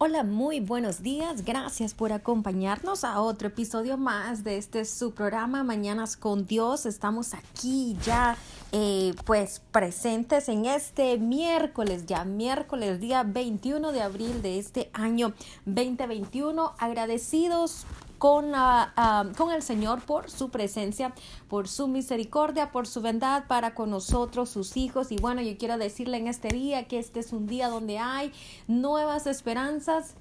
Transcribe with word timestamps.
Hola, 0.00 0.22
muy 0.22 0.60
buenos 0.60 1.02
días. 1.02 1.44
Gracias 1.44 1.92
por 1.92 2.12
acompañarnos 2.12 3.02
a 3.02 3.20
otro 3.20 3.48
episodio 3.48 3.98
más 3.98 4.44
de 4.44 4.56
este 4.56 4.84
su 4.84 5.12
programa 5.12 5.64
Mañanas 5.64 6.16
con 6.16 6.46
Dios. 6.46 6.86
Estamos 6.86 7.34
aquí 7.34 7.96
ya 8.06 8.36
eh, 8.70 9.12
pues 9.24 9.60
presentes 9.72 10.48
en 10.48 10.66
este 10.66 11.18
miércoles, 11.18 12.06
ya 12.06 12.24
miércoles 12.24 13.00
día 13.00 13.24
21 13.24 13.90
de 13.90 14.00
abril 14.00 14.40
de 14.40 14.60
este 14.60 14.88
año 14.92 15.34
2021. 15.66 16.74
Agradecidos 16.78 17.84
con, 18.18 18.52
con 19.36 19.52
el 19.52 19.62
Señor 19.62 20.02
por 20.02 20.30
su 20.30 20.50
presencia, 20.50 21.14
por 21.48 21.68
su 21.68 21.88
misericordia, 21.88 22.70
por 22.72 22.86
su 22.86 23.00
bondad 23.00 23.44
para 23.46 23.74
con 23.74 23.90
nosotros, 23.90 24.50
sus 24.50 24.76
hijos. 24.76 25.12
Y 25.12 25.16
bueno, 25.16 25.40
yo 25.40 25.56
quiero 25.56 25.78
decirle 25.78 26.18
en 26.18 26.26
este 26.26 26.48
día 26.48 26.86
que 26.86 26.98
este 26.98 27.20
es 27.20 27.32
un 27.32 27.46
día 27.46 27.68
donde 27.68 27.98
hay 27.98 28.32
nuevas 28.66 29.26
esperanzas 29.26 30.14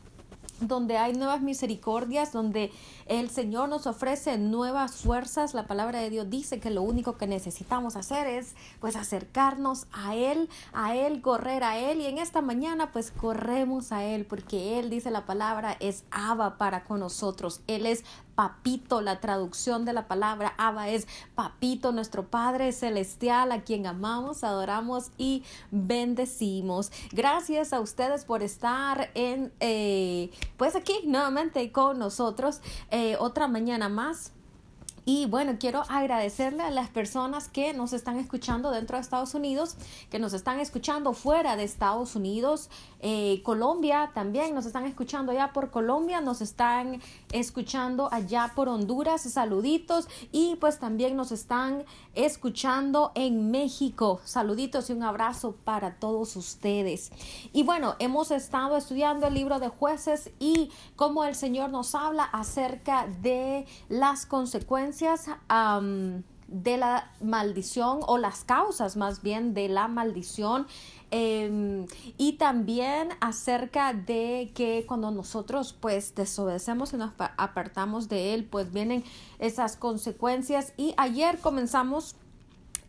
donde 0.59 0.97
hay 0.97 1.13
nuevas 1.13 1.41
misericordias, 1.41 2.31
donde 2.33 2.71
el 3.09 3.29
Señor 3.29 3.69
nos 3.69 3.87
ofrece 3.87 4.37
nuevas 4.37 4.95
fuerzas. 4.95 5.53
La 5.53 5.67
palabra 5.67 5.99
de 5.99 6.09
Dios 6.09 6.29
dice 6.29 6.59
que 6.59 6.69
lo 6.69 6.81
único 6.81 7.17
que 7.17 7.27
necesitamos 7.27 7.95
hacer 7.95 8.27
es 8.27 8.55
pues 8.79 8.95
acercarnos 8.95 9.87
a 9.91 10.15
Él, 10.15 10.49
a 10.73 10.95
Él, 10.95 11.21
correr 11.21 11.63
a 11.63 11.77
Él. 11.77 12.01
Y 12.01 12.05
en 12.05 12.17
esta 12.17 12.41
mañana 12.41 12.91
pues 12.91 13.11
corremos 13.11 13.91
a 13.91 14.03
Él 14.03 14.25
porque 14.25 14.79
Él 14.79 14.89
dice 14.89 15.11
la 15.11 15.25
palabra 15.25 15.77
es 15.79 16.03
Abba 16.11 16.57
para 16.57 16.83
con 16.83 16.99
nosotros. 16.99 17.61
Él 17.67 17.85
es 17.85 18.03
papito, 18.37 19.01
la 19.01 19.19
traducción 19.19 19.83
de 19.83 19.93
la 19.93 20.07
palabra 20.07 20.53
Abba 20.59 20.89
es 20.89 21.07
papito, 21.33 21.91
nuestro 21.91 22.27
Padre 22.27 22.71
celestial 22.71 23.51
a 23.51 23.63
quien 23.63 23.87
amamos, 23.87 24.43
adoramos 24.43 25.09
y 25.17 25.43
bendecimos. 25.71 26.91
Gracias 27.11 27.73
a 27.73 27.79
ustedes 27.79 28.25
por 28.25 28.43
estar 28.43 29.09
en, 29.15 29.51
eh, 29.59 30.29
pues 30.55 30.75
aquí 30.75 30.93
nuevamente 31.05 31.71
con 31.71 31.97
nosotros 31.97 32.61
otra 33.19 33.47
mañana 33.47 33.89
más 33.89 34.33
y 35.09 35.25
bueno, 35.25 35.55
quiero 35.57 35.83
agradecerle 35.87 36.63
a 36.63 36.69
las 36.69 36.89
personas 36.89 37.47
que 37.47 37.73
nos 37.73 37.93
están 37.93 38.19
escuchando 38.19 38.71
dentro 38.71 38.97
de 38.97 39.01
Estados 39.01 39.35
Unidos, 39.35 39.77
que 40.09 40.19
nos 40.19 40.33
están 40.33 40.59
escuchando 40.59 41.13
fuera 41.13 41.55
de 41.55 41.63
Estados 41.63 42.17
Unidos, 42.17 42.69
eh, 42.99 43.41
Colombia 43.43 44.11
también, 44.13 44.53
nos 44.53 44.65
están 44.65 44.85
escuchando 44.85 45.31
allá 45.31 45.53
por 45.53 45.71
Colombia, 45.71 46.19
nos 46.19 46.41
están 46.41 47.01
escuchando 47.31 48.09
allá 48.11 48.51
por 48.53 48.67
Honduras, 48.67 49.21
saluditos, 49.21 50.09
y 50.33 50.57
pues 50.57 50.77
también 50.77 51.15
nos 51.15 51.31
están 51.31 51.85
escuchando 52.13 53.13
en 53.15 53.49
México, 53.49 54.19
saluditos 54.25 54.89
y 54.89 54.93
un 54.93 55.03
abrazo 55.03 55.55
para 55.63 55.99
todos 55.99 56.35
ustedes. 56.35 57.13
Y 57.53 57.63
bueno, 57.63 57.95
hemos 57.99 58.31
estado 58.31 58.75
estudiando 58.75 59.27
el 59.27 59.35
libro 59.35 59.59
de 59.59 59.69
jueces 59.69 60.31
y 60.37 60.69
cómo 60.97 61.23
el 61.23 61.35
Señor 61.35 61.69
nos 61.69 61.95
habla 61.95 62.25
acerca 62.25 63.07
de 63.21 63.65
las 63.87 64.25
consecuencias 64.25 64.96
de 66.47 66.77
la 66.77 67.11
maldición 67.21 67.99
o 68.07 68.17
las 68.17 68.43
causas 68.43 68.95
más 68.95 69.21
bien 69.21 69.53
de 69.53 69.67
la 69.67 69.87
maldición 69.87 70.65
em, 71.11 71.85
y 72.17 72.33
también 72.33 73.09
acerca 73.19 73.93
de 73.93 74.51
que 74.55 74.85
cuando 74.87 75.11
nosotros 75.11 75.73
pues 75.73 76.15
desobedecemos 76.15 76.93
y 76.93 76.97
nos 76.97 77.11
apartamos 77.37 78.07
de 78.07 78.33
él 78.33 78.45
pues 78.45 78.71
vienen 78.71 79.03
esas 79.39 79.75
consecuencias. 79.75 80.73
Y 80.77 80.93
ayer 80.97 81.39
comenzamos 81.39 82.15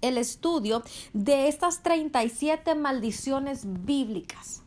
el 0.01 0.19
estudio 0.19 0.83
de 1.13 1.49
estas 1.49 1.83
37 1.83 2.75
maldiciones 2.77 3.63
bíblicas. 3.85 4.63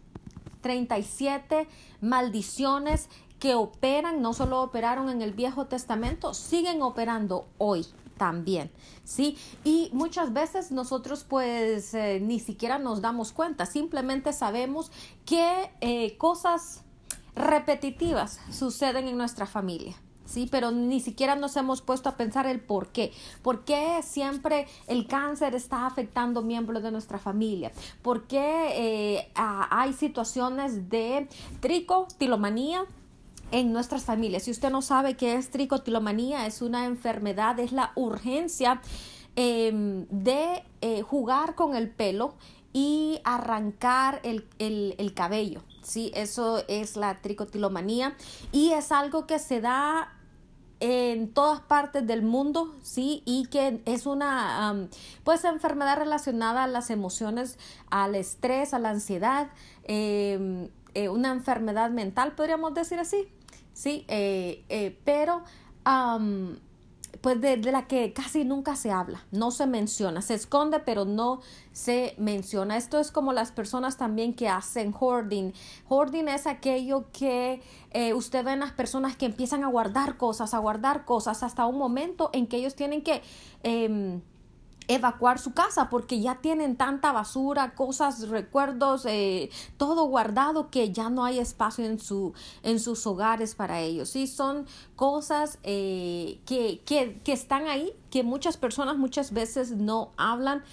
37 0.61 1.67
maldiciones 2.01 3.09
que 3.41 3.55
operan, 3.55 4.21
no 4.21 4.33
solo 4.33 4.61
operaron 4.61 5.09
en 5.09 5.23
el 5.23 5.33
Viejo 5.33 5.65
Testamento, 5.65 6.35
siguen 6.35 6.83
operando 6.83 7.47
hoy 7.57 7.87
también, 8.15 8.69
¿sí? 9.03 9.35
Y 9.63 9.89
muchas 9.93 10.31
veces 10.31 10.71
nosotros 10.71 11.25
pues 11.27 11.95
eh, 11.95 12.19
ni 12.21 12.39
siquiera 12.39 12.77
nos 12.77 13.01
damos 13.01 13.31
cuenta, 13.31 13.65
simplemente 13.65 14.31
sabemos 14.31 14.91
que 15.25 15.71
eh, 15.81 16.15
cosas 16.19 16.83
repetitivas 17.35 18.39
suceden 18.51 19.07
en 19.07 19.17
nuestra 19.17 19.47
familia. 19.47 19.95
Sí, 20.23 20.47
pero 20.49 20.69
ni 20.71 20.99
siquiera 20.99 21.35
nos 21.35 21.57
hemos 21.57 21.81
puesto 21.81 22.09
a 22.09 22.15
pensar 22.17 22.45
el 22.45 22.59
por 22.61 22.89
qué. 22.89 23.11
¿Por 23.41 23.65
qué 23.65 24.01
siempre 24.03 24.67
el 24.87 25.07
cáncer 25.07 25.55
está 25.55 25.87
afectando 25.87 26.43
miembros 26.43 26.83
de 26.83 26.91
nuestra 26.91 27.17
familia? 27.17 27.71
¿Por 28.03 28.27
qué 28.27 28.69
eh, 29.17 29.31
hay 29.35 29.93
situaciones 29.93 30.89
de 30.89 31.27
tricotilomanía? 31.59 32.85
En 33.51 33.73
nuestras 33.73 34.03
familias. 34.03 34.43
Si 34.43 34.51
usted 34.51 34.69
no 34.69 34.81
sabe 34.81 35.15
qué 35.15 35.35
es 35.35 35.49
tricotilomanía, 35.49 36.45
es 36.47 36.61
una 36.61 36.85
enfermedad, 36.85 37.59
es 37.59 37.71
la 37.71 37.91
urgencia 37.95 38.81
em, 39.35 40.07
de 40.09 40.63
eh, 40.81 41.01
jugar 41.01 41.55
con 41.55 41.75
el 41.75 41.89
pelo 41.89 42.35
y 42.73 43.19
arrancar 43.23 44.21
el, 44.23 44.45
el, 44.59 45.13
cabello. 45.13 45.61
Sí, 45.83 46.11
eso 46.15 46.63
es 46.67 46.95
la 46.95 47.21
tricotilomanía 47.21 48.15
y 48.51 48.71
es 48.71 48.91
algo 48.91 49.27
que 49.27 49.39
se 49.39 49.59
da 49.59 50.13
en 50.79 51.31
todas 51.31 51.59
partes 51.61 52.07
del 52.07 52.23
mundo, 52.23 52.73
sí, 52.81 53.21
y 53.25 53.45
que 53.47 53.81
es 53.85 54.07
una 54.07 54.87
pues 55.23 55.43
enfermedad 55.43 55.97
relacionada 55.97 56.63
a 56.63 56.67
las 56.67 56.89
emociones, 56.89 57.59
al 57.91 58.15
estrés, 58.15 58.73
a 58.73 58.79
la 58.79 58.89
ansiedad, 58.89 59.49
em, 59.83 60.69
eh, 60.95 61.07
una 61.09 61.31
enfermedad 61.31 61.91
mental, 61.91 62.33
podríamos 62.33 62.73
decir 62.73 62.99
así, 62.99 63.27
¿sí? 63.81 64.05
Eh, 64.09 64.63
eh, 64.69 64.95
pero 65.03 65.41
pues 67.21 67.41
de, 67.41 67.57
la 67.57 67.87
que 67.87 68.13
casi 68.13 68.45
nunca 68.45 68.75
se 68.75 68.91
habla, 68.91 69.25
no 69.31 69.49
se 69.49 69.65
menciona, 69.65 70.21
se 70.21 70.35
esconde 70.35 70.79
pero 70.79 71.05
no 71.05 71.41
se 71.71 72.13
menciona. 72.19 72.77
Esto 72.77 72.99
es 72.99 73.09
como 73.09 73.33
las 73.33 73.51
personas 73.51 73.97
también 73.97 74.35
que 74.35 74.47
hacen 74.49 74.93
hoarding. 74.97 75.53
Hoarding 75.89 76.27
es 76.27 76.45
aquello 76.45 77.05
que 77.11 77.63
eh, 77.89 78.13
usted 78.13 78.45
ve 78.45 78.53
en 78.53 78.59
las 78.59 78.71
personas 78.71 79.15
que 79.15 79.25
empiezan 79.25 79.63
a 79.63 79.67
guardar 79.67 80.17
cosas, 80.17 80.53
a 80.53 80.59
guardar 80.59 81.03
cosas 81.05 81.41
hasta 81.41 81.65
un 81.65 81.79
momento 81.79 82.29
en 82.33 82.45
que 82.45 82.57
ellos 82.57 82.75
tienen 82.75 83.01
que... 83.01 83.23
Evacuar 84.87 85.39
su 85.39 85.53
casa 85.53 85.89
porque 85.89 86.19
ya 86.19 86.35
tienen 86.41 86.75
tanta 86.75 87.11
basura, 87.11 87.75
cosas, 87.75 88.27
recuerdos, 88.27 89.05
eh, 89.05 89.49
todo 89.77 90.05
guardado 90.05 90.69
que 90.69 90.91
ya 90.91 91.09
no 91.09 91.23
hay 91.23 91.39
espacio 91.39 91.85
en, 91.85 91.99
su, 91.99 92.33
en 92.63 92.79
sus 92.79 93.05
hogares 93.07 93.55
para 93.55 93.79
ellos. 93.79 94.09
Sí, 94.09 94.27
son 94.27 94.65
cosas 94.95 95.59
eh, 95.63 96.39
que, 96.45 96.81
que, 96.85 97.19
que, 97.23 97.33
están 97.33 97.67
ahí, 97.67 97.93
que 98.09 98.23
muchas 98.23 98.57
personas 98.57 98.97
muchas 98.97 99.31
veces 99.31 99.71
no 99.71 100.11
hablan. 100.17 100.63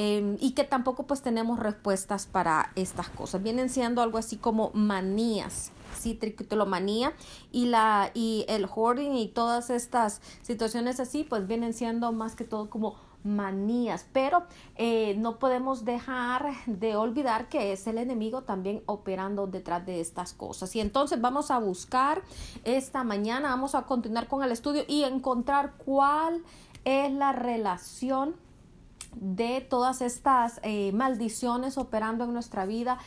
Em, 0.00 0.36
y 0.38 0.52
que 0.52 0.62
tampoco 0.62 1.08
pues 1.08 1.22
tenemos 1.22 1.58
respuestas 1.58 2.26
para 2.26 2.70
estas 2.76 3.08
cosas. 3.08 3.42
Vienen 3.42 3.68
siendo 3.68 4.00
algo 4.00 4.18
así 4.18 4.36
como 4.36 4.70
manías, 4.72 5.72
sí, 5.98 6.14
tricotilomanía 6.14 7.12
y 7.50 7.66
la 7.66 8.10
y 8.14 8.44
el 8.48 8.66
hoarding 8.66 9.16
y 9.16 9.28
todas 9.28 9.70
estas 9.70 10.20
situaciones 10.42 11.00
así 11.00 11.24
pues 11.24 11.46
vienen 11.48 11.72
siendo 11.74 12.12
más 12.12 12.36
que 12.36 12.44
todo 12.44 12.70
como 12.70 12.94
manías, 13.24 14.06
pero 14.12 14.44
eh, 14.76 15.14
no 15.18 15.38
podemos 15.38 15.84
dejar 15.84 16.52
de 16.66 16.96
olvidar 16.96 17.48
que 17.48 17.72
es 17.72 17.86
el 17.86 17.98
enemigo 17.98 18.42
también 18.42 18.82
operando 18.86 19.46
detrás 19.46 19.84
de 19.84 20.00
estas 20.00 20.32
cosas. 20.32 20.74
Y 20.76 20.80
entonces 20.80 21.20
vamos 21.20 21.50
a 21.50 21.58
buscar 21.58 22.22
esta 22.64 23.04
mañana, 23.04 23.50
vamos 23.50 23.74
a 23.74 23.82
continuar 23.82 24.28
con 24.28 24.42
el 24.42 24.52
estudio 24.52 24.84
y 24.86 25.04
encontrar 25.04 25.74
cuál 25.84 26.42
es 26.84 27.12
la 27.12 27.32
relación 27.32 28.36
de 29.14 29.60
todas 29.60 30.00
estas 30.00 30.60
eh, 30.62 30.92
maldiciones 30.92 31.78
operando 31.78 32.24
en 32.24 32.32
nuestra 32.32 32.66
vida 32.66 32.98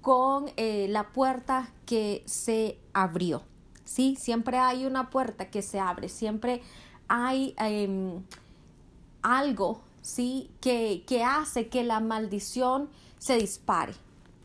con 0.00 0.46
eh, 0.56 0.86
la 0.88 1.12
puerta 1.12 1.70
que 1.84 2.22
se 2.26 2.78
abrió. 2.92 3.42
Sí, 3.84 4.16
siempre 4.16 4.58
hay 4.58 4.84
una 4.84 5.10
puerta 5.10 5.50
que 5.50 5.62
se 5.62 5.78
abre, 5.78 6.08
siempre 6.08 6.62
hay 7.08 7.54
em, 7.58 8.22
algo, 9.26 9.80
¿sí? 10.02 10.50
Que, 10.60 11.02
que 11.06 11.24
hace 11.24 11.68
que 11.68 11.82
la 11.82 12.00
maldición 12.00 12.88
se 13.18 13.36
dispare, 13.36 13.92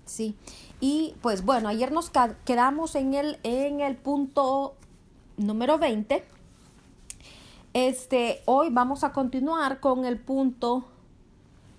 ¿sí? 0.06 0.36
Y 0.80 1.14
pues 1.22 1.46
bueno, 1.46 1.70
ayer 1.70 1.92
nos 1.92 2.12
quedamos 2.46 2.96
en 2.96 3.14
el, 3.14 3.40
en 3.44 3.80
el 3.82 3.96
punto 3.96 4.74
número 5.38 5.78
20. 5.78 6.24
Este, 7.74 8.42
hoy 8.46 8.70
vamos 8.72 9.04
a 9.04 9.14
continuar 9.14 9.80
con 9.80 10.06
el 10.06 10.20
punto 10.20 10.86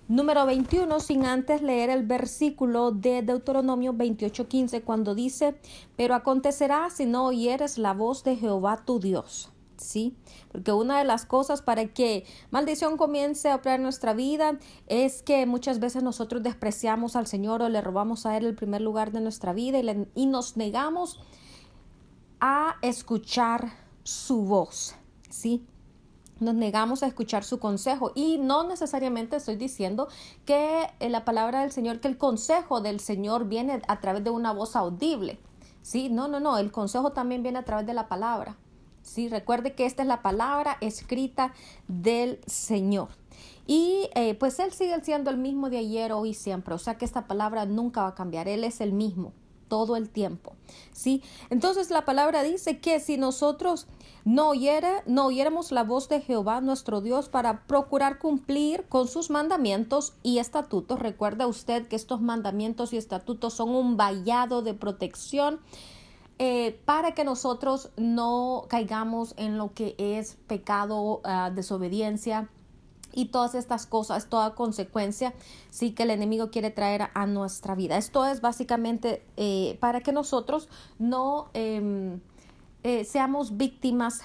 número 0.07 0.45
21 0.45 0.99
sin 1.01 1.25
antes 1.25 1.61
leer 1.61 1.89
el 1.89 2.05
versículo 2.05 2.91
de 2.91 3.21
Deuteronomio 3.21 3.93
28:15 3.93 4.81
cuando 4.83 5.13
dice, 5.13 5.55
pero 5.97 6.15
acontecerá 6.15 6.89
si 6.89 7.05
no 7.05 7.25
oyeres 7.25 7.77
la 7.77 7.93
voz 7.93 8.23
de 8.23 8.37
Jehová 8.37 8.81
tu 8.85 8.99
Dios 8.99 9.52
¿sí? 9.83 10.15
Porque 10.51 10.71
una 10.71 10.97
de 10.99 11.05
las 11.05 11.25
cosas 11.25 11.61
para 11.61 11.87
que 11.87 12.25
maldición 12.51 12.97
comience 12.97 13.49
a 13.49 13.55
operar 13.55 13.77
en 13.77 13.83
nuestra 13.83 14.13
vida 14.13 14.57
es 14.87 15.21
que 15.21 15.45
muchas 15.45 15.79
veces 15.79 16.03
nosotros 16.03 16.43
despreciamos 16.43 17.15
al 17.15 17.27
Señor 17.27 17.61
o 17.61 17.69
le 17.69 17.81
robamos 17.81 18.25
a 18.25 18.37
Él 18.37 18.45
el 18.45 18.55
primer 18.55 18.81
lugar 18.81 19.11
de 19.11 19.21
nuestra 19.21 19.53
vida 19.53 19.79
y, 19.79 20.07
y 20.15 20.25
nos 20.25 20.57
negamos 20.57 21.19
a 22.39 22.75
escuchar 22.81 23.71
su 24.03 24.43
voz, 24.43 24.95
¿sí? 25.29 25.65
Nos 26.39 26.55
negamos 26.55 27.03
a 27.03 27.07
escuchar 27.07 27.43
su 27.43 27.59
consejo 27.59 28.11
y 28.15 28.37
no 28.37 28.67
necesariamente 28.67 29.37
estoy 29.37 29.55
diciendo 29.55 30.09
que 30.45 30.89
la 30.99 31.23
palabra 31.23 31.61
del 31.61 31.71
Señor, 31.71 32.01
que 32.01 32.09
el 32.09 32.17
consejo 32.17 32.81
del 32.81 32.99
Señor 32.99 33.47
viene 33.47 33.81
a 33.87 34.01
través 34.01 34.23
de 34.23 34.29
una 34.29 34.51
voz 34.51 34.75
audible. 34.75 35.39
Sí, 35.81 36.09
no, 36.09 36.27
no, 36.27 36.39
no, 36.39 36.57
el 36.57 36.71
consejo 36.71 37.11
también 37.11 37.43
viene 37.43 37.59
a 37.59 37.65
través 37.65 37.85
de 37.85 37.93
la 37.93 38.07
palabra. 38.07 38.57
Sí, 39.03 39.27
recuerde 39.27 39.73
que 39.73 39.85
esta 39.85 40.01
es 40.01 40.07
la 40.07 40.21
palabra 40.21 40.77
escrita 40.81 41.53
del 41.87 42.39
Señor. 42.47 43.09
Y 43.67 44.09
eh, 44.15 44.33
pues 44.35 44.59
Él 44.59 44.73
sigue 44.73 44.99
siendo 45.03 45.29
el 45.29 45.37
mismo 45.37 45.69
de 45.69 45.77
ayer, 45.77 46.11
hoy 46.11 46.29
y 46.29 46.33
siempre. 46.33 46.73
O 46.73 46.79
sea 46.79 46.97
que 46.97 47.05
esta 47.05 47.27
palabra 47.27 47.65
nunca 47.65 48.01
va 48.01 48.07
a 48.09 48.15
cambiar. 48.15 48.47
Él 48.47 48.63
es 48.63 48.81
el 48.81 48.93
mismo 48.93 49.33
todo 49.67 49.95
el 49.95 50.09
tiempo. 50.09 50.53
¿sí? 50.91 51.23
Entonces 51.49 51.89
la 51.89 52.05
palabra 52.05 52.43
dice 52.43 52.79
que 52.79 52.99
si 52.99 53.17
nosotros 53.17 53.87
no, 54.23 54.49
oyera, 54.49 55.01
no 55.07 55.25
oyéramos 55.25 55.71
la 55.71 55.83
voz 55.83 56.09
de 56.09 56.21
Jehová 56.21 56.61
nuestro 56.61 57.01
Dios 57.01 57.27
para 57.27 57.65
procurar 57.65 58.19
cumplir 58.19 58.85
con 58.87 59.07
sus 59.07 59.31
mandamientos 59.31 60.13
y 60.21 60.37
estatutos, 60.37 60.99
recuerda 60.99 61.47
usted 61.47 61.87
que 61.87 61.95
estos 61.95 62.21
mandamientos 62.21 62.93
y 62.93 62.97
estatutos 62.97 63.55
son 63.55 63.71
un 63.71 63.97
vallado 63.97 64.61
de 64.61 64.75
protección. 64.75 65.59
Eh, 66.39 66.79
para 66.85 67.13
que 67.13 67.23
nosotros 67.23 67.91
no 67.95 68.65
caigamos 68.67 69.33
en 69.37 69.57
lo 69.57 69.73
que 69.73 69.95
es 69.97 70.37
pecado, 70.47 71.21
uh, 71.23 71.53
desobediencia, 71.53 72.49
y 73.13 73.25
todas 73.25 73.55
estas 73.55 73.85
cosas, 73.85 74.27
toda 74.27 74.55
consecuencia, 74.55 75.33
sí 75.69 75.91
que 75.91 76.03
el 76.03 76.09
enemigo 76.09 76.49
quiere 76.49 76.71
traer 76.71 77.09
a, 77.13 77.25
nuestra 77.27 77.75
vida. 77.75 77.97
Esto 77.97 78.25
es 78.25 78.41
básicamente 78.41 79.23
eh, 79.37 79.77
para 79.79 80.01
que 80.01 80.11
nosotros 80.11 80.67
no 80.99 81.49
em, 81.53 82.19
eh, 82.83 83.05
seamos 83.05 83.55
víctimas 83.55 84.21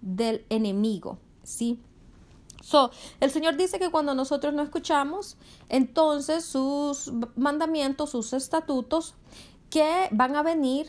del 0.00 0.44
enemigo, 0.50 1.18
¿sí? 1.44 1.80
So, 2.60 2.90
el 3.20 3.30
Señor 3.30 3.56
dice 3.56 3.78
que 3.78 3.90
cuando 3.90 4.14
nosotros 4.14 4.52
no 4.52 4.62
escuchamos, 4.62 5.36
entonces 5.68 6.44
sus 6.44 7.12
mandamientos, 7.36 8.10
sus 8.10 8.32
estatutos, 8.32 9.14
que 9.70 10.08
van 10.10 10.34
a 10.34 10.42
venir 10.42 10.88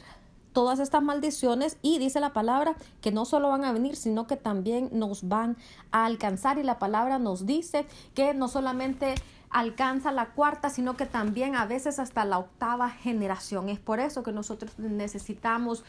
todas 0.54 0.80
estas 0.80 1.02
maldiciones 1.02 1.78
y 1.82 2.00
dice 2.00 2.20
la 2.20 2.34
palabra 2.34 2.76
que 3.02 3.12
no 3.12 3.26
solo 3.26 3.50
van 3.50 3.64
a 3.64 3.72
venir, 3.72 3.96
sino 3.96 4.28
que 4.28 4.36
también 4.36 4.90
nos 4.92 5.28
van 5.28 5.58
a 5.92 6.06
alcanzar 6.06 6.58
y 6.58 6.64
la 6.64 6.80
palabra 6.80 7.20
nos 7.20 7.46
dice 7.46 7.86
que 8.14 8.34
no 8.34 8.48
solamente 8.48 9.16
alcanza 9.50 10.12
la 10.12 10.34
cuarta, 10.34 10.70
sino 10.70 10.96
que 10.96 11.06
también 11.06 11.56
a 11.56 11.66
veces 11.66 12.00
hasta 12.00 12.26
la 12.26 12.40
octava 12.40 12.90
generación. 12.90 13.70
Es 13.70 13.80
por 13.80 14.00
eso 14.00 14.24
que 14.24 14.32
nosotros 14.32 14.78
necesitamos 14.78 15.84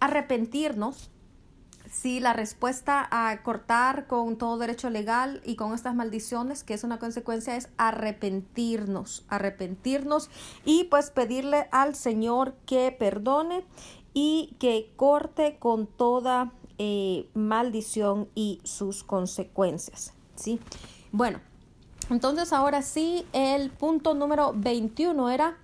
arrepentirnos. 0.00 1.10
Si 1.90 2.18
la 2.18 2.32
respuesta 2.32 3.06
a 3.12 3.42
cortar 3.44 4.08
con 4.08 4.36
todo 4.36 4.58
derecho 4.58 4.90
legal 4.90 5.40
y 5.44 5.54
con 5.54 5.72
estas 5.72 5.94
maldiciones, 5.94 6.64
que 6.64 6.74
es 6.74 6.82
una 6.82 6.98
consecuencia, 6.98 7.56
es 7.56 7.68
arrepentirnos, 7.78 9.24
arrepentirnos 9.28 10.28
y 10.64 10.84
pues 10.84 11.10
pedirle 11.10 11.68
al 11.70 11.94
Señor 11.94 12.54
que 12.66 12.90
perdone 12.90 13.64
y 14.18 14.56
que 14.58 14.94
corte 14.96 15.58
con 15.58 15.86
toda 15.86 16.50
eh, 16.78 17.28
maldición 17.34 18.30
y 18.34 18.62
sus 18.64 19.04
consecuencias. 19.04 20.14
¿sí? 20.36 20.58
Bueno, 21.12 21.38
entonces 22.08 22.54
ahora 22.54 22.80
sí, 22.80 23.26
el 23.34 23.70
punto 23.70 24.14
número 24.14 24.54
21 24.56 25.28
era, 25.28 25.58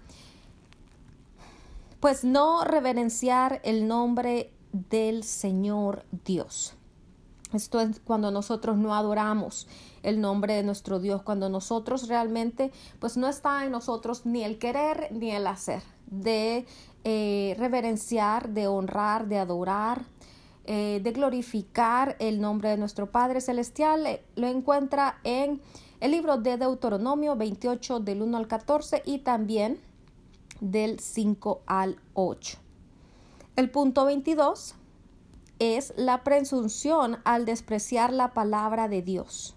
pues 1.98 2.24
no 2.24 2.62
reverenciar 2.64 3.62
el 3.64 3.88
nombre 3.88 4.52
del 4.72 5.24
Señor 5.24 6.04
Dios. 6.26 6.74
Esto 7.54 7.80
es 7.80 8.00
cuando 8.00 8.30
nosotros 8.30 8.76
no 8.76 8.94
adoramos 8.94 9.66
el 10.02 10.20
nombre 10.20 10.56
de 10.56 10.62
nuestro 10.62 11.00
Dios, 11.00 11.22
cuando 11.22 11.48
nosotros 11.48 12.06
realmente, 12.06 12.70
pues 12.98 13.16
no 13.16 13.28
está 13.28 13.64
en 13.64 13.72
nosotros 13.72 14.26
ni 14.26 14.44
el 14.44 14.58
querer 14.58 15.08
ni 15.10 15.30
el 15.30 15.46
hacer 15.46 15.82
de 16.06 16.66
eh, 17.04 17.56
reverenciar, 17.58 18.50
de 18.50 18.66
honrar, 18.66 19.26
de 19.26 19.38
adorar, 19.38 20.02
eh, 20.64 21.00
de 21.02 21.10
glorificar 21.10 22.16
el 22.20 22.40
nombre 22.40 22.68
de 22.68 22.76
nuestro 22.76 23.10
Padre 23.10 23.40
Celestial. 23.40 24.06
Eh, 24.06 24.24
lo 24.36 24.46
encuentra 24.46 25.18
en 25.24 25.60
el 26.00 26.12
libro 26.12 26.36
de 26.36 26.56
Deuteronomio 26.56 27.34
28 27.36 28.00
del 28.00 28.22
1 28.22 28.36
al 28.36 28.46
14 28.46 29.02
y 29.04 29.18
también 29.18 29.80
del 30.60 31.00
5 31.00 31.62
al 31.66 31.98
8. 32.14 32.58
El 33.56 33.70
punto 33.70 34.04
22 34.04 34.76
es 35.58 35.92
la 35.96 36.22
presunción 36.24 37.18
al 37.24 37.44
despreciar 37.44 38.12
la 38.12 38.32
palabra 38.32 38.88
de 38.88 39.02
Dios 39.02 39.54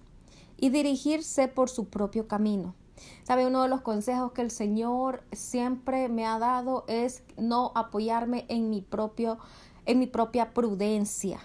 y 0.57 0.69
dirigirse 0.69 1.47
por 1.47 1.69
su 1.69 1.85
propio 1.85 2.27
camino. 2.27 2.75
Sabe, 3.23 3.45
uno 3.45 3.63
de 3.63 3.69
los 3.69 3.81
consejos 3.81 4.31
que 4.31 4.41
el 4.41 4.51
Señor 4.51 5.23
siempre 5.31 6.09
me 6.09 6.25
ha 6.25 6.39
dado 6.39 6.85
es 6.87 7.23
no 7.37 7.71
apoyarme 7.75 8.45
en 8.49 8.69
mi 8.69 8.81
propio 8.81 9.37
en 9.85 9.99
mi 9.99 10.07
propia 10.07 10.53
prudencia. 10.53 11.39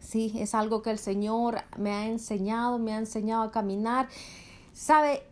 Sí, 0.00 0.32
es 0.36 0.54
algo 0.54 0.82
que 0.82 0.90
el 0.90 0.98
Señor 0.98 1.58
me 1.76 1.92
ha 1.92 2.06
enseñado, 2.06 2.78
me 2.78 2.92
ha 2.92 2.98
enseñado 2.98 3.42
a 3.42 3.50
caminar. 3.50 4.08
Sabe, 4.72 5.22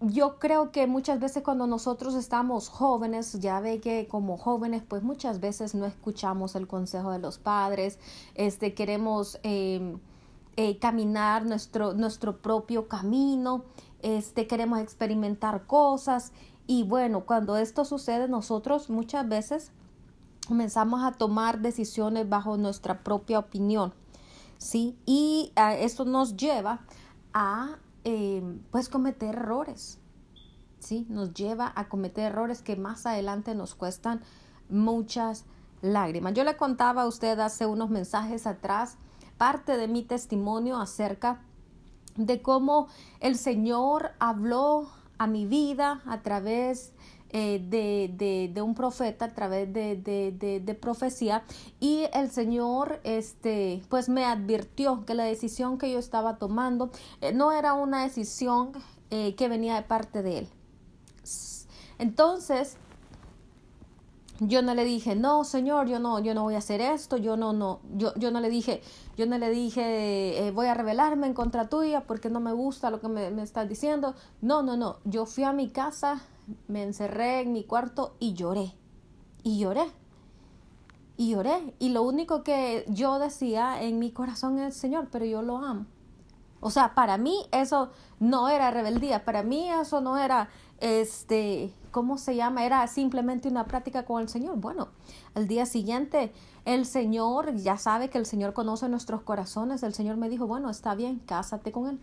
yo 0.00 0.38
creo 0.38 0.72
que 0.72 0.86
muchas 0.86 1.20
veces 1.20 1.42
cuando 1.42 1.66
nosotros 1.66 2.14
estamos 2.14 2.68
jóvenes, 2.68 3.38
ya 3.40 3.60
ve 3.60 3.80
que 3.80 4.08
como 4.08 4.36
jóvenes, 4.36 4.82
pues 4.86 5.02
muchas 5.02 5.40
veces 5.40 5.74
no 5.74 5.86
escuchamos 5.86 6.54
el 6.54 6.66
consejo 6.66 7.10
de 7.10 7.18
los 7.18 7.38
padres, 7.38 7.98
este, 8.34 8.74
queremos 8.74 9.38
eh, 9.42 9.96
eh, 10.56 10.78
caminar 10.78 11.44
nuestro, 11.44 11.94
nuestro 11.94 12.38
propio 12.38 12.88
camino 12.88 13.64
este, 14.02 14.46
queremos 14.46 14.80
experimentar 14.80 15.66
cosas 15.66 16.32
y 16.66 16.84
bueno, 16.84 17.24
cuando 17.24 17.56
esto 17.56 17.84
sucede 17.84 18.28
nosotros 18.28 18.90
muchas 18.90 19.28
veces 19.28 19.72
comenzamos 20.46 21.02
a 21.02 21.12
tomar 21.12 21.60
decisiones 21.60 22.28
bajo 22.28 22.56
nuestra 22.56 23.02
propia 23.02 23.38
opinión, 23.38 23.94
¿sí? 24.58 24.96
Y 25.06 25.52
uh, 25.56 25.74
esto 25.78 26.04
nos 26.04 26.36
lleva 26.36 26.80
a 27.32 27.78
eh, 28.04 28.42
pues 28.70 28.88
cometer 28.88 29.36
errores, 29.36 29.98
¿sí? 30.78 31.06
Nos 31.08 31.32
lleva 31.34 31.72
a 31.74 31.88
cometer 31.88 32.32
errores 32.32 32.62
que 32.62 32.76
más 32.76 33.06
adelante 33.06 33.54
nos 33.54 33.74
cuestan 33.74 34.20
muchas 34.68 35.44
lágrimas. 35.80 36.34
Yo 36.34 36.44
le 36.44 36.56
contaba 36.56 37.02
a 37.02 37.06
usted 37.06 37.38
hace 37.38 37.66
unos 37.66 37.90
mensajes 37.90 38.46
atrás 38.46 38.96
parte 39.38 39.76
de 39.76 39.88
mi 39.88 40.02
testimonio 40.02 40.78
acerca 40.78 41.40
de 42.16 42.42
cómo 42.42 42.88
el 43.20 43.36
Señor 43.36 44.12
habló 44.18 44.90
a 45.18 45.26
mi 45.26 45.46
vida 45.46 46.02
a 46.06 46.22
través 46.22 46.92
eh, 47.34 47.64
de, 48.52 48.62
un 48.62 48.74
profeta, 48.74 49.24
a 49.24 49.34
través 49.34 49.72
de, 49.72 50.78
profecía, 50.80 51.44
y 51.80 52.04
el 52.12 52.30
Señor, 52.30 53.00
este, 53.04 53.82
pues 53.88 54.10
me 54.10 54.26
advirtió 54.26 55.06
que 55.06 55.14
la 55.14 55.24
decisión 55.24 55.78
que 55.78 55.90
yo 55.90 55.98
estaba 55.98 56.36
tomando 56.36 56.90
eh, 57.22 57.32
no 57.32 57.52
era 57.52 57.72
una 57.72 58.02
decisión 58.02 58.72
eh, 59.10 59.34
que 59.34 59.48
venía 59.48 59.76
de 59.76 59.82
parte 59.82 60.22
de 60.22 60.40
Él. 60.40 60.48
Entonces, 61.98 62.76
yo 64.48 64.60
no 64.62 64.74
le 64.74 64.84
dije, 64.84 65.14
no, 65.14 65.44
Señor, 65.44 65.86
yo 65.86 65.98
no, 65.98 66.18
yo 66.18 66.34
no 66.34 66.42
voy 66.42 66.54
a 66.54 66.58
hacer 66.58 66.80
esto, 66.80 67.16
yo 67.16 67.36
no, 67.36 67.52
no, 67.52 67.80
yo, 67.94 68.12
yo 68.16 68.30
no 68.30 68.40
le 68.40 68.50
dije, 68.50 68.82
yo 69.16 69.26
no 69.26 69.38
le 69.38 69.50
dije, 69.50 70.46
eh, 70.46 70.50
voy 70.50 70.66
a 70.66 70.74
rebelarme 70.74 71.28
en 71.28 71.34
contra 71.34 71.68
tuya 71.68 72.02
porque 72.06 72.28
no 72.28 72.40
me 72.40 72.52
gusta 72.52 72.90
lo 72.90 73.00
que 73.00 73.08
me, 73.08 73.30
me 73.30 73.42
estás 73.42 73.68
diciendo. 73.68 74.14
No, 74.40 74.62
no, 74.62 74.76
no, 74.76 74.96
yo 75.04 75.26
fui 75.26 75.44
a 75.44 75.52
mi 75.52 75.68
casa, 75.68 76.22
me 76.66 76.82
encerré 76.82 77.40
en 77.40 77.52
mi 77.52 77.64
cuarto 77.64 78.16
y 78.18 78.34
lloré, 78.34 78.74
y 79.44 79.58
lloré, 79.58 79.86
y 81.16 81.30
lloré. 81.30 81.74
Y 81.78 81.90
lo 81.90 82.02
único 82.02 82.42
que 82.42 82.84
yo 82.88 83.18
decía 83.18 83.80
en 83.82 83.98
mi 83.98 84.10
corazón 84.10 84.58
es, 84.58 84.74
Señor, 84.74 85.08
pero 85.12 85.24
yo 85.24 85.42
lo 85.42 85.58
amo. 85.58 85.86
O 86.64 86.70
sea, 86.70 86.94
para 86.94 87.18
mí 87.18 87.44
eso 87.50 87.90
no 88.20 88.48
era 88.48 88.70
rebeldía, 88.70 89.24
para 89.24 89.42
mí 89.42 89.68
eso 89.68 90.00
no 90.00 90.16
era, 90.16 90.48
este, 90.82 91.72
¿cómo 91.92 92.18
se 92.18 92.34
llama? 92.34 92.66
Era 92.66 92.86
simplemente 92.88 93.48
una 93.48 93.66
práctica 93.66 94.04
con 94.04 94.20
el 94.20 94.28
Señor. 94.28 94.56
Bueno, 94.56 94.88
al 95.34 95.46
día 95.46 95.64
siguiente 95.64 96.32
el 96.64 96.86
Señor 96.86 97.54
ya 97.54 97.78
sabe 97.78 98.10
que 98.10 98.18
el 98.18 98.26
Señor 98.26 98.52
conoce 98.52 98.88
nuestros 98.88 99.22
corazones. 99.22 99.84
El 99.84 99.94
Señor 99.94 100.16
me 100.16 100.28
dijo, 100.28 100.46
bueno, 100.46 100.68
está 100.70 100.94
bien, 100.94 101.20
cásate 101.20 101.70
con 101.70 101.88
Él. 101.88 102.00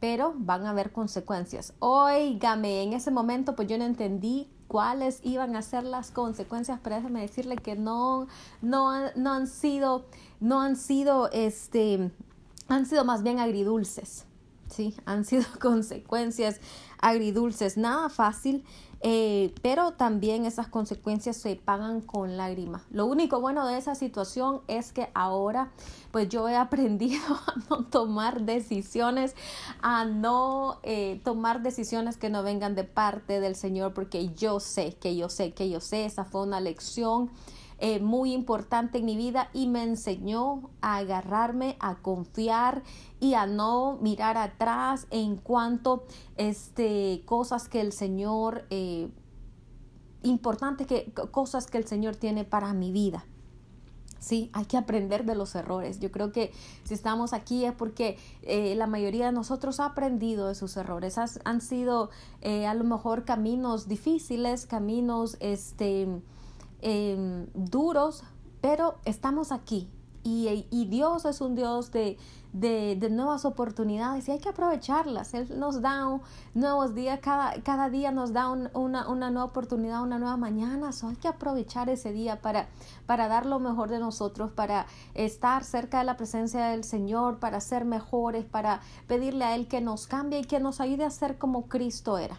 Pero 0.00 0.34
van 0.36 0.66
a 0.66 0.70
haber 0.70 0.90
consecuencias. 0.90 1.72
Óigame, 1.78 2.82
en 2.82 2.94
ese 2.94 3.12
momento 3.12 3.54
pues 3.54 3.68
yo 3.68 3.78
no 3.78 3.84
entendí 3.84 4.48
cuáles 4.66 5.20
iban 5.22 5.54
a 5.54 5.62
ser 5.62 5.84
las 5.84 6.10
consecuencias, 6.10 6.80
pero 6.82 6.96
déjeme 6.96 7.20
decirle 7.20 7.56
que 7.56 7.76
no, 7.76 8.26
no, 8.60 8.92
no 9.14 9.32
han 9.32 9.46
sido, 9.46 10.04
no 10.40 10.60
han 10.60 10.74
sido, 10.76 11.30
este, 11.32 12.10
han 12.68 12.86
sido 12.86 13.04
más 13.04 13.22
bien 13.22 13.38
agridulces. 13.38 14.26
Sí, 14.68 14.94
han 15.04 15.24
sido 15.24 15.44
consecuencias 15.60 16.60
agridulces, 17.00 17.76
nada 17.76 18.08
fácil, 18.08 18.64
eh, 19.02 19.54
pero 19.62 19.92
también 19.92 20.44
esas 20.44 20.68
consecuencias 20.68 21.38
se 21.38 21.56
pagan 21.56 22.02
con 22.02 22.36
lágrimas. 22.36 22.82
Lo 22.90 23.06
único 23.06 23.40
bueno 23.40 23.66
de 23.66 23.78
esa 23.78 23.94
situación 23.94 24.60
es 24.68 24.92
que 24.92 25.08
ahora 25.14 25.70
pues 26.10 26.28
yo 26.28 26.48
he 26.48 26.56
aprendido 26.56 27.22
a 27.46 27.54
no 27.70 27.84
tomar 27.84 28.42
decisiones, 28.42 29.34
a 29.80 30.04
no 30.04 30.80
eh, 30.82 31.20
tomar 31.24 31.62
decisiones 31.62 32.18
que 32.18 32.28
no 32.28 32.42
vengan 32.42 32.74
de 32.74 32.84
parte 32.84 33.40
del 33.40 33.56
Señor, 33.56 33.94
porque 33.94 34.34
yo 34.34 34.60
sé, 34.60 34.94
que 34.94 35.16
yo 35.16 35.30
sé, 35.30 35.52
que 35.52 35.70
yo 35.70 35.80
sé, 35.80 36.04
esa 36.04 36.24
fue 36.24 36.42
una 36.42 36.60
lección 36.60 37.30
eh, 37.82 37.98
muy 37.98 38.34
importante 38.34 38.98
en 38.98 39.06
mi 39.06 39.16
vida 39.16 39.48
y 39.54 39.66
me 39.66 39.82
enseñó 39.82 40.68
a 40.82 40.98
agarrarme, 40.98 41.78
a 41.80 41.94
confiar 41.96 42.82
y 43.20 43.32
a 43.32 43.46
no 43.46 43.96
mirar 44.02 44.36
atrás 44.36 45.06
en 45.10 45.36
cuanto 45.36 46.04
este 46.36 47.22
cosas 47.24 47.70
que 47.70 47.80
el 47.80 47.92
Señor 47.92 48.66
eh, 48.68 49.08
importantes 50.22 50.86
que 50.86 51.10
cosas 51.30 51.68
que 51.68 51.78
el 51.78 51.86
Señor 51.86 52.16
tiene 52.16 52.44
para 52.44 52.74
mi 52.74 52.92
vida. 52.92 53.24
Sí, 54.18 54.50
hay 54.52 54.66
que 54.66 54.76
aprender 54.76 55.24
de 55.24 55.34
los 55.34 55.54
errores. 55.54 56.00
Yo 56.00 56.12
creo 56.12 56.32
que 56.32 56.52
si 56.84 56.92
estamos 56.92 57.32
aquí 57.32 57.64
es 57.64 57.72
porque 57.72 58.18
eh, 58.42 58.74
la 58.74 58.86
mayoría 58.88 59.24
de 59.24 59.32
nosotros 59.32 59.80
ha 59.80 59.86
aprendido 59.86 60.48
de 60.48 60.54
sus 60.54 60.76
errores. 60.76 61.16
han 61.16 61.60
sido 61.62 62.10
a 62.44 62.74
lo 62.74 62.84
mejor 62.84 63.24
caminos 63.24 63.88
difíciles, 63.88 64.66
caminos 64.66 65.38
este, 65.40 66.20
Em, 66.82 67.46
duros, 67.54 68.24
pero 68.60 68.96
estamos 69.04 69.52
aquí. 69.52 69.88
Y, 70.22 70.66
y, 70.70 70.84
Dios 70.84 71.24
es 71.24 71.40
un 71.40 71.54
Dios 71.54 71.92
de, 71.92 72.18
de, 72.52 72.94
de, 72.94 73.08
nuevas 73.08 73.46
oportunidades 73.46 74.28
y 74.28 74.32
hay 74.32 74.38
que 74.38 74.50
aprovecharlas. 74.50 75.32
Él 75.32 75.58
nos 75.58 75.80
da 75.80 76.20
nuevos 76.52 76.94
días, 76.94 77.20
cada, 77.20 77.54
cada 77.62 77.88
día 77.88 78.12
nos 78.12 78.34
da 78.34 78.50
una, 78.50 79.08
una, 79.08 79.30
nueva 79.30 79.44
oportunidad, 79.44 80.02
una 80.02 80.18
nueva 80.18 80.36
mañana. 80.36 80.92
So 80.92 81.08
hay 81.08 81.16
que 81.16 81.28
aprovechar 81.28 81.88
ese 81.88 82.12
día 82.12 82.42
para, 82.42 82.68
para 83.06 83.28
dar 83.28 83.46
lo 83.46 83.60
mejor 83.60 83.88
de 83.88 83.98
nosotros, 83.98 84.50
para 84.50 84.84
estar 85.14 85.64
cerca 85.64 86.00
de 86.00 86.04
la 86.04 86.18
presencia 86.18 86.66
del 86.66 86.84
Señor, 86.84 87.38
para 87.38 87.58
ser 87.62 87.86
mejores, 87.86 88.44
para 88.44 88.82
pedirle 89.06 89.46
a 89.46 89.54
Él 89.54 89.68
que 89.68 89.80
nos 89.80 90.06
cambie 90.06 90.40
y 90.40 90.44
que 90.44 90.60
nos 90.60 90.82
ayude 90.82 91.04
a 91.04 91.10
ser 91.10 91.38
como 91.38 91.66
Cristo 91.66 92.18
era 92.18 92.36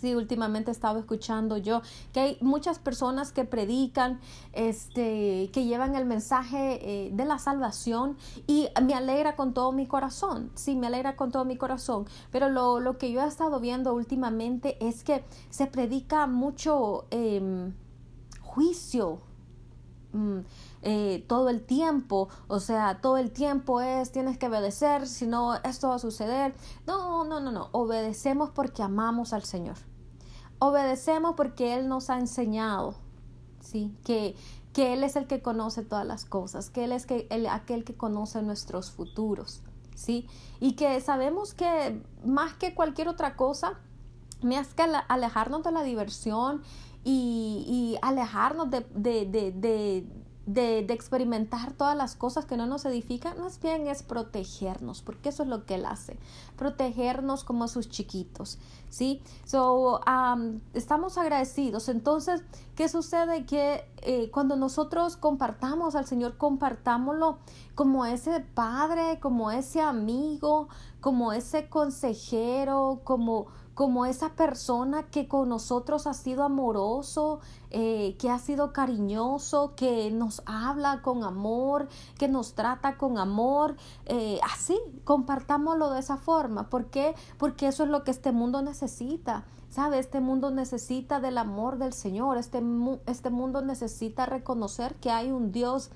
sí, 0.00 0.14
últimamente 0.14 0.70
he 0.70 0.72
estado 0.72 0.98
escuchando 0.98 1.56
yo 1.56 1.82
que 2.12 2.20
hay 2.20 2.38
muchas 2.40 2.78
personas 2.78 3.32
que 3.32 3.44
predican, 3.44 4.20
este, 4.52 5.50
que 5.52 5.64
llevan 5.64 5.94
el 5.94 6.06
mensaje 6.06 6.78
eh, 6.82 7.10
de 7.12 7.24
la 7.24 7.38
salvación 7.38 8.16
y 8.46 8.68
me 8.82 8.94
alegra 8.94 9.36
con 9.36 9.52
todo 9.54 9.72
mi 9.72 9.86
corazón, 9.86 10.50
sí, 10.54 10.76
me 10.76 10.86
alegra 10.86 11.16
con 11.16 11.30
todo 11.30 11.44
mi 11.44 11.56
corazón, 11.56 12.06
pero 12.30 12.48
lo, 12.48 12.80
lo 12.80 12.98
que 12.98 13.12
yo 13.12 13.22
he 13.22 13.26
estado 13.26 13.60
viendo 13.60 13.94
últimamente 13.94 14.76
es 14.80 15.04
que 15.04 15.24
se 15.50 15.66
predica 15.66 16.26
mucho 16.26 17.06
em, 17.10 17.74
juicio. 18.42 19.18
Mm, 20.12 20.40
eh, 20.82 21.24
todo 21.28 21.50
el 21.50 21.62
tiempo, 21.62 22.28
o 22.48 22.58
sea, 22.58 23.00
todo 23.00 23.16
el 23.18 23.30
tiempo 23.30 23.80
es 23.80 24.10
tienes 24.10 24.38
que 24.38 24.48
obedecer, 24.48 25.06
si 25.06 25.26
no, 25.26 25.54
esto 25.62 25.88
va 25.88 25.96
a 25.96 25.98
suceder. 26.00 26.54
No, 26.86 27.24
no, 27.24 27.38
no, 27.38 27.52
no, 27.52 27.68
obedecemos 27.72 28.50
porque 28.50 28.82
amamos 28.82 29.32
al 29.32 29.44
Señor. 29.44 29.76
Obedecemos 30.60 31.34
porque 31.36 31.74
Él 31.74 31.88
nos 31.88 32.10
ha 32.10 32.18
enseñado, 32.18 32.94
¿sí? 33.60 33.92
Que, 34.04 34.36
que 34.72 34.92
Él 34.92 35.02
es 35.02 35.16
el 35.16 35.26
que 35.26 35.42
conoce 35.42 35.82
todas 35.82 36.06
las 36.06 36.24
cosas, 36.24 36.70
que 36.70 36.84
Él 36.84 36.92
es 36.92 37.06
que, 37.06 37.26
aquel 37.50 37.82
que 37.82 37.94
conoce 37.94 38.42
nuestros 38.42 38.90
futuros, 38.92 39.62
¿sí? 39.94 40.28
Y 40.60 40.72
que 40.72 41.00
sabemos 41.00 41.54
que 41.54 42.02
más 42.24 42.52
que 42.54 42.74
cualquier 42.74 43.08
otra 43.08 43.36
cosa, 43.36 43.80
más 44.42 44.74
que 44.74 44.82
alejarnos 45.08 45.62
de 45.64 45.72
la 45.72 45.82
diversión 45.82 46.62
y, 47.04 47.64
y 47.66 47.98
alejarnos 48.02 48.70
de, 48.70 48.86
de, 48.94 49.52
de, 49.52 50.06
de, 50.46 50.78
experimentar 50.78 51.72
todas 51.72 51.96
las 51.96 52.16
cosas 52.16 52.44
que 52.44 52.56
no 52.56 52.66
nos 52.66 52.84
edifican, 52.84 53.38
más 53.38 53.60
bien 53.60 53.86
es 53.86 54.02
protegernos, 54.02 55.02
porque 55.02 55.28
eso 55.28 55.42
es 55.42 55.48
lo 55.48 55.66
que 55.66 55.76
Él 55.76 55.86
hace, 55.86 56.18
protegernos 56.56 57.44
como 57.44 57.68
sus 57.68 57.88
chiquitos, 57.88 58.58
¿sí? 58.88 59.22
So, 59.44 60.00
estamos 60.74 61.18
agradecidos. 61.18 61.88
Entonces, 61.88 62.42
¿qué 62.74 62.88
sucede? 62.88 63.46
Que 63.46 63.84
eh, 64.02 64.30
cuando 64.30 64.56
nosotros 64.56 65.16
compartamos 65.16 65.94
al 65.94 66.06
Señor, 66.06 66.36
compartámoslo 66.36 67.38
como 67.74 68.04
ese 68.06 68.40
padre, 68.40 69.20
como 69.20 69.50
ese 69.50 69.80
amigo, 69.80 70.68
como 71.00 71.32
ese 71.32 71.68
consejero, 71.68 73.00
como 73.04 73.46
como 73.80 74.04
esa 74.04 74.34
persona 74.34 75.04
que 75.04 75.26
con 75.26 75.48
nosotros 75.48 76.06
ha 76.06 76.12
sido 76.12 76.42
amoroso, 76.44 77.40
eh, 77.70 78.14
que 78.18 78.28
ha 78.28 78.38
sido 78.38 78.74
cariñoso, 78.74 79.72
que 79.74 80.10
nos 80.10 80.42
habla 80.44 81.00
con 81.00 81.24
amor, 81.24 81.88
que 82.18 82.28
nos 82.28 82.52
trata 82.52 82.98
con 82.98 83.16
amor. 83.16 83.76
Eh, 84.04 84.38
así, 84.42 84.78
compartámoslo 85.04 85.88
de 85.92 86.00
esa 86.00 86.18
forma. 86.18 86.68
¿Por 86.68 86.90
qué? 86.90 87.14
Porque 87.38 87.68
eso 87.68 87.84
es 87.84 87.88
lo 87.88 88.04
que 88.04 88.10
este 88.10 88.32
mundo 88.32 88.60
necesita. 88.60 89.44
¿Sabe? 89.70 89.98
Este 89.98 90.20
mundo 90.20 90.50
necesita 90.50 91.18
del 91.18 91.38
amor 91.38 91.78
del 91.78 91.94
Señor. 91.94 92.36
Este, 92.36 92.62
este 93.06 93.30
mundo 93.30 93.62
necesita 93.62 94.26
reconocer 94.26 94.94
que 94.96 95.10
hay 95.10 95.30
un 95.30 95.52
Dios 95.52 95.90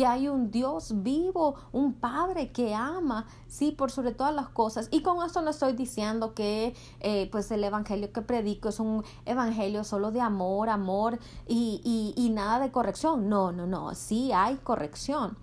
que 0.00 0.06
hay 0.06 0.28
un 0.28 0.50
Dios 0.50 1.02
vivo, 1.02 1.56
un 1.72 1.92
Padre 1.92 2.52
que 2.52 2.74
ama, 2.74 3.26
sí, 3.48 3.70
por 3.70 3.90
sobre 3.90 4.12
todas 4.12 4.34
las 4.34 4.48
cosas. 4.48 4.88
Y 4.90 5.02
con 5.02 5.22
esto 5.22 5.42
no 5.42 5.50
estoy 5.50 5.74
diciendo 5.74 6.32
que 6.32 6.74
eh, 7.00 7.28
pues 7.30 7.50
el 7.50 7.62
Evangelio 7.62 8.10
que 8.10 8.22
predico 8.22 8.70
es 8.70 8.80
un 8.80 9.04
Evangelio 9.26 9.84
solo 9.84 10.10
de 10.10 10.22
amor, 10.22 10.70
amor 10.70 11.18
y, 11.46 12.14
y, 12.16 12.30
nada 12.30 12.60
de 12.60 12.72
corrección. 12.72 13.28
No, 13.28 13.52
no, 13.52 13.66
no, 13.66 13.94
sí 13.94 14.32
hay 14.32 14.56
corrección. 14.56 15.36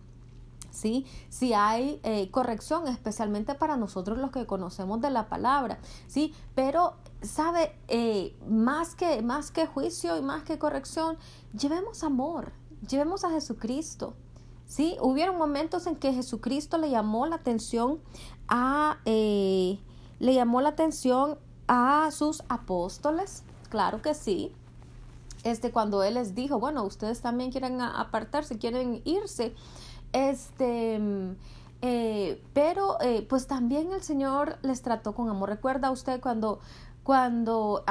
¿sí? 0.71 1.05
Si 1.29 1.53
hay 1.53 1.99
eh, 2.01 2.31
corrección, 2.31 2.87
especialmente 2.87 3.53
para 3.53 3.77
nosotros 3.77 4.17
los 4.17 4.31
que 4.31 4.47
conocemos 4.47 4.99
de 5.01 5.11
la 5.11 5.29
palabra, 5.29 5.77
¿sí? 6.07 6.33
Pero, 6.55 6.95
¿sabe? 7.21 7.75
Eh, 7.89 8.35
más, 8.49 8.95
que, 8.95 9.21
más 9.21 9.51
que 9.51 9.67
juicio 9.67 10.17
y 10.17 10.23
más 10.23 10.41
que 10.41 10.57
corrección, 10.57 11.15
llevemos 11.53 12.03
amor, 12.03 12.53
llevemos 12.89 13.23
a 13.23 13.29
Jesucristo, 13.29 14.15
¿sí? 14.67 14.97
Hubieron 15.01 15.37
momentos 15.37 15.87
en 15.87 15.95
que 15.95 16.13
Jesucristo 16.13 16.77
le 16.77 16.89
llamó 16.89 17.25
la 17.25 17.37
atención 17.37 17.99
a, 18.47 18.99
eh, 19.05 19.79
le 20.19 20.33
llamó 20.33 20.61
la 20.61 20.69
atención 20.69 21.37
a 21.67 22.09
sus 22.11 22.43
apóstoles, 22.49 23.43
claro 23.69 24.01
que 24.01 24.13
sí. 24.13 24.51
Este, 25.43 25.71
cuando 25.71 26.03
él 26.03 26.15
les 26.15 26.35
dijo, 26.35 26.59
bueno, 26.59 26.83
ustedes 26.83 27.21
también 27.21 27.51
quieren 27.51 27.81
apartarse, 27.81 28.57
quieren 28.57 29.01
irse, 29.05 29.55
este, 30.11 30.99
eh, 31.81 32.43
pero 32.53 32.99
eh, 33.01 33.25
pues 33.29 33.47
también 33.47 33.93
el 33.93 34.01
Señor 34.01 34.57
les 34.61 34.81
trató 34.81 35.13
con 35.13 35.29
amor. 35.29 35.49
Recuerda 35.49 35.91
usted 35.91 36.19
cuando, 36.19 36.59
cuando 37.03 37.83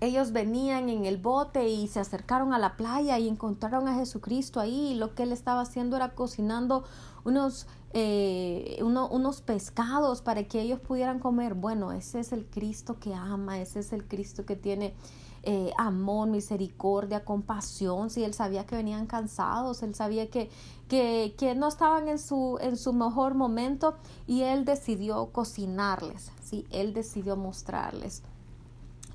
ellos 0.00 0.32
venían 0.32 0.88
en 0.88 1.04
el 1.04 1.16
bote 1.16 1.68
y 1.68 1.88
se 1.88 2.00
acercaron 2.00 2.52
a 2.52 2.58
la 2.58 2.76
playa 2.76 3.18
y 3.18 3.28
encontraron 3.28 3.88
a 3.88 3.94
Jesucristo 3.94 4.60
ahí 4.60 4.92
y 4.92 4.94
lo 4.94 5.14
que 5.14 5.24
él 5.24 5.32
estaba 5.32 5.62
haciendo 5.62 5.96
era 5.96 6.14
cocinando 6.14 6.84
unos, 7.24 7.66
eh, 7.92 8.78
unos 8.82 9.40
pescados 9.40 10.22
para 10.22 10.44
que 10.44 10.60
ellos 10.60 10.78
pudieran 10.80 11.18
comer. 11.18 11.54
Bueno, 11.54 11.92
ese 11.92 12.20
es 12.20 12.32
el 12.32 12.46
Cristo 12.46 12.98
que 13.00 13.12
ama, 13.14 13.60
ese 13.60 13.80
es 13.80 13.92
el 13.92 14.06
Cristo 14.06 14.46
que 14.46 14.54
tiene 14.54 14.94
eh, 15.42 15.72
amor, 15.78 16.28
misericordia, 16.28 17.24
compasión. 17.24 18.10
Si 18.10 18.22
él 18.22 18.34
sabía 18.34 18.66
que 18.66 18.76
venían 18.76 19.06
cansados, 19.06 19.82
él 19.82 19.96
sabía 19.96 20.30
que, 20.30 20.48
que, 20.88 21.34
que 21.36 21.56
no 21.56 21.66
estaban 21.66 22.06
en 22.08 22.20
su, 22.20 22.58
en 22.60 22.76
su 22.76 22.92
mejor 22.92 23.34
momento 23.34 23.96
y 24.28 24.42
él 24.42 24.64
decidió 24.64 25.26
cocinarles, 25.32 26.30
¿sí? 26.44 26.66
él 26.70 26.94
decidió 26.94 27.36
mostrarles. 27.36 28.22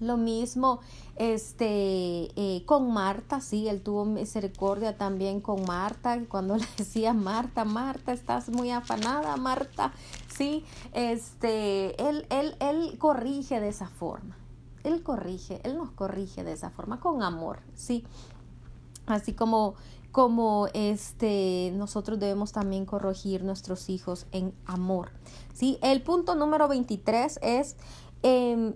Lo 0.03 0.17
mismo 0.17 0.79
este, 1.15 2.31
eh, 2.35 2.63
con 2.65 2.91
Marta, 2.91 3.39
sí, 3.39 3.67
él 3.67 3.81
tuvo 3.81 4.05
misericordia 4.05 4.97
también 4.97 5.41
con 5.41 5.63
Marta, 5.65 6.19
cuando 6.27 6.57
le 6.57 6.65
decía 6.77 7.13
Marta, 7.13 7.65
Marta, 7.65 8.11
estás 8.11 8.49
muy 8.49 8.71
afanada, 8.71 9.35
Marta, 9.37 9.93
sí, 10.35 10.65
este, 10.93 12.01
él, 12.09 12.25
él, 12.29 12.55
él 12.59 12.97
corrige 12.97 13.59
de 13.59 13.69
esa 13.69 13.87
forma, 13.87 14.37
él 14.83 15.03
corrige, 15.03 15.61
él 15.63 15.77
nos 15.77 15.91
corrige 15.91 16.43
de 16.43 16.53
esa 16.53 16.69
forma, 16.71 16.99
con 16.99 17.21
amor, 17.21 17.59
sí, 17.75 18.03
así 19.05 19.33
como 19.33 19.75
como 20.11 20.67
este 20.75 21.73
nosotros 21.75 22.19
debemos 22.19 22.51
también 22.51 22.85
corregir 22.85 23.43
nuestros 23.43 23.89
hijos 23.89 24.27
en 24.31 24.53
amor. 24.67 25.09
¿sí? 25.55 25.79
El 25.81 26.03
punto 26.03 26.35
número 26.35 26.67
23 26.67 27.39
es 27.41 27.75
em, 28.21 28.75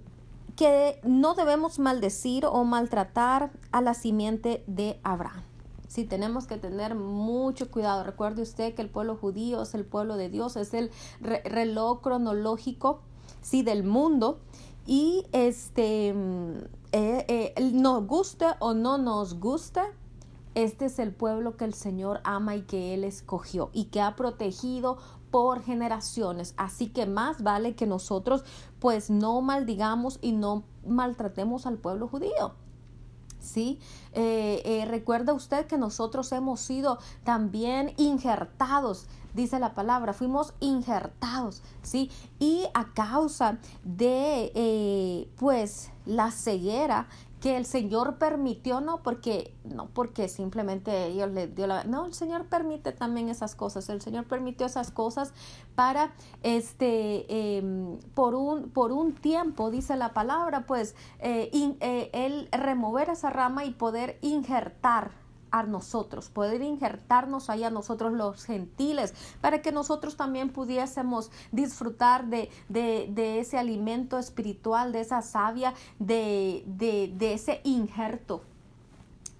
que 0.58 1.00
no 1.04 1.36
debemos 1.36 1.78
maldecir 1.78 2.46
o 2.46 2.64
maltratar 2.66 3.52
a 3.72 3.80
la 3.80 3.94
simiente 3.94 4.64
de 4.68 5.00
Abraham. 5.04 5.44
Sí, 5.88 6.04
tenemos 6.04 6.48
que 6.48 6.58
tener 6.58 6.96
mucho 6.96 7.72
cuidado. 7.72 8.04
Recuerde 8.04 8.42
usted 8.42 8.74
que 8.74 8.82
el 8.82 8.90
pueblo 8.90 9.16
judío 9.16 9.62
es 9.62 9.74
el 9.76 9.86
pueblo 9.86 10.18
de 10.18 10.30
Dios, 10.30 10.58
es 10.58 10.74
el 10.74 10.92
reloj 11.22 12.02
cronológico, 12.02 13.02
sí, 13.42 13.62
del 13.62 13.84
mundo. 13.84 14.40
Y 14.88 15.26
este, 15.32 16.14
mm, 16.14 16.52
eh, 16.92 17.54
eh, 17.56 17.72
nos 17.74 18.06
guste 18.08 18.48
o 18.60 18.74
no 18.74 18.98
nos 18.98 19.40
guste, 19.40 19.82
este 20.56 20.86
es 20.86 20.98
el 20.98 21.14
pueblo 21.14 21.56
que 21.56 21.66
el 21.66 21.76
Señor 21.76 22.20
ama 22.24 22.56
y 22.56 22.64
que 22.64 22.96
Él 22.96 23.04
escogió 23.04 23.70
y 23.74 23.86
que 23.86 24.02
ha 24.02 24.16
protegido 24.16 24.98
por 25.32 25.64
generaciones. 25.64 26.54
Así 26.58 26.88
que 26.88 27.06
más 27.06 27.44
vale 27.44 27.76
que 27.76 27.86
nosotros 27.86 28.44
pues 28.80 29.10
no 29.10 29.42
maldigamos 29.42 30.20
y 30.22 30.32
no 30.32 30.64
maltratemos 30.86 31.66
al 31.66 31.78
pueblo 31.78 32.08
judío. 32.08 32.54
¿sí? 33.40 33.80
Eh, 34.14 34.62
eh, 34.66 34.86
recuerda 34.86 35.34
usted 35.34 35.66
que 35.68 35.78
nosotros 35.78 36.32
hemos 36.32 36.60
sido 36.60 37.00
también 37.24 37.94
injertados, 37.98 39.08
dice 39.34 39.60
la 39.60 39.74
palabra, 39.74 40.14
fuimos 40.14 40.54
injertados, 40.60 41.62
¿sí? 41.82 42.12
Y 42.40 42.66
a 42.74 42.94
causa 42.94 43.60
de, 43.84 44.52
eh, 44.56 45.30
pues, 45.38 45.92
la 46.06 46.32
ceguera 46.32 47.08
que 47.48 47.56
el 47.56 47.66
Señor 47.66 48.18
permitió, 48.18 48.82
no 48.82 49.02
porque, 49.04 49.56
no 49.64 49.88
porque 49.88 50.28
simplemente 50.28 51.06
ellos 51.06 51.32
le 51.32 51.48
dio 51.48 51.66
la, 51.66 51.86
no, 51.86 52.06
el 52.06 52.14
Señor 52.14 52.48
permite 52.48 52.92
también 52.92 53.30
esas 53.30 53.56
cosas, 53.56 53.88
el 53.88 54.02
Señor 54.02 54.26
permitió 54.26 54.66
esas 54.66 54.92
cosas 54.92 55.32
para, 55.74 56.12
este, 56.44 57.56
em, 57.58 58.00
por, 58.16 58.36
un, 58.36 58.70
por 58.70 58.92
un 58.92 59.16
tiempo, 59.16 59.72
dice 59.72 59.96
la 59.96 60.14
palabra, 60.14 60.68
pues, 60.68 60.94
eh, 61.20 61.50
eh, 61.80 62.10
el 62.12 62.50
remover 62.52 63.08
esa 63.08 63.30
rama 63.30 63.64
y 63.64 63.72
poder 63.72 64.18
injertar 64.22 65.12
a 65.52 65.64
nosotros, 65.64 66.30
poder 66.30 66.62
injertarnos 66.62 67.50
ahí 67.50 67.64
a 67.64 67.70
nosotros 67.70 68.14
los 68.14 68.46
gentiles, 68.46 69.14
para 69.42 69.62
que 69.62 69.72
nosotros 69.72 70.16
también 70.16 70.50
pudiésemos 70.50 71.32
disfrutar 71.52 72.28
de, 72.28 72.50
de, 72.70 73.40
ese 73.40 73.58
alimento 73.58 74.18
espiritual, 74.18 74.92
de 74.92 75.02
esa 75.02 75.22
savia, 75.22 75.74
de, 76.00 76.64
de 76.68 77.34
ese 77.34 77.62
injerto, 77.64 78.44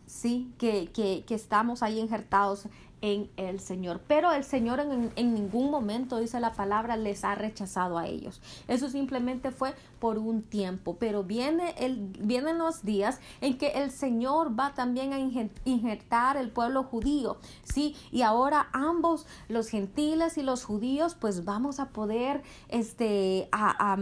sí, 0.08 0.52
que, 0.58 0.90
que, 0.92 1.24
que 1.28 1.36
estamos 1.36 1.84
ahí 1.84 2.00
injertados 2.00 2.68
en 3.02 3.30
el 3.38 3.60
Señor. 3.60 4.02
Pero 4.08 4.32
el 4.32 4.44
Señor 4.44 4.80
en, 4.80 5.12
en, 5.16 5.34
ningún 5.34 5.70
momento, 5.72 6.20
dice 6.20 6.40
la 6.40 6.54
palabra, 6.54 6.98
les 6.98 7.24
ha 7.24 7.36
rechazado 7.36 7.98
a 7.98 8.08
ellos. 8.08 8.42
Eso 8.68 8.90
simplemente 8.90 9.52
fue 9.52 9.74
por 10.00 10.18
un 10.18 10.42
tiempo. 10.42 10.98
Pero 11.00 11.24
viene 11.24 11.76
el, 11.78 11.98
vienen 12.20 12.58
los 12.58 12.84
días 12.84 13.20
en 13.42 13.58
que 13.58 13.70
el 13.70 13.92
Señor 13.92 14.58
va 14.60 14.74
también 14.74 15.14
a 15.14 15.20
injertar 15.20 16.38
el 16.38 16.50
pueblo 16.50 16.84
judío. 16.84 17.38
Sí, 17.64 17.96
y 18.12 18.22
ahora 18.22 18.70
ambos, 18.74 19.26
los 19.48 19.70
gentiles 19.70 20.38
y 20.38 20.44
los 20.44 20.64
judíos, 20.64 21.16
pues 21.16 21.46
vamos 21.46 21.80
a 21.80 21.90
poder, 21.90 22.44
este, 22.70 23.50
a, 23.52 23.98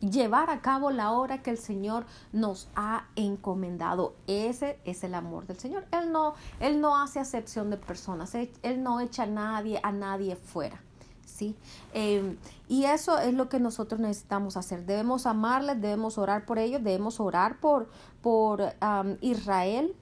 llevar 0.00 0.50
a 0.50 0.60
cabo 0.60 0.90
la 0.90 1.12
obra 1.12 1.42
que 1.42 1.50
el 1.50 1.58
Señor 1.58 2.06
nos 2.32 2.68
ha 2.74 3.06
encomendado. 3.16 4.14
Ese 4.26 4.78
es 4.84 5.04
el 5.04 5.14
amor 5.14 5.46
del 5.46 5.58
Señor. 5.58 5.86
Él 5.92 6.12
no, 6.12 6.34
él 6.60 6.80
no 6.80 7.00
hace 7.00 7.20
acepción 7.20 7.70
de 7.70 7.76
personas, 7.76 8.34
él, 8.34 8.82
no 8.82 9.00
echa 9.00 9.24
a 9.24 9.26
nadie, 9.26 9.80
a 9.82 9.92
nadie 9.92 10.36
fuera. 10.36 10.80
¿sí? 11.26 11.56
Em, 11.92 12.36
y 12.68 12.84
eso 12.84 13.18
es 13.18 13.34
lo 13.34 13.48
que 13.48 13.60
nosotros 13.60 14.00
necesitamos 14.00 14.56
hacer. 14.56 14.86
Debemos 14.86 15.26
amarles, 15.26 15.80
debemos 15.80 16.18
orar 16.18 16.44
por 16.46 16.58
ellos, 16.58 16.82
debemos 16.82 17.20
orar 17.20 17.58
por, 17.58 17.88
por 18.22 18.74
Israel, 19.20 19.94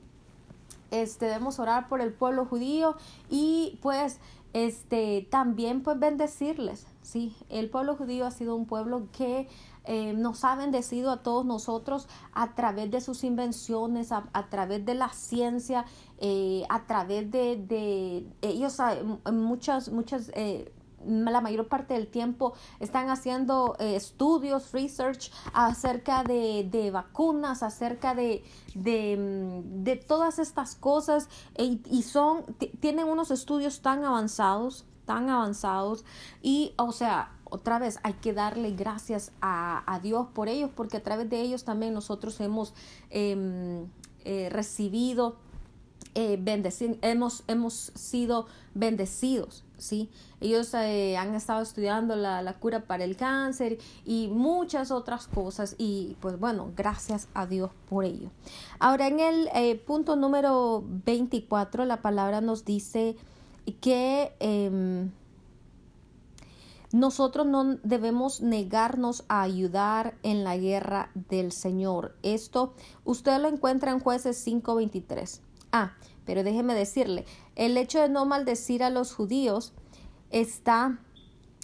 este, 0.90 1.26
debemos 1.26 1.58
orar 1.58 1.88
por 1.88 2.00
el 2.00 2.12
pueblo 2.12 2.46
judío 2.46 2.96
y 3.28 3.78
pues 3.82 4.20
este, 4.52 5.26
también 5.30 5.82
pues 5.82 5.98
bendecirles. 5.98 6.86
¿sí? 7.02 7.36
El 7.50 7.68
pueblo 7.68 7.96
judío 7.96 8.26
ha 8.26 8.30
sido 8.30 8.56
un 8.56 8.66
pueblo 8.66 9.08
que 9.12 9.48
eh, 9.86 10.12
nos 10.14 10.44
ha 10.44 10.56
bendecido 10.56 11.12
a 11.12 11.22
todos 11.22 11.46
nosotros 11.46 12.08
a 12.32 12.54
través 12.54 12.90
de 12.90 13.00
sus 13.00 13.22
invenciones, 13.22 14.10
a, 14.10 14.24
través 14.50 14.84
de 14.84 14.94
la 14.94 15.10
ciencia, 15.10 15.84
eh, 16.18 16.64
a 16.68 16.86
través 16.86 17.30
de, 17.30 17.56
de 17.56 18.26
ellos, 18.42 18.78
muchas, 19.32 19.88
muchas 19.90 20.32
eh, 20.34 20.72
la 21.06 21.40
mayor 21.40 21.68
parte 21.68 21.94
del 21.94 22.08
tiempo 22.08 22.54
están 22.80 23.10
haciendo 23.10 23.76
estudios, 23.78 24.72
research 24.72 25.30
acerca 25.52 26.24
de, 26.24 26.66
de 26.68 26.90
vacunas, 26.90 27.62
acerca 27.62 28.16
de, 28.16 28.42
de, 28.74 29.16
mm, 29.16 29.84
de, 29.84 29.96
todas 29.96 30.40
estas 30.40 30.74
cosas 30.74 31.28
y 31.56 32.02
son, 32.02 32.44
tienen 32.80 33.06
unos 33.06 33.30
estudios 33.30 33.82
tan 33.82 34.04
avanzados, 34.04 34.84
tan 35.04 35.30
avanzados 35.30 36.04
y, 36.42 36.74
o 36.76 36.90
sea, 36.90 37.35
otra 37.56 37.78
vez 37.78 37.98
hay 38.02 38.12
que 38.14 38.32
darle 38.32 38.70
gracias 38.72 39.32
a, 39.40 40.00
Dios 40.02 40.26
por 40.34 40.48
ellos, 40.48 40.70
porque 40.74 40.98
a 40.98 41.02
través 41.02 41.28
de 41.30 41.40
ellos 41.40 41.64
también 41.64 41.94
nosotros 41.94 42.38
hemos 42.40 42.74
em, 43.10 43.86
eh, 44.24 44.48
recibido, 44.50 45.36
eh, 46.14 46.38
hemos, 47.02 47.42
hemos 47.48 47.92
sido 47.94 48.46
bendecidos, 48.74 49.64
¿sí? 49.78 50.10
Ellos 50.40 50.72
eh, 50.74 51.16
han 51.16 51.34
estado 51.34 51.62
estudiando 51.62 52.14
la, 52.14 52.42
la, 52.42 52.54
cura 52.54 52.86
para 52.86 53.04
el 53.04 53.16
cáncer 53.16 53.78
y 54.04 54.28
muchas 54.28 54.90
otras 54.90 55.26
cosas 55.26 55.74
y 55.78 56.16
pues 56.20 56.38
bueno, 56.38 56.72
gracias 56.76 57.28
a 57.34 57.46
Dios 57.46 57.70
por 57.88 58.04
ello. 58.04 58.30
Ahora 58.78 59.08
en 59.08 59.20
el 59.20 59.80
punto 59.80 60.14
número 60.14 60.84
24 60.86 61.86
la 61.86 62.02
palabra 62.02 62.40
nos 62.42 62.64
dice 62.64 63.16
que 63.80 64.32
em, 64.40 65.10
nosotros 66.96 67.46
no 67.46 67.76
debemos 67.82 68.40
negarnos 68.40 69.24
a 69.28 69.42
ayudar 69.42 70.16
en 70.22 70.44
la 70.44 70.56
guerra 70.56 71.10
del 71.14 71.52
Señor. 71.52 72.16
Esto 72.22 72.72
usted 73.04 73.38
lo 73.38 73.48
encuentra 73.48 73.92
en 73.92 74.00
jueces 74.00 74.42
5:23. 74.42 75.42
Ah, 75.72 75.92
pero 76.24 76.42
déjeme 76.42 76.74
decirle, 76.74 77.26
el 77.54 77.76
hecho 77.76 78.00
de 78.00 78.08
no 78.08 78.24
maldecir 78.24 78.82
a 78.82 78.88
los 78.88 79.14
judíos 79.14 79.74
está 80.30 80.98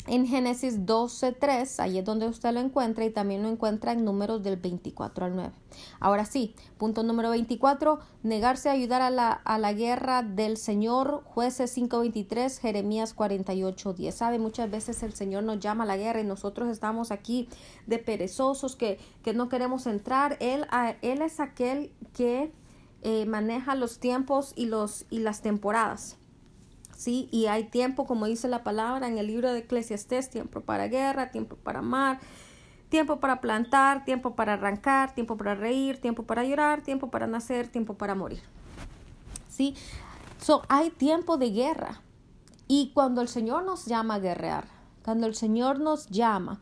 en 0.07 0.27
Génesis 0.27 0.81
12.3, 0.81 1.79
ahí 1.79 1.99
es 1.99 2.05
donde 2.05 2.27
usted 2.27 2.53
lo 2.53 2.61
encuentra 2.61 3.05
y 3.05 3.11
también 3.11 3.43
lo 3.43 3.49
encuentra 3.49 3.93
en 3.93 4.05
números 4.05 4.43
del 4.43 4.57
24 4.57 5.27
al 5.27 5.37
9. 5.37 5.53
Ahora 6.01 6.25
sí, 6.25 6.57
punto 6.77 7.05
número 7.05 7.31
24, 7.31 8.01
negarse 8.25 8.69
a 8.69 8.73
ayudar 8.73 9.01
a 9.01 9.11
la, 9.11 9.31
a 9.31 9.59
la 9.59 9.73
guerra 9.73 10.23
del 10.23 10.57
Señor, 10.57 11.23
jueces 11.25 11.77
5.23, 11.77 12.59
Jeremías 12.59 13.15
48.10. 13.17 14.11
Sabe, 14.11 14.39
muchas 14.41 14.71
veces 14.71 15.03
el 15.05 15.13
Señor 15.13 15.45
nos 15.45 15.61
llama 15.61 15.85
a 15.85 15.87
la 15.87 15.97
guerra 15.97 16.21
y 16.21 16.25
nosotros 16.25 16.69
estamos 16.69 17.13
aquí 17.13 17.49
de 17.87 17.99
perezosos 17.99 18.75
que, 18.75 18.99
que 19.23 19.35
no 19.35 19.49
queremos 19.49 19.87
entrar. 19.87 20.37
Él, 20.41 20.67
él 21.03 21.23
es 21.23 21.39
aquel 21.39 21.93
que 22.13 22.53
eh, 23.03 23.25
maneja 23.27 23.77
los 23.77 24.01
tiempos 24.01 24.53
y, 24.57 24.67
los, 24.67 25.07
y 25.11 25.21
las 25.21 25.43
temporadas. 25.43 26.19
¿Sí? 27.03 27.29
Y 27.33 27.47
hay 27.47 27.65
tiempo, 27.65 28.07
como 28.07 28.27
dice 28.27 28.47
la 28.47 28.63
palabra 28.63 29.09
en 29.09 29.19
el 29.19 29.27
libro 29.27 29.53
de 29.53 29.61
Eclesiastés, 29.61 30.31
tiempo 30.31 30.61
para 30.61 30.87
guerra, 30.87 31.33
tiempo 31.33 31.57
para 31.57 31.81
amar, 31.81 32.21
tiempo 32.91 33.19
para 33.19 33.41
plantar, 33.41 34.05
tiempo 34.05 34.37
para 34.37 34.53
arrancar, 34.53 35.13
tiempo 35.13 35.37
para 35.37 35.57
reír, 35.57 36.01
tiempo 36.01 36.23
para 36.23 36.45
llorar, 36.45 36.83
tiempo 36.83 37.11
para 37.11 37.27
nacer, 37.27 37.67
tiempo 37.67 37.95
para 37.95 38.15
morir. 38.15 38.41
¿Sí? 39.49 39.75
So, 40.41 40.63
hay 40.69 40.91
tiempo 40.91 41.39
de 41.39 41.51
guerra. 41.51 42.03
Y 42.69 42.93
cuando 42.95 43.21
el 43.21 43.29
Señor 43.29 43.65
nos 43.65 43.87
llama 43.87 44.15
a 44.15 44.19
guerrear, 44.21 44.67
cuando 45.05 45.27
el 45.27 45.35
Señor 45.35 45.81
nos 45.81 46.07
llama 46.07 46.61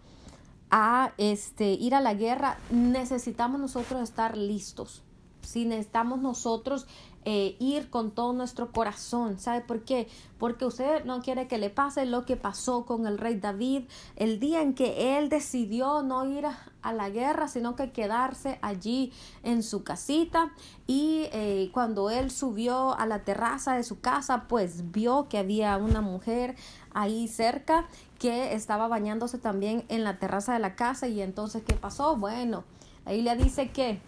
a 0.71 1.13
este, 1.19 1.73
ir 1.73 1.95
a 1.95 2.01
la 2.01 2.15
guerra, 2.15 2.57
necesitamos 2.71 3.61
nosotros 3.61 4.01
estar 4.01 4.39
listos. 4.39 5.03
Si 5.43 5.67
necesitamos 5.67 6.21
nosotros 6.21 6.87
eh, 7.27 7.55
ir 7.59 7.91
con 7.91 8.13
todo 8.13 8.33
nuestro 8.33 8.73
corazón. 8.73 9.39
¿Sabe 9.39 9.61
por 9.61 9.83
qué? 9.85 10.09
Porque 10.39 10.65
usted 10.65 11.05
no 11.05 11.21
quiere 11.21 11.49
que 11.49 11.59
le 11.59 11.69
pase 11.69 12.07
lo 12.07 12.25
que 12.25 12.37
pasó 12.37 12.87
con 12.87 13.07
el 13.07 13.19
rey 13.19 13.39
David 13.39 13.83
el 14.17 14.41
día 14.41 14.63
en 14.63 14.73
que 14.73 15.19
él 15.19 15.29
decidió 15.29 16.03
no 16.03 16.25
ir 16.25 16.47
a, 16.47 16.93
la 16.95 17.11
guerra, 17.11 17.47
sino 17.47 17.77
que 17.77 17.93
quedarse 17.93 18.59
allí 18.63 19.13
en 19.43 19.63
su 19.63 19.85
casita. 19.85 20.51
Y 20.87 21.29
eh, 21.33 21.71
cuando 21.75 22.09
él 22.09 22.31
subió 22.31 22.99
a 22.99 23.05
la 23.05 23.23
terraza 23.23 23.75
de 23.75 23.83
su 23.83 24.01
casa, 24.01 24.47
pues 24.49 24.91
vio 24.91 25.29
que 25.29 25.37
había 25.37 25.77
una 25.77 26.01
mujer 26.01 26.57
ahí 26.95 27.29
cerca 27.29 27.87
que 28.19 28.55
estaba 28.55 28.89
bañándose 28.89 29.37
también 29.37 29.85
en 29.89 30.05
la 30.05 30.19
terraza 30.19 30.55
de 30.55 30.59
la 30.59 30.75
casa. 30.75 31.07
Y 31.07 31.21
entonces, 31.21 31.63
¿qué 31.67 31.75
pasó? 31.75 32.17
Bueno, 32.17 32.65
ahí 33.05 33.21
le 33.21 33.37
dice 33.37 33.69
que 33.69 34.01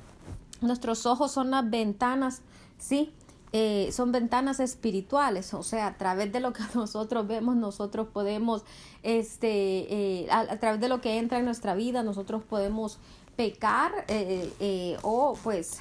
nuestros 0.62 1.04
ojos 1.04 1.30
son 1.32 1.50
las 1.50 1.68
ventanas 1.68 2.40
¿sí? 2.82 3.12
Eh, 3.54 3.90
son 3.92 4.12
ventanas 4.12 4.60
espirituales, 4.60 5.52
o 5.54 5.62
sea, 5.62 5.86
a 5.88 5.98
través 5.98 6.32
de 6.32 6.40
lo 6.40 6.52
que 6.52 6.62
nosotros 6.74 7.26
vemos, 7.26 7.54
nosotros 7.54 8.08
podemos, 8.12 8.64
este, 9.02 10.22
eh, 10.22 10.28
a, 10.30 10.58
través 10.58 10.80
de 10.80 10.88
lo 10.88 11.00
que 11.00 11.18
entra 11.18 11.38
en 11.38 11.44
nuestra 11.44 11.74
vida, 11.74 12.02
nosotros 12.02 12.42
podemos 12.42 12.98
pecar 13.36 13.92
o 15.02 15.38
pues 15.42 15.80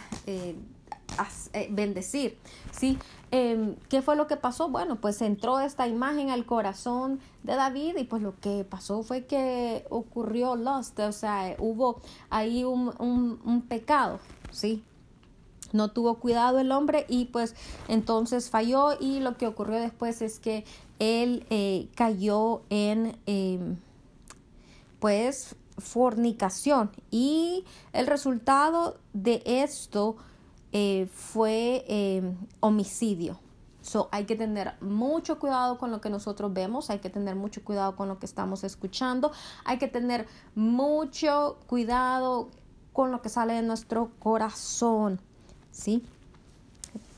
bendecir, 1.69 2.37
¿sí? 2.71 2.97
Em, 3.33 3.75
¿Qué 3.87 4.01
fue 4.01 4.17
lo 4.17 4.27
que 4.27 4.35
pasó? 4.35 4.67
Bueno, 4.67 4.99
pues 4.99 5.21
entró 5.21 5.61
esta 5.61 5.87
imagen 5.87 6.29
al 6.31 6.45
corazón 6.45 7.21
de 7.43 7.55
David 7.55 7.95
y 7.97 8.03
pues 8.03 8.21
lo 8.21 8.37
que 8.41 8.65
pasó 8.65 9.03
fue 9.03 9.25
que 9.25 9.85
ocurrió 9.89 10.57
lust, 10.57 10.99
o 10.99 11.13
sea, 11.13 11.55
hubo 11.57 12.01
ahí 12.29 12.65
un, 12.65 12.93
un, 12.99 13.61
pecado, 13.61 14.19
¿sí? 14.51 14.83
No 15.73 15.91
tuvo 15.91 16.15
cuidado 16.15 16.59
el 16.59 16.71
hombre 16.71 17.05
y 17.07 17.25
pues 17.25 17.55
entonces 17.87 18.49
falló 18.49 18.93
y 18.99 19.19
lo 19.19 19.37
que 19.37 19.47
ocurrió 19.47 19.79
después 19.79 20.21
es 20.21 20.39
que 20.39 20.65
él 20.99 21.45
eh, 21.49 21.89
cayó 21.95 22.61
en 22.69 23.17
em, 23.25 23.77
pues 24.99 25.55
fornicación 25.77 26.91
y 27.09 27.65
el 27.91 28.07
resultado 28.07 28.97
de 29.13 29.41
esto 29.45 30.15
eh, 30.71 31.09
fue 31.11 31.83
eh, 31.87 32.35
homicidio. 32.59 33.39
So, 33.81 34.09
hay 34.11 34.25
que 34.25 34.35
tener 34.35 34.75
mucho 34.79 35.39
cuidado 35.39 35.79
con 35.79 35.89
lo 35.89 36.01
que 36.01 36.11
nosotros 36.11 36.53
vemos, 36.53 36.91
hay 36.91 36.99
que 36.99 37.09
tener 37.09 37.35
mucho 37.35 37.63
cuidado 37.63 37.95
con 37.95 38.07
lo 38.07 38.19
que 38.19 38.27
estamos 38.27 38.63
escuchando, 38.63 39.31
hay 39.65 39.79
que 39.79 39.87
tener 39.87 40.27
mucho 40.53 41.57
cuidado 41.65 42.49
con 42.93 43.11
lo 43.11 43.23
que 43.23 43.29
sale 43.29 43.53
de 43.53 43.63
nuestro 43.63 44.11
corazón, 44.19 45.19
¿sí? 45.81 46.03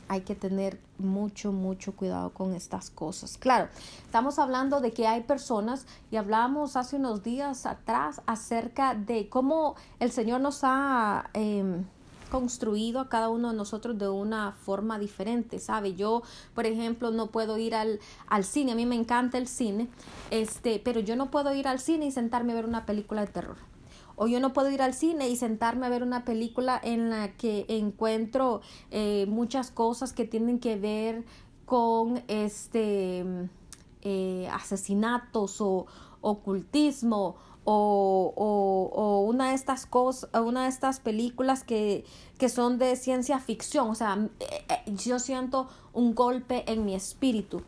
Hay 0.07 0.21
que 0.21 0.35
tener 0.35 0.79
mucho, 0.97 1.51
mucho 1.51 1.93
cuidado 1.95 2.29
con 2.31 2.53
estas 2.53 2.89
cosas. 2.89 3.37
Claro, 3.37 3.67
estamos 4.05 4.39
hablando 4.39 4.79
de 4.79 4.91
que 4.91 5.07
hay 5.07 5.21
personas 5.21 5.85
y 6.11 6.17
hablamos 6.17 6.75
hace 6.75 6.95
unos 6.95 7.23
días 7.23 7.65
atrás 7.65 8.21
acerca 8.25 8.95
de 8.95 9.27
cómo 9.29 9.75
el 9.99 10.11
Señor 10.11 10.41
nos 10.41 10.59
ha... 10.63 11.29
Em, 11.33 11.85
construido 12.31 12.99
a 12.99 13.09
cada 13.09 13.29
uno 13.29 13.51
de 13.51 13.55
nosotros 13.55 13.95
de 13.99 14.09
una 14.09 14.53
forma 14.53 14.97
diferente, 14.97 15.59
¿sabe? 15.59 15.93
Yo, 15.93 16.23
por 16.55 16.65
ejemplo, 16.65 17.11
no 17.11 17.27
puedo 17.27 17.59
ir 17.59 17.75
al, 17.75 17.99
al 18.27 18.43
cine, 18.43 18.71
a 18.71 18.75
mí 18.75 18.87
me 18.87 18.95
encanta 18.95 19.37
el 19.37 19.47
cine, 19.47 19.87
este, 20.31 20.81
pero 20.83 20.99
yo 20.99 21.15
no 21.15 21.29
puedo 21.29 21.53
ir 21.53 21.67
al 21.67 21.79
cine 21.79 22.07
y 22.07 22.11
sentarme 22.11 22.53
a 22.53 22.55
ver 22.55 22.65
una 22.65 22.87
película 22.87 23.21
de 23.21 23.27
terror. 23.27 23.72
O 24.15 24.27
yo 24.27 24.39
no 24.39 24.53
puedo 24.53 24.69
ir 24.69 24.81
al 24.81 24.93
cine 24.93 25.29
y 25.29 25.35
sentarme 25.35 25.85
a 25.85 25.89
ver 25.89 26.03
una 26.03 26.25
película 26.25 26.79
en 26.83 27.09
la 27.09 27.33
que 27.33 27.65
encuentro 27.67 28.61
eh, 28.91 29.25
muchas 29.27 29.71
cosas 29.71 30.13
que 30.13 30.25
tienen 30.25 30.59
que 30.59 30.77
ver 30.77 31.25
con 31.65 32.23
este 32.27 33.25
eh, 34.01 34.47
asesinatos 34.51 35.61
o 35.61 35.85
ocultismo 36.21 37.35
o, 37.65 38.33
o, 38.35 39.01
o, 39.01 39.21
una 39.21 39.49
de 39.49 39.55
estas 39.55 39.85
cosas, 39.85 40.29
una 40.33 40.63
de 40.63 40.69
estas 40.69 40.99
películas 40.99 41.63
que, 41.63 42.03
que 42.37 42.49
son 42.49 42.77
de 42.77 42.95
ciencia 42.95 43.39
ficción. 43.39 43.89
O 43.89 43.95
sea, 43.95 44.29
eh, 44.39 44.65
eh, 44.69 44.95
yo 44.95 45.19
siento 45.19 45.69
un 45.93 46.13
golpe 46.13 46.69
en 46.71 46.85
mi 46.85 46.95
espíritu. 46.95 47.61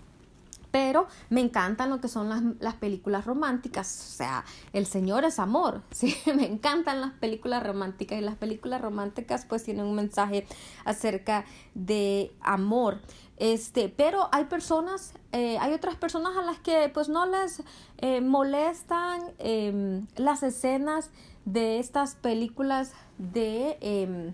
Pero 0.76 1.08
me 1.30 1.40
encantan 1.40 1.90
lo 1.90 2.02
que 2.02 2.10
son 2.10 2.28
las, 2.28 2.44
las, 2.60 2.74
películas 2.74 3.24
románticas. 3.24 4.10
O 4.10 4.12
sea, 4.18 4.44
el 4.74 4.86
Señor 4.86 5.24
es 5.24 5.40
amor. 5.40 5.84
Sí, 5.92 6.14
me 6.26 6.46
encantan 6.46 7.00
las 7.00 7.14
películas 7.14 7.64
románticas. 7.64 8.18
Y 8.20 8.22
las 8.22 8.36
películas 8.36 8.82
románticas 8.82 9.46
pues 9.46 9.64
tienen 9.64 9.86
un 9.86 9.96
mensaje 9.96 10.46
acerca 10.84 11.46
de 11.76 12.36
amor. 12.42 13.00
Este, 13.38 13.88
pero 13.88 14.28
hay 14.34 14.44
personas, 14.46 15.14
eh, 15.32 15.58
hay 15.60 15.72
otras 15.72 15.96
personas 15.96 16.36
a 16.36 16.42
las 16.42 16.60
que 16.60 16.92
pues 16.94 17.08
no 17.08 17.26
les 17.26 17.64
eh, 18.00 18.20
molestan 18.20 19.22
em, 19.40 20.08
las 20.18 20.44
escenas 20.44 21.10
de 21.46 21.80
estas 21.80 22.16
películas 22.16 22.92
de, 23.18 23.78
em, 23.80 24.34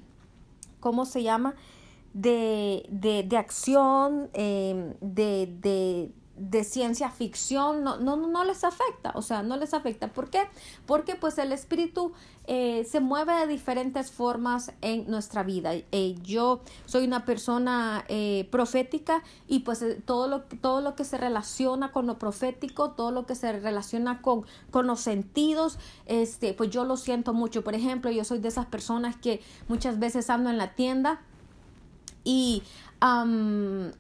¿cómo 0.80 1.06
se 1.06 1.22
llama? 1.22 1.54
De, 2.16 2.88
de, 2.90 3.22
de 3.22 3.38
acción, 3.38 4.32
em, 4.34 4.96
de, 5.02 5.46
de, 5.62 6.12
de 6.50 6.64
ciencia 6.64 7.10
ficción 7.12 7.84
no, 7.84 7.98
no, 7.98 8.16
no 8.16 8.44
les 8.44 8.64
afecta, 8.64 9.12
o 9.14 9.22
sea, 9.22 9.44
no 9.44 9.58
les 9.58 9.74
afecta. 9.74 10.08
¿Por 10.08 10.30
qué? 10.30 10.42
Porque 10.88 11.16
pues 11.16 11.38
el 11.38 11.52
espíritu 11.52 12.14
eh, 12.48 12.84
se 12.90 13.00
mueve 13.00 13.34
de 13.34 13.48
diferentes 13.48 14.12
formas 14.12 14.72
en 14.82 15.10
nuestra 15.10 15.44
vida. 15.44 15.74
Eh, 15.74 16.16
yo 16.24 16.62
soy 16.88 17.06
una 17.06 17.26
persona 17.26 18.06
eh, 18.08 18.48
profética 18.52 19.24
y 19.48 19.60
pues 19.60 19.86
todo, 20.06 20.28
lo, 20.28 20.42
todo 20.42 20.82
lo 20.82 20.96
que 20.96 21.06
se 21.06 21.18
relaciona 21.20 21.92
con 21.92 22.08
lo 22.08 22.18
profético, 22.18 22.92
todo 22.92 23.12
lo 23.12 23.28
que 23.28 23.36
se 23.36 23.52
relaciona 23.60 24.22
con, 24.24 24.46
con 24.72 24.88
los 24.88 25.02
sentidos, 25.02 25.78
este, 26.08 26.54
pues 26.54 26.72
yo 26.72 26.86
lo 26.86 26.98
siento 26.98 27.34
mucho. 27.34 27.64
Por 27.64 27.76
ejemplo, 27.76 28.10
yo 28.10 28.24
soy 28.24 28.40
de 28.40 28.48
esas 28.48 28.66
personas 28.66 29.16
que 29.16 29.42
muchas 29.68 30.00
veces 30.00 30.32
ando 30.32 30.50
en 30.50 30.58
la 30.58 30.74
tienda 30.74 31.22
y 32.24 32.64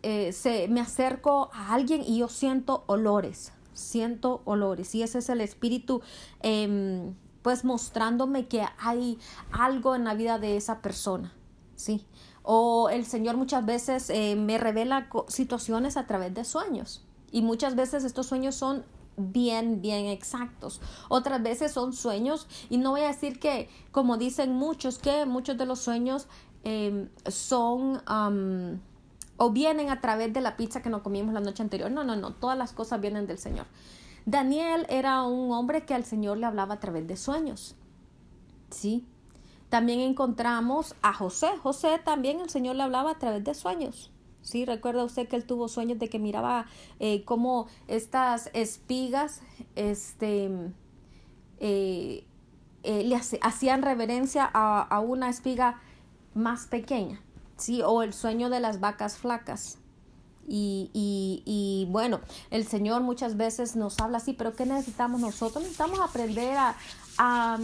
eh, 0.04 0.32
se, 0.32 0.68
me 0.68 0.80
acerco 0.80 1.50
a 1.54 1.74
alguien 1.74 2.04
y 2.04 2.20
yo 2.20 2.28
siento 2.28 2.84
olores, 2.86 3.52
siento 3.74 4.42
olores 4.46 4.94
y 4.94 5.02
ese 5.02 5.20
es 5.20 5.30
el 5.30 5.42
espíritu 5.42 6.02
em, 6.42 7.16
pues 7.42 7.66
mostrándome 7.66 8.48
que 8.48 8.64
hay 8.78 9.18
algo 9.52 9.96
en 9.96 10.04
la 10.04 10.14
vida 10.14 10.38
de 10.38 10.56
esa 10.56 10.82
persona, 10.82 11.34
¿sí? 11.76 12.06
O 12.44 12.90
el 12.90 13.06
Señor 13.06 13.38
muchas 13.38 13.66
veces 13.66 14.10
eh, 14.12 14.36
me 14.36 14.60
revela 14.60 15.10
situaciones 15.28 15.98
a 15.98 16.06
través 16.06 16.34
de 16.36 16.44
sueños 16.44 17.04
y 17.32 17.42
muchas 17.42 17.76
veces 17.76 18.04
estos 18.04 18.28
sueños 18.28 18.54
son 18.54 18.86
bien, 19.18 19.82
bien 19.82 20.06
exactos. 20.06 20.80
Otras 21.10 21.42
veces 21.42 21.72
son 21.72 21.94
sueños 21.94 22.48
y 22.70 22.78
no 22.78 22.92
voy 22.92 23.02
a 23.02 23.08
decir 23.08 23.40
que, 23.40 23.68
como 23.92 24.18
dicen 24.18 24.54
muchos, 24.54 25.00
que 25.00 25.26
muchos 25.26 25.58
de 25.58 25.66
los 25.66 25.80
sueños 25.80 26.28
em, 26.64 27.10
son 27.28 28.02
o 29.42 29.50
vienen 29.50 29.90
a 29.90 30.00
través 30.02 30.32
de 30.34 30.40
la 30.40 30.56
pizza 30.56 30.84
que 30.84 30.92
nos 30.92 31.02
comimos 31.02 31.34
la 31.34 31.40
noche 31.40 31.64
anterior. 31.64 31.90
No, 31.90 32.04
no, 32.04 32.16
no, 32.16 32.32
todas 32.32 32.56
las 32.56 32.74
cosas 32.74 33.02
vienen 33.02 33.26
del 33.26 33.40
Señor. 33.40 33.66
Daniel 34.28 34.86
era 34.88 35.24
un 35.24 35.52
hombre 35.52 35.84
que 35.84 35.96
al 35.96 36.06
Señor 36.06 36.38
le 36.38 36.46
hablaba 36.46 36.76
a 36.76 36.80
través 36.80 37.08
de 37.08 37.18
sueños. 37.18 37.76
¿Sí? 38.70 39.04
También 39.70 40.00
encontramos 40.02 40.94
a 41.02 41.12
José. 41.12 41.48
José 41.64 42.00
también 42.06 42.40
el 42.40 42.52
Señor 42.52 42.76
le 42.76 42.84
hablaba 42.84 43.10
a 43.10 43.18
través 43.18 43.44
de 43.44 43.56
sueños. 43.56 44.12
Sí, 44.44 44.64
recuerda 44.64 45.04
usted 45.04 45.28
que 45.28 45.38
él 45.38 45.46
tuvo 45.46 45.68
sueños 45.70 45.98
de 45.98 46.08
que 46.08 46.20
miraba 46.20 46.68
eh, 47.00 47.24
cómo 47.26 47.66
estas 47.88 48.52
espigas 48.54 49.42
este, 49.76 50.52
eh, 51.60 52.28
eh, 52.84 53.04
le 53.04 53.16
hacían 53.16 53.82
reverencia 53.82 54.48
a, 54.54 54.84
a 54.84 55.00
una 55.00 55.30
espiga 55.30 55.82
más 56.36 56.68
pequeña. 56.68 57.24
Sí, 57.62 57.84
o 57.84 58.02
el 58.02 58.12
sueño 58.12 58.50
de 58.50 58.60
las 58.60 58.80
vacas 58.80 59.18
flacas. 59.18 59.78
Y, 60.48 60.90
y, 60.94 61.44
y, 61.46 61.88
bueno, 61.92 62.20
el 62.50 62.66
Señor 62.66 63.04
muchas 63.04 63.38
veces 63.38 63.76
nos 63.76 64.00
habla 64.00 64.18
así, 64.18 64.34
pero 64.34 64.56
¿qué 64.56 64.66
necesitamos 64.66 65.22
nosotros? 65.22 65.62
Necesitamos 65.62 66.00
aprender 66.00 66.58
a, 66.58 66.76
a 67.20 67.60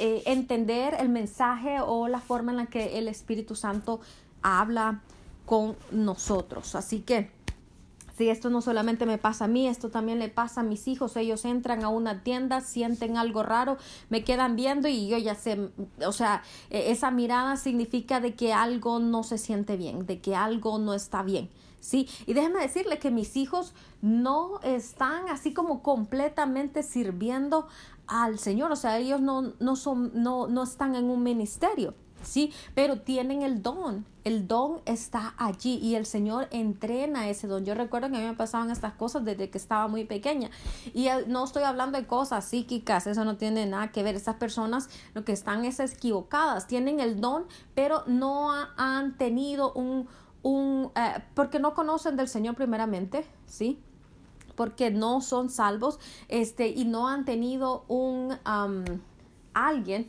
eh, 0.00 0.24
entender 0.26 0.96
el 0.98 1.08
mensaje 1.08 1.80
o 1.80 2.08
la 2.08 2.20
forma 2.20 2.50
en 2.50 2.56
la 2.56 2.66
que 2.66 2.98
el 2.98 3.06
Espíritu 3.06 3.54
Santo 3.54 4.00
habla 4.42 5.02
con 5.44 5.76
nosotros. 5.92 6.74
Así 6.74 7.02
que 7.02 7.30
si 8.16 8.30
esto 8.30 8.48
no 8.48 8.62
solamente 8.62 9.04
me 9.04 9.18
pasa 9.18 9.44
a 9.44 9.48
mí, 9.48 9.68
esto 9.68 9.90
también 9.90 10.18
le 10.18 10.28
pasa 10.28 10.62
a 10.62 10.64
mis 10.64 10.88
hijos. 10.88 11.16
Ellos 11.16 11.44
entran 11.44 11.84
a 11.84 11.88
una 11.88 12.22
tienda, 12.22 12.62
sienten 12.62 13.18
algo 13.18 13.42
raro, 13.42 13.76
me 14.08 14.24
quedan 14.24 14.56
viendo 14.56 14.88
y 14.88 15.08
yo 15.08 15.18
ya 15.18 15.34
sé, 15.34 15.70
o 16.06 16.12
sea, 16.12 16.42
e, 16.70 16.90
esa 16.90 17.10
mirada 17.10 17.56
significa 17.56 18.20
de 18.20 18.34
que 18.34 18.54
algo 18.54 19.00
no 19.00 19.22
se 19.22 19.36
siente 19.36 19.76
bien, 19.76 20.06
de 20.06 20.20
que 20.20 20.34
algo 20.34 20.78
no 20.78 20.94
está 20.94 21.22
bien. 21.22 21.50
Sí, 21.80 22.08
y 22.26 22.32
déjenme 22.32 22.60
decirle 22.60 22.98
que 22.98 23.10
mis 23.10 23.36
hijos 23.36 23.74
no 24.00 24.60
están 24.62 25.28
así 25.28 25.52
como 25.52 25.82
completamente 25.82 26.82
sirviendo 26.82 27.68
al 28.06 28.38
Señor, 28.38 28.72
o 28.72 28.76
sea, 28.76 28.98
ellos 28.98 29.20
no, 29.20 29.52
no, 29.60 29.76
son, 29.76 30.10
no, 30.14 30.48
no 30.48 30.62
están 30.62 30.94
en 30.94 31.10
un 31.10 31.22
ministerio. 31.22 31.94
¿Sí? 32.26 32.52
Pero 32.74 33.00
tienen 33.00 33.42
el 33.42 33.62
don, 33.62 34.04
el 34.24 34.48
don 34.48 34.80
está 34.84 35.34
allí 35.38 35.78
y 35.80 35.94
el 35.94 36.04
Señor 36.04 36.48
entrena 36.50 37.28
ese 37.28 37.46
don. 37.46 37.64
Yo 37.64 37.74
recuerdo 37.74 38.10
que 38.10 38.16
a 38.16 38.20
mí 38.20 38.26
me 38.26 38.34
pasaban 38.34 38.70
estas 38.70 38.94
cosas 38.94 39.24
desde 39.24 39.48
que 39.48 39.58
estaba 39.58 39.88
muy 39.88 40.04
pequeña 40.04 40.50
y 40.92 41.06
eh, 41.06 41.24
no 41.28 41.44
estoy 41.44 41.62
hablando 41.62 41.98
de 41.98 42.06
cosas 42.06 42.44
psíquicas, 42.44 43.06
eso 43.06 43.24
no 43.24 43.36
tiene 43.36 43.66
nada 43.66 43.92
que 43.92 44.02
ver. 44.02 44.16
Esas 44.16 44.36
personas 44.36 44.88
lo 45.14 45.24
que 45.24 45.32
están 45.32 45.64
es 45.64 45.78
equivocadas, 45.78 46.66
tienen 46.66 47.00
el 47.00 47.20
don, 47.20 47.44
pero 47.74 48.02
no 48.06 48.52
han 48.76 49.16
tenido 49.16 49.72
un, 49.72 50.08
un 50.42 50.90
eh, 50.96 51.22
porque 51.34 51.60
no 51.60 51.74
conocen 51.74 52.16
del 52.16 52.28
Señor 52.28 52.56
primeramente, 52.56 53.26
¿sí? 53.46 53.80
porque 54.56 54.90
no 54.90 55.20
son 55.20 55.50
salvos 55.50 56.00
este 56.28 56.68
y 56.68 56.86
no 56.86 57.08
han 57.08 57.26
tenido 57.26 57.84
un 57.88 58.38
alguien 59.52 60.08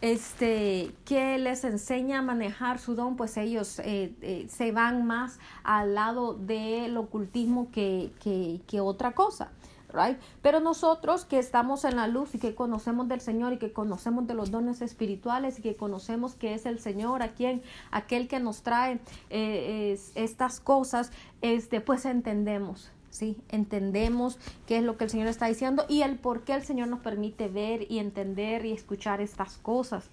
este, 0.00 0.92
que 1.04 1.38
les 1.38 1.64
enseña 1.64 2.18
a 2.18 2.22
manejar 2.22 2.78
su 2.78 2.94
don, 2.94 3.16
pues 3.16 3.36
ellos 3.36 3.78
eh, 3.80 4.14
eh, 4.22 4.46
se 4.48 4.72
van 4.72 5.06
más 5.06 5.38
al 5.64 5.94
lado 5.94 6.34
del 6.34 6.96
ocultismo 6.96 7.70
que, 7.70 8.10
que, 8.20 8.60
que 8.66 8.80
otra 8.80 9.12
cosa. 9.12 9.50
right? 9.92 10.18
Pero 10.42 10.60
nosotros 10.60 11.24
que 11.24 11.38
estamos 11.38 11.84
en 11.84 11.96
la 11.96 12.06
luz 12.06 12.34
y 12.34 12.38
que 12.38 12.54
conocemos 12.54 13.08
del 13.08 13.20
Señor 13.20 13.54
y 13.54 13.58
que 13.58 13.72
conocemos 13.72 14.26
de 14.26 14.34
los 14.34 14.50
dones 14.50 14.82
espirituales 14.82 15.58
y 15.58 15.62
que 15.62 15.76
conocemos 15.76 16.34
que 16.34 16.54
es 16.54 16.66
el 16.66 16.78
Señor 16.80 17.22
a 17.22 17.32
quien, 17.32 17.62
aquel 17.90 18.28
que 18.28 18.40
nos 18.40 18.62
trae 18.62 19.00
eh, 19.30 19.98
estas 20.14 20.60
cosas, 20.60 21.12
este, 21.40 21.80
pues 21.80 22.04
entendemos, 22.04 22.90
¿sí? 23.16 23.36
Entendemos 23.48 24.38
qué 24.66 24.78
es 24.78 24.84
lo 24.84 24.96
que 24.96 25.04
el 25.04 25.10
Señor 25.10 25.28
está 25.28 25.46
diciendo 25.46 25.86
y 25.88 26.02
el 26.02 26.16
por 26.16 26.42
qué 26.42 26.54
el 26.54 26.62
Señor 26.62 26.88
nos 26.88 27.00
permite 27.00 27.48
ver 27.48 27.90
y 27.90 27.98
entender 27.98 28.64
y 28.66 28.72
escuchar 28.72 29.20
estas 29.20 29.56
cosas. 29.56 30.04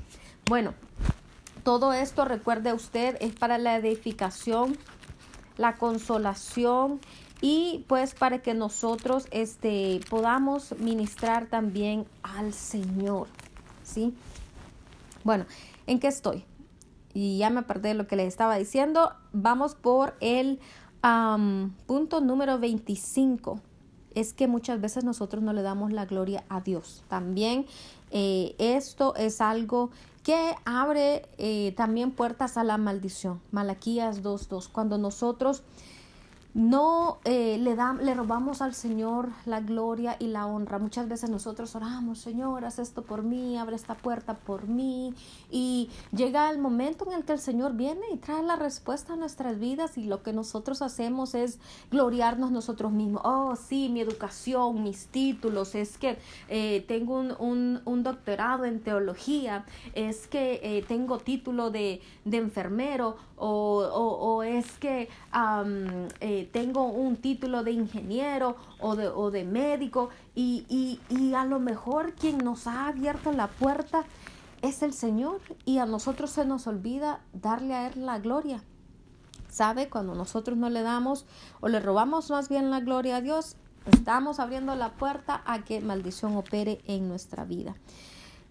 Bueno, 0.47 0.73
todo 1.63 1.93
esto, 1.93 2.25
recuerde 2.25 2.73
usted, 2.73 3.17
es 3.19 3.33
para 3.33 3.57
la 3.57 3.75
edificación, 3.75 4.77
la 5.57 5.75
consolación 5.75 6.99
y 7.41 7.85
pues 7.87 8.15
para 8.15 8.39
que 8.39 8.53
nosotros 8.53 9.27
este, 9.31 9.99
podamos 10.09 10.73
ministrar 10.79 11.47
también 11.47 12.05
al 12.23 12.53
Señor, 12.53 13.27
¿sí? 13.83 14.13
Bueno, 15.23 15.45
¿en 15.87 15.99
qué 15.99 16.07
estoy? 16.07 16.45
Y 17.13 17.37
ya 17.37 17.49
me 17.49 17.61
perdí 17.61 17.89
de 17.89 17.95
lo 17.95 18.07
que 18.07 18.15
les 18.15 18.27
estaba 18.27 18.57
diciendo. 18.57 19.13
Vamos 19.33 19.75
por 19.75 20.15
el 20.19 20.59
punto 21.85 22.21
número 22.21 22.59
25 22.59 23.59
es 24.15 24.33
que 24.33 24.47
muchas 24.47 24.79
veces 24.79 25.03
nosotros 25.03 25.43
no 25.43 25.53
le 25.53 25.61
damos 25.61 25.91
la 25.91 26.05
gloria 26.05 26.43
a 26.49 26.61
Dios. 26.61 27.03
También 27.09 27.65
eh, 28.11 28.55
esto 28.57 29.15
es 29.15 29.41
algo 29.41 29.89
que 30.23 30.55
abre 30.65 31.27
eh, 31.37 31.73
también 31.75 32.11
puertas 32.11 32.57
a 32.57 32.63
la 32.63 32.77
maldición. 32.77 33.41
Malaquías 33.51 34.23
2.2. 34.23 34.69
Cuando 34.71 34.97
nosotros 34.97 35.63
no 36.53 37.17
eh, 37.25 37.57
le, 37.59 37.75
le 37.75 38.13
robamos 38.13 38.61
al 38.61 38.75
Señor 38.75 39.29
la 39.45 39.59
gloria 39.59 40.15
y 40.19 40.27
la 40.27 40.45
honra. 40.45 40.77
Muchas 40.77 41.07
veces 41.07 41.29
nosotros 41.29 41.75
oramos, 41.75 42.19
Señor, 42.19 42.63
haz 42.65 42.77
esto 42.77 43.01
por 43.01 43.23
mí, 43.23 43.57
abre 43.57 43.75
esta 43.75 43.95
puerta 43.95 44.35
por 44.35 44.67
mí. 44.67 45.13
Y 45.49 45.89
llega 46.11 46.51
el 46.51 46.59
momento 46.59 47.05
en 47.07 47.13
el 47.13 47.25
que 47.25 47.33
el 47.33 47.39
Señor 47.39 47.73
viene 47.73 48.01
y 48.13 48.17
trae 48.17 48.43
la 48.43 48.55
respuesta 48.55 49.13
a 49.13 49.15
nuestras 49.15 49.59
vidas 49.59 49.97
y 49.97 50.05
lo 50.05 50.21
que 50.21 50.31
nosotros 50.31 50.81
hacemos 50.81 51.33
es 51.33 51.59
gloriarnos 51.89 52.51
nosotros 52.51 52.91
mismos. 52.91 53.23
Oh, 53.25 53.55
sí, 53.55 53.89
mi 53.89 54.01
educación, 54.01 54.83
mis 54.83 55.07
títulos, 55.07 55.73
es 55.73 55.97
que 55.97 56.19
eh, 56.49 56.85
tengo 56.87 57.19
un, 57.19 57.81
un, 57.85 58.03
doctorado 58.03 58.65
en 58.65 58.81
teología, 58.81 59.65
es 59.93 60.27
que 60.27 60.59
eh, 60.61 60.83
tengo 60.87 61.17
título 61.17 61.71
de, 61.71 62.01
de 62.25 62.37
enfermero 62.37 63.15
o, 63.37 64.19
o, 64.21 64.43
es 64.43 64.71
que 64.79 65.09
tengo 66.43 66.85
un 66.87 67.17
título 67.17 67.63
de 67.63 67.71
ingeniero 67.71 68.55
o 68.79 68.95
de, 68.95 69.07
o 69.07 69.31
de 69.31 69.43
médico 69.43 70.09
y, 70.35 70.65
y, 70.69 70.99
y 71.09 71.33
a 71.33 71.45
lo 71.45 71.59
mejor 71.59 72.13
quien 72.13 72.37
nos 72.39 72.67
ha 72.67 72.87
abierto 72.87 73.31
la 73.31 73.47
puerta 73.47 74.05
es 74.61 74.81
el 74.81 74.93
Señor 74.93 75.41
y 75.65 75.79
a 75.79 75.85
nosotros 75.85 76.31
se 76.31 76.45
nos 76.45 76.67
olvida 76.67 77.19
darle 77.33 77.73
a 77.73 77.87
Él 77.87 78.05
la 78.05 78.19
gloria. 78.19 78.63
¿Sabe? 79.49 79.89
Cuando 79.89 80.15
nosotros 80.15 80.57
no 80.57 80.69
le 80.69 80.81
damos 80.81 81.25
o 81.59 81.67
le 81.67 81.79
robamos 81.79 82.31
más 82.31 82.49
bien 82.49 82.71
la 82.71 82.79
gloria 82.79 83.17
a 83.17 83.21
Dios, 83.21 83.55
estamos 83.91 84.39
abriendo 84.39 84.73
la 84.75 84.93
puerta 84.93 85.43
a 85.45 85.63
que 85.63 85.79
maldición 85.81 86.35
opere 86.37 86.81
en 86.87 87.07
nuestra 87.07 87.43
vida. 87.43 87.75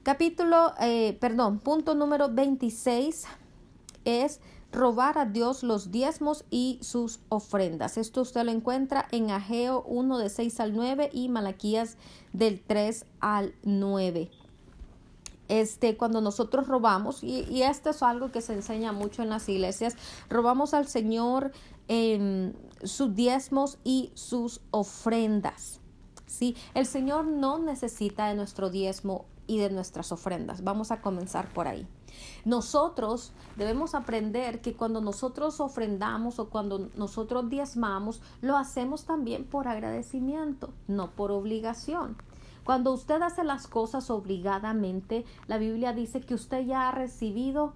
Capítulo, 0.02 0.74
eh, 0.81 1.16
perdón, 1.20 1.59
punto 1.59 1.94
número 1.94 2.28
26 2.28 3.24
es 4.05 4.40
robar 4.72 5.18
a 5.18 5.26
Dios 5.26 5.62
los 5.62 5.90
diezmos 5.90 6.44
y 6.50 6.78
sus 6.82 7.20
ofrendas. 7.28 7.98
Esto 7.98 8.22
usted 8.22 8.44
lo 8.44 8.50
encuentra 8.50 9.06
en 9.12 9.30
Ageo 9.30 9.82
1 9.87 10.18
de 10.18 10.30
6 10.30 10.61
al 10.61 10.74
9 10.74 11.11
y 11.12 11.28
Malaquías 11.28 11.96
del 12.32 12.61
3 12.61 13.04
al 13.20 13.54
9. 13.62 14.30
Este, 15.48 15.96
cuando 15.98 16.22
nosotros 16.22 16.66
robamos, 16.66 17.22
y, 17.22 17.62
esto 17.62 17.90
es 17.90 18.02
algo 18.02 18.32
que 18.32 18.40
se 18.40 18.54
enseña 18.54 18.92
mucho 18.92 19.22
en 19.22 19.28
las 19.28 19.48
iglesias, 19.48 19.96
robamos 20.30 20.72
al 20.72 20.88
Señor 20.88 21.52
sus 22.85 23.14
diezmos 23.14 23.78
y 23.85 24.11
sus 24.14 24.62
ofrendas. 24.70 25.80
¿sí? 26.26 26.56
El 26.74 26.87
Señor 26.87 27.26
no 27.26 27.58
necesita 27.58 28.28
de 28.28 28.35
nuestro 28.35 28.70
diezmo 28.70 29.26
y 29.46 29.58
de 29.58 29.68
nuestras 29.68 30.11
ofrendas. 30.11 30.64
Vamos 30.64 30.90
a 30.90 31.02
comenzar 31.02 31.52
por 31.52 31.68
ahí. 31.68 31.87
Nosotros 32.44 33.33
debemos 33.57 33.94
aprender 33.94 34.61
que 34.61 34.75
cuando 34.75 35.01
nosotros 35.01 35.61
ofrendamos 35.61 36.38
o 36.38 36.48
cuando 36.48 36.90
nosotros 36.96 37.48
diezmamos, 37.48 38.20
lo 38.40 38.57
hacemos 38.57 39.05
también 39.05 39.44
por 39.44 39.68
agradecimiento, 39.68 40.70
no 40.88 41.11
por 41.11 41.31
obligación. 41.31 42.16
Cuando 42.64 42.92
usted 42.92 43.20
hace 43.22 43.42
las 43.44 43.66
cosas 43.66 44.11
obligadamente, 44.11 45.25
la 45.46 45.59
Biblia 45.59 45.92
dice 45.92 46.20
que 46.20 46.35
usted 46.35 46.64
ya 46.64 46.88
ha 46.88 46.92
recibido 46.92 47.75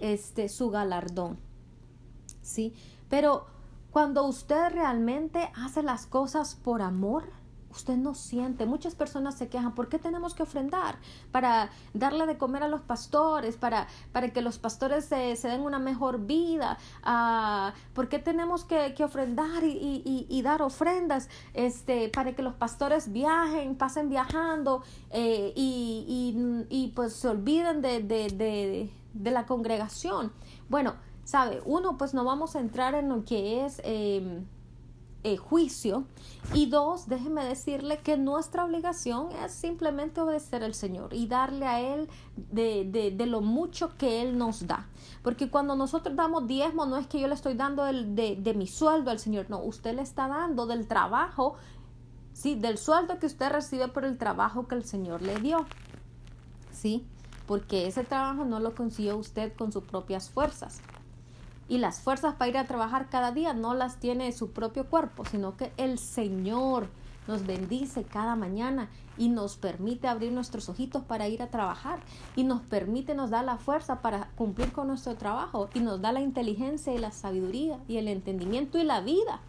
este 0.00 0.48
su 0.48 0.70
galardón. 0.70 1.38
¿Sí? 2.40 2.74
Pero 3.10 3.46
cuando 3.90 4.24
usted 4.26 4.70
realmente 4.70 5.50
hace 5.54 5.82
las 5.82 6.06
cosas 6.06 6.54
por 6.54 6.82
amor, 6.82 7.24
usted 7.78 7.96
no 7.96 8.14
siente. 8.14 8.66
Muchas 8.66 8.94
personas 8.94 9.36
se 9.36 9.48
quejan, 9.48 9.74
¿por 9.74 9.88
qué 9.88 9.98
tenemos 9.98 10.34
que 10.34 10.42
ofrendar? 10.42 10.96
Para 11.32 11.70
darle 11.94 12.26
de 12.26 12.36
comer 12.36 12.62
a 12.64 12.68
los 12.68 12.82
pastores, 12.82 13.56
para, 13.56 13.86
para 14.12 14.30
que 14.32 14.42
los 14.42 14.58
pastores 14.58 15.04
se, 15.04 15.48
den 15.48 15.60
una 15.60 15.78
mejor 15.78 16.26
vida. 16.26 16.76
Uh, 17.06 17.72
¿Por 17.94 18.08
qué 18.08 18.18
tenemos 18.18 18.64
que, 18.64 18.94
ofrendar 19.02 19.62
y, 19.64 20.42
dar 20.42 20.62
ofrendas 20.62 21.28
este, 21.54 22.08
para 22.08 22.34
que 22.34 22.42
los 22.42 22.54
pastores 22.54 23.12
viajen, 23.12 23.76
pasen 23.76 24.08
viajando 24.08 24.82
eh, 25.10 25.52
y, 25.56 26.92
pues 26.94 27.12
se 27.14 27.28
olviden 27.28 27.80
de, 27.80 28.02
de, 28.02 29.30
la 29.30 29.46
congregación? 29.46 30.32
Bueno, 30.68 30.94
sabe, 31.24 31.62
uno 31.64 31.96
pues 31.96 32.12
no 32.12 32.24
vamos 32.24 32.56
a 32.56 32.60
entrar 32.60 32.94
en 32.94 33.08
lo 33.08 33.24
que 33.24 33.64
es... 33.64 33.80
Em, 33.84 34.46
eh, 35.24 35.36
juicio. 35.36 36.04
Y 36.54 36.66
dos, 36.66 37.08
déjeme 37.08 37.44
decirle 37.44 37.98
que 37.98 38.16
nuestra 38.16 38.64
obligación 38.64 39.30
es 39.44 39.52
simplemente 39.52 40.20
obedecer 40.20 40.62
al 40.62 40.74
Señor 40.74 41.12
y 41.12 41.26
darle 41.26 41.66
a 41.66 41.80
Él 41.80 42.08
de, 42.36 43.12
de, 43.14 43.26
lo 43.26 43.40
mucho 43.40 43.96
que 43.96 44.22
Él 44.22 44.38
nos 44.38 44.66
da. 44.66 44.86
Porque 45.22 45.50
cuando 45.50 45.74
nosotros 45.76 46.14
damos 46.16 46.46
diezmo, 46.46 46.86
no 46.86 46.96
es 46.96 47.06
que 47.06 47.20
yo 47.20 47.28
le 47.28 47.34
estoy 47.34 47.54
dando 47.54 47.86
el, 47.86 48.14
de, 48.14 48.36
de 48.36 48.54
mi 48.54 48.66
sueldo 48.66 49.10
al 49.10 49.18
Señor, 49.18 49.46
no, 49.50 49.60
usted 49.60 49.94
le 49.94 50.02
está 50.02 50.28
dando 50.28 50.66
del 50.66 50.86
trabajo, 50.86 51.56
sí, 52.32 52.54
del 52.54 52.78
sueldo 52.78 53.18
que 53.18 53.26
usted 53.26 53.50
recibe 53.50 53.88
por 53.88 54.04
el 54.04 54.16
trabajo 54.18 54.68
que 54.68 54.76
el 54.76 54.84
Señor 54.84 55.22
le 55.22 55.38
dio. 55.40 55.66
¿Sí? 56.72 57.04
Porque 57.46 57.86
ese 57.88 58.04
trabajo 58.04 58.44
no 58.44 58.60
lo 58.60 58.74
consiguió 58.74 59.16
usted 59.16 59.52
con 59.54 59.72
sus 59.72 59.82
propias 59.82 60.30
fuerzas 60.30 60.80
y 61.68 61.78
las 61.78 62.00
fuerzas 62.00 62.34
para 62.34 62.48
ir 62.48 62.58
a 62.58 62.66
trabajar 62.66 63.08
cada 63.10 63.32
día 63.32 63.52
no 63.52 63.74
las 63.74 63.98
tiene 64.00 64.32
su 64.32 64.50
propio 64.50 64.86
cuerpo, 64.86 65.24
sino 65.24 65.56
que 65.56 65.72
el 65.76 65.98
Señor 65.98 66.88
nos 67.28 67.46
bendice 67.46 68.04
cada 68.04 68.34
mañana 68.34 68.88
y 69.18 69.28
nos 69.28 69.56
permite 69.56 70.08
abrir 70.08 70.32
nuestros 70.32 70.68
ojitos 70.70 71.04
para 71.04 71.28
ir 71.28 71.42
a 71.42 71.50
trabajar 71.50 72.00
y 72.34 72.44
nos 72.44 72.62
permite, 72.62 73.14
nos 73.14 73.30
da 73.30 73.42
la 73.42 73.58
fuerza 73.58 74.00
para 74.00 74.30
cumplir 74.34 74.72
con 74.72 74.88
nuestro 74.88 75.14
trabajo 75.16 75.68
y 75.74 75.80
nos 75.80 76.00
da 76.00 76.10
la 76.10 76.22
inteligencia 76.22 76.94
y 76.94 76.98
la 76.98 77.12
sabiduría 77.12 77.78
y 77.86 77.98
el 77.98 78.08
entendimiento 78.08 78.78
y 78.78 78.84
la 78.84 79.02
vida, 79.02 79.40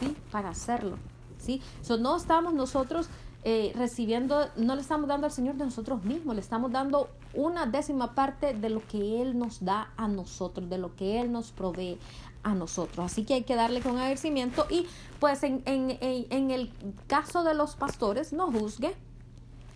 ¿sí? 0.00 0.16
Para 0.32 0.48
hacerlo, 0.48 0.96
¿sí? 1.36 1.60
So, 1.82 1.98
no 1.98 2.16
estamos 2.16 2.54
nosotros 2.54 3.10
eh, 3.44 3.72
recibiendo, 3.76 4.48
no 4.56 4.74
le 4.74 4.80
estamos 4.80 5.08
dando 5.08 5.26
al 5.26 5.32
Señor 5.32 5.54
de 5.54 5.64
nosotros 5.64 6.04
mismos, 6.04 6.34
le 6.34 6.40
estamos 6.40 6.72
dando 6.72 7.08
una 7.34 7.66
décima 7.66 8.14
parte 8.14 8.52
de 8.52 8.68
lo 8.68 8.84
que 8.86 9.22
Él 9.22 9.38
nos 9.38 9.64
da 9.64 9.92
a 9.96 10.08
nosotros, 10.08 10.68
de 10.68 10.78
lo 10.78 10.96
que 10.96 11.20
Él 11.20 11.30
nos 11.30 11.52
provee 11.52 11.98
a 12.42 12.54
nosotros. 12.54 13.06
Así 13.06 13.24
que 13.24 13.34
hay 13.34 13.42
que 13.44 13.54
darle 13.54 13.80
con 13.80 13.96
agradecimiento 13.96 14.66
y 14.68 14.86
pues 15.20 15.42
en, 15.44 15.62
en, 15.66 15.98
en, 16.00 16.50
el 16.50 16.72
caso 17.06 17.44
de 17.44 17.54
los 17.54 17.76
pastores, 17.76 18.32
no 18.32 18.50
juzgue, 18.50 18.94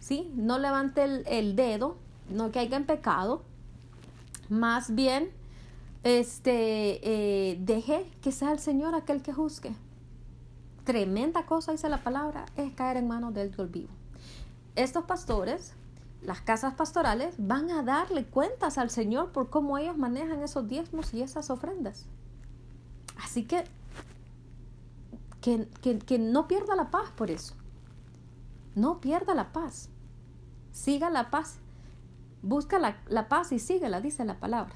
¿sí? 0.01 0.31
No 0.35 0.59
levante 0.59 1.05
el, 1.05 1.25
el 1.29 1.55
dedo, 1.55 1.97
no 2.31 2.51
caiga 2.51 2.77
en 2.77 2.85
pecado, 2.85 3.43
más 4.49 4.95
bien 4.95 5.31
este, 6.03 7.01
eh, 7.53 7.57
deje 7.61 8.07
que 8.23 8.33
sea 8.33 8.53
el 8.53 8.59
Señor 8.59 8.95
aquel 8.95 9.23
que 9.23 9.33
juzgue 9.33 9.73
tremenda 10.85 11.47
cosa, 11.47 11.73
dice 11.73 11.89
la 11.89 12.03
palabra, 12.03 12.47
es 12.57 12.73
caer 12.73 12.97
en 12.97 13.09
manos 13.09 13.35
del 13.35 13.51
Dios 13.51 13.71
vivo. 13.71 13.91
Estos 14.75 15.05
pastores, 15.05 15.75
las 16.23 16.41
casas 16.41 16.75
pastorales, 16.75 17.35
van 17.39 17.71
a 17.71 17.83
darle 17.83 18.25
cuentas 18.25 18.79
al 18.79 18.91
Señor 18.91 19.33
por 19.33 19.51
cómo 19.51 19.79
ellos 19.79 19.97
manejan 19.97 20.43
esos 20.43 20.69
diezmos 20.69 21.13
y 21.15 21.23
esas 21.23 21.51
ofrendas. 21.51 22.07
Así 23.17 23.45
que 23.45 23.65
que, 25.43 25.99
que, 25.99 26.19
no 26.19 26.47
pierda 26.47 26.77
la 26.77 26.91
paz 26.91 27.11
por 27.17 27.31
eso. 27.31 27.55
No 28.77 29.01
pierda 29.01 29.35
la 29.35 29.53
paz. 29.53 29.89
Siga 30.71 31.11
la 31.11 31.31
paz. 31.31 31.57
Busca 32.43 32.79
la, 32.79 32.97
la 33.09 33.29
paz 33.29 33.53
y 33.53 33.59
síguela, 33.59 34.01
dice 34.01 34.25
la 34.25 34.39
palabra. 34.39 34.75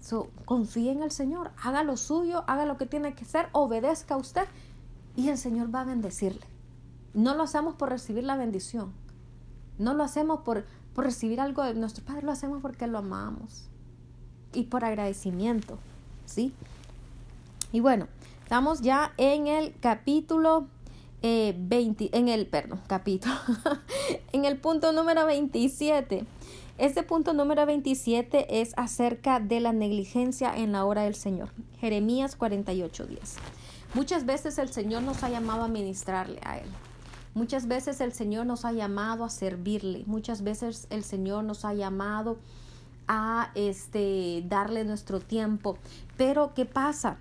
So, 0.00 0.28
confíe 0.44 0.92
en 0.92 1.02
el 1.02 1.10
Señor, 1.10 1.50
haga 1.62 1.82
lo 1.82 1.96
suyo, 1.96 2.44
haga 2.46 2.64
lo 2.64 2.76
que 2.76 2.86
tiene 2.86 3.14
que 3.14 3.24
hacer, 3.24 3.48
obedezca 3.52 4.14
a 4.14 4.18
usted 4.18 4.44
y 5.16 5.28
el 5.28 5.38
Señor 5.38 5.74
va 5.74 5.80
a 5.80 5.84
bendecirle. 5.84 6.46
no 7.14 7.34
lo 7.34 7.42
hacemos 7.42 7.74
por 7.74 7.88
recibir 7.88 8.24
la 8.24 8.36
bendición. 8.36 8.92
No 9.78 9.94
lo 9.94 10.04
hacemos 10.04 10.40
por, 10.40 10.64
por 10.94 11.04
recibir 11.04 11.40
algo 11.40 11.62
de 11.62 11.74
nuestro 11.74 12.04
Padre, 12.04 12.22
lo 12.22 12.32
hacemos 12.32 12.60
porque 12.62 12.86
lo 12.86 12.98
amamos. 12.98 13.68
Y 14.52 14.64
por 14.64 14.84
agradecimiento, 14.84 15.78
¿sí? 16.26 16.52
Y 17.72 17.80
bueno, 17.80 18.06
estamos 18.42 18.80
ya 18.80 19.12
en 19.16 19.46
el 19.46 19.74
capítulo 19.80 20.66
20, 21.22 22.04
eh, 22.04 22.10
en 22.12 22.28
el, 22.28 22.46
perdón, 22.46 22.80
capítulo, 22.86 23.34
en 24.32 24.44
el 24.44 24.56
punto 24.58 24.92
número 24.92 25.26
27. 25.26 26.24
Este 26.78 27.02
punto 27.02 27.32
número 27.32 27.66
27 27.66 28.60
es 28.60 28.72
acerca 28.76 29.40
de 29.40 29.58
la 29.58 29.72
negligencia 29.72 30.56
en 30.56 30.70
la 30.70 30.84
hora 30.84 31.02
del 31.02 31.16
Señor. 31.16 31.50
Jeremías 31.80 32.36
48 32.36 33.06
días. 33.06 33.34
Muchas 33.94 34.24
veces 34.24 34.58
el 34.58 34.68
Señor 34.68 35.02
nos 35.02 35.24
ha 35.24 35.28
llamado 35.28 35.64
a 35.64 35.68
ministrarle 35.68 36.38
a 36.44 36.58
Él. 36.58 36.68
Muchas 37.34 37.66
veces 37.66 38.00
el 38.00 38.12
Señor 38.12 38.46
nos 38.46 38.64
ha 38.64 38.70
llamado 38.70 39.24
a 39.24 39.28
servirle. 39.28 40.04
Muchas 40.06 40.44
veces 40.44 40.86
el 40.90 41.02
Señor 41.02 41.42
nos 41.42 41.64
ha 41.64 41.74
llamado 41.74 42.38
a 43.08 43.50
este 43.56 44.44
darle 44.46 44.84
nuestro 44.84 45.18
tiempo. 45.18 45.78
Pero 46.16 46.54
¿qué 46.54 46.64
pasa? 46.64 47.18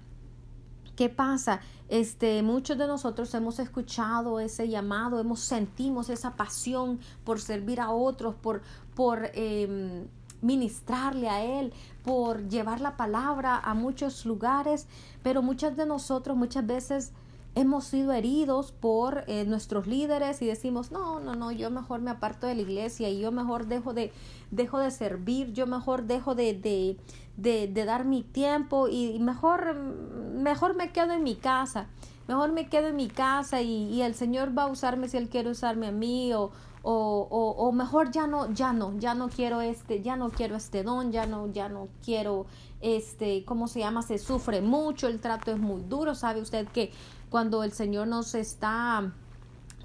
¿Qué 0.98 1.10
pasa? 1.10 1.62
Este, 1.90 2.42
muchos 2.42 2.76
de 2.76 2.88
nosotros 2.88 3.32
hemos 3.36 3.60
escuchado 3.60 4.40
ese 4.40 4.68
llamado, 4.68 5.20
hemos 5.20 5.42
sentimos 5.42 6.10
esa 6.10 6.36
pasión 6.36 7.00
por 7.24 7.40
servir 7.40 7.80
a 7.80 7.92
otros, 7.92 8.34
por, 8.34 8.64
por 8.96 9.30
em, 9.36 10.08
ministrarle 10.42 11.30
a 11.30 11.46
Él, 11.46 11.72
por 12.04 12.50
llevar 12.50 12.82
la 12.82 12.98
palabra 12.98 13.60
a 13.60 13.76
muchos 13.76 14.26
lugares, 14.26 14.88
pero 15.22 15.44
muchas 15.44 15.78
de 15.78 15.86
nosotros 15.86 16.36
muchas 16.36 16.66
veces 16.66 17.12
hemos 17.54 17.86
sido 17.86 18.12
heridos 18.14 18.72
por 18.72 19.24
eh, 19.28 19.46
nuestros 19.46 19.86
líderes 19.86 20.42
y 20.42 20.46
decimos, 20.46 20.92
no, 20.92 21.20
no, 21.20 21.36
no, 21.36 21.52
yo 21.52 21.70
mejor 21.72 22.02
me 22.02 22.12
aparto 22.12 22.46
de 22.46 22.56
la 22.56 22.62
iglesia 22.62 23.10
y 23.10 23.20
yo 23.20 23.32
mejor 23.32 23.68
dejo 23.68 23.94
de, 23.94 24.12
dejo 24.52 24.80
de 24.80 24.92
servir, 24.92 25.54
yo 25.54 25.66
mejor 25.66 26.04
dejo 26.04 26.36
de, 26.36 26.54
de, 26.54 26.98
de, 27.38 27.68
de 27.68 27.86
dar 27.86 28.04
mi 28.06 28.24
tiempo 28.24 28.88
y 28.88 29.18
mejor, 29.20 29.76
mejor 29.76 30.76
me 30.76 30.92
quedo 30.92 31.14
en 31.14 31.24
mi 31.24 31.36
casa, 31.36 31.88
mejor 32.28 32.52
me 32.52 32.68
quedo 32.68 32.88
en 32.88 32.96
mi 32.96 33.08
casa 33.08 33.62
y, 33.62 33.86
y 33.86 34.02
el 34.02 34.16
Señor 34.16 34.58
va 34.58 34.64
a 34.64 34.68
usarme 34.68 35.08
si 35.08 35.18
Él 35.18 35.30
quiere 35.30 35.52
usarme 35.52 35.88
a 35.88 35.92
mí 35.92 36.34
o, 36.34 36.52
o, 36.82 37.28
o, 37.30 37.52
o, 37.52 37.72
mejor 37.72 38.12
ya 38.12 38.28
no, 38.28 38.52
ya 38.54 38.74
no, 38.74 38.98
ya 38.98 39.14
no 39.14 39.30
quiero 39.30 39.62
este, 39.62 40.02
ya 40.02 40.16
no 40.16 40.30
quiero 40.30 40.56
este 40.56 40.84
don, 40.84 41.12
ya 41.12 41.26
no, 41.26 41.48
ya 41.52 41.70
no 41.70 41.88
quiero 42.04 42.48
este, 42.82 43.46
¿cómo 43.46 43.68
se 43.68 43.80
llama? 43.80 44.02
Se 44.02 44.18
sufre 44.18 44.62
mucho, 44.62 45.08
el 45.08 45.20
trato 45.20 45.52
es 45.52 45.60
muy 45.60 45.82
duro, 45.84 46.16
sabe 46.16 46.42
usted 46.42 46.68
que 46.68 46.92
cuando 47.30 47.64
el 47.64 47.72
Señor 47.72 48.08
nos 48.08 48.36
está 48.36 49.14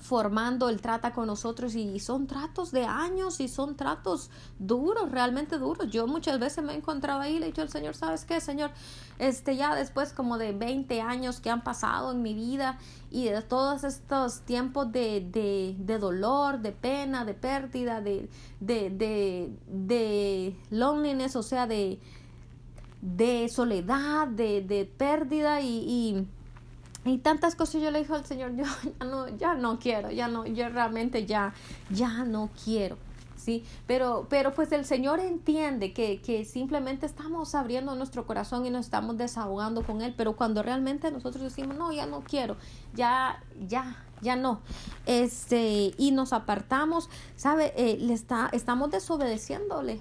formando, 0.03 0.69
Él 0.69 0.81
trata 0.81 1.13
con 1.13 1.29
nosotros 1.29 1.75
y 1.77 2.01
son 2.01 2.27
tratos 2.27 2.73
de 2.73 2.85
años 2.85 3.41
y 3.41 3.49
son 3.49 3.77
tratos 3.77 4.31
duros, 4.59 5.11
realmente 5.11 5.59
duros. 5.59 5.89
Yo 5.91 6.07
muchas 6.07 6.39
veces 6.41 6.65
me 6.65 6.73
he 6.73 6.77
encontrado 6.77 7.21
ahí 7.21 7.37
y 7.37 7.39
le 7.39 7.47
he 7.47 7.49
dicho 7.49 7.63
al 7.63 7.71
Señor, 7.71 7.95
¿sabes 7.95 8.25
qué, 8.25 8.41
Señor? 8.41 8.73
Este, 9.19 9.57
ya 9.57 9.75
después 9.77 10.13
como 10.13 10.39
de 10.39 10.53
20 10.53 11.01
años 11.01 11.41
que 11.41 11.51
han 11.51 11.63
pasado 11.63 12.11
en 12.11 12.21
mi 12.21 12.35
vida 12.35 12.79
y 13.11 13.27
de 13.27 13.43
todos 13.43 13.85
estos 13.85 14.41
tiempos 14.41 14.91
de, 14.91 15.21
de, 15.31 15.77
de 15.79 15.99
dolor, 15.99 16.59
de 16.59 16.73
pena, 16.73 17.25
de 17.25 17.35
pérdida, 17.35 18.01
de, 18.01 18.29
de, 18.59 18.91
de, 18.91 19.57
de 19.69 20.57
loneliness, 20.71 21.37
o 21.37 21.43
sea, 21.45 21.69
de, 21.69 22.01
de 23.01 23.47
soledad, 23.55 24.27
de, 24.27 24.63
de 24.63 24.85
pérdida 24.85 25.61
y 25.61 25.73
y 25.93 26.27
tantas 27.19 27.55
cosas 27.55 27.83
yo 27.83 27.91
le 27.91 28.01
dije 28.01 28.13
al 28.13 28.25
Señor, 28.25 28.53
yo 28.57 28.65
ya 28.65 29.05
no, 29.05 29.29
ya 29.37 29.55
no 29.55 29.79
quiero, 29.79 30.11
ya 30.11 30.29
no, 30.29 30.47
yo 30.47 30.69
realmente 30.69 31.27
ya, 31.27 31.55
ya 31.91 32.25
no 32.25 32.51
quiero. 32.65 32.97
Sí, 33.37 33.65
pero, 33.89 34.29
pero 34.31 34.55
pues 34.55 34.71
el 34.71 34.85
Señor 34.85 35.19
entiende 35.19 35.93
que, 35.93 36.21
que 36.21 36.45
simplemente 36.45 37.07
estamos 37.07 37.57
abriendo 37.57 37.93
nuestro 37.97 38.25
corazón 38.25 38.65
y 38.67 38.71
nos 38.71 38.85
estamos 38.85 39.17
desahogando 39.17 39.83
con 39.83 40.01
Él, 40.01 40.15
pero 40.17 40.37
cuando 40.37 40.63
realmente 40.63 41.11
nosotros 41.11 41.43
decimos, 41.43 41.77
no, 41.77 41.91
ya 41.91 42.07
no 42.07 42.21
quiero, 42.21 42.57
ya, 42.95 43.43
ya, 43.67 43.97
ya 44.21 44.37
no, 44.37 44.61
este, 45.07 45.93
y 45.99 46.13
nos 46.13 46.33
apartamos, 46.33 47.11
¿sabe? 47.35 47.73
Eh, 47.77 47.99
le 47.99 48.15
está, 48.15 48.49
estamos 48.53 48.93
desobedeciéndole, 48.93 50.01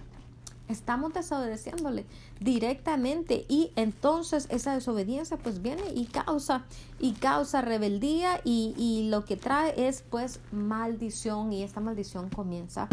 estamos 0.71 1.13
desobedeciéndole 1.13 2.05
directamente 2.39 3.45
y 3.47 3.71
entonces 3.75 4.47
esa 4.49 4.73
desobediencia 4.73 5.37
pues 5.37 5.61
viene 5.61 5.83
y 5.93 6.05
causa 6.05 6.63
y 6.99 7.13
causa 7.13 7.61
rebeldía 7.61 8.41
y, 8.43 8.73
y, 8.77 9.09
lo 9.09 9.25
que 9.25 9.37
trae 9.37 9.87
es 9.87 10.03
pues 10.09 10.39
maldición 10.51 11.53
y 11.53 11.63
esta 11.63 11.79
maldición 11.79 12.29
comienza 12.29 12.87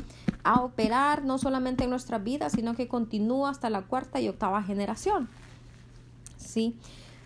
a 0.44 0.60
operar 0.62 1.24
no 1.24 1.38
solamente 1.38 1.84
en 1.84 1.90
nuestra 1.90 2.18
vida 2.18 2.50
sino 2.50 2.74
que 2.74 2.88
continúa 2.88 3.50
hasta 3.50 3.70
la 3.70 3.82
cuarta 3.82 4.20
y 4.20 4.28
octava 4.28 4.62
generación 4.62 5.28
sí 6.36 6.76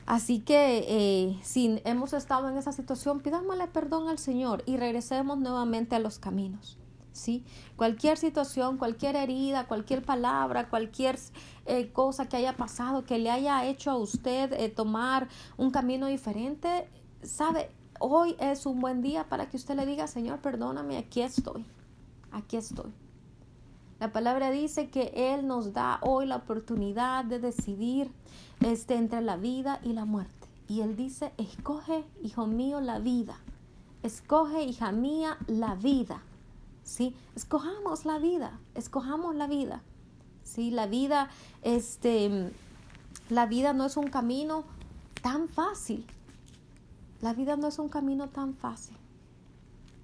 Así 0.07 0.41
que 0.41 0.85
eh, 0.89 1.39
si 1.43 1.81
hemos 1.85 2.13
estado 2.13 2.49
en 2.49 2.57
esa 2.57 2.73
situación, 2.73 3.21
pidámosle 3.21 3.69
perdón 3.69 4.09
al 4.09 4.19
Señor 4.19 4.63
y 4.67 4.77
regresemos 4.77 5.39
nuevamente 5.39 5.95
a 5.95 6.01
los 6.01 6.19
caminos. 6.19 6.77
¿Sí? 7.13 7.45
Cualquier 7.77 8.19
situación, 8.19 8.79
cualquier 8.79 9.17
herida, 9.17 9.67
cualquier 9.67 10.03
palabra, 10.03 10.69
cualquier 10.69 11.19
eh, 11.67 11.91
cosa 11.93 12.29
que 12.29 12.37
haya 12.37 12.57
pasado, 12.57 13.05
que 13.05 13.19
le 13.19 13.31
haya 13.31 13.65
hecho 13.67 13.91
a 13.91 13.97
usted 13.97 14.53
eh, 14.53 14.69
tomar 14.69 15.29
un 15.57 15.71
camino 15.71 16.07
diferente, 16.07 16.89
sabe, 17.23 17.71
hoy 18.01 18.37
es 18.41 18.67
un 18.67 18.81
buen 18.81 19.03
día 19.03 19.29
para 19.29 19.49
que 19.49 19.57
usted 19.57 19.77
le 19.77 19.87
diga, 19.87 20.07
Señor, 20.07 20.41
perdóname, 20.41 20.99
aquí 20.99 21.23
estoy, 21.23 21.65
aquí 22.33 22.57
estoy. 22.57 22.93
La 24.01 24.11
palabra 24.11 24.51
dice 24.51 24.91
que 24.91 25.13
Él 25.15 25.47
nos 25.47 25.73
da 25.73 26.01
hoy 26.03 26.27
la 26.27 26.35
oportunidad 26.35 27.25
de 27.25 27.39
decidir 27.39 28.11
este, 28.61 28.97
entre 28.97 29.21
la 29.21 29.37
vida 29.37 29.79
y 29.85 29.93
la 29.93 30.05
muerte. 30.05 30.49
Y 30.67 30.81
Él 30.81 30.97
dice, 30.97 31.33
escoge, 31.39 32.05
hijo 32.21 32.49
mío, 32.49 32.81
la 32.81 32.99
vida. 32.99 33.37
Escoge, 34.03 34.65
hija 34.65 34.91
mía, 34.91 35.39
la 35.47 35.77
vida. 35.77 36.21
¿Sí? 36.83 37.15
Escojamos 37.35 38.05
la 38.05 38.19
vida, 38.19 38.59
escojamos 38.75 39.35
la 39.35 39.47
vida, 39.47 39.83
¿sí? 40.43 40.71
La 40.71 40.87
vida, 40.87 41.31
este, 41.63 42.53
la 43.29 43.47
vida 43.47 43.73
no 43.73 43.87
es 43.87 43.97
un 43.97 44.09
camino 44.09 44.65
tan 45.23 45.49
fácil. 45.49 46.07
La 47.21 47.33
vida 47.35 47.57
no 47.57 47.69
es 47.69 47.79
un 47.79 47.89
camino 47.89 48.29
tan 48.29 48.55
fácil. 48.55 48.97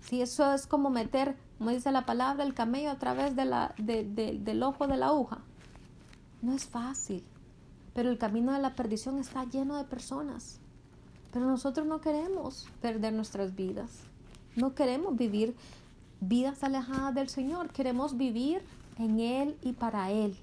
Sí, 0.00 0.22
eso 0.22 0.54
es 0.54 0.66
como 0.66 0.88
meter, 0.88 1.36
como 1.58 1.70
dice 1.70 1.90
la 1.92 2.06
palabra, 2.06 2.44
el 2.44 2.54
camello 2.54 2.90
a 2.90 2.98
través 2.98 3.34
de 3.36 3.44
la, 3.44 3.74
del 3.76 4.62
ojo 4.62 4.86
de 4.86 4.96
la 4.96 5.08
aguja. 5.08 5.40
No 6.40 6.54
es 6.54 6.66
fácil, 6.66 7.24
pero 7.94 8.08
el 8.08 8.18
camino 8.18 8.52
de 8.52 8.60
la 8.60 8.74
perdición 8.76 9.18
está 9.18 9.44
lleno 9.44 9.76
de 9.76 9.84
personas. 9.84 10.60
Pero 11.32 11.46
nosotros 11.46 11.86
no 11.86 12.00
queremos 12.00 12.68
perder 12.80 13.12
nuestras 13.12 13.54
vidas. 13.54 13.90
No 14.56 14.74
queremos 14.74 15.16
vivir 15.16 15.54
vidas 16.20 16.62
alejadas 16.64 17.14
del 17.14 17.28
Señor. 17.28 17.70
Queremos 17.70 18.16
vivir 18.16 18.62
en 18.98 19.20
Él 19.20 19.56
y 19.62 19.72
para 19.72 20.10
Él. 20.10 20.36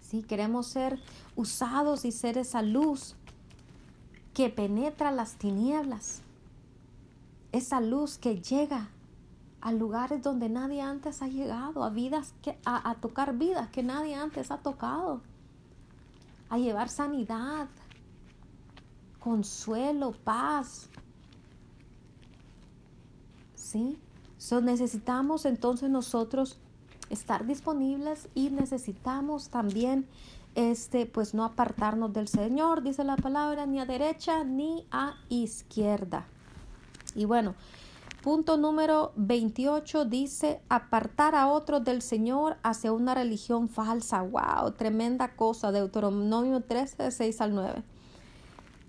¿Sí? 0.00 0.22
Queremos 0.22 0.66
ser 0.66 0.98
usados 1.36 2.04
y 2.04 2.12
ser 2.12 2.38
esa 2.38 2.62
luz 2.62 3.14
que 4.34 4.48
penetra 4.48 5.10
las 5.10 5.36
tinieblas. 5.36 6.22
Esa 7.52 7.80
luz 7.80 8.18
que 8.18 8.40
llega 8.40 8.88
a 9.60 9.72
lugares 9.72 10.22
donde 10.22 10.48
nadie 10.48 10.80
antes 10.80 11.20
ha 11.22 11.28
llegado, 11.28 11.84
a 11.84 11.90
vidas 11.90 12.32
que, 12.42 12.58
a, 12.64 12.94
tocar 12.94 13.36
vidas 13.36 13.68
que 13.68 13.82
nadie 13.82 14.14
antes 14.14 14.50
ha 14.50 14.58
tocado, 14.58 15.20
a 16.48 16.58
llevar 16.58 16.88
sanidad, 16.88 17.68
consuelo, 19.18 20.12
paz. 20.24 20.88
¿Sí? 23.54 23.98
Necesitamos 24.62 25.44
entonces 25.44 25.90
nosotros 25.90 26.58
estar 27.10 27.46
disponibles 27.46 28.28
y 28.34 28.50
necesitamos 28.50 29.50
también 29.50 30.06
este 30.54 31.06
pues 31.06 31.34
no 31.34 31.44
apartarnos 31.44 32.12
del 32.12 32.26
Señor, 32.26 32.82
dice 32.82 33.04
la 33.04 33.16
palabra, 33.16 33.66
ni 33.66 33.80
a 33.80 33.84
derecha 33.84 34.42
ni 34.42 34.86
a 34.90 35.14
izquierda. 35.28 36.26
Y 37.14 37.26
bueno, 37.26 37.54
punto 38.22 38.56
número 38.56 39.12
28 39.16 40.06
dice 40.06 40.60
apartar 40.68 41.34
a 41.34 41.48
otros 41.48 41.84
del 41.84 42.02
Señor 42.02 42.56
hacia 42.62 42.92
una 42.92 43.14
religión 43.14 43.68
falsa. 43.68 44.22
Wow, 44.22 44.72
tremenda 44.72 45.36
cosa, 45.36 45.70
Deuteronomio 45.70 46.62
13, 46.62 47.10
6 47.10 47.40
al 47.40 47.54
9. 47.54 47.82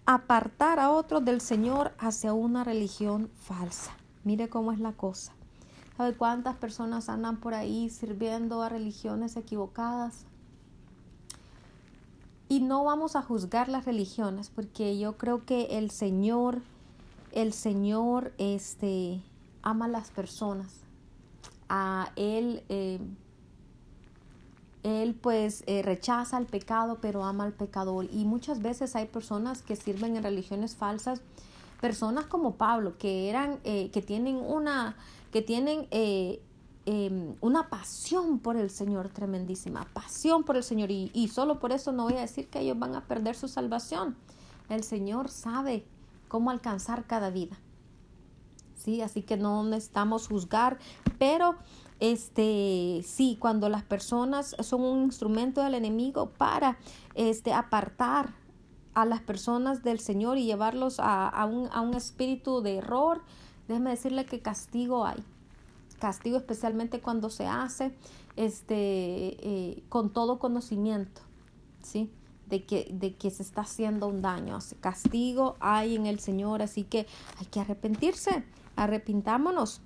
Apartar 0.05 0.80
a 0.80 0.91
otros 0.91 1.23
del 1.23 1.41
Señor 1.41 1.91
hacia 1.99 2.34
una 2.34 2.63
religión 2.63 3.30
falsa. 3.36 3.91
Mire 4.23 4.49
cómo 4.49 4.71
es 4.71 4.80
la 4.80 4.93
cosa. 4.93 5.34
¿Sabe 6.02 6.16
cuántas 6.16 6.56
personas 6.56 7.10
andan 7.10 7.38
por 7.38 7.54
ahí 7.54 7.88
sirviendo 7.91 8.64
a 8.64 8.70
religiones 8.70 9.38
equivocadas? 9.38 10.26
Y 12.49 12.62
no 12.62 12.84
vamos 12.84 13.16
a 13.16 13.22
juzgar 13.22 13.70
las 13.70 13.86
religiones 13.86 14.49
porque 14.49 14.97
yo 14.97 15.20
creo 15.20 15.45
que 15.45 15.78
el 15.78 15.91
Señor, 15.91 16.64
el 17.34 17.54
Señor, 17.54 18.34
este, 18.39 19.22
ama 19.62 19.86
a 19.86 19.89
las 19.89 20.10
personas. 20.10 20.74
A 21.70 22.12
él, 22.16 22.64
eh, 22.70 22.99
él 24.82 25.14
pues 25.14 25.64
eh, 25.68 25.84
rechaza 25.84 26.39
el 26.39 26.47
pecado, 26.47 26.97
pero 26.99 27.26
ama 27.26 27.43
al 27.43 27.54
pecador. 27.54 28.08
Y 28.12 28.26
muchas 28.26 28.64
veces 28.64 28.95
hay 28.95 29.06
personas 29.06 29.62
que 29.62 29.76
sirven 29.76 30.16
en 30.16 30.24
religiones 30.24 30.76
falsas, 30.76 31.22
personas 31.80 32.26
como 32.26 32.56
Pablo, 32.56 32.97
que 32.97 33.30
eran, 33.30 33.60
eh, 33.66 33.91
que 33.91 34.02
tienen 34.02 34.38
una, 34.38 34.95
que 35.32 35.41
tienen 35.41 35.88
em, 35.91 37.36
una 37.41 37.69
pasión 37.69 38.39
por 38.39 38.57
el 38.57 38.69
Señor 38.69 39.09
tremendísima, 39.09 39.88
pasión 39.93 40.43
por 40.43 40.57
el 40.57 40.63
Señor. 40.63 40.91
Y, 40.91 41.11
y 41.13 41.27
solo 41.29 41.59
por 41.59 41.71
eso 41.71 41.91
no 41.91 42.03
voy 42.03 42.13
a 42.13 42.21
decir 42.21 42.49
que 42.49 42.59
ellos 42.59 42.77
van 42.77 42.95
a 42.95 43.07
perder 43.07 43.36
su 43.36 43.47
salvación. 43.47 44.15
El 44.69 44.84
Señor 44.84 45.29
sabe 45.29 45.86
cómo 46.27 46.49
alcanzar 46.49 47.05
cada 47.05 47.29
vida. 47.29 47.57
Sí, 48.75 49.01
así 49.01 49.21
que 49.21 49.38
no 49.38 49.63
necesitamos 49.63 50.27
juzgar, 50.27 50.79
pero 51.19 51.55
este 51.99 53.03
sí, 53.05 53.38
cuando 53.39 53.69
las 53.69 53.84
personas 53.84 54.55
son 54.59 54.82
un 54.82 55.03
instrumento 55.03 55.61
del 55.61 55.75
enemigo 55.75 56.32
para 56.32 56.79
este 57.13 57.53
apartar 57.53 58.34
a 58.95 59.05
las 59.05 59.21
personas 59.21 59.84
del 59.84 59.99
Señor 59.99 60.38
y 60.38 60.45
llevarlos 60.45 60.99
a, 60.99 61.45
un, 61.45 61.69
a 61.71 61.82
un 61.82 61.93
espíritu 61.93 62.61
de 62.61 62.77
error, 62.77 63.21
déjeme 63.68 63.91
decirle 63.91 64.26
que 64.26 64.39
castigo 64.39 65.05
hay. 65.05 65.24
Castigo 65.99 66.38
especialmente 66.38 66.99
cuando 66.99 67.30
se 67.30 67.45
hace 67.45 67.93
este, 68.36 68.76
eh, 68.76 69.84
con 69.89 70.12
todo 70.12 70.39
conocimiento. 70.39 71.22
¿sí? 71.84 72.09
de 72.51 72.66
que, 72.66 72.89
de 72.91 73.16
que 73.16 73.32
se 73.32 73.41
está 73.41 73.62
haciendo 73.62 74.07
un 74.07 74.22
daño. 74.22 74.59
Castigo 74.82 75.55
hay 75.59 75.95
en 75.95 76.05
el 76.05 76.20
Señor, 76.20 76.62
así 76.62 76.84
que 76.84 77.07
hay 77.39 77.45
que 77.47 77.62
arrepentirse, 77.62 78.43
arrepintámonos. 78.76 79.82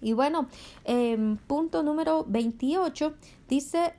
Y 0.00 0.14
bueno, 0.14 0.48
em, 0.84 1.36
punto 1.36 1.82
número 1.82 2.24
28 2.26 3.14
dice, 3.48 3.94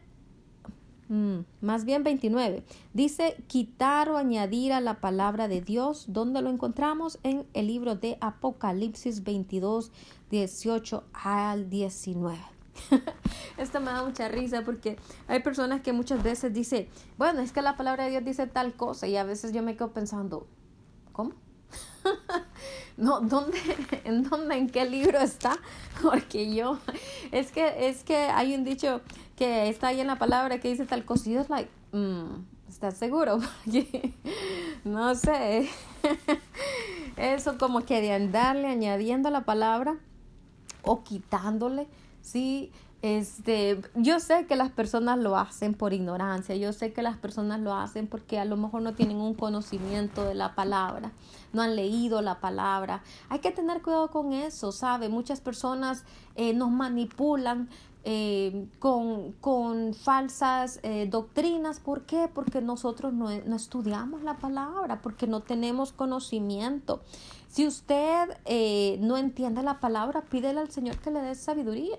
mm, 1.09 1.39
más 1.61 1.85
bien 1.85 2.03
29, 2.03 2.63
dice 2.93 3.43
quitar 3.47 4.09
o 4.09 4.17
añadir 4.17 4.73
a 4.73 4.81
la 4.81 5.01
palabra 5.01 5.47
de 5.47 5.61
Dios, 5.61 6.05
donde 6.07 6.41
lo 6.41 6.49
encontramos 6.49 7.19
en 7.23 7.45
el 7.53 7.67
libro 7.67 7.95
de 7.95 8.17
Apocalipsis 8.21 9.23
22, 9.23 9.91
18 10.29 11.03
al 11.13 11.69
19. 11.69 12.37
Esto 13.57 13.79
me 13.79 13.87
da 13.87 14.03
mucha 14.03 14.27
risa 14.27 14.63
porque 14.63 14.97
hay 15.27 15.41
personas 15.41 15.81
que 15.81 15.93
muchas 15.93 16.21
veces 16.21 16.53
dicen, 16.53 16.87
bueno, 17.17 17.41
es 17.41 17.51
que 17.51 17.61
la 17.61 17.77
palabra 17.77 18.05
de 18.05 18.11
Dios 18.11 18.25
dice 18.25 18.47
tal 18.47 18.73
cosa 18.73 19.07
y 19.07 19.17
a 19.17 19.23
veces 19.23 19.53
yo 19.53 19.63
me 19.63 19.75
quedo 19.75 19.91
pensando, 19.93 20.47
¿cómo? 21.11 21.33
no, 22.97 23.21
¿dónde, 23.21 23.57
en 24.03 24.23
dónde, 24.23 24.55
en 24.55 24.69
qué 24.69 24.85
libro 24.85 25.19
está? 25.19 25.57
Porque 26.01 26.53
yo, 26.53 26.79
es 27.31 27.51
que, 27.51 27.89
es 27.89 28.03
que 28.03 28.15
hay 28.15 28.55
un 28.55 28.63
dicho 28.63 29.01
que 29.35 29.69
está 29.69 29.87
ahí 29.87 29.99
en 29.99 30.07
la 30.07 30.17
palabra 30.17 30.59
que 30.59 30.69
dice 30.69 30.85
tal 30.85 31.03
cosa 31.05 31.29
y 31.29 31.35
es 31.35 31.49
like, 31.49 31.69
mm, 31.91 32.69
¿estás 32.69 32.97
seguro? 32.97 33.39
no 34.83 35.15
sé, 35.15 35.69
eso 37.17 37.57
como 37.57 37.85
que 37.85 38.01
de 38.01 38.13
andarle 38.13 38.67
añadiendo 38.67 39.29
la 39.29 39.45
palabra 39.45 39.97
o 40.83 41.03
quitándole 41.03 41.87
Sí, 42.25 42.71
este, 43.03 43.79
yo 43.93 44.19
sé 44.19 44.47
que 44.47 44.55
las 44.55 44.71
personas 44.71 45.19
lo 45.19 45.37
hacen 45.37 45.75
por 45.75 45.93
ignorancia, 45.93 46.55
yo 46.55 46.73
sé 46.73 46.91
que 46.91 47.03
las 47.03 47.17
personas 47.17 47.59
lo 47.59 47.75
hacen 47.75 48.07
porque 48.07 48.39
a 48.39 48.45
lo 48.45 48.57
mejor 48.57 48.81
no 48.81 48.95
tienen 48.95 49.17
un 49.17 49.35
conocimiento 49.35 50.25
de 50.25 50.33
la 50.33 50.55
palabra, 50.55 51.11
no 51.55 51.61
han 51.61 51.75
leído 51.75 52.21
la 52.21 52.39
palabra. 52.39 53.01
Hay 53.29 53.39
que 53.39 53.51
tener 53.51 53.81
cuidado 53.81 54.09
con 54.09 54.33
eso, 54.33 54.71
¿sabe? 54.71 55.09
Muchas 55.09 55.41
personas 55.41 56.03
eh, 56.35 56.53
nos 56.53 56.69
manipulan 56.69 57.69
eh, 58.03 58.67
con, 58.77 59.31
con, 59.41 59.93
falsas 59.93 60.79
eh, 60.83 61.07
doctrinas. 61.09 61.79
¿Por 61.79 62.03
qué? 62.03 62.29
Porque 62.31 62.61
nosotros 62.61 63.13
no, 63.13 63.29
no, 63.45 63.55
estudiamos 63.55 64.21
la 64.21 64.37
palabra, 64.37 65.01
porque 65.01 65.25
no 65.25 65.39
tenemos 65.39 65.91
conocimiento. 65.91 67.01
Si 67.47 67.65
usted 67.65 68.99
no 68.99 69.15
entiende 69.15 69.63
la 69.63 69.79
palabra, 69.79 70.25
pídele 70.25 70.59
al 70.59 70.69
Señor 70.69 70.97
que 70.97 71.09
le 71.09 71.21
dé 71.21 71.35
sabiduría. 71.35 71.97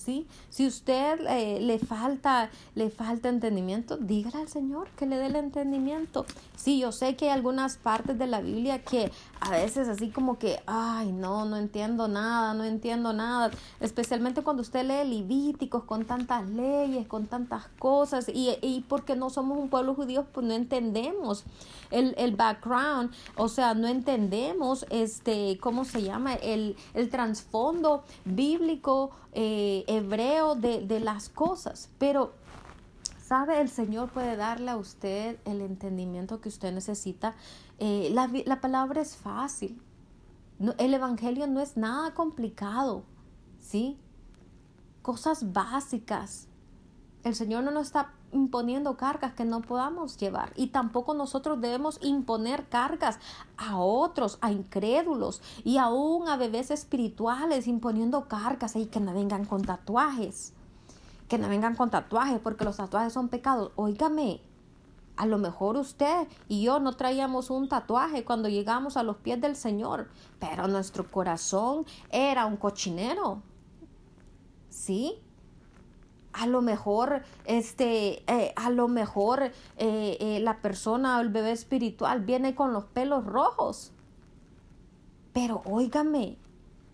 ¿Sí? 0.00 0.26
Si 0.48 0.66
usted 0.66 1.20
eh, 1.28 1.60
le 1.60 1.78
falta 1.78 2.50
le 2.74 2.90
falta 2.90 3.28
entendimiento, 3.28 3.96
dígale 3.96 4.38
al 4.38 4.48
Señor 4.48 4.88
que 4.96 5.06
le 5.06 5.16
dé 5.16 5.26
el 5.26 5.36
entendimiento. 5.36 6.26
Sí, 6.56 6.80
yo 6.80 6.92
sé 6.92 7.16
que 7.16 7.26
hay 7.26 7.32
algunas 7.32 7.76
partes 7.76 8.18
de 8.18 8.26
la 8.26 8.40
Biblia 8.40 8.82
que 8.82 9.10
a 9.40 9.50
veces 9.50 9.88
así 9.88 10.10
como 10.10 10.38
que, 10.38 10.60
ay, 10.66 11.12
no, 11.12 11.46
no 11.46 11.56
entiendo 11.56 12.08
nada, 12.08 12.52
no 12.52 12.64
entiendo 12.64 13.12
nada, 13.12 13.50
especialmente 13.80 14.42
cuando 14.42 14.60
usted 14.60 14.84
lee 14.84 15.08
Levíticos 15.08 15.84
con 15.84 16.04
tantas 16.04 16.46
leyes, 16.48 17.06
con 17.06 17.26
tantas 17.26 17.68
cosas 17.78 18.28
y, 18.28 18.56
y 18.60 18.84
porque 18.88 19.16
no 19.16 19.30
somos 19.30 19.58
un 19.58 19.70
pueblo 19.70 19.94
judío, 19.94 20.26
pues 20.32 20.46
no 20.46 20.52
entendemos 20.52 21.44
el, 21.90 22.14
el 22.18 22.36
background, 22.36 23.12
o 23.36 23.48
sea, 23.48 23.72
no 23.74 23.88
entendemos 23.88 24.84
este, 24.90 25.58
¿cómo 25.60 25.84
se 25.84 26.02
llama? 26.02 26.34
El, 26.34 26.76
el 26.92 27.08
trasfondo 27.08 28.04
bíblico 28.26 29.10
eh, 29.32 29.84
hebreo 29.86 30.54
de, 30.54 30.86
de 30.86 31.00
las 31.00 31.30
cosas, 31.30 31.88
pero 31.98 32.34
sabe, 33.30 33.60
el 33.60 33.68
Señor 33.68 34.10
puede 34.10 34.34
darle 34.34 34.72
a 34.72 34.76
usted 34.76 35.38
el 35.44 35.60
entendimiento 35.60 36.40
que 36.40 36.48
usted 36.48 36.72
necesita. 36.72 37.36
Eh, 37.80 38.10
la, 38.12 38.30
la, 38.44 38.60
palabra 38.60 39.00
es 39.00 39.16
fácil. 39.16 39.80
el 40.78 40.94
Evangelio 40.94 41.46
no 41.46 41.60
es 41.60 41.78
nada 41.78 42.12
complicado, 42.14 43.04
¿sí? 43.58 43.98
Cosas 45.00 45.52
básicas. 45.52 46.46
El 47.24 47.34
Señor 47.34 47.64
no 47.64 47.70
nos 47.70 47.86
está 47.86 48.12
imponiendo 48.32 48.96
cargas 48.96 49.32
que 49.32 49.44
no 49.44 49.62
podamos 49.62 50.16
llevar 50.18 50.52
y 50.56 50.68
tampoco 50.68 51.14
nosotros 51.14 51.60
debemos 51.60 51.98
imponer 52.02 52.68
cargas 52.68 53.18
a 53.56 53.78
otros, 53.78 54.38
a 54.40 54.52
incrédulos 54.52 55.42
y 55.64 55.78
aún 55.78 56.28
a 56.28 56.36
bebés 56.36 56.70
espirituales 56.70 57.66
imponiendo 57.66 58.28
cargas 58.28 58.76
y 58.76 58.86
que 58.86 59.00
no 59.00 59.14
vengan 59.14 59.46
con 59.46 59.62
tatuajes, 59.62 60.52
que 61.28 61.38
no 61.38 61.48
vengan 61.48 61.76
con 61.76 61.90
tatuajes 61.90 62.40
porque 62.40 62.64
los 62.64 62.76
tatuajes 62.76 63.12
son 63.12 63.28
pecados. 63.28 63.72
Óigame, 63.76 64.42
a 65.20 65.26
lo 65.26 65.36
mejor 65.36 65.76
usted 65.76 66.26
y 66.48 66.62
yo 66.62 66.80
no 66.80 66.96
traíamos 66.96 67.50
un 67.50 67.68
tatuaje 67.68 68.24
cuando 68.24 68.48
llegamos 68.48 68.96
a 68.96 69.02
los 69.02 69.18
pies 69.18 69.38
del 69.38 69.54
Señor, 69.54 70.08
pero 70.38 70.66
nuestro 70.66 71.10
corazón 71.10 71.84
era 72.10 72.46
un 72.46 72.56
cochinero. 72.56 73.42
¿Sí? 74.70 75.20
a 76.32 76.46
lo 76.46 76.62
mejor 76.62 77.22
este 77.44 78.22
eh, 78.32 78.54
a 78.56 78.70
lo 78.70 78.88
mejor 78.88 79.42
eh, 79.42 79.52
eh, 80.20 80.40
la 80.40 80.62
persona 80.62 81.18
o 81.18 81.20
el 81.20 81.28
bebé 81.28 81.50
espiritual 81.50 82.20
viene 82.20 82.54
con 82.54 82.72
los 82.72 82.84
pelos 82.84 83.26
rojos 83.26 83.90
pero 85.32 85.60
óigame 85.64 86.38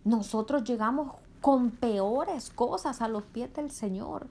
nosotros 0.05 0.65
llegamos 0.65 1.13
con 1.43 1.71
peores 1.71 2.49
cosas 2.49 3.03
a 3.03 3.09
los 3.09 3.25
pies 3.25 3.53
del 3.53 3.71
Señor 3.71 4.27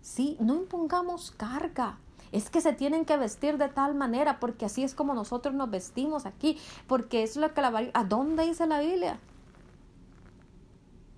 sí 0.00 0.38
no 0.40 0.54
impongamos 0.54 1.30
carga 1.30 1.98
es 2.32 2.50
que 2.50 2.60
se 2.60 2.72
tienen 2.72 3.04
que 3.04 3.16
vestir 3.16 3.58
de 3.58 3.68
tal 3.68 3.94
manera 3.94 4.40
porque 4.40 4.66
así 4.66 4.84
es 4.84 4.94
como 4.94 5.14
nosotros 5.14 5.54
nos 5.54 5.70
vestimos 5.70 6.26
aquí 6.26 6.58
porque 6.86 7.22
es 7.22 7.36
lo 7.36 7.52
que 7.54 7.60
la 7.60 7.90
¿a 7.94 8.04
dónde 8.04 8.46
dice 8.46 8.66
la 8.66 8.80
Biblia? 8.80 9.18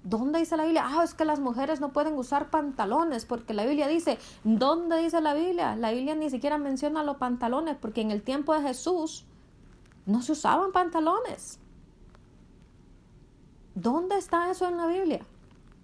¿Dónde 0.03 0.39
dice 0.39 0.57
la 0.57 0.65
Biblia? 0.65 0.85
Ah, 0.87 1.05
es 1.05 1.13
que 1.13 1.27
las 1.27 1.41
mujeres 1.41 1.81
no 1.81 1.93
pueden 1.93 2.15
usar 2.15 2.49
pantalones 2.49 3.27
porque 3.27 3.53
la 3.53 3.67
Biblia 3.67 3.87
dice, 3.87 4.19
¿dónde 4.45 4.97
dice 4.97 5.21
la 5.21 5.35
Biblia? 5.35 5.77
La 5.77 5.93
Biblia 5.93 6.15
ni 6.15 6.31
siquiera 6.31 6.57
menciona 6.57 7.03
los 7.03 7.19
pantalones 7.19 7.77
porque 7.77 8.01
en 8.01 8.11
el 8.11 8.23
tiempo 8.23 8.55
de 8.55 8.63
Jesús 8.63 9.27
no 10.07 10.23
se 10.23 10.33
usaban 10.33 10.73
pantalones. 10.73 11.59
¿Dónde 13.75 14.17
está 14.17 14.51
eso 14.51 14.67
en 14.67 14.79
la 14.79 14.87
Biblia? 14.87 15.21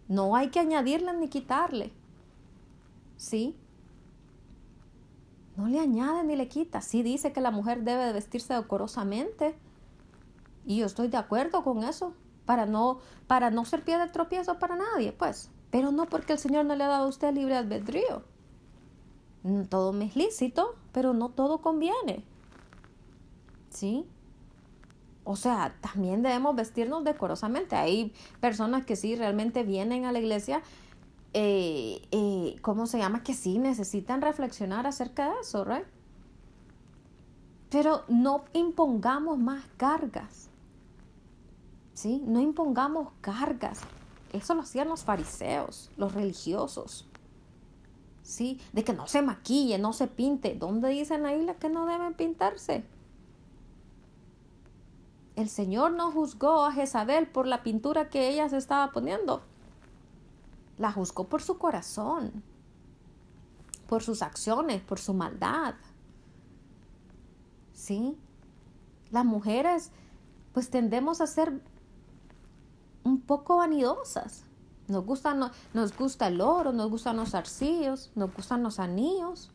No 0.08 0.34
hay 0.34 0.48
que 0.48 0.60
añadirle 0.60 1.12
ni 1.12 1.28
quitarle. 1.28 1.92
¿Sí? 3.18 3.54
No 5.56 5.68
le 5.68 5.80
añade 5.80 6.24
ni 6.24 6.36
le 6.36 6.48
quita. 6.48 6.80
Sí 6.80 7.02
dice 7.02 7.32
que 7.32 7.40
la 7.40 7.50
mujer 7.50 7.82
debe 7.82 8.12
vestirse 8.12 8.54
decorosamente. 8.54 9.56
Y 10.66 10.78
yo 10.78 10.86
estoy 10.86 11.08
de 11.08 11.16
acuerdo 11.16 11.64
con 11.64 11.82
eso 11.84 12.14
para 12.44 12.66
no, 12.66 12.98
para 13.26 13.50
no 13.50 13.64
ser 13.64 13.84
pie 13.84 13.98
de 13.98 14.08
tropiezo 14.08 14.58
para 14.58 14.76
nadie, 14.76 15.12
pues. 15.12 15.50
Pero 15.70 15.92
no 15.92 16.06
porque 16.06 16.34
el 16.34 16.38
Señor 16.38 16.64
no 16.64 16.74
le 16.74 16.84
ha 16.84 16.88
dado 16.88 17.06
a 17.06 17.08
usted 17.08 17.32
libre 17.32 17.56
albedrío. 17.56 18.22
Mm, 19.42 19.62
todo 19.64 19.92
me 19.92 20.06
es 20.06 20.16
lícito, 20.16 20.74
pero 20.92 21.14
no 21.14 21.30
todo 21.30 21.58
conviene. 21.58 22.24
¿Sí? 23.70 24.06
O 25.24 25.36
sea, 25.36 25.74
también 25.80 26.22
debemos 26.22 26.54
vestirnos 26.54 27.02
decorosamente. 27.02 27.76
Hay 27.76 28.12
personas 28.40 28.84
que 28.84 28.94
sí 28.94 29.16
realmente 29.16 29.64
vienen 29.64 30.04
a 30.04 30.12
la 30.12 30.20
iglesia, 30.20 30.62
eh, 31.38 32.02
eh, 32.10 32.56
¿cómo 32.62 32.86
se 32.86 32.98
llama? 32.98 33.22
Que 33.22 33.34
sí 33.34 33.58
necesitan 33.58 34.22
reflexionar 34.22 34.86
acerca 34.86 35.30
de 35.30 35.40
eso, 35.40 35.64
¿right? 35.64 35.86
Pero 37.70 38.04
no 38.08 38.44
impongamos 38.54 39.38
más 39.38 39.64
cargas 39.76 40.48
¿Sí? 41.96 42.22
No 42.26 42.40
impongamos 42.40 43.08
cargas. 43.22 43.80
Eso 44.34 44.54
lo 44.54 44.60
hacían 44.60 44.90
los 44.90 45.02
fariseos, 45.02 45.90
los 45.96 46.12
religiosos. 46.12 47.08
¿Sí? 48.22 48.60
De 48.74 48.84
que 48.84 48.92
no 48.92 49.06
se 49.06 49.22
maquille, 49.22 49.78
no 49.78 49.94
se 49.94 50.06
pinte. 50.06 50.54
¿Dónde 50.54 50.90
dice 50.90 51.14
en 51.14 51.22
la 51.22 51.34
isla 51.34 51.54
que 51.54 51.70
no 51.70 51.86
deben 51.86 52.12
pintarse? 52.12 52.84
El 55.36 55.48
Señor 55.48 55.92
no 55.92 56.10
juzgó 56.10 56.66
a 56.66 56.72
Jezabel 56.72 57.28
por 57.28 57.46
la 57.46 57.62
pintura 57.62 58.10
que 58.10 58.28
ella 58.28 58.46
se 58.50 58.58
estaba 58.58 58.92
poniendo. 58.92 59.42
La 60.78 60.92
juzgó 60.92 61.24
por 61.24 61.42
su 61.42 61.58
corazón, 61.58 62.42
por 63.88 64.02
sus 64.02 64.22
acciones, 64.22 64.82
por 64.82 64.98
su 64.98 65.14
maldad. 65.14 65.74
¿Sí? 67.72 68.16
Las 69.10 69.24
mujeres 69.24 69.90
pues 70.52 70.70
tendemos 70.70 71.20
a 71.20 71.26
ser 71.26 71.60
un 73.04 73.20
poco 73.20 73.58
vanidosas. 73.58 74.44
Nos 74.88 75.04
gusta, 75.04 75.34
nos 75.74 75.96
gusta 75.96 76.28
el 76.28 76.40
oro, 76.40 76.72
nos 76.72 76.90
gustan 76.90 77.16
los 77.16 77.34
arcillos, 77.34 78.10
nos 78.14 78.34
gustan 78.34 78.62
los 78.62 78.78
anillos. 78.78 79.50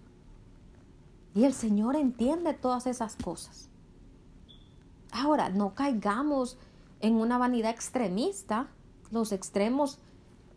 Y 1.34 1.46
el 1.46 1.54
Señor 1.54 1.96
entiende 1.96 2.54
todas 2.54 2.86
esas 2.88 3.16
cosas. 3.16 3.70
Ahora, 5.12 5.50
no 5.50 5.74
caigamos 5.74 6.58
en 7.00 7.16
una 7.16 7.38
vanidad 7.38 7.72
extremista. 7.72 8.68
Los 9.10 9.32
extremos 9.32 10.00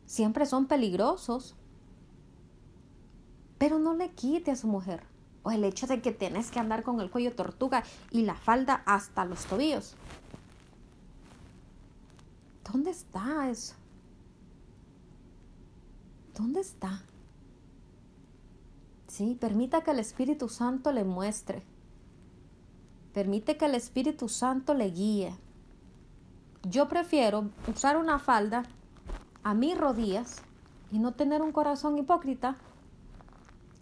siempre 0.07 0.47
son 0.47 0.67
peligrosos. 0.67 1.55
Pero 3.59 3.79
no 3.79 3.95
le 3.95 4.11
quite 4.11 4.51
a 4.51 4.57
su 4.57 4.67
mujer. 4.67 5.03
O 5.43 5.51
el 5.51 5.65
hecho 5.65 5.87
de 5.87 6.01
que 6.01 6.13
tienes 6.13 6.51
que 6.51 6.59
andar 6.59 6.83
con 6.83 7.01
el 7.01 7.11
cuello 7.11 7.35
tortuga 7.35 7.85
y 8.11 8.23
la 8.23 8.35
falda 8.35 8.83
hasta 8.87 9.25
los 9.25 9.45
tobillos. 9.45 9.95
¿Dónde 12.71 12.91
está 12.91 13.51
eso? 13.51 13.75
¿Dónde 16.35 16.61
está? 16.61 17.03
Sí, 19.07 19.37
permita 19.39 19.83
que 19.83 19.93
el 19.93 20.01
Espíritu 20.01 20.49
Santo 20.49 20.91
le 20.91 21.05
muestre. 21.05 21.63
Permite 23.13 23.57
que 23.57 23.67
el 23.67 23.77
Espíritu 23.77 24.29
Santo 24.29 24.75
le 24.75 24.91
guíe. 24.91 25.37
Yo 26.65 26.89
prefiero 26.89 27.51
usar 27.73 27.97
una 27.97 28.19
falda 28.19 28.65
a 29.45 29.55
mis 29.55 29.79
rodillas 29.79 30.43
y 30.91 30.99
no 30.99 31.13
tener 31.13 31.43
un 31.43 31.53
corazón 31.53 31.99
hipócrita 31.99 32.57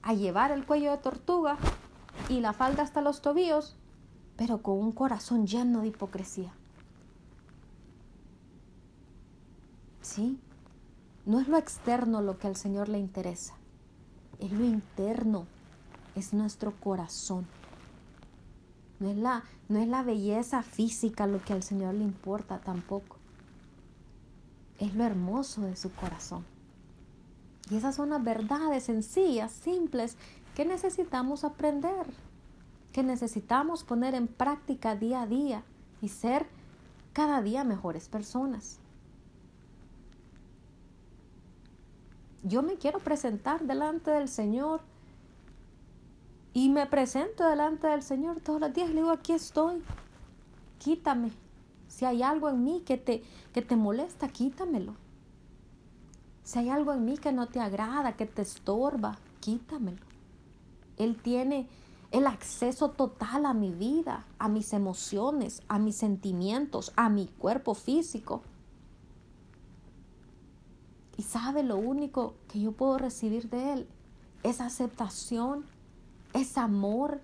a 0.03 0.13
llevar 0.13 0.51
el 0.51 0.67
cuello 0.67 0.91
de 0.91 0.99
tortuga 0.99 1.57
y 2.29 2.41
la 2.41 2.53
falda 2.53 2.83
hasta 2.83 3.01
los 3.01 3.23
tobillos, 3.23 3.77
pero 4.37 4.59
con 4.59 4.79
un 4.79 4.93
corazón 4.93 5.47
lleno 5.47 5.83
de 5.83 5.89
hipocresía. 5.89 6.53
¿Sí? 10.01 10.39
No 11.25 11.39
es 11.39 11.47
lo 11.47 11.57
externo 11.57 12.21
lo 12.21 12.39
que 12.39 12.49
al 12.49 12.57
Señor 12.57 12.89
le 12.89 12.99
interesa, 12.99 13.55
es 14.41 14.51
lo 14.51 14.65
interno, 14.65 15.47
es 16.17 16.35
nuestro 16.35 16.73
corazón. 16.73 17.47
No 18.99 19.11
es, 19.11 19.17
la, 19.17 19.45
no 19.69 19.79
es 19.79 19.89
la 19.89 20.03
belleza 20.03 20.63
física 20.63 21.27
lo 21.27 21.43
que 21.45 21.53
al 21.53 21.63
Señor 21.63 21.95
le 21.95 22.05
importa 22.05 22.59
tampoco. 22.59 23.22
Es 24.79 24.95
lo 24.95 25.05
hermoso 25.05 25.63
de 25.63 25.77
su 25.77 25.93
corazón. 25.93 26.45
Y 27.71 27.77
esas 27.77 27.95
son 27.95 28.11
las 28.11 28.23
verdades 28.23 28.85
sencillas, 28.85 29.53
simples, 29.53 30.17
que 30.55 30.65
necesitamos 30.65 31.45
aprender, 31.45 32.07
que 32.93 33.03
necesitamos 33.03 33.85
poner 33.85 34.15
en 34.15 34.27
práctica 34.27 34.97
día 34.97 35.23
a 35.23 35.27
día 35.27 35.63
y 36.01 36.09
ser 36.09 36.47
cada 37.13 37.41
día 37.43 37.65
mejores 37.65 38.09
personas. 38.09 38.79
yo 42.43 42.63
me 42.63 42.75
quiero 42.77 42.99
presentar 42.99 43.63
delante 43.63 44.11
del 44.11 44.29
Señor 44.29 44.81
y 46.53 46.69
me 46.69 46.87
presento 46.87 47.49
delante 47.49 47.87
del 47.87 48.03
Señor 48.03 48.41
todos 48.41 48.61
los 48.61 48.75
días 48.75 48.89
le 48.91 48.97
digo, 48.97 49.11
aquí 49.11 49.33
estoy, 49.33 49.83
quítame. 50.79 51.31
Si 51.93 52.07
hay 52.07 52.23
algo 52.23 52.49
en 52.49 52.65
mí 52.65 52.81
que 52.87 52.97
te, 52.97 53.23
que 53.53 53.61
te 53.61 53.77
molesta, 53.77 54.27
quítamelo. 54.27 54.95
Si 56.43 56.59
hay 56.59 56.71
algo 56.71 56.95
en 56.95 57.05
mí 57.05 57.19
que 57.19 57.33
no 57.33 57.49
te 57.49 57.61
agrada, 57.61 58.17
que 58.17 58.25
te 58.25 58.41
estorba, 58.41 59.19
quítamelo. 59.41 60.01
Él 60.97 61.21
tiene 61.21 61.69
el 62.11 62.27
acceso 62.27 62.93
total 62.93 63.45
a 63.45 63.53
mi 63.53 63.73
vida, 63.73 64.25
a 64.39 64.49
mis 64.49 64.73
emociones, 64.73 65.61
a 65.69 65.79
mis 65.79 65.95
sentimientos, 65.97 66.95
a 66.97 67.11
mi 67.11 67.27
cuerpo 67.27 67.75
físico. 67.75 68.41
Y 71.19 71.25
sabe 71.25 71.63
lo 71.63 71.77
único 71.77 72.37
que 72.49 72.59
yo 72.59 72.73
puedo 72.73 72.97
recibir 72.97 73.51
de 73.51 73.75
Él 73.75 73.89
es 74.43 74.63
aceptación, 74.63 75.67
es 76.33 76.57
amor, 76.57 77.21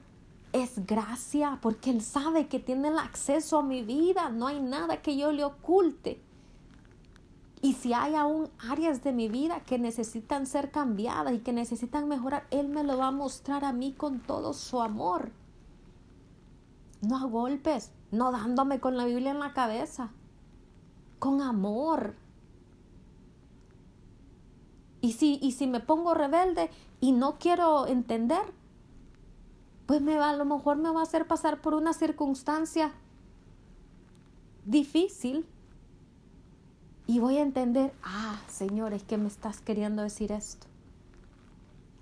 es 0.53 0.87
gracia, 0.87 1.59
porque 1.61 1.91
Él 1.91 2.01
sabe 2.01 2.49
que 2.49 2.59
tiene 2.59 2.89
el 2.89 2.99
acceso 2.99 3.59
a 3.59 3.63
mi 3.63 3.83
vida, 3.83 4.31
no 4.31 4.47
hay 4.47 4.61
nada 4.61 5.03
que 5.03 5.17
yo 5.17 5.33
le 5.33 5.45
oculte. 5.45 6.21
Y 7.61 7.73
si 7.75 7.93
hay 7.93 8.15
aún 8.15 8.49
áreas 8.59 9.03
de 9.03 9.13
mi 9.13 9.29
vida 9.29 9.61
que 9.61 9.79
necesitan 9.79 10.47
ser 10.47 10.71
cambiadas 10.71 11.35
y 11.35 11.41
que 11.41 11.53
necesitan 11.53 12.09
mejorar, 12.09 12.47
Él 12.51 12.69
me 12.69 12.85
lo 12.85 12.97
va 12.97 13.09
a 13.09 13.13
mostrar 13.13 13.65
a 13.65 13.73
mí 13.73 13.93
con 13.93 14.21
todo 14.21 14.53
su 14.53 14.81
amor. 14.81 15.33
No 17.01 17.17
a 17.17 17.25
golpes, 17.25 17.91
no 18.11 18.31
dándome 18.33 18.81
con 18.81 18.97
la 18.97 19.05
Biblia 19.05 19.33
en 19.33 19.41
la 19.41 19.53
cabeza, 19.53 20.11
con 21.19 21.43
amor, 21.43 22.15
y 25.01 25.13
si, 25.13 25.39
y 25.41 25.53
si 25.53 25.67
me 25.67 25.81
pongo 25.81 26.15
rebelde 26.15 26.71
y 27.01 27.13
no 27.13 27.39
quiero 27.39 27.87
entender, 27.87 28.43
pues 29.89 30.03
me 30.03 30.19
va, 30.19 30.29
a 30.29 30.37
lo 30.37 30.45
mejor 30.45 30.77
me 30.77 30.91
va 30.91 31.01
a 31.01 31.05
hacer 31.05 31.27
pasar 31.27 31.63
por 31.63 31.73
una 31.73 31.95
circunstancia 31.95 32.93
difícil. 34.67 35.47
Y 37.07 37.21
voy 37.21 37.39
a 37.39 37.43
entender, 37.43 37.95
ah, 38.03 38.39
Señor, 38.49 38.93
es 38.93 39.03
que 39.03 39.17
me 39.17 39.29
estás 39.29 39.63
queriendo 39.63 40.03
decir 40.03 40.31
esto. 40.31 40.67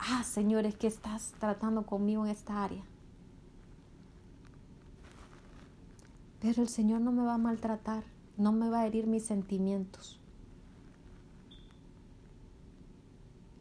Ah, 0.00 0.24
Señor, 0.24 0.66
es 0.66 0.74
que 0.74 0.88
estás 0.88 1.32
tratando 1.38 1.86
conmigo 1.86 2.24
en 2.24 2.32
esta 2.32 2.64
área. 2.64 2.82
Pero 6.40 6.62
el 6.62 6.68
Señor 6.68 7.02
no 7.02 7.12
me 7.12 7.22
va 7.22 7.34
a 7.34 7.38
maltratar, 7.38 8.02
no 8.36 8.50
me 8.50 8.68
va 8.68 8.80
a 8.80 8.86
herir 8.88 9.06
mis 9.06 9.24
sentimientos. 9.24 10.18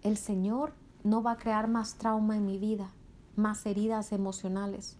El 0.02 0.18
Señor 0.18 0.74
no 1.04 1.22
va 1.22 1.34
a 1.34 1.38
crear 1.38 1.68
más 1.68 1.94
trauma 1.94 2.36
en 2.38 2.48
mi 2.48 2.58
vida, 2.58 2.90
más 3.36 3.66
heridas 3.66 4.12
emocionales. 4.12 4.98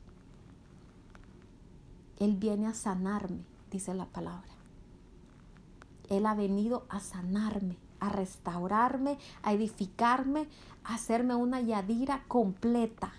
Él 2.20 2.36
viene 2.36 2.68
a 2.68 2.74
sanarme, 2.74 3.44
dice 3.72 3.94
la 3.94 4.06
palabra. 4.06 4.52
Él 6.10 6.26
ha 6.26 6.36
venido 6.36 6.86
a 6.90 7.00
sanarme, 7.00 7.78
a 8.00 8.10
restaurarme, 8.10 9.18
a 9.44 9.54
edificarme, 9.54 10.48
a 10.84 10.96
hacerme 10.96 11.36
una 11.36 11.62
yadira 11.62 12.24
completa. 12.28 13.14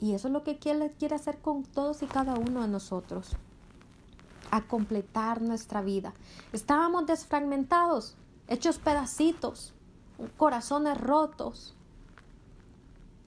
Y 0.00 0.14
eso 0.14 0.28
es 0.28 0.32
lo 0.32 0.42
que 0.42 0.58
quiere, 0.58 0.92
quiere 0.92 1.14
hacer 1.14 1.38
con 1.38 1.62
todos 1.62 2.02
y 2.02 2.06
cada 2.06 2.34
uno 2.34 2.62
de 2.62 2.68
nosotros. 2.68 3.36
A 4.50 4.62
completar 4.62 5.40
nuestra 5.40 5.80
vida. 5.80 6.12
Estábamos 6.52 7.06
desfragmentados 7.06 8.16
hechos 8.48 8.78
pedacitos, 8.78 9.72
corazones 10.36 11.00
rotos. 11.00 11.74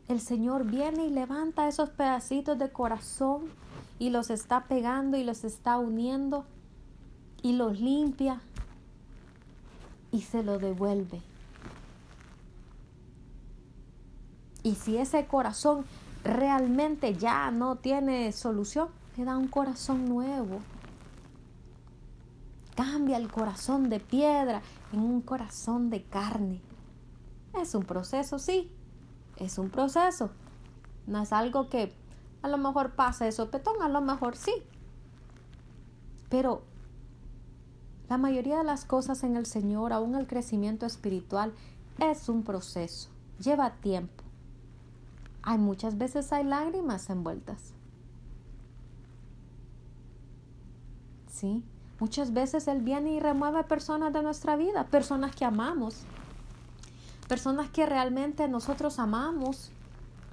El 0.07 0.21
Señor 0.21 0.65
viene 0.65 1.07
y 1.07 1.09
levanta 1.09 1.67
esos 1.67 1.89
pedacitos 1.89 2.59
de 2.59 2.71
corazón 2.71 3.49
y 3.97 4.11
los 4.11 4.29
está 4.29 4.65
pegando 4.65 5.17
y 5.17 5.23
los 5.23 5.43
está 5.43 5.77
uniendo 5.79 6.45
y 7.41 7.53
los 7.53 7.79
limpia 7.79 8.41
y 10.11 10.21
se 10.21 10.43
lo 10.43 10.59
devuelve. 10.59 11.21
Y 14.61 14.75
si 14.75 14.97
ese 14.97 15.25
corazón 15.25 15.85
realmente 16.23 17.15
ya 17.15 17.51
no 17.51 17.75
tiene 17.75 18.31
solución, 18.31 18.89
le 19.17 19.25
da 19.25 19.37
un 19.37 19.47
corazón 19.47 20.05
nuevo. 20.05 20.59
Cambia 22.75 23.17
el 23.17 23.31
corazón 23.31 23.89
de 23.89 23.99
piedra 23.99 24.61
en 24.91 24.99
un 24.99 25.21
corazón 25.21 25.89
de 25.89 26.03
carne. 26.03 26.61
Es 27.59 27.73
un 27.73 27.83
proceso, 27.83 28.37
sí, 28.39 28.71
es 29.37 29.57
un 29.57 29.69
proceso. 29.69 30.29
No 31.07 31.21
es 31.21 31.33
algo 31.33 31.69
que 31.69 31.93
a 32.41 32.47
lo 32.47 32.57
mejor 32.57 32.95
pasa 32.95 33.25
de 33.25 33.31
sopetón, 33.31 33.81
a 33.81 33.89
lo 33.89 34.01
mejor 34.01 34.35
sí. 34.35 34.53
Pero 36.29 36.63
la 38.09 38.17
mayoría 38.17 38.57
de 38.57 38.63
las 38.63 38.85
cosas 38.85 39.23
en 39.23 39.35
el 39.35 39.45
Señor, 39.45 39.93
aún 39.93 40.15
el 40.15 40.27
crecimiento 40.27 40.85
espiritual, 40.85 41.53
es 41.99 42.29
un 42.29 42.43
proceso, 42.43 43.09
lleva 43.39 43.71
tiempo. 43.75 44.23
Hay 45.43 45.57
muchas 45.57 45.97
veces 45.97 46.31
hay 46.33 46.43
lágrimas 46.43 47.09
envueltas. 47.09 47.75
¿sí? 51.35 51.63
Muchas 51.99 52.33
veces 52.33 52.67
Él 52.67 52.81
viene 52.81 53.13
y 53.13 53.19
remueve 53.19 53.63
personas 53.63 54.11
de 54.13 54.21
nuestra 54.21 54.55
vida, 54.55 54.85
personas 54.87 55.35
que 55.35 55.45
amamos, 55.45 56.03
personas 57.27 57.69
que 57.69 57.85
realmente 57.85 58.47
nosotros 58.47 58.99
amamos. 58.99 59.71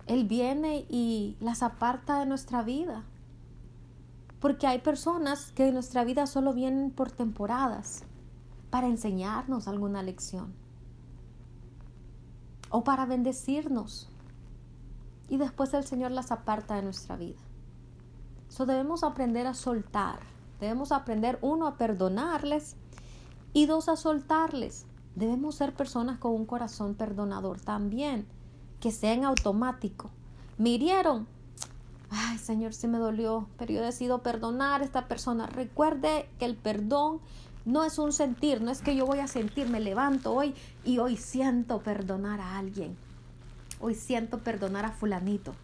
Él 0.06 0.24
viene 0.24 0.86
y 0.88 1.36
las 1.40 1.62
aparta 1.62 2.18
de 2.18 2.26
nuestra 2.26 2.62
vida. 2.62 3.04
Porque 4.40 4.66
hay 4.66 4.80
personas 4.80 5.52
que 5.52 5.68
en 5.68 5.74
nuestra 5.74 6.04
vida 6.04 6.26
solo 6.26 6.52
vienen 6.52 6.90
por 6.90 7.10
temporadas 7.10 8.02
para 8.70 8.88
enseñarnos 8.88 9.68
alguna 9.68 10.02
lección 10.02 10.52
o 12.70 12.82
para 12.82 13.06
bendecirnos. 13.06 14.08
Y 15.28 15.36
después 15.36 15.72
el 15.74 15.84
Señor 15.84 16.10
las 16.10 16.32
aparta 16.32 16.74
de 16.74 16.82
nuestra 16.82 17.16
vida. 17.16 17.38
So 18.48 18.66
debemos 18.66 19.04
aprender 19.04 19.46
a 19.46 19.54
soltar. 19.54 20.20
Debemos 20.60 20.92
aprender, 20.92 21.38
uno, 21.40 21.66
a 21.66 21.76
perdonarles 21.76 22.76
y 23.52 23.66
dos, 23.66 23.88
a 23.88 23.96
soltarles. 23.96 24.86
Debemos 25.14 25.56
ser 25.56 25.74
personas 25.74 26.18
con 26.18 26.32
un 26.32 26.46
corazón 26.46 26.94
perdonador 26.94 27.60
también, 27.60 28.26
que 28.80 28.90
sea 28.90 29.12
en 29.12 29.24
automático. 29.24 30.10
Me 30.58 30.70
hirieron. 30.70 31.26
Ay, 32.10 32.38
Señor, 32.38 32.74
sí 32.74 32.88
me 32.88 32.98
dolió, 32.98 33.48
pero 33.58 33.72
yo 33.72 33.82
decido 33.82 34.22
perdonar 34.22 34.82
a 34.82 34.84
esta 34.84 35.08
persona. 35.08 35.46
Recuerde 35.46 36.28
que 36.38 36.44
el 36.44 36.56
perdón 36.56 37.20
no 37.64 37.84
es 37.84 37.98
un 37.98 38.12
sentir, 38.12 38.60
no 38.60 38.70
es 38.70 38.82
que 38.82 38.96
yo 38.96 39.06
voy 39.06 39.20
a 39.20 39.28
sentir, 39.28 39.68
me 39.68 39.80
levanto 39.80 40.32
hoy 40.32 40.54
y 40.84 40.98
hoy 40.98 41.16
siento 41.16 41.80
perdonar 41.80 42.40
a 42.40 42.58
alguien. 42.58 42.96
Hoy 43.80 43.94
siento 43.94 44.38
perdonar 44.38 44.84
a 44.84 44.92
fulanito. 44.92 45.54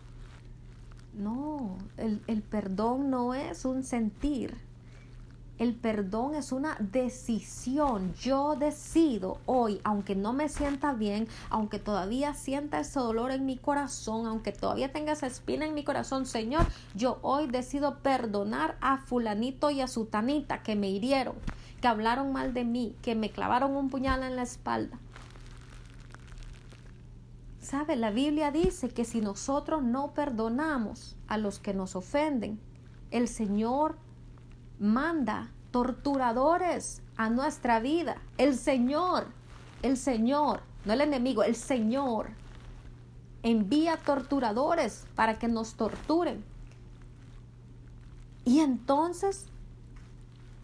No, 1.14 1.76
el, 1.96 2.22
el 2.26 2.42
perdón 2.42 3.10
no 3.10 3.34
es 3.34 3.64
un 3.64 3.82
sentir. 3.82 4.56
El 5.58 5.74
perdón 5.74 6.34
es 6.34 6.52
una 6.52 6.76
decisión. 6.78 8.14
Yo 8.14 8.54
decido 8.54 9.38
hoy, 9.46 9.80
aunque 9.84 10.14
no 10.14 10.32
me 10.32 10.48
sienta 10.48 10.92
bien, 10.92 11.26
aunque 11.50 11.78
todavía 11.78 12.34
sienta 12.34 12.80
ese 12.80 13.00
dolor 13.00 13.32
en 13.32 13.44
mi 13.44 13.56
corazón, 13.56 14.26
aunque 14.26 14.52
todavía 14.52 14.92
tenga 14.92 15.12
esa 15.12 15.26
espina 15.26 15.66
en 15.66 15.74
mi 15.74 15.82
corazón, 15.82 16.26
Señor, 16.26 16.66
yo 16.94 17.18
hoy 17.22 17.48
decido 17.48 17.98
perdonar 17.98 18.76
a 18.80 18.98
fulanito 18.98 19.70
y 19.70 19.80
a 19.80 19.88
sutanita 19.88 20.62
que 20.62 20.76
me 20.76 20.90
hirieron 20.90 21.34
que 21.80 21.88
hablaron 21.88 22.32
mal 22.32 22.54
de 22.54 22.64
mí, 22.64 22.96
que 23.02 23.14
me 23.14 23.30
clavaron 23.30 23.76
un 23.76 23.88
puñal 23.88 24.22
en 24.22 24.36
la 24.36 24.42
espalda. 24.42 24.98
¿Sabe? 27.60 27.96
La 27.96 28.10
Biblia 28.10 28.50
dice 28.50 28.88
que 28.88 29.04
si 29.04 29.20
nosotros 29.20 29.82
no 29.82 30.12
perdonamos 30.14 31.16
a 31.28 31.36
los 31.38 31.58
que 31.58 31.74
nos 31.74 31.96
ofenden, 31.96 32.58
el 33.10 33.28
Señor 33.28 33.96
manda 34.78 35.50
torturadores 35.70 37.02
a 37.16 37.30
nuestra 37.30 37.80
vida. 37.80 38.16
El 38.36 38.56
Señor, 38.56 39.26
el 39.82 39.96
Señor, 39.96 40.60
no 40.84 40.92
el 40.92 41.00
enemigo, 41.00 41.42
el 41.42 41.56
Señor 41.56 42.28
envía 43.42 43.96
torturadores 43.96 45.06
para 45.14 45.38
que 45.38 45.48
nos 45.48 45.74
torturen. 45.74 46.44
Y 48.44 48.60
entonces 48.60 49.46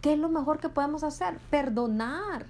¿Qué 0.05 0.13
es 0.13 0.19
lo 0.19 0.29
mejor 0.29 0.59
que 0.59 0.69
podemos 0.69 1.03
hacer? 1.03 1.39
Perdonar 1.49 2.45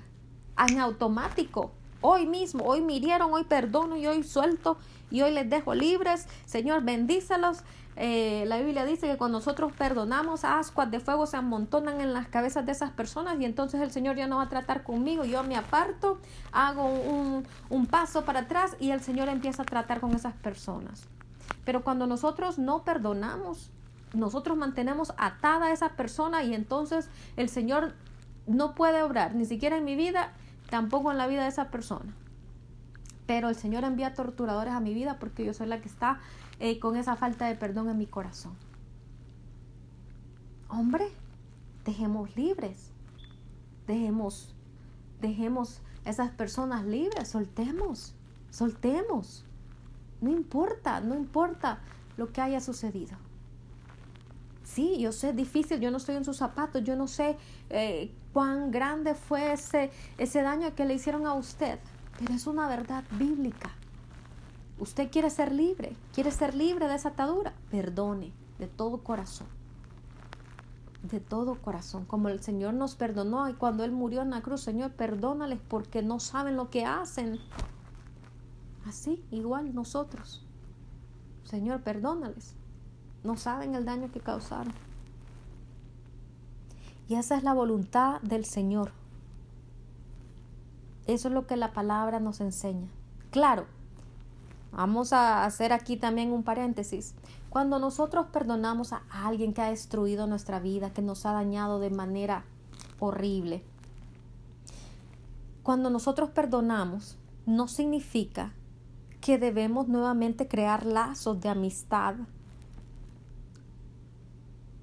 en 0.68 0.78
automático. 0.78 1.72
Hoy 2.02 2.26
mismo, 2.26 2.66
hoy 2.66 2.82
me 2.82 2.96
hirieron, 2.96 3.32
hoy 3.32 3.46
perdono 3.46 3.96
y 3.96 4.06
hoy 4.08 4.24
suelto 4.24 4.78
y 5.10 5.22
hoy 5.22 5.32
les 5.32 5.50
dejo 5.50 5.74
libres. 5.74 6.28
Señor, 6.46 6.84
bendícelos. 6.84 7.60
Eh, 7.98 8.44
la 8.48 8.58
Biblia 8.58 8.84
dice 8.86 9.08
que 9.08 9.18
cuando 9.18 9.38
nosotros 9.38 9.72
perdonamos, 9.72 10.44
ascuas 10.44 10.92
de 10.92 11.00
fuego 11.00 11.26
se 11.26 11.38
amontonan 11.38 12.02
en 12.02 12.14
las 12.14 12.28
cabezas 12.28 12.66
de 12.66 12.74
esas 12.74 12.92
personas 12.92 13.40
y 13.40 13.46
entonces 13.46 13.82
el 13.82 13.92
Señor 13.92 14.18
ya 14.18 14.28
no 14.28 14.38
va 14.38 14.44
a 14.44 14.50
tratar 14.50 14.84
conmigo. 14.84 15.24
Yo 15.24 15.44
me 15.44 15.56
aparto, 15.56 16.20
hago 16.52 16.86
un, 16.86 17.46
un 17.70 17.86
paso 17.86 18.26
para 18.26 18.42
atrás 18.42 18.76
y 18.80 18.92
el 18.92 19.02
Señor 19.02 19.30
empieza 19.30 19.64
a 19.64 19.66
tratar 19.66 20.02
con 20.02 20.14
esas 20.14 20.34
personas. 20.34 21.08
Pero 21.64 21.84
cuando 21.84 22.06
nosotros 22.06 22.60
no 22.60 22.84
perdonamos, 22.84 23.72
nosotros 24.14 24.58
mantenemos 24.58 25.14
atada 25.18 25.68
a 25.68 25.72
esa 25.72 25.90
persona 25.90 26.44
y 26.44 26.54
entonces 26.54 27.10
el 27.38 27.50
Señor 27.50 27.94
no 28.48 28.76
puede 28.76 29.02
obrar, 29.02 29.36
ni 29.36 29.46
siquiera 29.46 29.78
en 29.78 29.86
mi 29.86 29.96
vida, 29.96 30.34
tampoco 30.70 31.12
en 31.12 31.18
la 31.18 31.28
vida 31.28 31.44
de 31.44 31.50
esa 31.50 31.70
persona. 31.70 32.14
Pero 33.26 33.50
el 33.50 33.56
Señor 33.56 33.84
envía 33.84 34.14
torturadores 34.14 34.74
a 34.74 34.80
mi 34.80 34.94
vida 34.94 35.18
porque 35.20 35.44
yo 35.44 35.54
soy 35.54 35.68
la 35.68 35.82
que 35.82 35.88
está 35.88 36.20
eh, 36.60 36.80
con 36.80 36.96
esa 36.96 37.16
falta 37.16 37.48
de 37.48 37.56
perdón 37.56 37.90
en 37.90 37.98
mi 37.98 38.08
corazón. 38.08 38.54
Hombre, 40.70 41.08
dejemos 41.86 42.36
libres. 42.36 42.92
Dejemos, 43.88 44.56
dejemos 45.22 45.82
esas 46.06 46.32
personas 46.32 46.86
libres, 46.86 47.30
soltemos, 47.30 48.16
soltemos. 48.50 49.46
No 50.22 50.32
importa, 50.32 51.02
no 51.02 51.16
importa 51.16 51.80
lo 52.18 52.32
que 52.32 52.42
haya 52.42 52.60
sucedido. 52.60 53.18
Sí, 54.64 55.00
yo 55.00 55.12
sé, 55.12 55.34
difícil, 55.34 55.80
yo 55.80 55.92
no 55.92 55.98
estoy 55.98 56.16
en 56.16 56.26
sus 56.26 56.38
zapatos, 56.38 56.84
yo 56.84 56.96
no 56.96 57.08
sé 57.08 57.38
eh, 57.70 58.12
cuán 58.34 58.72
grande 58.72 59.14
fue 59.14 59.54
ese, 59.54 59.92
ese 60.18 60.42
daño 60.42 60.74
que 60.74 60.86
le 60.86 60.96
hicieron 60.96 61.28
a 61.28 61.34
usted, 61.34 61.80
pero 62.18 62.34
es 62.34 62.48
una 62.48 62.68
verdad 62.68 63.04
bíblica. 63.12 63.72
Usted 64.78 65.10
quiere 65.10 65.30
ser 65.30 65.54
libre, 65.54 65.96
quiere 66.14 66.32
ser 66.32 66.54
libre 66.54 66.88
de 66.88 66.96
esa 66.96 67.10
atadura, 67.10 67.54
perdone 67.72 68.34
de 68.60 68.68
todo 68.68 69.04
corazón. 69.04 69.48
De 71.04 71.20
todo 71.20 71.62
corazón, 71.62 72.06
como 72.06 72.30
el 72.30 72.42
Señor 72.42 72.74
nos 72.74 72.96
perdonó 72.96 73.48
y 73.48 73.54
cuando 73.54 73.84
Él 73.84 73.92
murió 73.92 74.22
en 74.22 74.32
la 74.32 74.42
cruz, 74.42 74.62
Señor, 74.62 74.92
perdónales 74.92 75.60
porque 75.68 76.02
no 76.02 76.20
saben 76.20 76.58
lo 76.58 76.70
que 76.70 76.84
hacen. 76.84 77.40
Así, 78.86 79.24
igual 79.32 79.74
nosotros. 79.76 80.44
Señor, 81.44 81.82
perdónales. 81.82 82.56
No 83.24 83.38
saben 83.38 83.76
el 83.76 83.86
daño 83.86 84.12
que 84.12 84.20
causaron. 84.20 84.74
Y 87.08 87.16
esa 87.16 87.38
es 87.38 87.44
la 87.44 87.54
voluntad 87.54 88.20
del 88.22 88.46
Señor. 88.46 88.92
Eso 91.06 91.28
es 91.28 91.34
lo 91.34 91.46
que 91.46 91.56
la 91.56 91.72
palabra 91.72 92.20
nos 92.20 92.42
enseña. 92.42 92.90
Claro, 93.30 93.68
vamos 94.76 95.14
a 95.14 95.46
hacer 95.46 95.74
aquí 95.74 95.98
también 95.98 96.32
un 96.32 96.44
paréntesis. 96.44 97.16
Cuando 97.50 97.80
nosotros 97.80 98.28
perdonamos 98.32 98.94
a 98.94 99.04
alguien 99.12 99.54
que 99.54 99.62
ha 99.62 99.70
destruido 99.70 100.28
nuestra 100.28 100.60
vida, 100.60 100.92
que 100.92 101.02
nos 101.02 101.26
ha 101.26 101.32
dañado 101.32 101.80
de 101.80 101.90
manera 101.90 102.44
horrible, 103.00 103.64
cuando 105.64 105.90
nosotros 105.90 106.30
perdonamos, 106.30 107.18
no 107.46 107.68
significa 107.68 108.54
que 109.22 109.38
debemos 109.38 109.88
nuevamente 109.88 110.48
crear 110.48 110.86
lazos 110.86 111.42
de 111.42 111.50
amistad 111.50 112.16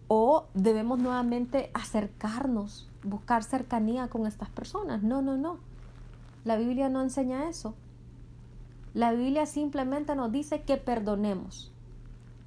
o 0.08 0.46
debemos 0.54 0.98
nuevamente 0.98 1.70
acercarnos, 1.74 2.88
buscar 3.04 3.44
cercanía 3.44 4.08
con 4.08 4.26
estas 4.26 4.50
personas. 4.50 5.02
No, 5.02 5.22
no, 5.22 5.36
no. 5.36 5.58
La 6.44 6.56
Biblia 6.56 6.88
no 6.88 7.02
enseña 7.02 7.48
eso. 7.48 7.74
La 8.94 9.12
Biblia 9.12 9.46
simplemente 9.46 10.14
nos 10.14 10.30
dice 10.30 10.62
que 10.62 10.76
perdonemos, 10.76 11.72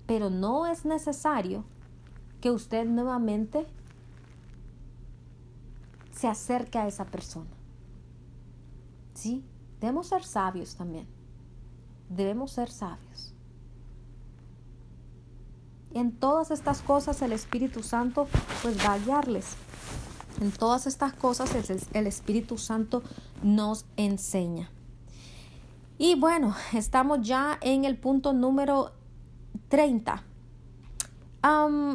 pero 0.06 0.30
no 0.30 0.68
es 0.68 0.86
necesario 0.86 1.64
que 2.42 2.52
usted 2.52 2.86
nuevamente 2.86 3.66
se 6.12 6.28
acerque 6.28 6.78
a 6.78 6.88
esa 6.88 7.06
persona. 7.06 7.50
Sí, 9.14 9.44
debemos 9.80 10.08
ser 10.08 10.24
sabios 10.24 10.76
también. 10.76 11.08
Debemos 12.10 12.52
ser 12.52 12.70
sabios. 12.70 13.34
En 15.94 16.12
todas 16.12 16.52
estas 16.52 16.82
cosas 16.82 17.22
el 17.22 17.32
Espíritu 17.32 17.82
Santo 17.82 18.28
pues 18.62 18.78
va 18.86 18.94
a 18.94 19.00
guiarles. 19.00 19.56
En 20.42 20.52
todas 20.52 20.88
estas 20.88 21.14
cosas 21.14 21.50
el, 21.94 22.08
Espíritu 22.08 22.58
Santo 22.58 23.02
nos 23.42 23.86
enseña. 23.96 24.70
Y 25.98 26.16
bueno, 26.16 26.56
estamos 26.74 27.22
ya 27.22 27.58
en 27.62 27.86
el 27.86 27.98
punto 27.98 28.34
número 28.34 28.92
30. 29.70 30.24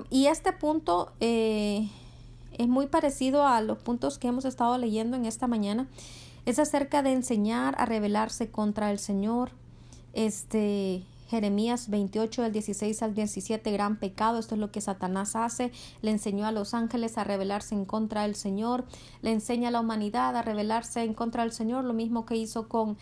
y 0.08 0.26
este 0.26 0.52
punto 0.52 1.12
eh, 1.20 1.90
es 2.56 2.68
muy 2.68 2.86
parecido 2.86 3.46
a 3.46 3.60
los 3.60 3.78
puntos 3.78 4.18
que 4.18 4.28
hemos 4.28 4.44
estado 4.44 4.78
leyendo 4.78 5.16
en 5.16 5.26
esta 5.26 5.46
mañana. 5.46 5.86
Es 6.46 6.58
acerca 6.58 7.02
de 7.02 7.12
enseñar 7.12 7.74
a 7.78 7.84
rebelarse 7.84 8.50
contra 8.50 8.90
el 8.90 8.98
Señor. 8.98 9.50
Este, 10.14 11.04
Jeremías 11.30 11.90
28 11.90 12.42
del 12.42 12.52
16 12.52 13.02
al 13.02 13.14
17, 13.14 13.70
gran 13.70 14.00
pecado, 14.00 14.38
esto 14.40 14.56
es 14.56 14.60
lo 14.60 14.72
que 14.72 14.80
Satanás 14.80 15.36
hace, 15.36 15.70
le 16.02 16.10
enseñó 16.10 16.44
a 16.44 16.50
los 16.50 16.74
ángeles 16.74 17.18
a 17.18 17.24
rebelarse 17.24 17.76
en 17.76 17.84
contra 17.84 18.22
del 18.22 18.34
Señor, 18.34 18.84
le 19.22 19.30
enseña 19.30 19.68
a 19.68 19.70
la 19.70 19.78
humanidad 19.78 20.34
a 20.36 20.42
rebelarse 20.42 21.04
en 21.04 21.14
contra 21.14 21.44
del 21.44 21.52
Señor, 21.52 21.84
lo 21.84 21.92
mismo 21.92 22.26
que 22.26 22.34
hizo 22.34 22.68
con, 22.68 22.98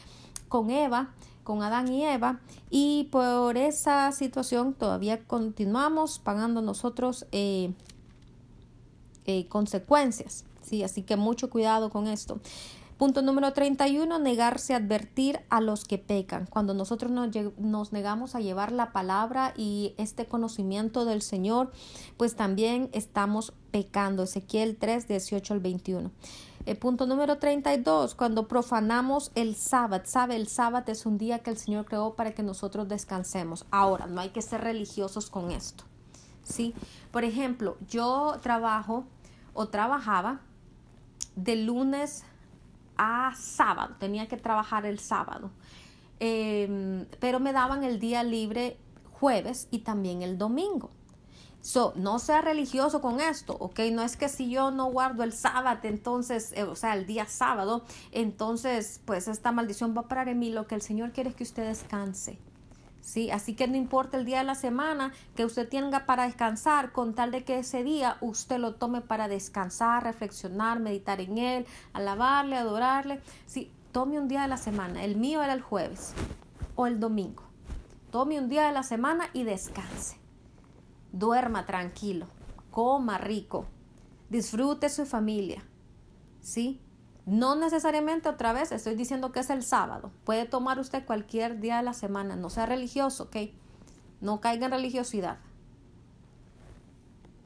con 0.49 0.71
Eva, 0.71 1.11
con 1.45 1.63
Adán 1.63 1.93
y 1.93 2.05
Eva, 2.05 2.41
y 2.71 3.09
por 3.11 3.57
esa 3.57 4.13
situación 4.13 4.75
todavía 4.75 5.25
continuamos 5.25 6.19
pagando 6.19 6.61
nosotros 6.63 7.27
eh, 7.33 7.73
eh, 9.27 9.47
consecuencias. 9.49 10.45
¿sí? 10.63 10.83
Así 10.83 11.03
que 11.03 11.17
mucho 11.17 11.51
cuidado 11.51 11.91
con 11.91 12.07
esto. 12.07 12.41
Punto 12.99 13.23
número 13.23 13.53
31, 13.53 14.19
negarse 14.19 14.75
a 14.75 14.79
advertir 14.79 15.39
a 15.51 15.61
los 15.61 15.85
que 15.85 15.99
pecan. 15.99 16.47
Cuando 16.51 16.75
nosotros 16.75 17.13
nos, 17.13 17.93
negamos 17.93 18.35
a 18.35 18.41
llevar 18.41 18.73
la 18.73 18.91
palabra 18.91 19.55
y 19.57 19.95
este 19.99 20.27
conocimiento 20.27 21.05
del 21.05 21.23
Señor, 21.23 21.71
pues 22.17 22.35
también 22.35 22.91
estamos 22.93 23.53
pecando. 23.71 24.25
Ezequiel 24.25 24.77
3, 24.77 25.07
18 25.07 25.55
al 25.55 25.61
21. 25.61 26.11
El 26.69 26.77
punto 26.77 27.07
número 27.07 27.39
32, 27.39 28.15
cuando 28.15 28.47
profanamos 28.47 29.33
el 29.35 29.55
sábado. 29.55 30.03
Sabe, 30.05 30.37
el 30.37 30.49
sábado 30.49 30.93
es 30.93 31.07
un 31.07 31.17
día 31.17 31.39
que 31.39 31.49
el 31.49 31.57
Señor 31.57 31.87
creó 31.87 32.15
para 32.15 32.33
que 32.33 32.43
nosotros 32.43 32.87
descansemos. 32.89 33.65
Ahora, 33.71 34.07
no 34.07 34.21
hay 34.21 34.29
que 34.29 34.43
ser 34.43 34.61
religiosos 34.61 35.31
con 35.31 35.51
esto. 35.51 35.85
¿sí? 36.43 36.75
Por 37.11 37.25
ejemplo, 37.25 37.79
yo 37.89 38.37
trabajo 38.43 39.07
o 39.55 39.69
trabajaba 39.69 40.43
de 41.37 41.57
lunes 41.57 42.25
a 42.99 43.33
sábado, 43.35 43.95
tenía 43.99 44.29
que 44.29 44.37
trabajar 44.37 44.85
el 44.85 44.99
sábado, 44.99 45.51
em, 46.21 47.07
pero 47.19 47.41
me 47.41 47.55
daban 47.55 47.83
el 47.83 47.99
día 47.99 48.23
libre 48.23 48.77
jueves 49.13 49.69
y 49.71 49.79
también 49.79 50.21
el 50.21 50.37
domingo. 50.37 50.91
So, 51.69 51.93
no 51.97 52.19
sea 52.19 52.41
religioso 52.41 53.03
con 53.03 53.21
esto, 53.21 53.55
¿ok? 53.61 53.81
No 53.93 54.01
es 54.01 54.17
que 54.17 54.31
si 54.31 54.49
yo 54.49 54.71
no 54.71 54.87
guardo 54.87 55.23
el 55.23 55.35
sábado, 55.35 55.81
entonces, 55.83 56.53
eh, 56.57 56.63
o 56.63 56.75
sea, 56.75 56.95
el 56.95 57.05
día 57.05 57.27
sábado, 57.27 57.85
entonces, 58.11 59.03
pues 59.05 59.29
esta 59.29 59.53
maldición 59.53 59.95
va 59.95 60.01
a 60.01 60.09
parar 60.09 60.31
en 60.31 60.39
mí. 60.39 60.51
Lo 60.51 60.67
que 60.67 60.77
el 60.77 60.81
Señor 60.81 61.13
quiere 61.13 61.29
es 61.29 61.37
que 61.37 61.43
usted 61.43 61.67
descanse. 61.67 62.39
¿sí? 63.03 63.31
Así 63.31 63.53
que 63.53 63.69
no 63.69 63.77
importa 63.77 64.17
el 64.17 64.25
día 64.25 64.39
de 64.39 64.45
la 64.45 64.55
semana 64.55 65.13
que 65.37 65.45
usted 65.45 65.69
tenga 65.69 66.07
para 66.07 66.23
descansar, 66.23 66.91
con 66.93 67.13
tal 67.13 67.33
de 67.33 67.45
que 67.45 67.59
ese 67.59 67.85
día 67.85 68.17
usted 68.23 68.57
lo 68.57 68.77
tome 68.77 69.03
para 69.03 69.29
descansar, 69.29 70.05
reflexionar, 70.05 70.81
meditar 70.81 71.21
en 71.21 71.37
él, 71.37 71.67
alabarle, 71.93 72.57
adorarle. 72.57 73.21
Sí, 73.45 73.71
tome 73.93 74.19
un 74.19 74.29
día 74.29 74.41
de 74.41 74.49
la 74.49 74.57
semana. 74.57 75.05
El 75.05 75.17
mío 75.17 75.43
era 75.43 75.53
el 75.53 75.61
jueves 75.61 76.15
o 76.77 76.87
el 76.87 76.99
domingo. 76.99 77.43
Tome 78.11 78.39
un 78.41 78.49
día 78.49 78.67
de 78.67 78.73
la 78.73 78.85
semana 78.85 79.29
y 79.35 79.45
descanse. 79.45 80.28
Duerma 81.13 81.67
tranquilo, 81.67 82.27
coma 82.71 83.19
rico, 83.19 83.67
disfrute 84.29 84.89
su 84.89 85.07
familia, 85.07 85.65
¿sí? 86.41 86.81
No 87.29 87.57
necesariamente 87.57 88.29
otra 88.31 88.55
vez 88.55 88.73
estoy 88.73 88.95
diciendo 88.95 89.33
que 89.33 89.41
es 89.41 89.51
el 89.51 89.63
sábado. 89.63 90.11
Puede 90.25 90.47
tomar 90.47 90.79
usted 90.79 91.05
cualquier 91.05 91.61
día 91.61 91.77
de 91.77 91.83
la 91.83 91.93
semana. 91.93 92.37
No 92.37 92.49
sea 92.49 92.65
religioso, 92.65 93.25
¿ok? 93.25 93.37
No 94.23 94.41
caiga 94.41 94.65
en 94.65 94.73
religiosidad. 94.73 95.37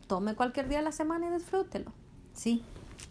Tome 0.06 0.36
cualquier 0.36 0.68
día 0.68 0.78
de 0.78 0.84
la 0.84 0.92
semana 0.92 1.26
y 1.26 1.30
disfrútelo. 1.30 1.92
Sí, 2.32 2.62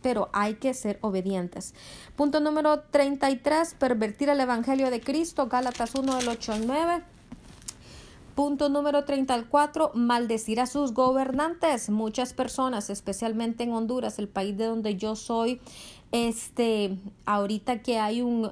pero 0.02 0.30
hay 0.32 0.56
que 0.56 0.74
ser 0.74 0.97
obedientes. 1.02 1.74
Punto 2.16 2.39
número 2.39 2.80
33, 2.80 3.74
pervertir 3.74 4.30
el 4.30 4.39
Evangelio 4.39 4.89
de 4.91 5.02
Cristo, 5.02 5.47
Gálatas 5.47 5.93
1 5.95 6.16
del 6.16 6.30
8 6.30 6.54
al 6.54 6.68
9. 6.68 7.04
Punto 8.36 8.70
número 8.70 9.04
34, 9.04 9.92
maldecir 9.94 10.62
a 10.62 10.66
sus 10.66 10.94
gobernantes. 10.94 11.90
Muchas 11.90 12.34
personas, 12.34 12.90
especialmente 12.90 13.64
en 13.64 13.74
Honduras, 13.74 14.20
el 14.20 14.30
país 14.30 14.58
de 14.58 14.66
donde 14.66 14.96
yo 14.96 15.18
soy, 15.18 15.60
este, 16.14 16.98
ahorita 17.26 17.82
que 17.82 18.00
hay 18.00 18.22
un 18.22 18.50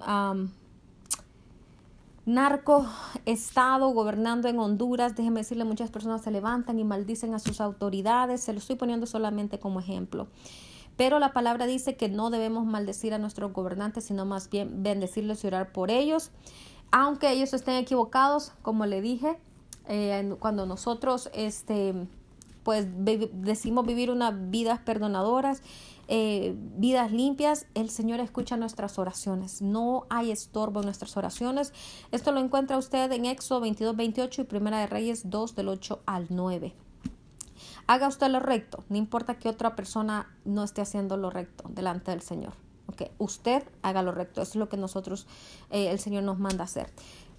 narco 2.26 2.86
estado 3.26 3.90
gobernando 3.90 4.50
en 4.50 4.60
Honduras, 4.60 5.16
déjeme 5.16 5.40
decirle, 5.40 5.64
muchas 5.64 5.92
personas 5.92 6.22
se 6.24 6.32
levantan 6.32 6.78
y 6.78 6.84
maldicen 6.84 7.34
a 7.34 7.40
sus 7.40 7.62
autoridades, 7.62 8.42
se 8.42 8.52
lo 8.52 8.60
estoy 8.60 8.76
poniendo 8.76 9.06
solamente 9.06 9.60
como 9.60 9.80
ejemplo. 9.80 10.28
Pero 10.98 11.20
la 11.20 11.32
palabra 11.32 11.66
dice 11.66 11.96
que 11.96 12.10
no 12.10 12.30
debemos 12.30 12.66
maldecir 12.66 13.14
a 13.14 13.18
nuestros 13.18 13.54
gobernantes, 13.54 14.04
sino 14.04 14.26
más 14.26 14.50
bien 14.50 14.84
bendecirlos 14.84 15.42
y 15.44 15.48
orar 15.48 15.72
por 15.72 15.90
ellos. 15.90 16.32
Aunque 16.92 17.32
ellos 17.32 17.54
estén 17.54 17.76
equivocados, 17.76 18.52
como 18.62 18.86
le 18.86 19.00
dije, 19.00 19.38
eh, 19.90 20.36
cuando 20.40 20.66
nosotros 20.66 21.30
este, 21.34 21.94
pues 22.64 22.88
decimos 23.34 23.86
vivir 23.86 24.10
unas 24.12 24.50
vidas 24.50 24.80
perdonadoras 24.80 25.62
eh, 26.12 26.56
vidas 26.58 27.12
limpias, 27.12 27.68
el 27.76 27.92
Señor 27.92 28.20
escucha 28.20 28.58
nuestras 28.58 28.98
oraciones. 28.98 29.62
No 29.62 30.08
hay 30.10 30.32
estorbo 30.32 30.80
en 30.80 30.86
nuestras 30.86 31.16
oraciones. 31.18 31.72
Esto 32.12 32.32
lo 32.32 32.40
encuentra 32.40 32.80
usted 32.80 33.12
en 33.12 33.26
Éxodo 33.26 33.60
22, 33.62 33.96
28 33.96 34.42
y 34.42 34.46
Primera 34.46 34.80
de 34.80 34.88
Reyes 34.88 35.30
2 35.30 35.54
del 35.54 35.68
8 35.70 36.02
al 36.08 36.26
9. 36.32 36.74
Haga 37.86 38.08
usted 38.08 38.28
lo 38.30 38.40
recto, 38.40 38.84
no 38.90 38.98
importa 38.98 39.38
que 39.38 39.50
otra 39.50 39.76
persona 39.76 40.36
no 40.46 40.64
esté 40.64 40.82
haciendo 40.82 41.16
lo 41.16 41.30
recto 41.30 41.66
delante 41.70 42.10
del 42.10 42.22
Señor. 42.22 42.54
Okay. 42.88 43.12
Usted 43.20 43.64
haga 43.84 44.02
lo 44.02 44.12
recto, 44.12 44.42
eso 44.42 44.54
es 44.54 44.56
lo 44.56 44.68
que 44.68 44.78
nosotros, 44.78 45.28
eh, 45.70 45.92
el 45.92 46.00
Señor 46.00 46.24
nos 46.24 46.40
manda 46.40 46.64
hacer. 46.64 46.92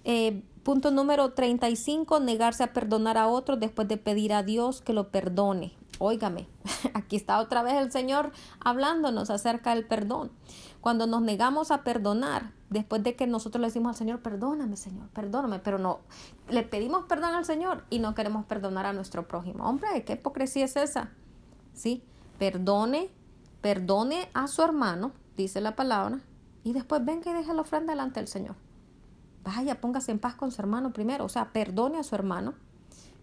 Eh, 0.03 0.43
punto 0.63 0.91
número 0.91 1.31
35, 1.31 2.19
negarse 2.19 2.63
a 2.63 2.73
perdonar 2.73 3.17
a 3.17 3.27
otro 3.27 3.57
después 3.57 3.87
de 3.87 3.97
pedir 3.97 4.33
a 4.33 4.43
Dios 4.43 4.81
que 4.81 4.93
lo 4.93 5.09
perdone. 5.09 5.73
Óigame, 5.99 6.47
aquí 6.93 7.15
está 7.15 7.39
otra 7.39 7.61
vez 7.61 7.75
el 7.75 7.91
Señor 7.91 8.31
hablándonos 8.59 9.29
acerca 9.29 9.75
del 9.75 9.85
perdón. 9.85 10.31
Cuando 10.81 11.05
nos 11.05 11.21
negamos 11.21 11.69
a 11.69 11.83
perdonar, 11.83 12.53
después 12.71 13.03
de 13.03 13.15
que 13.15 13.27
nosotros 13.27 13.61
le 13.61 13.67
decimos 13.67 13.91
al 13.91 13.95
Señor, 13.95 14.19
perdóname, 14.21 14.77
Señor, 14.77 15.09
perdóname, 15.09 15.59
pero 15.59 15.77
no, 15.77 15.99
le 16.49 16.63
pedimos 16.63 17.05
perdón 17.05 17.35
al 17.35 17.45
Señor 17.45 17.85
y 17.91 17.99
no 17.99 18.15
queremos 18.15 18.45
perdonar 18.45 18.87
a 18.87 18.93
nuestro 18.93 19.27
prójimo. 19.27 19.65
Hombre, 19.69 20.03
¿qué 20.03 20.13
hipocresía 20.13 20.65
es 20.65 20.75
esa? 20.75 21.11
¿Sí? 21.75 22.01
Perdone, 22.39 23.09
perdone 23.61 24.29
a 24.33 24.47
su 24.47 24.63
hermano, 24.63 25.11
dice 25.37 25.61
la 25.61 25.75
palabra, 25.75 26.19
y 26.63 26.73
después 26.73 27.05
venga 27.05 27.29
y 27.29 27.33
deje 27.35 27.53
la 27.53 27.61
ofrenda 27.61 27.93
delante 27.93 28.19
del 28.19 28.27
Señor. 28.27 28.55
Vaya, 29.43 29.81
póngase 29.81 30.11
en 30.11 30.19
paz 30.19 30.35
con 30.35 30.51
su 30.51 30.61
hermano 30.61 30.93
primero, 30.93 31.25
o 31.25 31.29
sea, 31.29 31.51
perdone 31.51 31.97
a 31.97 32.03
su 32.03 32.15
hermano 32.15 32.53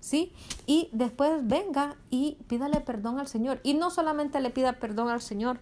¿sí? 0.01 0.33
Y 0.66 0.89
después 0.93 1.47
venga 1.47 1.97
y 2.11 2.39
pídale 2.49 2.81
perdón 2.81 3.19
al 3.19 3.29
Señor. 3.29 3.61
Y 3.62 3.75
no 3.75 3.91
solamente 3.91 4.41
le 4.41 4.51
pida 4.51 4.75
perdón 4.75 5.09
al 5.09 5.21
Señor, 5.21 5.61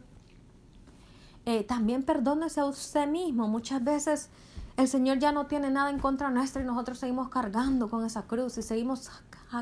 eh, 1.45 1.65
también 1.65 2.03
perdónese 2.03 2.61
a 2.61 2.67
usted 2.67 3.07
mismo. 3.07 3.49
Muchas 3.49 3.83
veces 3.83 4.29
el 4.77 4.89
Señor 4.89 5.19
ya 5.19 5.33
no 5.33 5.47
tiene 5.47 5.71
nada 5.71 5.91
en 5.91 5.99
contra 5.99 6.31
nuestra 6.31 6.63
y 6.63 6.65
nosotros 6.65 6.99
seguimos 6.99 7.29
cargando 7.29 7.89
con 7.89 8.05
esa 8.05 8.23
cruz 8.23 8.59
y 8.59 8.63
seguimos 8.63 9.11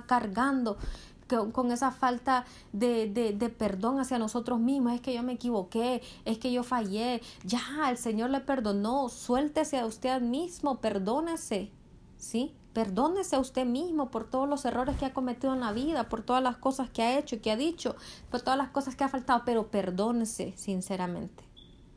cargando 0.07 0.79
con, 1.27 1.71
esa 1.71 1.91
falta 1.91 2.45
de, 2.73 3.09
de, 3.09 3.49
perdón 3.49 4.01
hacia 4.01 4.19
nosotros 4.19 4.61
mismos. 4.61 4.95
Es 4.95 5.01
que 5.01 5.15
yo 5.15 5.23
me 5.23 5.33
equivoqué, 5.35 6.03
es 6.25 6.39
que 6.39 6.53
yo 6.53 6.63
fallé. 6.63 7.23
Ya, 7.45 7.89
el 7.91 7.99
Señor 7.99 8.31
le 8.31 8.41
perdonó. 8.41 9.09
Suéltese 9.09 9.79
a 9.79 9.87
usted 9.87 10.21
mismo, 10.21 10.81
perdónese. 10.81 11.71
¿Sí? 12.17 12.55
Perdónese 12.73 13.37
a 13.37 13.39
usted 13.39 13.65
mismo 13.65 14.11
por 14.11 14.29
todos 14.29 14.49
los 14.49 14.65
errores 14.65 14.97
que 14.97 15.07
ha 15.07 15.15
cometido 15.15 15.55
en 15.55 15.61
la 15.61 15.73
vida, 15.73 16.09
por 16.09 16.23
todas 16.23 16.43
las 16.43 16.57
cosas 16.57 16.91
que 16.91 17.03
ha 17.03 17.19
hecho 17.19 17.37
y 17.37 17.39
que 17.39 17.53
ha 17.53 17.57
dicho, 17.57 17.95
por 18.31 18.41
todas 18.41 18.59
las 18.59 18.71
cosas 18.71 18.97
que 18.97 19.05
ha 19.05 19.09
faltado, 19.09 19.43
pero 19.45 19.69
perdónese 19.69 20.55
sinceramente. 20.57 21.45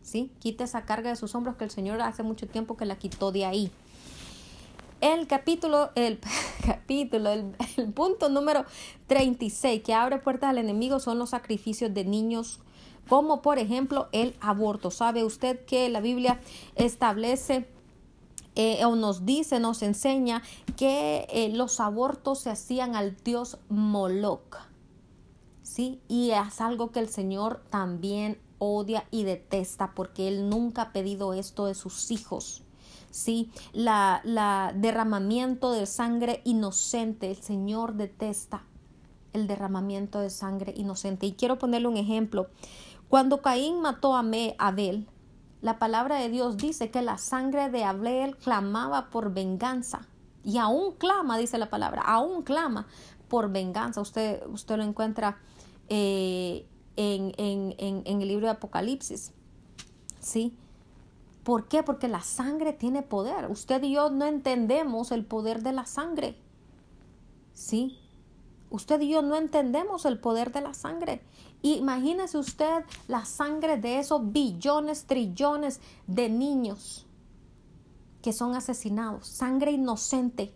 ¿Sí? 0.04 0.32
Quite 0.40 0.64
esa 0.64 0.86
carga 0.86 1.10
de 1.10 1.16
sus 1.16 1.34
hombros 1.34 1.56
que 1.56 1.64
el 1.64 1.72
Señor 1.72 2.02
hace 2.02 2.24
mucho 2.24 2.48
tiempo 2.48 2.78
que 2.78 2.86
la 2.86 2.98
quitó 2.98 3.32
de 3.32 3.46
ahí. 3.46 3.72
El 5.00 5.28
capítulo, 5.28 5.92
el 5.96 6.20
capítulo, 6.66 7.30
el, 7.30 7.54
punto 7.94 8.30
número 8.30 8.66
36 9.08 9.84
que 9.84 9.94
abre 9.94 10.18
puertas 10.18 10.50
al 10.50 10.58
enemigo 10.58 11.00
son 11.00 11.20
los 11.20 11.30
sacrificios 11.32 11.94
de 11.94 12.04
niños 12.04 12.60
como 13.08 13.42
por 13.42 13.60
ejemplo 13.60 14.10
el 14.12 14.36
aborto. 14.42 14.92
¿Sabe 14.92 15.24
usted 15.24 15.64
que 15.66 15.88
la 15.90 16.02
Biblia 16.02 16.42
establece 16.76 17.68
eh, 18.60 18.84
o 18.86 18.96
nos 18.96 19.24
dice, 19.24 19.60
nos 19.60 19.84
enseña 19.84 20.42
que 20.76 21.28
eh, 21.30 21.50
los 21.54 21.80
abortos 21.80 22.40
se 22.40 22.50
hacían 22.50 22.96
al 22.96 23.16
dios 23.24 23.60
Moloch. 23.70 24.58
¿Sí? 25.62 26.02
Y 26.08 26.32
es 26.32 26.60
algo 26.60 26.92
que 26.92 27.00
el 27.00 27.08
Señor 27.08 27.62
también 27.70 28.40
odia 28.58 29.06
y 29.12 29.26
detesta 29.26 29.94
porque 29.94 30.28
Él 30.28 30.50
nunca 30.50 30.82
ha 30.82 30.92
pedido 30.92 31.34
esto 31.34 31.68
de 31.68 31.76
sus 31.76 32.10
hijos. 32.10 32.64
¿Sí? 33.18 33.52
La, 33.74 34.22
la, 34.24 34.74
derramamiento 34.76 35.72
de 35.72 35.86
sangre 35.86 36.42
inocente, 36.46 37.30
el 37.32 37.38
Señor 37.38 37.96
detesta 37.96 38.64
el 39.34 39.48
derramamiento 39.48 40.20
de 40.20 40.30
sangre 40.30 40.74
inocente. 40.76 41.26
Y 41.26 41.34
quiero 41.34 41.58
ponerle 41.58 41.88
un 41.88 41.98
ejemplo. 41.98 42.48
Cuando 43.10 43.42
Caín 43.42 43.82
mató 43.82 44.16
a 44.16 44.24
Abel, 44.58 45.08
la 45.62 45.80
palabra 45.80 46.18
de 46.18 46.30
Dios 46.30 46.58
dice 46.58 46.92
que 46.92 47.02
la 47.02 47.18
sangre 47.18 47.70
de 47.70 47.84
Abel 47.84 48.38
clamaba 48.38 49.10
por 49.10 49.34
venganza. 49.34 50.08
Y 50.44 50.58
aún 50.58 50.94
clama, 50.94 51.38
dice 51.38 51.58
la 51.58 51.70
palabra, 51.70 52.02
aún 52.04 52.44
clama 52.44 52.88
por 53.28 53.52
venganza. 53.52 54.02
Usted, 54.02 54.46
usted 54.48 54.78
lo 54.78 54.84
encuentra 54.84 55.40
eh, 55.90 56.66
en, 56.96 57.34
en, 57.38 58.22
el 58.22 58.28
libro 58.28 58.46
de 58.46 58.52
Apocalipsis. 58.52 59.34
¿Sí? 60.20 60.56
¿Por 61.48 61.70
qué? 61.70 61.82
Porque 61.82 62.10
la 62.10 62.24
sangre 62.24 62.74
tiene 62.74 63.04
poder. 63.04 63.50
Usted 63.50 63.82
y 63.84 63.94
yo 63.94 64.10
no 64.10 64.26
entendemos 64.26 65.14
el 65.14 65.24
poder 65.24 65.64
de 65.64 65.72
la 65.72 65.86
sangre. 65.86 66.38
¿Sí? 67.54 67.98
Usted 68.70 69.00
y 69.00 69.08
yo 69.08 69.22
no 69.22 69.38
entendemos 69.38 70.04
el 70.04 70.20
poder 70.20 70.52
de 70.52 70.60
la 70.60 70.74
sangre. 70.74 71.22
Imagínese 71.62 72.38
usted 72.38 72.84
la 73.08 73.24
sangre 73.24 73.78
de 73.78 74.00
esos 74.00 74.34
billones, 74.34 75.06
trillones 75.06 75.80
de 76.06 76.28
niños 76.28 77.06
que 78.22 78.34
son 78.34 78.54
asesinados, 78.54 79.26
sangre 79.26 79.72
inocente. 79.72 80.54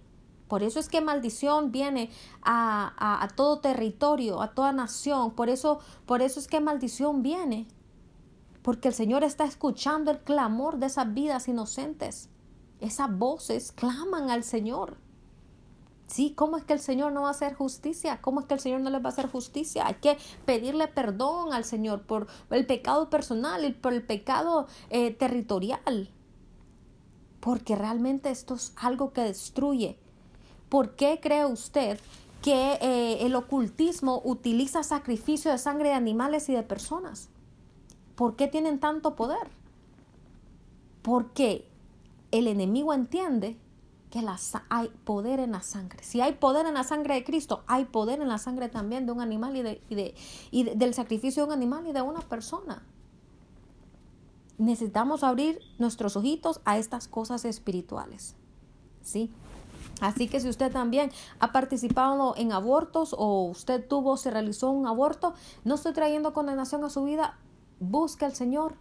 Por 0.49 0.61
eso 0.61 0.77
es 0.77 0.89
que 0.89 0.99
maldición 0.99 1.71
viene 1.71 2.09
a, 2.41 3.23
a, 3.23 3.29
todo 3.29 3.61
territorio, 3.61 4.41
a 4.41 4.53
toda 4.53 4.73
nación. 4.73 5.31
Por 5.35 5.47
eso, 5.47 5.79
por 6.05 6.21
eso 6.21 6.37
es 6.37 6.49
que 6.49 6.59
maldición 6.59 7.23
viene. 7.23 7.65
Porque 8.61 8.89
el 8.89 8.93
Señor 8.93 9.23
está 9.23 9.45
escuchando 9.45 10.11
el 10.11 10.19
clamor 10.19 10.77
de 10.77 10.87
esas 10.87 11.13
vidas 11.13 11.47
inocentes. 11.47 12.29
Esas 12.79 13.15
voces 13.17 13.71
claman 13.71 14.29
al 14.29 14.43
Señor. 14.43 14.97
Sí, 16.07 16.33
¿cómo 16.35 16.57
es 16.57 16.65
que 16.65 16.73
el 16.73 16.79
Señor 16.79 17.13
no 17.13 17.21
va 17.21 17.29
a 17.29 17.31
hacer 17.31 17.53
justicia? 17.53 18.19
¿Cómo 18.21 18.41
es 18.41 18.45
que 18.45 18.53
el 18.53 18.59
Señor 18.59 18.81
no 18.81 18.89
les 18.89 19.01
va 19.01 19.05
a 19.05 19.13
hacer 19.13 19.29
justicia? 19.29 19.87
Hay 19.87 19.93
que 19.95 20.17
pedirle 20.45 20.87
perdón 20.89 21.53
al 21.53 21.63
Señor 21.63 22.01
por 22.01 22.27
el 22.49 22.65
pecado 22.65 23.09
personal 23.09 23.63
y 23.63 23.71
por 23.71 23.93
el 23.93 24.03
pecado 24.03 24.67
eh, 24.89 25.11
territorial. 25.11 26.09
Porque 27.39 27.75
realmente 27.75 28.29
esto 28.29 28.55
es 28.55 28.73
algo 28.75 29.13
que 29.13 29.21
destruye. 29.21 29.97
¿Por 30.67 30.95
qué 30.95 31.19
cree 31.21 31.45
usted 31.45 31.97
que 32.41 32.73
eh, 32.81 33.25
el 33.25 33.35
ocultismo 33.35 34.21
utiliza 34.25 34.83
sacrificio 34.83 35.49
de 35.49 35.57
sangre 35.57 35.89
de 35.89 35.95
animales 35.95 36.49
y 36.49 36.53
de 36.53 36.63
personas? 36.63 37.29
¿Por 38.21 38.35
qué 38.35 38.47
tienen 38.47 38.79
tanto 38.79 39.15
poder? 39.15 39.49
Porque 41.01 41.67
el 42.29 42.45
enemigo 42.45 42.93
entiende 42.93 43.57
que 44.11 44.23
hay 44.69 44.89
poder 45.05 45.39
en 45.39 45.53
la 45.53 45.63
sangre. 45.63 46.03
Si 46.03 46.21
hay 46.21 46.33
poder 46.33 46.67
en 46.67 46.75
la 46.75 46.83
sangre 46.83 47.15
de 47.15 47.23
Cristo, 47.23 47.63
hay 47.65 47.85
poder 47.85 48.21
en 48.21 48.27
la 48.27 48.37
sangre 48.37 48.69
también 48.69 49.07
de 49.07 49.11
un 49.11 49.21
animal 49.21 49.57
y, 49.57 49.63
de, 49.63 50.13
y, 50.51 50.63
del 50.65 50.93
sacrificio 50.93 51.41
de 51.41 51.47
un 51.47 51.53
animal 51.53 51.87
y 51.87 51.93
de 51.93 52.03
una 52.03 52.19
persona. 52.19 52.83
Necesitamos 54.59 55.23
abrir 55.23 55.59
nuestros 55.79 56.15
ojitos 56.15 56.61
a 56.63 56.77
estas 56.77 57.07
cosas 57.07 57.43
espirituales. 57.43 58.35
¿Sí? 59.01 59.31
Así 59.99 60.27
que 60.27 60.39
si 60.39 60.47
usted 60.47 60.71
también 60.71 61.09
ha 61.39 61.51
participado 61.51 62.35
en 62.37 62.51
abortos 62.51 63.15
o 63.17 63.45
usted 63.45 63.83
tuvo, 63.87 64.15
se 64.15 64.29
realizó 64.29 64.69
un 64.69 64.85
aborto, 64.85 65.33
no 65.63 65.73
estoy 65.73 65.93
trayendo 65.93 66.33
condenación 66.33 66.83
a 66.83 66.91
su 66.91 67.03
vida, 67.03 67.39
busque 67.81 68.23
al 68.23 68.33
Señor, 68.33 68.75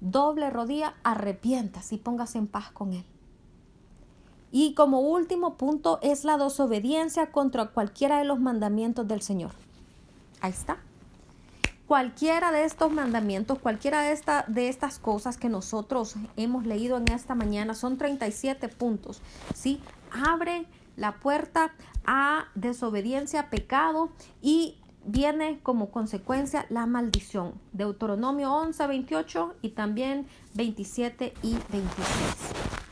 doble 0.00 0.48
rodilla, 0.48 0.94
arrepientas 1.02 1.92
y 1.92 1.98
póngase 1.98 2.38
en 2.38 2.46
paz 2.46 2.70
con 2.70 2.94
Él. 2.94 3.04
Y 4.52 4.74
como 4.74 5.00
último 5.00 5.54
punto 5.54 5.98
es 6.02 6.24
la 6.24 6.38
desobediencia 6.38 7.30
contra 7.30 7.66
cualquiera 7.66 8.18
de 8.18 8.24
los 8.24 8.40
mandamientos 8.40 9.06
del 9.06 9.20
Señor. 9.20 9.52
Ahí 10.40 10.50
está. 10.50 10.78
Cualquiera 11.86 12.52
de 12.52 12.64
estos 12.64 12.92
mandamientos, 12.92 13.58
cualquiera 13.58 14.02
de, 14.02 14.12
esta, 14.12 14.44
de 14.46 14.68
estas 14.68 14.98
cosas 14.98 15.36
que 15.36 15.48
nosotros 15.48 16.14
hemos 16.36 16.64
leído 16.64 16.96
en 16.96 17.10
esta 17.10 17.34
mañana, 17.34 17.74
son 17.74 17.98
37 17.98 18.68
puntos, 18.68 19.20
¿sí? 19.54 19.80
Abre 20.12 20.66
la 20.96 21.16
puerta 21.16 21.72
a 22.04 22.46
desobediencia, 22.54 23.50
pecado 23.50 24.10
y 24.40 24.79
viene 25.04 25.60
como 25.62 25.90
consecuencia 25.90 26.66
la 26.68 26.86
maldición. 26.86 27.54
Deuteronomio 27.72 28.52
11, 28.52 28.86
28 28.86 29.54
y 29.62 29.70
también 29.70 30.26
27 30.54 31.34
y 31.42 31.52
26. 31.70 32.00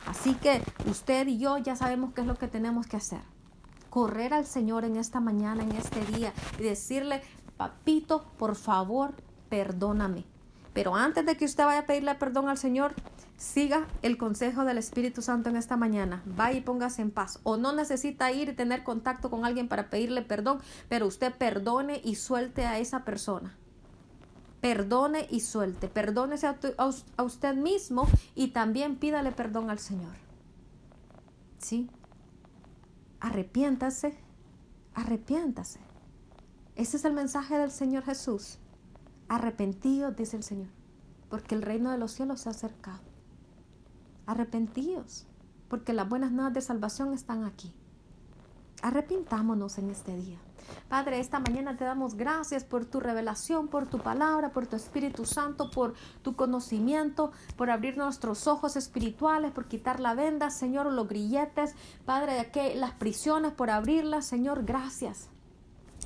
Así 0.07 0.33
que 0.35 0.61
usted 0.89 1.27
y 1.27 1.37
yo 1.37 1.57
ya 1.57 1.75
sabemos 1.75 2.13
qué 2.13 2.21
es 2.21 2.27
lo 2.27 2.35
que 2.35 2.47
tenemos 2.47 2.87
que 2.87 2.97
hacer. 2.97 3.21
Correr 3.89 4.33
al 4.33 4.45
Señor 4.45 4.85
en 4.85 4.95
esta 4.95 5.19
mañana, 5.19 5.63
en 5.63 5.71
este 5.71 6.03
día 6.05 6.33
y 6.59 6.63
decirle, 6.63 7.21
papito, 7.57 8.25
por 8.37 8.55
favor, 8.55 9.13
perdóname. 9.49 10.25
Pero 10.73 10.95
antes 10.95 11.25
de 11.25 11.35
que 11.35 11.45
usted 11.45 11.65
vaya 11.65 11.81
a 11.81 11.85
pedirle 11.85 12.15
perdón 12.15 12.49
al 12.49 12.57
Señor, 12.57 12.93
siga 13.39 13.87
el 14.01 14.17
consejo 14.17 14.65
del 14.65 14.77
Espíritu 14.77 15.21
Santo 15.21 15.49
en 15.49 15.55
esta 15.55 15.77
mañana. 15.77 16.21
Vaya 16.25 16.59
y 16.59 16.61
póngase 16.61 17.01
en 17.01 17.09
paz. 17.09 17.39
O 17.43 17.57
no 17.57 17.73
necesita 17.73 18.31
ir 18.31 18.49
y 18.49 18.53
tener 18.53 18.83
contacto 18.83 19.31
con 19.31 19.45
alguien 19.45 19.67
para 19.67 19.89
pedirle 19.89 20.21
perdón, 20.21 20.59
pero 20.89 21.07
usted 21.07 21.33
perdone 21.33 22.01
y 22.03 22.15
suelte 22.15 22.65
a 22.65 22.77
esa 22.77 23.05
persona. 23.05 23.57
Perdone 24.61 25.25
y 25.31 25.39
suelte. 25.39 25.87
Perdónese 25.87 26.47
a, 26.47 27.23
usted 27.23 27.55
mismo 27.55 28.07
y 28.35 28.49
también 28.49 28.97
pídale 28.97 29.31
perdón 29.31 29.69
al 29.69 29.79
Señor. 29.79 30.13
¿Sí? 31.59 31.89
Arrepiéntase. 33.21 34.17
Arrepiéntase. 34.93 35.79
Ese 36.75 36.97
es 36.97 37.05
el 37.05 37.13
mensaje 37.13 37.57
del 37.57 37.71
Señor 37.71 38.03
Jesús. 38.03 38.57
Arrepentidos, 39.29 40.15
dice 40.15 40.35
el 40.35 40.43
Señor, 40.43 40.69
porque 41.29 41.55
el 41.55 41.61
reino 41.61 41.91
de 41.91 41.97
los 41.97 42.11
cielos 42.11 42.41
se 42.41 42.49
ha 42.49 42.51
acercado. 42.51 43.08
Arrepentidos, 44.29 45.25
porque 45.69 45.91
las 45.91 46.07
buenas 46.07 46.31
nuevas 46.31 46.53
de 46.53 46.61
salvación 46.61 47.13
están 47.13 47.45
aquí. 47.45 47.73
Arrepintámonos 48.83 49.79
en 49.79 49.89
este 49.89 50.15
día. 50.15 50.37
Padre, 50.87 51.19
esta 51.19 51.39
mañana 51.39 51.75
te 51.77 51.83
damos 51.83 52.13
gracias 52.13 52.63
por 52.63 52.85
tu 52.85 52.99
revelación, 52.99 53.69
por 53.69 53.87
tu 53.87 53.97
palabra, 53.97 54.51
por 54.51 54.67
tu 54.67 54.75
Espíritu 54.75 55.25
Santo, 55.25 55.71
por 55.71 55.95
tu 56.21 56.35
conocimiento, 56.35 57.31
por 57.57 57.71
abrir 57.71 57.97
nuestros 57.97 58.45
ojos 58.45 58.75
espirituales, 58.75 59.51
por 59.51 59.67
quitar 59.67 59.99
la 59.99 60.13
venda, 60.13 60.51
Señor, 60.51 60.85
los 60.85 61.07
grilletes, 61.07 61.73
Padre, 62.05 62.33
de 62.33 62.51
que 62.51 62.75
las 62.75 62.91
prisiones, 62.91 63.53
por 63.53 63.71
abrirlas, 63.71 64.27
Señor, 64.27 64.63
gracias 64.63 65.27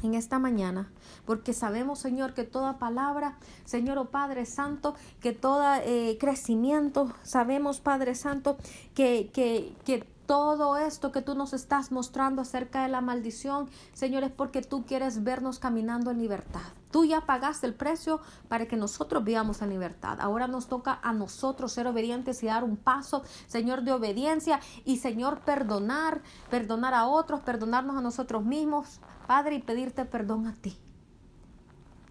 en 0.04 0.16
esta 0.16 0.40
mañana, 0.40 0.92
porque 1.26 1.54
sabemos, 1.54 2.00
Señor, 2.00 2.34
que 2.34 2.44
toda 2.44 2.80
palabra, 2.80 3.38
Señor 3.66 3.98
o 3.98 4.02
oh 4.02 4.06
Padre 4.10 4.46
Santo, 4.46 4.96
que 5.22 5.34
todo 5.34 5.64
eh, 5.84 6.18
crecimiento, 6.20 7.14
sabemos, 7.24 7.80
Padre 7.80 8.16
Santo, 8.16 8.58
que, 8.94 9.30
que, 9.34 9.74
que 9.86 10.06
todo 10.26 10.78
esto 10.78 11.12
que 11.12 11.22
tú 11.22 11.36
nos 11.36 11.54
estás 11.54 11.92
mostrando 11.92 12.42
acerca 12.42 12.84
de 12.84 12.90
la 12.90 13.02
maldición, 13.02 13.70
Señor, 13.94 14.24
es 14.24 14.32
porque 14.32 14.62
tú 14.62 14.86
quieres 14.86 15.24
vernos 15.24 15.60
caminando 15.60 16.12
en 16.12 16.20
libertad. 16.20 16.62
Tú 16.94 17.06
ya 17.06 17.22
pagaste 17.22 17.66
el 17.66 17.74
precio 17.74 18.22
para 18.48 18.68
que 18.68 18.76
nosotros 18.76 19.24
vivamos 19.24 19.64
en 19.64 19.72
libertad. 19.72 20.22
Ahora 20.22 20.48
nos 20.48 20.68
toca 20.68 21.00
a 21.02 21.12
nosotros 21.12 21.72
ser 21.72 21.88
obedientes 21.88 22.44
y 22.44 22.46
dar 22.46 22.64
un 22.64 22.78
paso, 22.78 23.24
Señor, 23.48 23.82
de 23.82 23.94
obediencia 23.94 24.60
y, 24.86 24.98
Señor, 24.98 25.40
perdonar, 25.40 26.22
perdonar 26.52 26.94
a 26.94 27.08
otros, 27.08 27.42
perdonarnos 27.42 27.98
a 27.98 28.02
nosotros 28.02 28.46
mismos, 28.46 29.00
Padre, 29.26 29.56
y 29.56 29.62
pedirte 29.64 30.06
perdón 30.06 30.46
a 30.46 30.54
ti. 30.54 30.78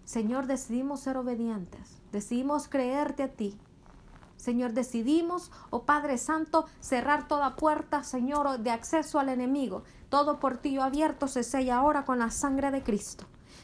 Señor, 0.03 0.47
decidimos 0.47 0.99
ser 0.99 1.15
obedientes, 1.15 2.01
decidimos 2.11 2.67
creerte 2.67 3.23
a 3.23 3.29
ti. 3.29 3.57
Señor, 4.35 4.73
decidimos, 4.73 5.49
oh 5.69 5.83
Padre 5.83 6.17
Santo, 6.17 6.65
cerrar 6.81 7.29
toda 7.29 7.55
puerta, 7.55 8.03
Señor, 8.03 8.59
de 8.59 8.71
acceso 8.71 9.17
al 9.17 9.29
enemigo. 9.29 9.83
Todo 10.09 10.41
portillo 10.41 10.83
abierto 10.83 11.29
se 11.29 11.43
sella 11.43 11.77
ahora 11.77 12.03
con 12.03 12.19
la 12.19 12.31
sangre 12.31 12.69
de 12.69 12.83
Cristo. 12.83 13.23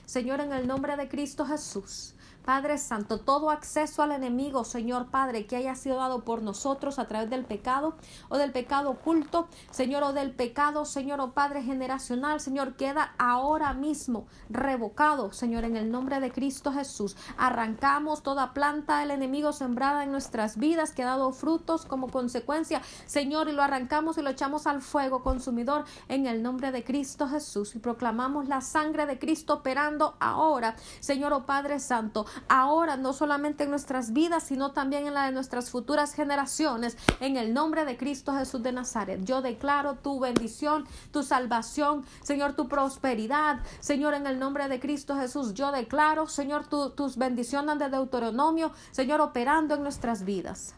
Señor, 0.10 0.42
en 0.42 0.52
el 0.54 0.66
nombre 0.66 0.98
de 0.98 1.08
Cristo 1.08 1.46
Jesús. 1.46 2.16
Padre 2.50 2.80
Santo, 2.80 3.20
todo 3.20 3.52
acceso 3.52 4.02
al 4.02 4.12
enemigo, 4.12 4.64
Señor 4.64 5.12
Padre, 5.12 5.46
que 5.46 5.56
haya 5.56 5.76
sido 5.76 5.98
dado 5.98 6.26
por 6.26 6.42
nosotros 6.42 6.98
a 6.98 7.08
través 7.08 7.30
del 7.30 7.46
pecado 7.46 7.94
o 8.28 8.40
del 8.40 8.52
pecado 8.52 8.90
oculto, 8.90 9.48
Señor, 9.70 10.02
o 10.02 10.14
del 10.14 10.32
pecado, 10.32 10.84
Señor, 10.86 11.22
o 11.22 11.34
Padre 11.34 11.62
generacional, 11.62 12.40
Señor, 12.40 12.76
queda 12.76 13.14
ahora 13.20 13.74
mismo 13.74 14.26
revocado, 14.50 15.32
Señor, 15.32 15.64
en 15.64 15.78
el 15.78 15.92
nombre 15.92 16.20
de 16.20 16.32
Cristo 16.32 16.72
Jesús. 16.72 17.16
Arrancamos 17.38 18.24
toda 18.24 18.56
planta 18.56 18.98
del 19.02 19.12
enemigo 19.12 19.54
sembrada 19.54 20.04
en 20.04 20.12
nuestras 20.12 20.58
vidas, 20.58 20.92
que 20.92 21.04
ha 21.04 21.06
dado 21.06 21.32
frutos 21.34 21.86
como 21.86 22.10
consecuencia, 22.10 22.82
Señor, 23.06 23.48
y 23.50 23.52
lo 23.52 23.62
arrancamos 23.62 24.18
y 24.18 24.24
lo 24.24 24.32
echamos 24.32 24.66
al 24.66 24.82
fuego 24.82 25.22
consumidor 25.22 25.86
en 26.08 26.26
el 26.26 26.42
nombre 26.42 26.72
de 26.72 26.84
Cristo 26.84 27.28
Jesús. 27.28 27.76
Y 27.76 27.78
proclamamos 27.78 28.48
la 28.48 28.62
sangre 28.62 29.06
de 29.06 29.20
Cristo 29.20 29.54
operando 29.54 30.16
ahora, 30.20 30.76
Señor, 31.00 31.32
o 31.34 31.38
oh 31.38 31.46
Padre 31.46 31.80
Santo, 31.80 32.26
ahora 32.48 32.98
no 32.98 33.14
solamente 33.14 33.64
en 33.64 33.70
nuestras 33.70 34.14
vidas, 34.14 34.44
sino 34.44 34.72
también 34.72 35.08
en 35.08 35.14
la 35.14 35.26
de 35.26 35.32
nuestras 35.32 35.70
futuras 35.70 36.14
generaciones. 36.14 36.98
En 37.20 37.38
el 37.38 37.54
nombre 37.54 37.86
de 37.86 37.98
Cristo 37.98 38.34
Jesús 38.34 38.64
de 38.64 38.72
Nazaret, 38.72 39.24
yo 39.24 39.42
declaro 39.42 39.96
tu 39.96 40.20
bendición, 40.20 40.86
tu 41.12 41.24
salvación, 41.24 42.06
Señor, 42.22 42.54
tu 42.54 42.68
prosperidad. 42.68 43.60
Señor, 43.80 44.14
en 44.14 44.28
el 44.28 44.40
nombre 44.40 44.68
de 44.68 44.80
Cristo 44.80 45.16
Jesús, 45.16 45.54
yo 45.54 45.72
declaro, 45.72 46.28
Señor, 46.28 46.68
tus 46.68 47.18
bendiciones 47.18 47.80
de 47.80 47.90
Deuteronomio, 47.90 48.72
Señor, 48.92 49.22
operando 49.22 49.76
en 49.76 49.84
nuestras 49.84 50.24
vidas. 50.24 50.74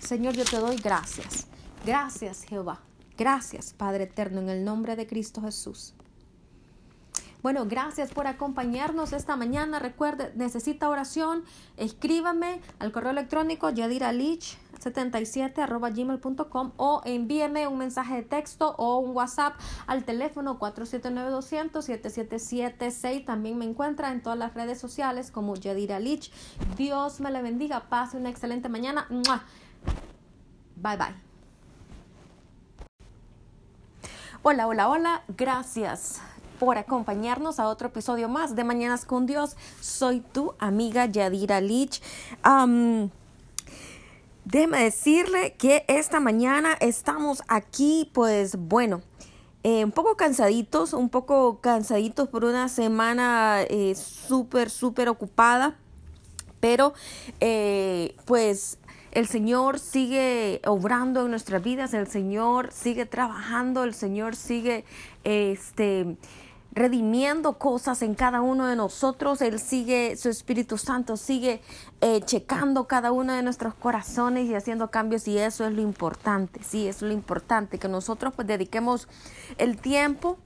Señor, 0.00 0.34
yo 0.34 0.44
te 0.44 0.58
doy 0.58 0.76
gracias. 0.76 1.46
Gracias, 1.84 2.44
Jehová. 2.44 2.80
Gracias, 3.16 3.72
Padre 3.72 4.04
eterno, 4.04 4.40
en 4.40 4.48
el 4.48 4.64
nombre 4.64 4.96
de 4.96 5.06
Cristo 5.06 5.40
Jesús. 5.42 5.94
Bueno, 7.42 7.66
gracias 7.66 8.12
por 8.12 8.28
acompañarnos 8.28 9.12
esta 9.12 9.34
mañana. 9.34 9.80
Recuerde, 9.80 10.30
necesita 10.36 10.88
oración, 10.88 11.42
escríbame 11.76 12.60
al 12.78 12.92
correo 12.92 13.10
electrónico 13.10 13.68
Yadira 13.70 14.12
Lich 14.12 14.56
77 14.78 15.60
arroba 15.60 15.90
gmail.com 15.90 16.70
o 16.76 17.02
envíeme 17.04 17.66
un 17.66 17.78
mensaje 17.78 18.14
de 18.16 18.22
texto 18.22 18.76
o 18.78 18.98
un 18.98 19.16
WhatsApp 19.16 19.54
al 19.86 20.04
teléfono 20.04 20.58
479-200-7776. 20.58 23.24
También 23.24 23.56
me 23.58 23.64
encuentra 23.64 24.12
en 24.12 24.22
todas 24.22 24.38
las 24.38 24.54
redes 24.54 24.78
sociales 24.78 25.32
como 25.32 25.56
Yadira 25.56 25.98
Lich. 25.98 26.30
Dios 26.76 27.20
me 27.20 27.30
le 27.30 27.42
bendiga. 27.42 27.88
Pase 27.88 28.16
una 28.16 28.30
excelente 28.30 28.68
mañana. 28.68 29.06
Bye 30.76 30.96
bye. 30.96 31.14
Hola, 34.42 34.66
hola, 34.66 34.88
hola. 34.88 35.22
Gracias 35.28 36.20
por 36.64 36.78
acompañarnos 36.78 37.58
a 37.58 37.66
otro 37.66 37.88
episodio 37.88 38.28
más 38.28 38.54
de 38.54 38.62
Mañanas 38.62 39.04
con 39.04 39.26
Dios. 39.26 39.56
Soy 39.80 40.20
tu 40.20 40.54
amiga 40.60 41.06
Yadira 41.06 41.60
Lich. 41.60 42.00
déjeme 44.44 44.84
decirle 44.84 45.54
que 45.58 45.84
esta 45.88 46.20
mañana 46.20 46.74
estamos 46.78 47.42
aquí, 47.48 48.08
pues 48.14 48.54
bueno, 48.54 49.02
eh, 49.64 49.84
un 49.84 49.90
poco 49.90 50.16
cansaditos, 50.16 50.92
un 50.92 51.08
poco 51.08 51.58
cansaditos 51.60 52.28
por 52.28 52.44
una 52.44 52.68
semana 52.68 53.62
eh, 53.68 53.96
súper, 53.96 54.70
súper 54.70 55.08
ocupada, 55.08 55.74
pero 56.60 56.94
eh, 57.40 58.14
pues 58.24 58.78
el 59.10 59.26
Señor 59.26 59.80
sigue 59.80 60.62
obrando 60.64 61.24
en 61.24 61.30
nuestras 61.30 61.62
vidas, 61.62 61.92
el 61.92 62.06
Señor 62.06 62.72
sigue 62.72 63.04
trabajando, 63.04 63.82
el 63.82 63.94
Señor 63.94 64.36
sigue 64.36 64.84
este 65.24 66.16
redimiendo 66.72 67.58
cosas 67.58 68.02
en 68.02 68.14
cada 68.14 68.40
uno 68.40 68.66
de 68.66 68.76
nosotros. 68.76 69.42
Él 69.42 69.58
sigue, 69.58 70.16
su 70.16 70.28
Espíritu 70.28 70.78
Santo 70.78 71.16
sigue 71.16 71.60
eh, 72.00 72.20
checando 72.24 72.86
cada 72.86 73.12
uno 73.12 73.34
de 73.34 73.42
nuestros 73.42 73.74
corazones 73.74 74.48
y 74.48 74.54
haciendo 74.54 74.90
cambios 74.90 75.28
y 75.28 75.38
eso 75.38 75.66
es 75.66 75.72
lo 75.72 75.82
importante, 75.82 76.60
sí, 76.62 76.88
es 76.88 77.02
lo 77.02 77.12
importante, 77.12 77.78
que 77.78 77.88
nosotros 77.88 78.32
pues 78.34 78.48
dediquemos 78.48 79.08
el 79.58 79.76
tiempo 79.76 80.38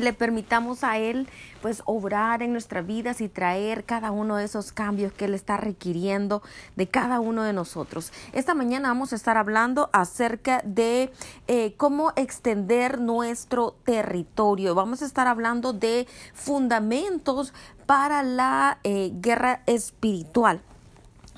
le 0.00 0.12
permitamos 0.12 0.84
a 0.84 0.98
Él 0.98 1.28
pues 1.62 1.82
obrar 1.86 2.42
en 2.42 2.52
nuestras 2.52 2.86
vidas 2.86 3.20
y 3.20 3.28
traer 3.28 3.84
cada 3.84 4.10
uno 4.10 4.36
de 4.36 4.44
esos 4.44 4.72
cambios 4.72 5.12
que 5.12 5.26
Él 5.26 5.34
está 5.34 5.56
requiriendo 5.56 6.42
de 6.76 6.88
cada 6.88 7.20
uno 7.20 7.42
de 7.42 7.52
nosotros. 7.52 8.12
Esta 8.32 8.54
mañana 8.54 8.88
vamos 8.88 9.12
a 9.12 9.16
estar 9.16 9.36
hablando 9.36 9.90
acerca 9.92 10.62
de 10.64 11.12
eh, 11.46 11.74
cómo 11.76 12.12
extender 12.16 13.00
nuestro 13.00 13.76
territorio. 13.84 14.74
Vamos 14.74 15.02
a 15.02 15.06
estar 15.06 15.26
hablando 15.26 15.72
de 15.72 16.06
fundamentos 16.34 17.52
para 17.86 18.22
la 18.22 18.78
eh, 18.84 19.10
guerra 19.14 19.62
espiritual. 19.66 20.60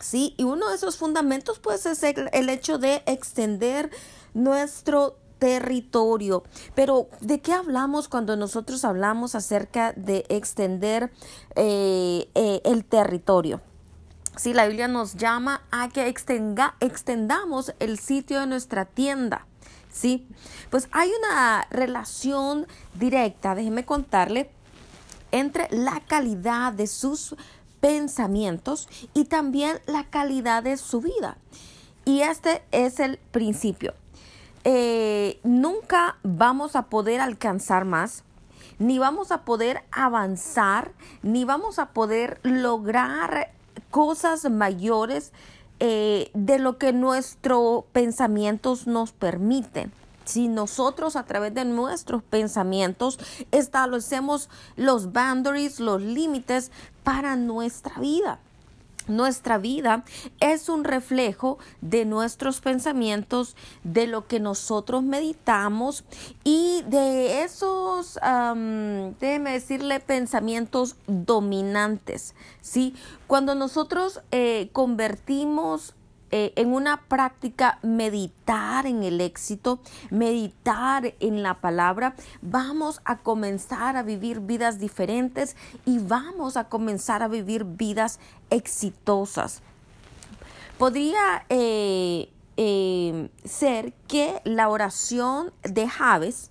Sí, 0.01 0.35
y 0.37 0.45
uno 0.45 0.69
de 0.69 0.77
esos 0.77 0.99
fundamentos 0.99 1.59
pues 1.59 1.87
es 1.87 2.03
el, 2.03 2.29
el 2.33 2.51
hecho 2.51 2.79
de 2.79 3.03
extender 3.07 3.91
nuestro 4.35 5.11
territorio. 5.11 5.26
Pero 6.75 7.09
¿de 7.21 7.41
qué 7.41 7.53
hablamos 7.53 8.09
cuando 8.09 8.37
nosotros 8.37 8.85
hablamos 8.85 9.35
acerca 9.35 9.93
de 9.93 10.25
extender 10.29 11.11
eh, 11.55 12.29
eh, 12.35 12.61
el 12.65 12.85
territorio? 12.85 13.61
Si 14.37 14.53
la 14.53 14.67
Biblia 14.67 14.89
nos 14.89 15.15
llama 15.15 15.63
a 15.71 15.89
que 15.89 16.09
extenga, 16.09 16.77
extendamos 16.81 17.73
el 17.81 17.99
sitio 17.99 18.41
de 18.41 18.47
nuestra 18.47 18.85
tienda. 18.85 19.47
¿sí? 19.97 20.27
Pues 20.71 20.89
hay 20.93 21.11
una 21.19 21.67
relación 21.71 22.67
directa, 22.95 23.55
déjeme 23.55 23.85
contarle, 23.85 24.51
entre 25.33 25.69
la 25.71 26.01
calidad 26.07 26.73
de 26.73 26.87
sus 26.87 27.35
pensamientos 27.81 28.89
y 29.15 29.25
también 29.25 29.79
la 29.87 30.05
calidad 30.05 30.63
de 30.63 30.77
su 30.77 31.01
vida. 31.01 31.39
Y 32.05 32.21
este 32.21 32.63
es 32.71 33.01
el 33.01 33.19
principio. 33.33 33.95
Eh, 34.69 35.39
nunca 35.45 36.17
vamos 36.25 36.75
a 36.75 36.87
poder 36.87 37.21
alcanzar 37.21 37.85
más, 37.85 38.25
ni 38.81 38.99
vamos 38.99 39.31
a 39.31 39.43
poder 39.45 39.85
avanzar, 39.93 40.91
ni 41.23 41.45
vamos 41.45 41.79
a 41.79 41.91
poder 41.91 42.41
lograr 42.43 43.53
cosas 43.93 44.51
mayores 44.51 45.33
eh, 45.79 46.33
de 46.35 46.59
lo 46.59 46.79
que 46.79 46.93
nuestros 46.93 47.85
pensamientos 47.93 48.89
nos 48.89 49.13
permiten. 49.13 49.93
Si 50.25 50.49
nosotros 50.49 51.15
a 51.15 51.27
través 51.27 51.55
de 51.55 51.65
nuestros 51.65 52.25
pensamientos 52.25 53.21
establecemos 53.53 54.51
los 54.75 55.13
boundaries, 55.13 55.79
los 55.79 56.03
límites 56.03 56.73
para 57.05 57.37
nuestra 57.37 58.01
vida. 58.01 58.41
Nuestra 59.09 59.59
vida 59.59 60.05
es 60.41 60.69
un 60.69 60.85
reflejo 60.85 61.59
de 61.81 62.05
nuestros 62.05 62.61
pensamientos, 62.61 63.57
de 63.85 64.07
lo 64.07 64.27
que 64.27 64.41
nosotros 64.41 65.03
meditamos 65.03 66.05
y 66.45 66.83
de 66.89 67.43
esos, 67.43 68.19
déjeme 69.21 69.53
decirle, 69.53 70.01
pensamientos 70.01 70.97
dominantes. 71.07 72.35
¿sí? 72.61 72.95
Cuando 73.27 73.55
nosotros 73.55 74.21
eh, 74.33 74.71
convertimos 74.73 75.95
eh, 76.39 76.53
en 76.57 76.75
una 76.75 77.01
práctica 77.09 77.79
meditar 77.81 78.85
en 78.85 79.05
el 79.05 79.23
éxito, 79.23 79.79
meditar 80.11 81.15
en 81.19 81.43
la 81.43 81.63
palabra, 81.63 82.15
vamos 82.43 83.01
a 83.07 83.17
comenzar 83.17 83.97
a 83.97 84.03
vivir 84.03 84.41
vidas 84.41 84.79
diferentes 84.79 85.57
y 85.87 85.99
vamos 85.99 86.59
a 86.59 86.69
comenzar 86.69 87.23
a 87.23 87.29
vivir 87.29 87.65
vidas 87.65 88.21
exitosas. 88.51 89.63
Podría 90.77 91.47
eh, 91.49 92.29
eh, 92.59 93.31
ser 93.47 93.95
que 94.07 94.43
la 94.45 94.69
oración 94.69 95.55
de 95.63 95.89
Javes 95.89 96.51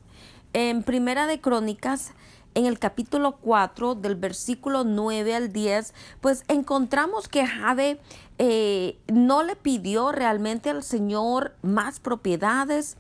en 0.54 0.82
Primera 0.82 1.28
de 1.28 1.40
Crónicas 1.40 2.14
en 2.56 2.66
el 2.66 2.80
capítulo 2.80 3.36
4 3.42 3.96
del 3.96 4.16
versículo 4.16 4.84
9 4.84 5.36
al 5.36 5.52
10, 5.52 5.94
pues 6.22 6.44
encontramos 6.48 7.28
que 7.28 7.46
Jave 7.46 8.00
eh, 8.38 8.98
no 9.08 9.44
le 9.44 9.56
pidió 9.56 10.12
realmente 10.12 10.70
al 10.70 10.84
Señor 10.84 11.56
más 11.62 12.00
propiedades 12.00 12.98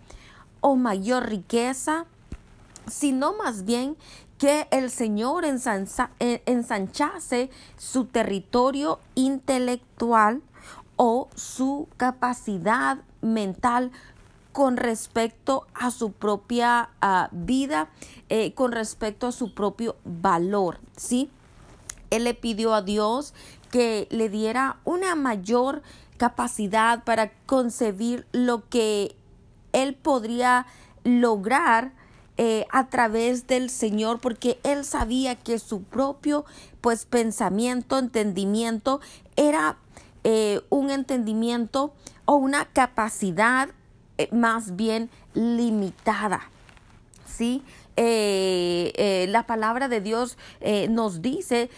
o 0.61 0.75
mayor 0.75 1.27
riqueza, 1.27 2.05
sino 2.87 3.33
más 3.33 3.65
bien 3.65 3.97
que 4.37 4.67
el 4.71 4.89
Señor 4.89 5.45
eh, 5.45 6.43
ensanchase 6.45 7.49
su 7.77 8.05
territorio 8.05 8.99
intelectual 9.15 10.41
o 10.97 11.29
su 11.35 11.87
capacidad 11.97 12.97
mental 13.21 13.91
con 14.51 14.77
respecto 14.77 15.67
a 15.73 15.91
su 15.91 16.13
propia 16.13 16.89
ah, 17.01 17.27
vida, 17.31 17.89
eh, 18.29 18.53
con 18.53 18.71
respecto 18.71 19.27
a 19.27 19.33
su 19.33 19.53
propio 19.53 19.97
valor, 20.05 20.79
¿sí? 20.95 21.29
Él 22.09 22.23
le 22.23 22.33
pidió 22.33 22.73
a 22.73 22.81
Dios 22.81 23.33
que 23.75 24.07
le 24.09 24.29
diera 24.29 24.77
una 24.85 25.15
mayor 25.15 25.81
capacidad 26.15 27.03
para 27.03 27.33
concebir 27.45 28.25
lo 28.31 28.69
que 28.69 29.17
él 29.73 29.95
podría 29.95 30.65
lograr 31.03 31.91
eh, 32.37 32.65
a 32.71 32.87
través 32.87 33.47
del 33.47 33.69
Señor 33.69 34.21
porque 34.21 34.61
él 34.63 34.85
sabía 34.85 35.35
que 35.35 35.59
su 35.59 35.83
propio 35.83 36.45
pues 36.79 37.05
pensamiento, 37.05 37.97
entendimiento 37.99 39.01
era 39.35 39.75
eh, 40.23 40.61
un 40.69 40.89
entendimiento 40.89 41.93
o 42.23 42.35
una 42.35 42.69
capacidad 42.71 43.67
eh, 44.17 44.29
más 44.31 44.77
bien 44.77 45.09
limitada. 45.33 46.43
¿Sí? 47.27 47.61
Eh, 47.97 48.91
eh, 48.95 49.27
la 49.29 49.47
palabra 49.47 49.87
de 49.87 50.01
Dios 50.01 50.37
nos 50.89 51.21
dice, 51.21 51.69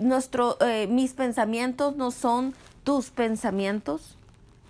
nuestro, 0.00 0.56
mis 0.88 1.12
pensamientos 1.12 1.96
no 1.96 2.10
son 2.10 2.54
tus 2.84 3.10
pensamientos, 3.10 4.16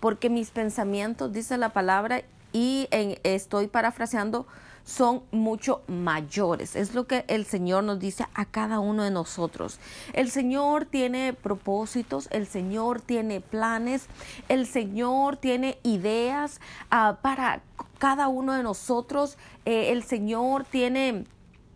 porque 0.00 0.30
mis 0.30 0.50
pensamientos, 0.50 1.32
dice 1.32 1.56
la 1.58 1.70
palabra, 1.70 2.22
y 2.52 2.88
estoy 3.22 3.68
parafraseando, 3.68 4.46
son 4.90 5.22
mucho 5.30 5.82
mayores. 5.86 6.74
Es 6.74 6.94
lo 6.94 7.06
que 7.06 7.24
el 7.28 7.46
Señor 7.46 7.84
nos 7.84 8.00
dice 8.00 8.26
a 8.34 8.44
cada 8.44 8.80
uno 8.80 9.04
de 9.04 9.12
nosotros. 9.12 9.78
El 10.12 10.30
Señor 10.30 10.84
tiene 10.84 11.32
propósitos, 11.32 12.28
el 12.32 12.48
Señor 12.48 13.00
tiene 13.00 13.40
planes, 13.40 14.06
el 14.48 14.66
Señor 14.66 15.36
tiene 15.36 15.78
ideas 15.84 16.60
uh, 16.90 17.14
para 17.22 17.62
cada 17.98 18.26
uno 18.26 18.52
de 18.52 18.64
nosotros. 18.64 19.38
Eh, 19.64 19.92
el 19.92 20.02
Señor 20.02 20.64
tiene 20.64 21.24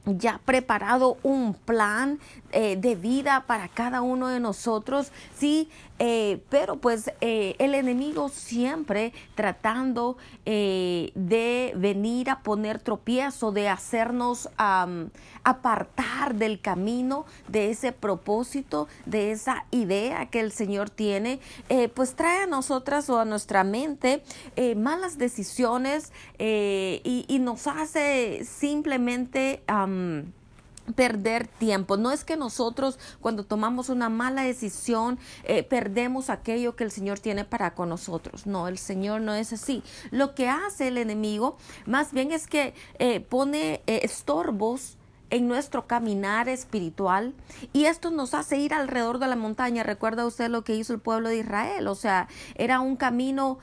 ya 0.06 0.40
preparado 0.44 1.16
un 1.22 1.54
plan 1.54 2.18
eh, 2.50 2.76
de 2.76 2.94
vida 2.94 3.44
para 3.46 3.68
cada 3.68 4.02
uno 4.02 4.28
de 4.28 4.40
nosotros, 4.40 5.12
sí, 5.34 5.70
eh, 5.98 6.40
pero 6.48 6.76
pues 6.76 7.10
eh, 7.20 7.54
el 7.58 7.74
enemigo 7.74 8.28
siempre 8.28 9.12
tratando 9.34 10.16
de 10.44 11.72
venir 11.76 12.28
a 12.28 12.40
poner 12.40 12.78
tropiezo, 12.78 13.50
de 13.50 13.68
hacernos 13.68 14.48
apartar 15.42 16.34
del 16.34 16.60
camino, 16.60 17.24
de 17.48 17.70
ese 17.70 17.92
propósito, 17.92 18.88
de 19.06 19.32
esa 19.32 19.64
idea 19.70 20.26
que 20.26 20.40
el 20.40 20.52
Señor 20.52 20.90
tiene, 20.90 21.40
pues 21.94 22.14
trae 22.14 22.42
a 22.42 22.46
nosotras 22.46 23.08
o 23.08 23.18
a 23.18 23.24
nuestra 23.24 23.64
mente 23.64 24.22
malas 24.76 25.16
decisiones 25.16 26.12
y, 26.38 27.24
y, 27.26 27.38
nos 27.38 27.66
hace 27.66 28.44
simplemente 28.44 29.62
perder 30.92 31.46
tiempo. 31.46 31.96
No 31.96 32.10
es 32.10 32.24
que 32.24 32.36
nosotros 32.36 32.98
cuando 33.20 33.44
tomamos 33.44 33.88
una 33.88 34.08
mala 34.08 34.42
decisión 34.42 35.18
eh, 35.44 35.62
perdemos 35.62 36.30
aquello 36.30 36.76
que 36.76 36.84
el 36.84 36.90
Señor 36.90 37.18
tiene 37.18 37.44
para 37.44 37.74
con 37.74 37.88
nosotros. 37.88 38.46
No, 38.46 38.68
el 38.68 38.78
Señor 38.78 39.20
no 39.20 39.34
es 39.34 39.52
así. 39.52 39.82
Lo 40.10 40.34
que 40.34 40.48
hace 40.48 40.88
el 40.88 40.98
enemigo 40.98 41.56
más 41.86 42.12
bien 42.12 42.32
es 42.32 42.46
que 42.46 42.74
eh, 42.98 43.20
pone 43.20 43.82
eh, 43.86 44.00
estorbos 44.02 44.96
en 45.30 45.48
nuestro 45.48 45.86
caminar 45.88 46.48
espiritual 46.48 47.34
y 47.72 47.86
esto 47.86 48.10
nos 48.10 48.34
hace 48.34 48.58
ir 48.58 48.72
alrededor 48.72 49.18
de 49.18 49.26
la 49.26 49.36
montaña. 49.36 49.82
Recuerda 49.82 50.26
usted 50.26 50.48
lo 50.48 50.62
que 50.62 50.76
hizo 50.76 50.92
el 50.92 51.00
pueblo 51.00 51.28
de 51.28 51.38
Israel, 51.38 51.88
o 51.88 51.94
sea, 51.96 52.28
era 52.54 52.78
un 52.80 52.94
camino 52.94 53.58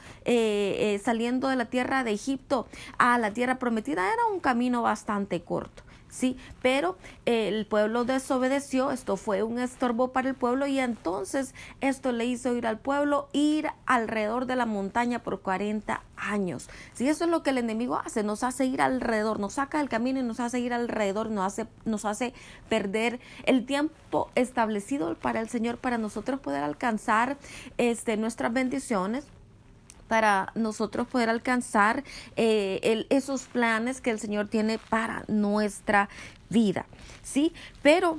saliendo 1.02 1.48
de 1.48 1.56
la 1.56 1.66
tierra 1.66 2.04
de 2.04 2.12
Egipto 2.12 2.68
a 2.98 3.18
la 3.20 3.32
tierra 3.32 3.58
prometida, 3.58 4.12
era 4.12 4.26
un 4.34 4.42
camino 4.42 4.82
bastante 4.82 5.44
corto. 5.44 5.84
¿Sí? 6.12 6.38
Pero 6.62 6.98
el 7.26 7.66
pueblo 7.66 8.04
desobedeció, 8.04 8.92
esto 8.92 9.18
fue 9.18 9.42
un 9.42 9.58
estorbo 9.58 10.12
para 10.12 10.30
el 10.30 10.36
pueblo 10.36 10.68
y 10.68 10.80
entonces 10.80 11.56
esto 11.80 12.12
le 12.12 12.26
hizo 12.26 12.54
ir 12.56 12.68
al 12.68 12.78
pueblo, 12.78 13.30
ir 13.34 13.68
alrededor 13.88 14.46
de 14.46 14.58
la 14.58 14.68
montaña 14.68 15.24
por 15.24 15.42
40 15.42 16.04
años. 16.16 16.70
Si 16.94 17.08
eso 17.08 17.24
es 17.24 17.32
lo 17.32 17.42
que 17.42 17.50
el 17.50 17.58
enemigo 17.58 17.96
hace, 17.96 18.22
nos 18.22 18.44
hace 18.44 18.66
ir 18.66 18.82
alrededor, 18.82 19.40
nos 19.40 19.54
saca 19.54 19.80
del 19.80 19.90
camino 19.90 20.20
y 20.20 20.24
nos 20.24 20.40
hace 20.40 20.60
ir 20.60 20.74
alrededor, 20.74 21.32
nos 21.32 21.46
hace, 21.46 21.68
nos 21.86 22.06
hace 22.06 22.34
perder 22.70 23.20
el 23.46 23.66
tiempo 23.66 24.30
establecido 24.36 25.16
para 25.16 25.40
el 25.40 25.50
Señor, 25.50 25.78
para 25.78 25.98
nosotros 25.98 26.40
poder 26.40 26.64
alcanzar 26.64 27.38
este, 27.78 28.18
nuestras 28.18 28.54
bendiciones 28.54 29.26
para 30.12 30.52
nosotros 30.56 31.08
poder 31.08 31.30
alcanzar 31.30 32.04
eh, 32.36 33.06
esos 33.10 33.44
planes 33.44 34.02
que 34.02 34.10
el 34.10 34.20
Señor 34.20 34.50
tiene 34.50 34.78
para 34.78 35.24
nuestra 35.30 36.10
vida. 36.50 36.86
¿Sí? 37.24 37.54
Pero 37.82 38.18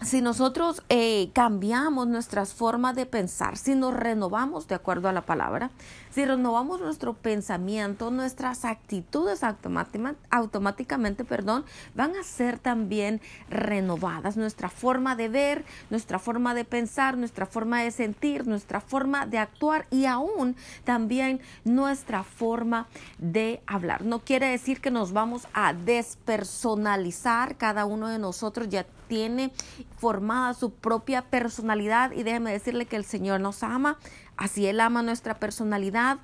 si 0.00 0.22
nosotros 0.22 0.82
eh, 0.88 1.28
cambiamos 1.34 2.06
nuestras 2.06 2.54
formas 2.54 2.96
de 2.96 3.04
pensar, 3.04 3.58
si 3.58 3.74
nos 3.74 3.92
renovamos 3.92 4.68
de 4.68 4.76
acuerdo 4.76 5.06
a 5.10 5.12
la 5.12 5.20
palabra, 5.20 5.70
si 6.10 6.24
renovamos 6.24 6.80
nuestro 6.80 7.14
pensamiento, 7.14 8.10
nuestras 8.10 8.64
actitudes 8.64 9.42
automáticamente, 9.42 11.24
perdón, 11.24 11.64
van 11.94 12.16
a 12.16 12.22
ser 12.22 12.58
también 12.58 13.20
renovadas. 13.50 14.36
Nuestra 14.36 14.68
forma 14.68 15.16
de 15.16 15.28
ver, 15.28 15.64
nuestra 15.90 16.18
forma 16.18 16.54
de 16.54 16.64
pensar, 16.64 17.16
nuestra 17.16 17.46
forma 17.46 17.82
de 17.82 17.90
sentir, 17.90 18.46
nuestra 18.46 18.80
forma 18.80 19.26
de 19.26 19.38
actuar 19.38 19.86
y 19.90 20.06
aún 20.06 20.56
también 20.84 21.40
nuestra 21.64 22.24
forma 22.24 22.88
de 23.18 23.62
hablar. 23.66 24.04
No 24.04 24.20
quiere 24.20 24.48
decir 24.48 24.80
que 24.80 24.90
nos 24.90 25.12
vamos 25.12 25.46
a 25.52 25.72
despersonalizar, 25.72 27.56
cada 27.56 27.84
uno 27.84 28.08
de 28.08 28.18
nosotros 28.18 28.68
ya 28.68 28.86
tiene 29.08 29.50
formada 29.96 30.54
su 30.54 30.70
propia 30.70 31.22
personalidad 31.22 32.12
y 32.12 32.22
déjeme 32.22 32.52
decirle 32.52 32.86
que 32.86 32.96
el 32.96 33.04
Señor 33.04 33.40
nos 33.40 33.62
ama, 33.62 33.98
así 34.38 34.66
Él 34.66 34.80
ama 34.80 35.02
nuestra 35.02 35.34
personalidad. 35.38 36.18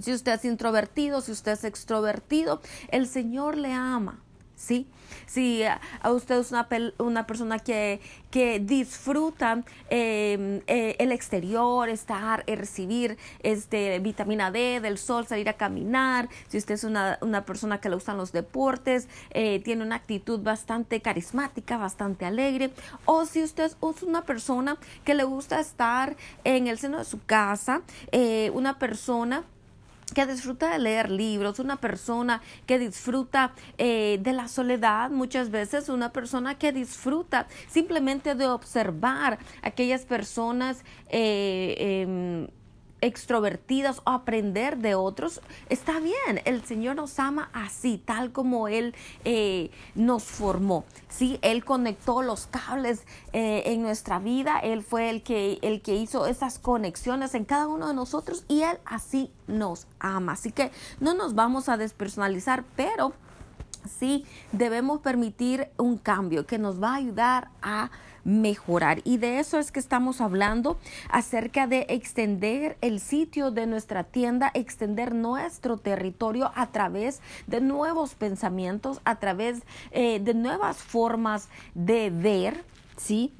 Si 0.00 0.12
usted 0.12 0.32
es 0.32 0.44
introvertido, 0.44 1.20
si 1.20 1.32
usted 1.32 1.52
es 1.52 1.64
extrovertido, 1.64 2.60
el 2.88 3.08
Señor 3.08 3.56
le 3.56 3.72
ama. 3.72 4.20
¿Sí? 4.60 4.86
Si 5.26 5.62
a 5.64 6.12
usted 6.12 6.38
es 6.38 6.52
una, 6.52 6.68
una 6.98 7.26
persona 7.26 7.58
que, 7.58 8.00
que 8.30 8.60
disfruta 8.60 9.64
em, 9.88 10.60
eh, 10.66 10.96
el 10.98 11.12
exterior, 11.12 11.88
estar, 11.88 12.44
eh, 12.46 12.56
recibir 12.56 13.16
este, 13.42 13.98
vitamina 14.00 14.50
D 14.50 14.80
del 14.80 14.98
sol, 14.98 15.26
salir 15.26 15.48
a 15.48 15.54
caminar, 15.54 16.28
si 16.48 16.58
usted 16.58 16.74
es 16.74 16.84
una, 16.84 17.18
una 17.22 17.44
persona 17.44 17.80
que 17.80 17.88
le 17.88 17.94
gustan 17.94 18.18
los 18.18 18.32
deportes, 18.32 19.08
eh, 19.30 19.60
tiene 19.64 19.82
una 19.82 19.96
actitud 19.96 20.40
bastante 20.40 21.00
carismática, 21.00 21.78
bastante 21.78 22.26
alegre, 22.26 22.70
o 23.06 23.24
si 23.24 23.42
usted 23.42 23.64
es 23.64 24.02
una 24.02 24.22
persona 24.22 24.76
que 25.04 25.14
le 25.14 25.24
gusta 25.24 25.58
estar 25.58 26.16
en 26.44 26.66
el 26.66 26.78
seno 26.78 26.98
de 26.98 27.04
su 27.04 27.24
casa, 27.24 27.82
una 28.52 28.78
persona 28.78 29.44
que 30.12 30.26
disfruta 30.26 30.70
de 30.70 30.78
leer 30.78 31.10
libros, 31.10 31.58
una 31.58 31.76
persona 31.76 32.40
que 32.66 32.78
disfruta 32.78 33.52
eh, 33.78 34.18
de 34.20 34.32
la 34.32 34.48
soledad, 34.48 35.10
muchas 35.10 35.50
veces 35.50 35.88
una 35.88 36.12
persona 36.12 36.56
que 36.56 36.72
disfruta 36.72 37.46
simplemente 37.68 38.34
de 38.34 38.46
observar 38.46 39.38
aquellas 39.62 40.04
personas 40.04 40.84
eh, 41.08 42.02
em, 42.02 42.48
extrovertidas 43.00 44.00
o 44.04 44.10
aprender 44.10 44.78
de 44.78 44.94
otros, 44.94 45.40
está 45.68 46.00
bien. 46.00 46.40
El 46.44 46.64
Señor 46.64 46.96
nos 46.96 47.18
ama 47.18 47.50
así, 47.52 47.98
tal 47.98 48.32
como 48.32 48.68
Él 48.68 48.94
eh, 49.24 49.70
nos 49.94 50.24
formó. 50.24 50.84
Sí, 51.08 51.38
Él 51.42 51.64
conectó 51.64 52.22
los 52.22 52.46
cables 52.46 53.04
eh, 53.32 53.62
en 53.66 53.82
nuestra 53.82 54.18
vida. 54.18 54.58
Él 54.58 54.82
fue 54.82 55.10
el 55.10 55.22
que, 55.22 55.58
el 55.62 55.82
que 55.82 55.96
hizo 55.96 56.26
esas 56.26 56.58
conexiones 56.58 57.34
en 57.34 57.44
cada 57.44 57.68
uno 57.68 57.88
de 57.88 57.94
nosotros 57.94 58.44
y 58.48 58.62
Él 58.62 58.78
así 58.84 59.30
nos 59.46 59.86
ama. 59.98 60.32
Así 60.32 60.52
que 60.52 60.70
no 61.00 61.14
nos 61.14 61.34
vamos 61.34 61.68
a 61.68 61.76
despersonalizar, 61.76 62.64
pero 62.76 63.12
sí 63.98 64.24
debemos 64.52 65.00
permitir 65.00 65.68
un 65.76 65.96
cambio 65.96 66.46
que 66.46 66.58
nos 66.58 66.82
va 66.82 66.92
a 66.92 66.96
ayudar 66.96 67.48
a 67.62 67.90
mejorar. 68.24 69.00
Y 69.04 69.18
de 69.18 69.38
eso 69.38 69.58
es 69.58 69.72
que 69.72 69.80
estamos 69.80 70.20
hablando 70.20 70.78
acerca 71.10 71.66
de 71.66 71.86
extender 71.88 72.76
el 72.80 73.00
sitio 73.00 73.50
de 73.50 73.66
nuestra 73.66 74.04
tienda, 74.04 74.50
extender 74.54 75.14
nuestro 75.14 75.76
territorio 75.76 76.52
a 76.54 76.70
través 76.70 77.20
de 77.46 77.60
nuevos 77.60 78.14
pensamientos, 78.14 79.00
a 79.04 79.16
través 79.16 79.62
eh, 79.90 80.20
de 80.20 80.34
nuevas 80.34 80.78
formas 80.78 81.48
de 81.74 82.10
ver, 82.10 82.64
¿sí? 82.96 83.32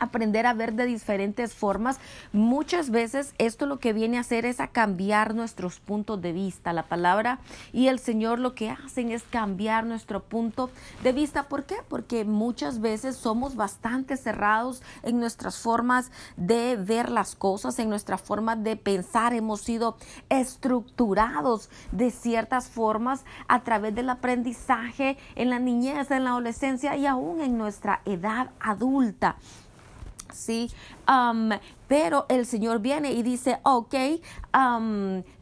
Aprender 0.00 0.46
a 0.46 0.54
ver 0.54 0.74
de 0.74 0.86
diferentes 0.86 1.54
formas. 1.54 1.98
Muchas 2.32 2.90
veces 2.90 3.34
esto 3.38 3.66
lo 3.66 3.78
que 3.78 3.92
viene 3.92 4.16
a 4.16 4.22
hacer 4.22 4.46
es 4.46 4.58
a 4.58 4.68
cambiar 4.68 5.34
nuestros 5.34 5.78
puntos 5.78 6.20
de 6.20 6.32
vista. 6.32 6.72
La 6.72 6.84
palabra 6.84 7.38
y 7.72 7.88
el 7.88 7.98
Señor 7.98 8.38
lo 8.38 8.54
que 8.54 8.70
hacen 8.70 9.12
es 9.12 9.22
cambiar 9.22 9.84
nuestro 9.84 10.22
punto 10.22 10.70
de 11.02 11.12
vista. 11.12 11.44
¿Por 11.44 11.64
qué? 11.64 11.76
Porque 11.88 12.24
muchas 12.24 12.80
veces 12.80 13.16
somos 13.16 13.54
bastante 13.54 14.16
cerrados 14.16 14.82
en 15.02 15.20
nuestras 15.20 15.58
formas 15.58 16.10
de 16.36 16.76
ver 16.76 17.10
las 17.10 17.36
cosas, 17.36 17.78
en 17.78 17.88
nuestra 17.88 18.18
forma 18.18 18.56
de 18.56 18.76
pensar. 18.76 19.34
Hemos 19.34 19.60
sido 19.60 19.96
estructurados 20.28 21.68
de 21.92 22.10
ciertas 22.10 22.68
formas 22.68 23.24
a 23.48 23.62
través 23.62 23.94
del 23.94 24.08
aprendizaje 24.08 25.18
en 25.34 25.50
la 25.50 25.58
niñez, 25.58 26.10
en 26.10 26.24
la 26.24 26.30
adolescencia 26.30 26.96
y 26.96 27.06
aún 27.06 27.40
en 27.40 27.58
nuestra 27.58 28.00
edad 28.04 28.50
adulta. 28.60 29.36
¿Sí? 30.32 30.70
pero 31.88 32.26
el 32.28 32.46
Señor 32.46 32.78
viene 32.78 33.12
y 33.12 33.22
dice, 33.22 33.58
ok, 33.64 33.94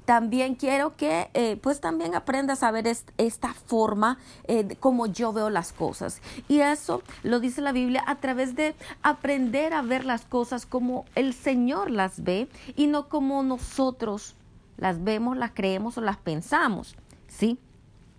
también 0.09 0.55
quiero 0.55 0.97
que 0.97 1.28
eh, 1.34 1.59
pues 1.62 1.82
también 1.82 2.14
aprendas 2.14 2.62
a 2.62 2.70
ver 2.70 2.86
esta 2.86 3.53
forma 3.53 4.16
eh, 4.45 4.78
como 4.80 5.07
yo 5.07 5.34
veo 5.34 5.51
las 5.51 5.74
cosas. 5.74 6.22
Y 6.49 6.61
eso 6.61 7.03
lo 7.22 7.41
dice 7.41 7.61
la 7.61 7.72
Biblia 7.72 8.03
a 8.07 8.14
través 8.14 8.57
de 8.57 8.75
aprender 9.03 9.75
a 9.75 9.83
ver 9.83 10.07
las 10.07 10.25
cosas 10.25 10.64
como 10.64 11.04
el 11.14 11.34
Señor 11.34 11.91
las 11.91 12.25
ve 12.25 12.49
y 12.75 12.87
no 12.87 13.11
como 13.11 13.42
nosotros 13.42 14.34
las 14.79 15.04
vemos, 15.04 15.37
las 15.37 15.50
creemos 15.50 15.99
o 15.99 16.00
las 16.00 16.17
pensamos, 16.17 16.96
¿sí? 17.26 17.58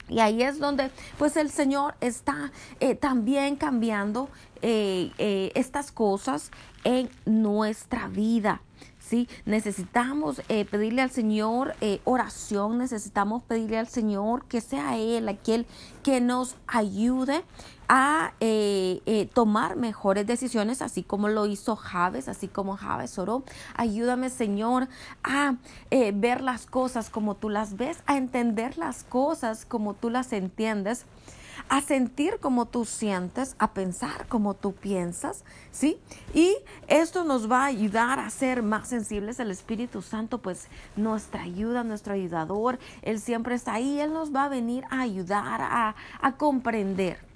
Y 0.09 0.19
ahí 0.19 0.43
es 0.43 0.59
donde 0.59 0.91
pues 1.17 1.37
el 1.37 1.49
Señor 1.49 1.95
está 2.01 2.51
eh, 2.79 2.93
también 2.93 3.55
cambiando 3.55 4.29
estas 4.61 5.93
cosas 5.93 6.51
en 6.83 7.09
nuestra 7.25 8.07
vida. 8.07 8.61
¿sí? 8.99 9.27
Necesitamos 9.45 10.41
pedirle 10.71 11.01
al 11.01 11.11
Señor 11.11 11.75
oración, 12.03 12.77
necesitamos 12.77 13.43
pedirle 13.43 13.79
al 13.79 13.87
Señor 13.87 14.45
que 14.45 14.61
sea 14.61 14.97
Él 14.97 15.27
aquel 15.27 15.65
que 16.03 16.21
nos 16.21 16.55
ayude 16.67 17.43
a 17.89 18.33
eh, 18.39 19.01
eh, 19.07 19.27
tomar 19.33 19.75
mejores 19.75 20.25
decisiones, 20.27 20.83
así 20.83 21.01
como 21.01 21.27
lo 21.27 21.47
hizo 21.47 21.75
Javes, 21.75 22.29
así 22.29 22.47
como 22.47 22.77
Javes 22.77 23.17
oró. 23.17 23.43
Ayúdame, 23.75 24.29
Señor, 24.29 24.87
a 25.23 25.55
eh, 25.89 26.11
ver 26.15 26.41
las 26.41 26.67
cosas 26.67 27.09
como 27.09 27.35
tú 27.35 27.49
las 27.49 27.77
ves, 27.77 28.03
a 28.05 28.15
entender 28.15 28.77
las 28.77 29.03
cosas 29.03 29.65
como 29.65 29.95
tú 29.95 30.11
las 30.11 30.33
entiendes 30.33 31.05
a 31.67 31.81
sentir 31.81 32.39
como 32.39 32.65
tú 32.65 32.85
sientes, 32.85 33.55
a 33.59 33.73
pensar 33.73 34.27
como 34.27 34.53
tú 34.53 34.73
piensas, 34.73 35.43
¿sí? 35.71 35.99
Y 36.33 36.55
esto 36.87 37.23
nos 37.23 37.51
va 37.51 37.63
a 37.63 37.65
ayudar 37.65 38.19
a 38.19 38.29
ser 38.29 38.63
más 38.63 38.87
sensibles. 38.87 39.39
El 39.39 39.51
Espíritu 39.51 40.01
Santo, 40.01 40.37
pues, 40.37 40.67
nuestra 40.95 41.43
ayuda, 41.43 41.83
nuestro 41.83 42.13
ayudador, 42.13 42.79
Él 43.01 43.19
siempre 43.19 43.55
está 43.55 43.73
ahí, 43.73 43.99
Él 43.99 44.13
nos 44.13 44.33
va 44.33 44.45
a 44.45 44.49
venir 44.49 44.85
a 44.89 45.01
ayudar 45.01 45.61
a, 45.61 45.95
a 46.21 46.31
comprender 46.37 47.29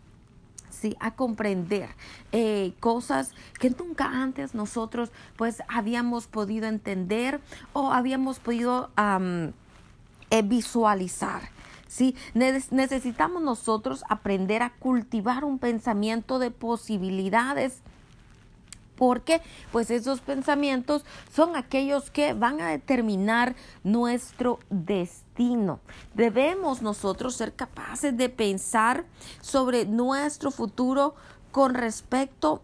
Sí, 0.73 0.97
a 0.99 1.11
comprender 1.11 1.87
eh, 2.31 2.73
cosas 2.79 3.31
que 3.59 3.69
nunca 3.69 4.05
antes 4.05 4.55
nosotros 4.55 5.11
pues 5.37 5.61
habíamos 5.67 6.25
podido 6.25 6.67
entender 6.67 7.39
o 7.73 7.93
habíamos 7.93 8.39
podido 8.39 8.89
eh, 10.29 10.41
visualizar. 10.41 11.52
¿Sí? 11.93 12.15
necesitamos 12.33 13.43
nosotros 13.43 14.03
aprender 14.09 14.63
a 14.63 14.73
cultivar 14.73 15.43
un 15.43 15.59
pensamiento 15.59 16.39
de 16.39 16.49
posibilidades 16.49 17.81
porque 18.95 19.41
pues 19.71 19.91
esos 19.91 20.21
pensamientos 20.21 21.05
son 21.31 21.55
aquellos 21.55 22.09
que 22.09 22.33
van 22.33 22.61
a 22.61 22.69
determinar 22.69 23.55
nuestro 23.83 24.59
destino. 24.69 25.79
Debemos 26.15 26.81
nosotros 26.81 27.35
ser 27.35 27.53
capaces 27.53 28.15
de 28.17 28.29
pensar 28.29 29.05
sobre 29.41 29.85
nuestro 29.85 30.51
futuro 30.51 31.15
con 31.51 31.75
respecto 31.75 32.63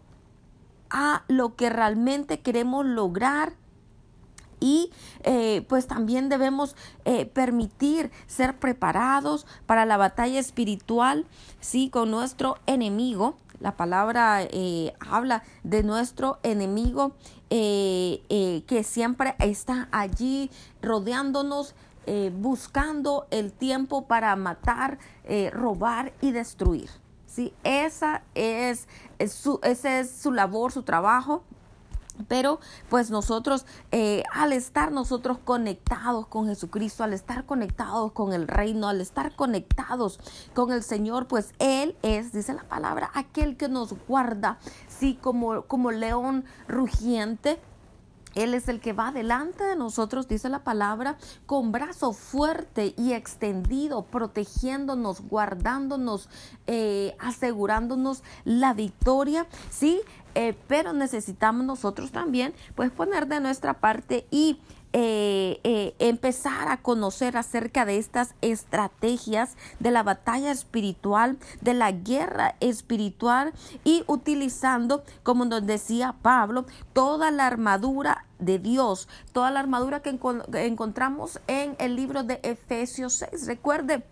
a 0.88 1.22
lo 1.28 1.54
que 1.54 1.70
realmente 1.70 2.40
queremos 2.40 2.84
lograr 2.84 3.52
y 4.60 4.90
eh, 5.24 5.64
pues 5.68 5.86
también 5.86 6.28
debemos 6.28 6.76
eh, 7.04 7.26
permitir 7.26 8.10
ser 8.26 8.58
preparados 8.58 9.46
para 9.66 9.86
la 9.86 9.96
batalla 9.96 10.38
espiritual, 10.38 11.26
sí, 11.60 11.90
con 11.90 12.10
nuestro 12.10 12.58
enemigo. 12.66 13.36
La 13.58 13.76
palabra 13.76 14.42
eh, 14.42 14.94
habla 15.00 15.42
de 15.64 15.82
nuestro 15.82 16.38
enemigo 16.42 17.12
que 17.50 18.84
siempre 18.84 19.34
está 19.40 19.88
allí 19.90 20.50
rodeándonos, 20.80 21.74
buscando 22.34 23.26
el 23.32 23.52
tiempo 23.52 24.06
para 24.06 24.36
matar, 24.36 24.98
robar 25.52 26.12
y 26.20 26.30
destruir. 26.30 26.88
Sí, 27.26 27.52
esa 27.64 28.22
es, 28.34 28.86
su, 29.28 29.58
esa 29.62 30.00
es 30.00 30.10
su 30.10 30.32
labor, 30.32 30.72
su 30.72 30.84
trabajo. 30.84 31.44
Pero 32.28 32.60
pues 32.88 33.10
nosotros, 33.10 33.66
eh, 33.90 34.22
al 34.32 34.52
estar 34.52 34.92
nosotros 34.92 35.38
conectados 35.44 36.26
con 36.26 36.46
Jesucristo, 36.46 37.04
al 37.04 37.12
estar 37.12 37.46
conectados 37.46 38.12
con 38.12 38.32
el 38.32 38.48
reino, 38.48 38.88
al 38.88 39.00
estar 39.00 39.34
conectados 39.36 40.20
con 40.54 40.72
el 40.72 40.82
Señor, 40.82 41.26
pues 41.26 41.52
Él 41.58 41.96
es, 42.02 42.32
dice 42.32 42.52
la 42.54 42.64
palabra, 42.64 43.10
aquel 43.14 43.56
que 43.56 43.68
nos 43.68 43.94
guarda, 44.06 44.58
sí, 44.88 45.18
como, 45.20 45.62
como 45.62 45.90
león 45.90 46.44
rugiente, 46.68 47.60
él 48.34 48.54
es 48.54 48.68
el 48.68 48.80
que 48.80 48.92
va 48.92 49.12
delante 49.12 49.64
de 49.64 49.76
nosotros, 49.76 50.28
dice 50.28 50.48
la 50.48 50.64
palabra, 50.64 51.16
con 51.46 51.72
brazo 51.72 52.12
fuerte 52.12 52.94
y 52.96 53.12
extendido, 53.12 54.02
protegiéndonos, 54.02 55.22
guardándonos, 55.22 56.28
eh, 56.66 57.16
asegurándonos 57.18 58.22
la 58.44 58.74
victoria. 58.74 59.46
Sí, 59.70 60.00
eh, 60.34 60.56
pero 60.68 60.92
necesitamos 60.92 61.64
nosotros 61.66 62.12
también 62.12 62.54
pues 62.76 62.90
poner 62.92 63.26
de 63.26 63.40
nuestra 63.40 63.74
parte 63.74 64.26
y 64.30 64.60
eh, 64.92 65.60
eh, 65.62 65.94
empezar 66.00 66.66
a 66.66 66.78
conocer 66.78 67.36
acerca 67.36 67.84
de 67.84 67.98
estas 67.98 68.34
estrategias 68.40 69.56
de 69.78 69.92
la 69.92 70.02
batalla 70.02 70.50
espiritual, 70.50 71.38
de 71.60 71.74
la 71.74 71.92
guerra 71.92 72.56
espiritual 72.58 73.52
y 73.84 74.02
utilizando, 74.08 75.04
como 75.22 75.44
nos 75.44 75.64
decía 75.64 76.16
Pablo, 76.22 76.66
toda 76.92 77.30
la 77.30 77.46
armadura 77.46 78.24
de 78.40 78.58
Dios, 78.58 79.08
toda 79.32 79.52
la 79.52 79.60
armadura 79.60 80.00
que 80.00 80.18
encontramos 80.54 81.40
en 81.46 81.76
el 81.78 81.94
libro 81.94 82.24
de 82.24 82.40
Efesios 82.42 83.12
6. 83.30 83.46
Recuerde 83.46 84.02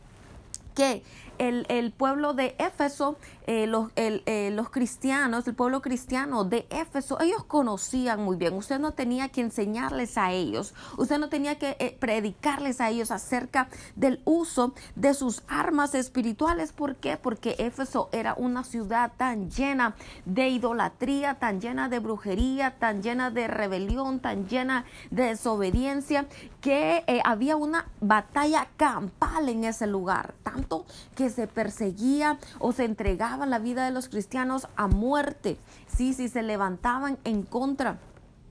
que 0.76 1.02
el, 1.38 1.66
el 1.68 1.90
pueblo 1.90 2.34
de 2.34 2.54
Éfeso 2.58 3.16
eh, 3.50 3.66
los, 3.66 3.90
eh, 3.96 4.50
los 4.52 4.68
cristianos, 4.68 5.48
el 5.48 5.54
pueblo 5.54 5.80
cristiano 5.80 6.44
de 6.44 6.66
Éfeso, 6.68 7.18
ellos 7.18 7.44
conocían 7.44 8.22
muy 8.22 8.36
bien. 8.36 8.52
Usted 8.52 8.78
no 8.78 8.92
tenía 8.92 9.30
que 9.30 9.40
enseñarles 9.40 10.18
a 10.18 10.32
ellos, 10.32 10.74
usted 10.98 11.18
no 11.18 11.30
tenía 11.30 11.58
que 11.58 11.74
eh, 11.78 11.96
predicarles 11.98 12.82
a 12.82 12.90
ellos 12.90 13.10
acerca 13.10 13.70
del 13.96 14.20
uso 14.26 14.74
de 14.96 15.14
sus 15.14 15.44
armas 15.48 15.94
espirituales. 15.94 16.72
¿Por 16.72 16.96
qué? 16.96 17.16
Porque 17.16 17.56
Éfeso 17.58 18.10
era 18.12 18.34
una 18.34 18.64
ciudad 18.64 19.12
tan 19.16 19.50
llena 19.50 19.94
de 20.26 20.50
idolatría, 20.50 21.38
tan 21.38 21.58
llena 21.58 21.88
de 21.88 22.00
brujería, 22.00 22.78
tan 22.78 23.02
llena 23.02 23.30
de 23.30 23.48
rebelión, 23.48 24.20
tan 24.20 24.46
llena 24.46 24.84
de 25.10 25.22
desobediencia, 25.22 26.26
que 26.60 27.02
había 27.24 27.56
una 27.56 27.88
batalla 28.02 28.68
campal 28.76 29.48
en 29.48 29.64
ese 29.64 29.86
lugar, 29.86 30.34
tanto 30.42 30.84
que 31.14 31.30
se 31.30 31.46
perseguía 31.46 32.38
o 32.58 32.72
se 32.72 32.84
entregaba 32.84 33.37
la 33.46 33.58
vida 33.58 33.84
de 33.84 33.90
los 33.90 34.08
cristianos 34.08 34.68
a 34.76 34.86
muerte, 34.86 35.58
sí, 35.86 36.12
sí 36.14 36.28
se 36.28 36.42
levantaban 36.42 37.18
en 37.24 37.42
contra 37.42 37.98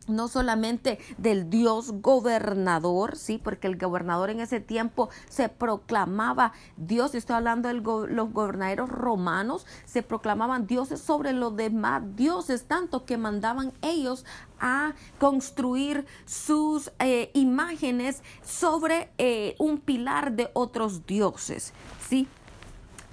no 0.08 0.28
solamente 0.28 1.00
del 1.18 1.50
Dios 1.50 1.92
gobernador, 2.02 3.16
sí, 3.16 3.40
porque 3.42 3.68
el 3.68 3.78
gobernador 3.78 4.30
en 4.30 4.40
ese 4.40 4.60
tiempo 4.60 5.10
se 5.30 5.50
proclamaba 5.50 6.54
Dios, 6.78 7.14
estoy 7.14 7.36
hablando 7.36 7.68
de 7.68 7.76
los 7.76 8.32
gobernadores 8.32 8.90
romanos, 8.90 9.66
se 9.86 10.04
proclamaban 10.04 10.66
dioses 10.66 11.02
sobre 11.02 11.34
los 11.34 11.56
demás 11.56 12.04
dioses, 12.16 12.66
tanto 12.66 13.06
que 13.06 13.18
mandaban 13.18 13.74
ellos 13.82 14.26
a 14.60 14.94
construir 15.20 16.06
sus 16.26 16.92
eh, 17.00 17.30
imágenes 17.34 18.24
sobre 18.44 19.12
eh, 19.18 19.56
un 19.60 19.78
pilar 19.78 20.34
de 20.34 20.50
otros 20.54 21.06
dioses, 21.06 21.74
sí. 22.08 22.28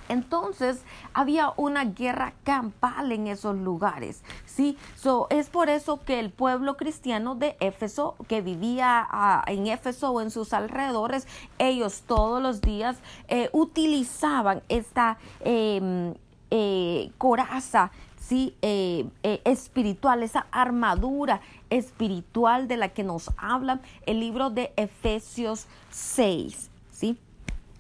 Entonces 0.09 0.83
había 1.13 1.53
una 1.57 1.85
guerra 1.85 2.35
campal 2.45 3.13
en 3.13 3.27
esos 3.27 3.57
lugares, 3.57 4.23
¿sí? 4.45 4.77
So, 4.97 5.27
es 5.31 5.49
por 5.49 5.69
eso 5.69 6.01
que 6.05 6.21
el 6.21 6.31
pueblo 6.31 6.77
cristiano 6.77 7.35
de 7.35 7.57
Éfeso, 7.61 8.17
que 8.29 8.41
vivía 8.41 9.07
ah, 9.11 9.45
en 9.47 9.67
Éfeso 9.67 10.11
o 10.11 10.21
en 10.21 10.31
sus 10.31 10.53
alrededores, 10.53 11.27
ellos 11.59 12.03
todos 12.07 12.43
los 12.43 12.61
días 12.61 12.99
eh, 13.29 13.49
utilizaban 13.53 14.63
esta 14.69 15.19
em, 15.41 16.15
eh, 16.51 17.11
coraza, 17.19 17.91
¿sí? 18.21 18.55
Eh, 18.63 19.09
espiritual, 19.45 20.23
esa 20.23 20.47
armadura 20.51 21.41
espiritual 21.71 22.69
de 22.69 22.77
la 22.77 22.91
que 22.91 23.05
nos 23.05 23.31
habla 23.37 23.81
el 24.07 24.21
libro 24.21 24.51
de 24.51 24.73
Efesios 24.77 25.67
6, 25.91 26.71
¿sí? 26.71 26.74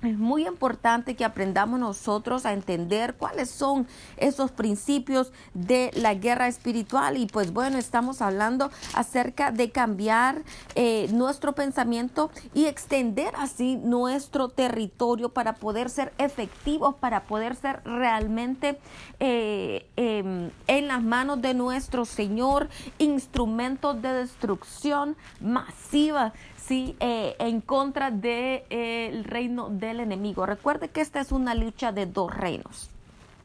Es 0.07 0.19
muy 0.19 0.47
importante 0.47 1.17
que 1.17 1.25
aprendamos 1.25 1.81
nosotros 1.81 2.45
a 2.47 2.53
entender 2.53 3.15
cuáles 3.15 3.51
son 3.51 3.87
esos 4.17 4.51
principios 4.51 5.33
de 5.55 5.91
la 5.95 6.15
guerra 6.15 6.49
espiritual. 6.49 7.17
Y 7.17 7.27
pues 7.27 7.53
bueno, 7.53 7.79
estamos 7.79 8.21
hablando 8.21 8.71
acerca 8.95 9.51
de 9.51 9.71
cambiar 9.71 10.43
eh, 10.75 11.09
nuestro 11.13 11.55
pensamiento 11.55 12.31
y 12.53 12.67
extender 12.67 13.33
así 13.39 13.77
nuestro 13.77 14.49
territorio 14.49 15.31
para 15.31 15.55
poder 15.55 15.89
ser 15.91 16.13
efectivos, 16.19 16.95
para 16.97 17.25
poder 17.25 17.57
ser 17.57 17.81
realmente 17.85 18.79
eh, 19.21 19.87
em, 19.97 20.51
en 20.67 20.89
las 20.89 21.03
manos 21.03 21.41
de 21.41 21.55
nuestro 21.55 22.05
Señor 22.05 22.69
instrumentos 22.99 24.01
de 24.03 24.13
destrucción 24.13 25.17
masiva 25.41 26.33
sí, 26.67 26.97
eh, 27.01 27.37
en 27.39 27.61
contra 27.61 28.11
del 28.11 28.21
de, 28.21 28.67
eh, 28.71 29.23
reino 29.25 29.69
del 29.71 30.01
enemigo. 30.01 30.47
Recuerde 30.47 30.89
que 30.89 31.01
esta 31.01 31.21
es 31.21 31.33
una 31.33 31.55
lucha 31.55 31.93
de 31.93 32.07
dos 32.07 32.35
reinos. 32.35 32.91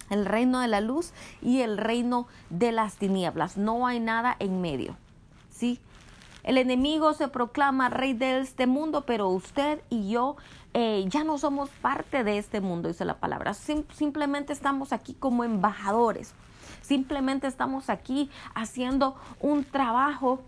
El 0.09 0.25
reino 0.25 0.59
de 0.59 0.67
la 0.67 0.81
luz 0.81 1.13
y 1.41 1.61
el 1.61 1.77
reino 1.77 2.27
de 2.49 2.71
las 2.71 2.95
tinieblas. 2.95 3.57
No 3.57 3.85
hay 3.85 3.99
nada 3.99 4.35
en 4.39 4.61
medio. 4.61 4.97
¿sí? 5.51 5.79
El 6.43 6.57
enemigo 6.57 7.13
se 7.13 7.27
proclama 7.27 7.89
rey 7.89 8.13
de 8.13 8.39
este 8.39 8.65
mundo, 8.65 9.05
pero 9.05 9.29
usted 9.29 9.81
y 9.89 10.09
yo 10.09 10.35
eh, 10.73 11.05
ya 11.07 11.23
no 11.23 11.37
somos 11.37 11.69
parte 11.69 12.23
de 12.23 12.37
este 12.37 12.61
mundo, 12.61 12.87
dice 12.87 13.05
la 13.05 13.19
palabra. 13.19 13.53
simplemente 13.53 14.53
estamos 14.53 14.93
aquí 14.93 15.13
como 15.13 15.43
embajadores. 15.43 16.33
Simplemente 16.81 17.45
estamos 17.47 17.89
aquí 17.89 18.31
haciendo 18.55 19.15
un 19.41 19.63
trabajo 19.63 20.41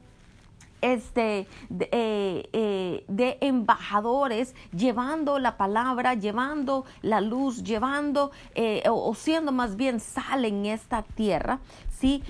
este, 0.82 1.48
eh, 1.70 2.50
eh, 2.54 3.06
de, 3.08 3.38
embajadores 3.42 4.56
llevando 4.76 5.40
la 5.40 5.58
palabra, 5.58 6.14
llevando 6.16 6.86
la 7.02 7.22
luz, 7.22 7.64
llevando 7.64 8.32
eh, 8.56 8.84
o, 8.90 9.14
siendo 9.16 9.52
más 9.52 9.76
bien 9.76 10.00
sal 10.00 10.46
en 10.46 10.66
esta 10.66 11.04
tierra, 11.04 11.60
sí, 11.90 12.24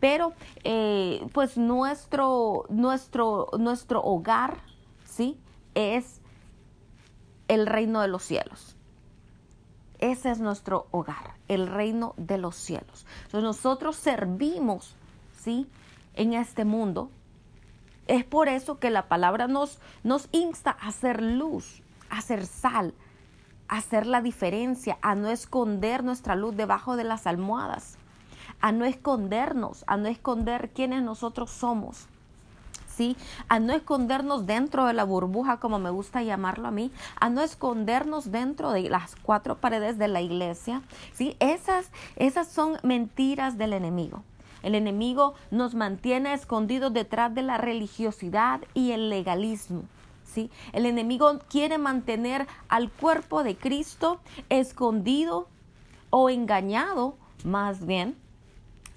pero 0.00 0.32
pues 1.32 1.56
nuestro, 1.56 2.64
nuestro, 2.68 3.48
nuestro 3.58 4.02
hogar, 4.02 4.58
sí, 5.04 5.38
es 5.74 6.20
el 7.48 7.66
reino 7.66 8.00
de 8.00 8.08
los 8.08 8.22
cielos 8.22 8.74
ese 10.10 10.30
es 10.30 10.38
nuestro 10.38 10.86
hogar, 10.90 11.34
el 11.48 11.66
reino 11.66 12.14
de 12.18 12.36
los 12.36 12.56
cielos. 12.56 13.06
Entonces 13.24 13.42
nosotros 13.42 13.96
servimos, 13.96 14.94
¿sí? 15.40 15.66
En 16.14 16.34
este 16.34 16.64
mundo. 16.66 17.10
Es 18.06 18.24
por 18.24 18.48
eso 18.48 18.78
que 18.78 18.90
la 18.90 19.08
palabra 19.08 19.46
nos, 19.48 19.78
insta 20.32 20.76
a 20.80 20.88
hacer 20.88 21.22
luz, 21.22 21.82
a 22.10 22.18
hacer 22.18 22.46
sal, 22.46 22.94
a 23.68 23.78
hacer 23.78 24.06
la 24.06 24.20
diferencia, 24.20 24.98
a 25.00 25.14
no 25.14 25.30
esconder 25.30 26.04
nuestra 26.04 26.36
luz 26.36 26.56
debajo 26.56 26.96
de 26.96 27.04
las 27.04 27.26
almohadas, 27.26 27.96
a 28.60 28.72
no 28.72 28.84
escondernos, 28.84 29.84
a 29.86 29.96
no 29.96 30.08
esconder 30.08 30.70
quiénes 30.70 31.02
nosotros 31.02 31.50
somos. 31.50 32.06
¿sí? 32.94 33.16
A 33.48 33.58
no 33.58 33.72
escondernos 33.72 34.46
dentro 34.46 34.86
de 34.86 34.92
la 34.92 35.04
burbuja, 35.04 35.58
como 35.58 35.78
me 35.78 35.90
gusta 35.90 36.22
llamarlo 36.22 36.68
a 36.68 36.70
mí, 36.70 36.92
a 37.18 37.28
no 37.28 37.42
escondernos 37.42 38.30
dentro 38.30 38.70
de 38.70 38.88
las 38.88 39.16
cuatro 39.16 39.56
paredes 39.56 39.98
de 39.98 40.08
la 40.08 40.20
iglesia, 40.20 40.82
¿sí? 41.12 41.36
Esas, 41.40 41.90
esas 42.16 42.48
son 42.48 42.78
mentiras 42.82 43.58
del 43.58 43.72
enemigo. 43.72 44.22
El 44.64 44.74
enemigo 44.74 45.34
nos 45.50 45.74
mantiene 45.74 46.32
escondidos 46.32 46.90
detrás 46.90 47.34
de 47.34 47.42
la 47.42 47.58
religiosidad 47.58 48.62
y 48.72 48.92
el 48.92 49.10
legalismo. 49.10 49.84
¿sí? 50.24 50.50
El 50.72 50.86
enemigo 50.86 51.38
quiere 51.50 51.76
mantener 51.76 52.46
al 52.68 52.90
cuerpo 52.90 53.44
de 53.44 53.56
Cristo 53.56 54.20
escondido 54.48 55.48
o 56.08 56.30
engañado, 56.30 57.18
más 57.44 57.84
bien, 57.84 58.16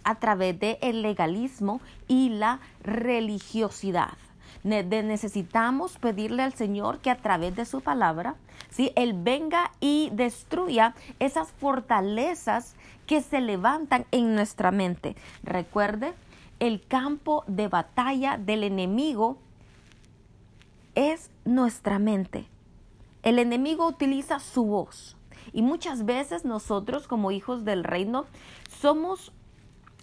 a 0.05 0.15
través 0.15 0.57
del 0.57 0.77
el 0.79 1.01
legalismo 1.01 1.81
y 2.07 2.29
la 2.29 2.61
religiosidad. 2.81 4.17
necesitamos 4.63 5.97
pedirle 5.97 6.43
al 6.43 6.53
Señor 6.53 6.99
que 6.99 7.11
a 7.11 7.17
través 7.17 7.57
de 7.57 7.65
su 7.65 7.81
palabra, 7.81 8.35
¿sí? 8.69 8.93
Él 8.95 9.13
venga 9.13 9.71
y 9.81 10.09
destruya 10.13 10.95
esas 11.19 11.51
fortalezas 11.51 12.77
que 13.07 13.21
se 13.21 13.41
levantan 13.41 14.05
en 14.11 14.35
nuestra 14.35 14.69
mente. 14.71 15.15
Recuerde, 15.41 16.13
el 16.59 16.85
campo 16.85 17.43
de 17.47 17.67
batalla 17.67 18.37
del 18.37 18.63
enemigo 18.63 19.37
es 20.93 21.31
nuestra 21.45 21.97
mente. 21.97 22.47
El 23.23 23.39
enemigo 23.39 23.87
utiliza 23.87 24.39
su 24.39 24.65
voz. 24.65 25.15
Y 25.53 25.61
muchas 25.61 26.05
veces 26.05 26.45
nosotros 26.45 27.07
como 27.07 27.31
hijos 27.31 27.63
del 27.63 27.83
reino 27.83 28.25
somos 28.79 29.31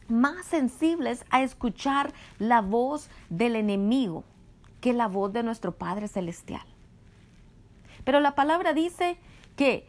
más 0.09 0.45
sensibles 0.47 1.25
a 1.31 1.43
escuchar 1.43 2.13
la 2.39 2.61
voz 2.61 3.09
del 3.29 3.57
enemigo 3.57 4.25
que 4.81 4.93
la 4.93 5.09
voz 5.09 5.33
de 5.33 5.43
nuestro 5.43 5.73
Padre 5.73 6.09
Celestial. 6.09 6.65
Pero 8.05 8.21
la 8.21 8.35
palabra 8.35 8.73
dice 8.73 9.19
que 9.57 9.87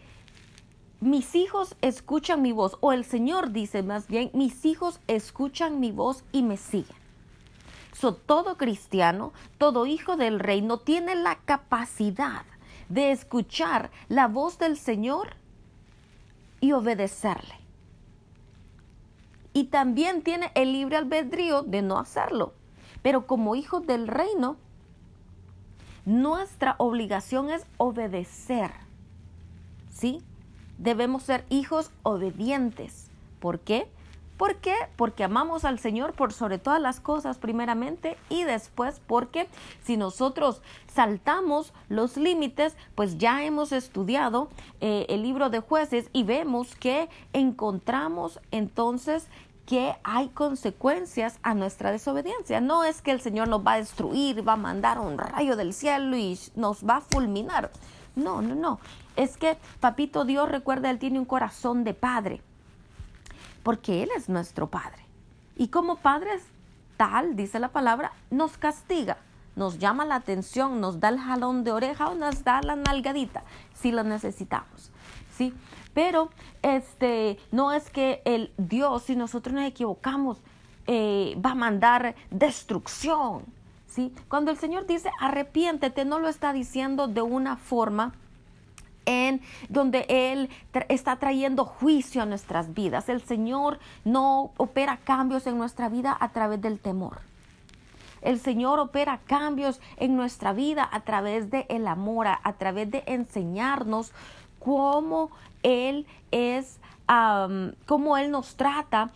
mis 1.02 1.36
hijos 1.36 1.76
escuchan 1.82 2.42
mi 2.42 2.52
voz, 2.52 2.78
o 2.82 2.92
el 2.92 3.06
Señor 3.06 3.52
dice 3.52 3.84
más 3.84 4.08
bien, 4.08 4.32
mis 4.34 4.66
hijos 4.66 5.00
escuchan 5.08 5.80
mi 5.80 5.92
voz 5.92 6.24
y 6.32 6.44
me 6.44 6.58
siguen. 6.58 6.98
So, 7.94 8.14
todo 8.14 8.58
cristiano, 8.58 9.32
todo 9.58 9.86
hijo 9.86 10.18
del 10.18 10.40
reino 10.40 10.80
tiene 10.80 11.16
la 11.16 11.36
capacidad 11.46 12.44
de 12.90 13.12
escuchar 13.12 13.92
la 14.10 14.28
voz 14.28 14.58
del 14.58 14.78
Señor 14.78 15.36
y 16.60 16.74
obedecerle 16.74 17.66
y 19.56 19.64
también 19.64 20.22
tiene 20.22 20.52
el 20.54 20.74
libre 20.74 20.98
albedrío 20.98 21.64
de 21.64 21.82
no 21.82 21.98
hacerlo. 21.98 22.54
Pero 23.02 23.26
como 23.26 23.56
hijos 23.56 23.88
del 23.88 24.10
reino, 24.10 24.58
nuestra 26.04 26.76
obligación 26.78 27.50
es 27.50 27.66
obedecer. 27.78 28.72
¿Sí? 29.90 30.22
Debemos 30.78 31.24
ser 31.24 31.46
hijos 31.50 31.92
obedientes. 32.04 33.08
¿Por 33.40 33.60
qué? 33.60 33.88
¿Por 34.38 34.58
qué? 34.58 34.76
Porque 34.98 35.24
amamos 35.24 35.64
al 35.64 35.80
Señor 35.80 36.14
por 36.14 36.34
sobre 36.34 36.58
todas 36.58 36.82
las 36.82 37.00
cosas 37.00 37.38
primeramente 37.38 38.18
y 38.30 38.44
después 38.44 39.00
porque 39.08 39.48
si 39.84 39.96
nosotros 39.96 40.62
saltamos 40.94 41.72
los 41.88 42.18
límites, 42.18 42.76
pues 42.96 43.18
ya 43.18 43.46
hemos 43.46 43.72
estudiado 43.72 44.50
eh, 44.82 45.06
el 45.08 45.24
libro 45.24 45.50
de 45.50 45.62
jueces 45.62 46.10
y 46.12 46.24
vemos 46.24 46.76
que 46.76 47.08
encontramos 47.32 48.42
entonces 48.52 49.28
que 49.66 49.96
hay 50.04 50.28
consecuencias 50.30 51.40
a 51.42 51.54
nuestra 51.54 51.92
desobediencia. 51.92 52.60
No 52.60 52.84
es 52.84 53.02
que 53.02 53.12
el 53.12 53.22
Señor 53.22 53.48
nos 53.48 53.66
va 53.66 53.74
a 53.74 53.78
destruir, 53.78 54.48
va 54.48 54.54
a 54.54 54.58
mandar 54.58 55.00
un 55.00 55.18
rayo 55.18 55.56
del 55.56 55.74
cielo 55.74 56.16
y 56.18 56.38
nos 56.56 56.86
va 56.86 56.98
a 56.98 57.02
fulminar. 57.02 57.72
No, 58.16 58.42
no, 58.42 58.54
no. 58.54 58.80
Es 59.16 59.38
que 59.38 59.58
Papito 59.80 60.26
Dios, 60.26 60.50
recuerda, 60.50 60.90
Él 60.90 61.00
tiene 61.00 61.20
un 61.20 61.26
corazón 61.26 61.84
de 61.84 61.94
padre, 61.94 62.42
porque 63.64 64.04
Él 64.04 64.10
es 64.16 64.30
nuestro 64.30 64.68
Padre. 64.68 65.06
Y 65.58 65.70
como 65.70 65.98
padres, 65.98 66.44
tal, 66.98 67.36
dice 67.36 67.60
la 67.60 67.70
palabra, 67.70 68.12
nos 68.30 68.58
castiga, 68.58 69.18
nos 69.56 69.80
llama 69.80 70.06
la 70.06 70.16
atención, 70.16 70.82
nos 70.82 71.00
da 71.00 71.10
el 71.10 71.20
jalón 71.20 71.64
de 71.64 71.72
oreja 71.72 72.10
o 72.10 72.16
nos 72.16 72.44
da 72.44 72.62
la 72.62 72.76
nalgadita 72.76 73.44
si 73.74 73.92
lo 73.92 74.04
necesitamos. 74.04 74.92
¿sí? 75.36 75.54
Pero 75.94 76.30
este, 76.62 77.40
no 77.52 77.72
es 77.72 77.90
que 77.90 78.22
el 78.26 78.52
Dios, 78.58 79.04
si 79.04 79.16
nosotros 79.16 79.54
nos 79.56 79.64
equivocamos, 79.64 80.42
eh, 80.88 81.40
va 81.44 81.52
a 81.52 81.56
mandar 81.56 82.16
destrucción. 82.32 83.46
¿sí? 83.88 84.14
Cuando 84.28 84.52
el 84.52 84.58
Señor 84.58 84.86
dice 84.86 85.10
arrepiéntete, 85.22 86.04
no 86.04 86.20
lo 86.20 86.28
está 86.28 86.52
diciendo 86.52 87.08
de 87.08 87.22
una 87.22 87.56
forma 87.56 88.14
en 89.06 89.42
donde 89.70 90.06
Él 90.10 90.50
está 90.90 91.18
trayendo 91.18 91.66
juicio 91.66 92.22
a 92.22 92.26
nuestras 92.26 92.74
vidas. 92.74 93.10
El 93.10 93.22
Señor 93.22 93.80
no 94.04 94.52
opera 94.58 94.98
cambios 95.04 95.48
en 95.48 95.58
nuestra 95.58 95.90
vida 95.90 96.16
a 96.20 96.30
través 96.30 96.62
del 96.62 96.80
temor. 96.80 97.20
El 98.22 98.40
Señor 98.40 98.80
opera 98.80 99.20
cambios 99.28 99.80
en 99.98 100.16
nuestra 100.16 100.52
vida 100.52 100.90
a 100.92 101.02
través 101.02 101.52
del 101.52 101.66
el 101.70 101.88
amor, 101.88 102.28
a, 102.28 102.54
través 102.54 102.90
de 102.90 103.04
enseñarnos 103.06 104.12
cómo 104.58 105.30
Él 105.62 106.08
es, 106.32 106.80
cómo 107.86 108.18
Él 108.18 108.32
nos 108.32 108.56
trata 108.56 109.12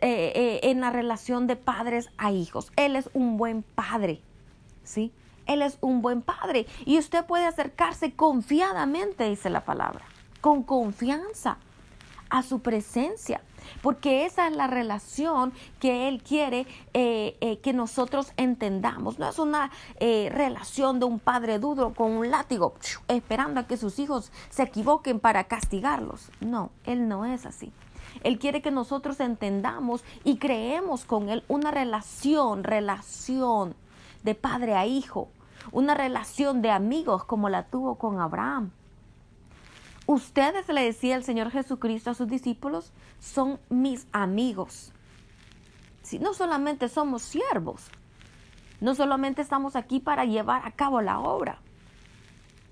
eh, 0.00 0.32
eh, 0.34 0.60
en 0.62 0.80
la 0.80 0.90
relación 0.90 1.46
de 1.46 1.56
padres 1.56 2.08
a 2.16 2.32
hijos. 2.32 2.72
Él 2.76 2.96
es 2.96 3.10
un 3.12 3.36
buen 3.36 3.62
padre, 3.62 4.22
¿sí? 4.84 5.12
Él 5.46 5.62
es 5.62 5.78
un 5.80 6.02
buen 6.02 6.22
padre 6.22 6.66
y 6.84 6.98
usted 6.98 7.24
puede 7.24 7.46
acercarse 7.46 8.12
confiadamente, 8.12 9.28
dice 9.28 9.50
la 9.50 9.64
palabra, 9.64 10.04
con 10.40 10.62
confianza 10.62 11.58
a 12.30 12.42
su 12.42 12.60
presencia 12.60 13.40
porque 13.82 14.26
esa 14.26 14.48
es 14.48 14.56
la 14.56 14.66
relación 14.66 15.52
que 15.80 16.08
Él 16.08 16.22
quiere 16.22 16.66
eh, 16.94 17.36
eh, 17.40 17.58
que 17.58 17.72
nosotros 17.72 18.32
entendamos. 18.36 19.18
No 19.18 19.28
es 19.28 19.38
una 19.38 19.70
eh, 19.98 20.30
relación 20.32 20.98
de 21.00 21.06
un 21.06 21.18
padre 21.18 21.58
duro 21.58 21.94
con 21.94 22.12
un 22.12 22.30
látigo 22.30 22.74
esperando 23.08 23.60
a 23.60 23.66
que 23.66 23.76
sus 23.76 23.98
hijos 23.98 24.32
se 24.50 24.64
equivoquen 24.64 25.20
para 25.20 25.44
castigarlos. 25.44 26.30
No, 26.40 26.70
Él 26.84 27.08
no 27.08 27.24
es 27.24 27.46
así. 27.46 27.72
Él 28.22 28.38
quiere 28.38 28.62
que 28.62 28.70
nosotros 28.70 29.20
entendamos 29.20 30.02
y 30.24 30.38
creemos 30.38 31.04
con 31.04 31.28
Él 31.28 31.44
una 31.48 31.70
relación, 31.70 32.64
relación 32.64 33.74
de 34.22 34.34
padre 34.34 34.74
a 34.74 34.86
hijo, 34.86 35.28
una 35.72 35.94
relación 35.94 36.62
de 36.62 36.70
amigos 36.70 37.24
como 37.24 37.48
la 37.48 37.64
tuvo 37.64 37.96
con 37.96 38.20
Abraham. 38.20 38.70
Ustedes, 40.06 40.68
le 40.68 40.82
decía 40.82 41.16
el 41.16 41.24
Señor 41.24 41.50
Jesucristo 41.50 42.10
a 42.10 42.14
sus 42.14 42.28
discípulos, 42.28 42.92
son 43.18 43.58
mis 43.68 44.06
amigos. 44.12 44.92
Si 46.02 46.20
no 46.20 46.32
solamente 46.32 46.88
somos 46.88 47.22
siervos, 47.22 47.88
no 48.80 48.94
solamente 48.94 49.42
estamos 49.42 49.74
aquí 49.74 49.98
para 49.98 50.24
llevar 50.24 50.62
a 50.64 50.70
cabo 50.70 51.00
la 51.00 51.18
obra, 51.18 51.58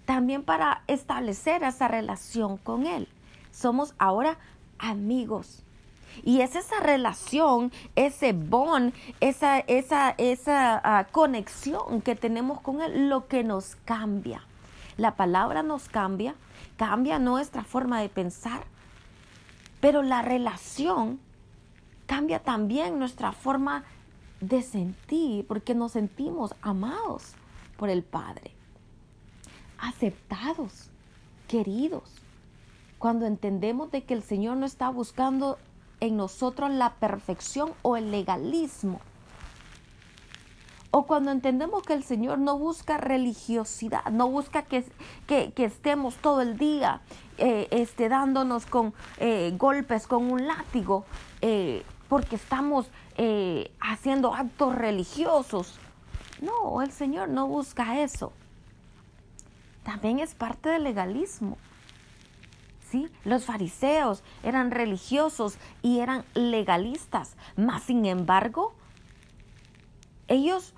también 0.04 0.44
para 0.44 0.84
establecer 0.86 1.64
esa 1.64 1.88
relación 1.88 2.56
con 2.56 2.86
Él. 2.86 3.08
Somos 3.50 3.94
ahora 3.98 4.38
amigos. 4.78 5.63
Y 6.22 6.40
es 6.40 6.54
esa 6.56 6.80
relación, 6.80 7.72
ese 7.96 8.32
bond, 8.32 8.94
esa, 9.20 9.58
esa, 9.60 10.14
esa 10.18 10.80
ah, 10.84 11.06
conexión 11.10 12.00
que 12.02 12.14
tenemos 12.14 12.60
con 12.60 12.80
Él, 12.80 13.08
lo 13.08 13.26
que 13.26 13.44
nos 13.44 13.76
cambia. 13.84 14.42
La 14.96 15.16
palabra 15.16 15.62
nos 15.62 15.88
cambia, 15.88 16.34
cambia 16.76 17.18
nuestra 17.18 17.64
forma 17.64 18.00
de 18.00 18.08
pensar, 18.08 18.64
pero 19.80 20.02
la 20.02 20.22
relación 20.22 21.18
cambia 22.06 22.38
también 22.38 22.98
nuestra 22.98 23.32
forma 23.32 23.84
de 24.40 24.62
sentir, 24.62 25.46
porque 25.46 25.74
nos 25.74 25.92
sentimos 25.92 26.54
amados 26.62 27.32
por 27.76 27.88
el 27.88 28.02
Padre, 28.02 28.52
aceptados, 29.78 30.90
queridos. 31.48 32.20
Cuando 32.98 33.26
entendemos 33.26 33.90
de 33.90 34.04
que 34.04 34.14
el 34.14 34.22
Señor 34.22 34.56
no 34.56 34.66
está 34.66 34.88
buscando 34.88 35.58
en 36.06 36.16
nosotros 36.16 36.70
la 36.70 36.94
perfección 36.94 37.72
o 37.82 37.96
el 37.96 38.10
legalismo, 38.10 39.00
o 40.96 41.06
cuando 41.06 41.32
entendemos 41.32 41.82
que 41.82 41.92
el 41.92 42.04
Señor 42.04 42.38
no 42.38 42.56
busca 42.56 42.98
religiosidad, 42.98 44.04
no 44.12 44.28
busca 44.28 44.62
que, 44.62 44.84
que, 45.26 45.52
estemos 45.56 46.14
todo 46.14 46.40
el 46.40 46.56
día 46.56 47.00
eh, 47.36 47.66
este, 47.72 48.08
dándonos 48.08 48.64
con 48.64 48.94
eh, 49.18 49.52
golpes, 49.58 50.06
con 50.06 50.30
un 50.30 50.46
látigo, 50.46 51.04
eh, 51.40 51.82
porque 52.08 52.36
estamos 52.36 52.86
haciendo 53.80 54.34
actos 54.34 54.76
religiosos. 54.76 55.80
No, 56.40 56.80
el 56.80 56.92
Señor 56.92 57.28
no 57.28 57.48
busca 57.48 58.00
eso. 58.00 58.32
También 59.82 60.20
es 60.20 60.36
parte 60.36 60.68
del 60.68 60.84
legalismo. 60.84 61.58
Los 63.24 63.44
fariseos 63.44 64.22
eran 64.42 64.70
religiosos 64.70 65.58
y 65.82 66.00
eran 66.00 66.24
legalistas, 66.34 67.36
mas 67.56 67.82
sin 67.84 68.04
embargo, 68.06 68.74
ellos 70.28 70.74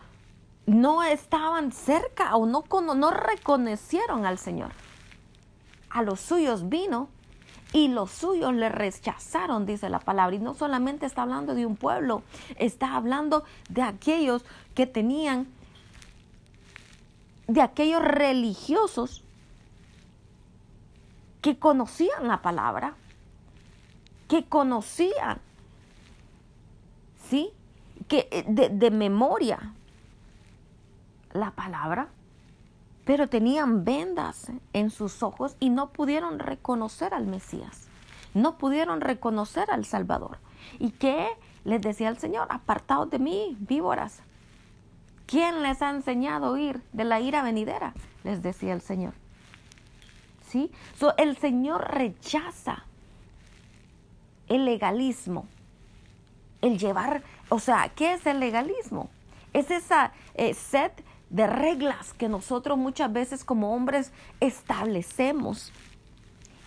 no 0.66 1.02
estaban 1.02 1.72
cerca 1.72 2.34
o 2.36 2.46
no, 2.46 2.64
no 2.94 3.10
reconocieron 3.10 4.26
al 4.26 4.38
Señor. 4.38 4.72
A 5.90 6.02
los 6.02 6.20
suyos 6.20 6.68
vino 6.68 7.08
y 7.72 7.88
los 7.88 8.10
suyos 8.10 8.52
le 8.54 8.68
rechazaron, 8.68 9.66
dice 9.66 9.88
la 9.88 10.00
palabra. 10.00 10.36
Y 10.36 10.38
no 10.40 10.54
solamente 10.54 11.06
está 11.06 11.22
hablando 11.22 11.54
de 11.54 11.66
un 11.66 11.76
pueblo, 11.76 12.22
está 12.56 12.96
hablando 12.96 13.44
de 13.68 13.82
aquellos 13.82 14.44
que 14.74 14.86
tenían, 14.86 15.46
de 17.46 17.62
aquellos 17.62 18.02
religiosos 18.02 19.22
que 21.46 21.60
conocían 21.60 22.26
la 22.26 22.42
palabra, 22.42 22.94
que 24.26 24.46
conocían, 24.46 25.38
¿sí? 27.28 27.52
Que 28.08 28.26
eh, 28.32 28.44
de, 28.48 28.68
de 28.68 28.90
memoria, 28.90 29.72
la 31.32 31.52
palabra, 31.52 32.08
pero 33.04 33.28
tenían 33.28 33.84
vendas 33.84 34.50
en 34.72 34.90
sus 34.90 35.22
ojos 35.22 35.54
y 35.60 35.70
no 35.70 35.90
pudieron 35.90 36.40
reconocer 36.40 37.14
al 37.14 37.28
Mesías, 37.28 37.86
no 38.34 38.58
pudieron 38.58 39.00
reconocer 39.00 39.70
al 39.70 39.84
Salvador. 39.84 40.38
¿Y 40.80 40.90
qué 40.90 41.28
les 41.62 41.80
decía 41.80 42.08
el 42.08 42.18
Señor? 42.18 42.48
Apartados 42.50 43.08
de 43.08 43.20
mí, 43.20 43.56
víboras. 43.60 44.20
¿Quién 45.26 45.62
les 45.62 45.80
ha 45.80 45.90
enseñado 45.90 46.46
a 46.46 46.50
huir 46.50 46.82
de 46.92 47.04
la 47.04 47.20
ira 47.20 47.44
venidera? 47.44 47.94
Les 48.24 48.42
decía 48.42 48.72
el 48.72 48.80
Señor. 48.80 49.14
¿Sí? 50.48 50.70
el 51.18 51.36
Señor 51.36 51.92
rechaza 51.92 52.84
el 54.48 54.64
legalismo, 54.64 55.46
el 56.62 56.78
llevar, 56.78 57.22
o 57.48 57.58
sea, 57.58 57.90
¿qué 57.94 58.14
es 58.14 58.26
el 58.26 58.38
legalismo? 58.38 59.10
Es 59.52 59.70
esa 59.70 60.12
eh, 60.34 60.54
sed 60.54 60.92
de 61.30 61.46
reglas 61.46 62.12
que 62.12 62.28
nosotros 62.28 62.78
muchas 62.78 63.12
veces 63.12 63.44
como 63.44 63.74
hombres 63.74 64.12
establecemos 64.40 65.72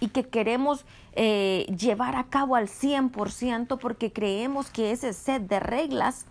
y 0.01 0.09
que 0.09 0.27
queremos 0.27 0.85
eh, 1.13 1.65
llevar 1.77 2.15
a 2.15 2.25
cabo 2.25 2.55
al 2.55 2.67
100% 2.67 3.77
porque 3.79 4.11
creemos 4.11 4.69
que 4.69 4.91
ese 4.91 5.13
set 5.13 5.43
de 5.43 5.59
reglas 5.59 6.25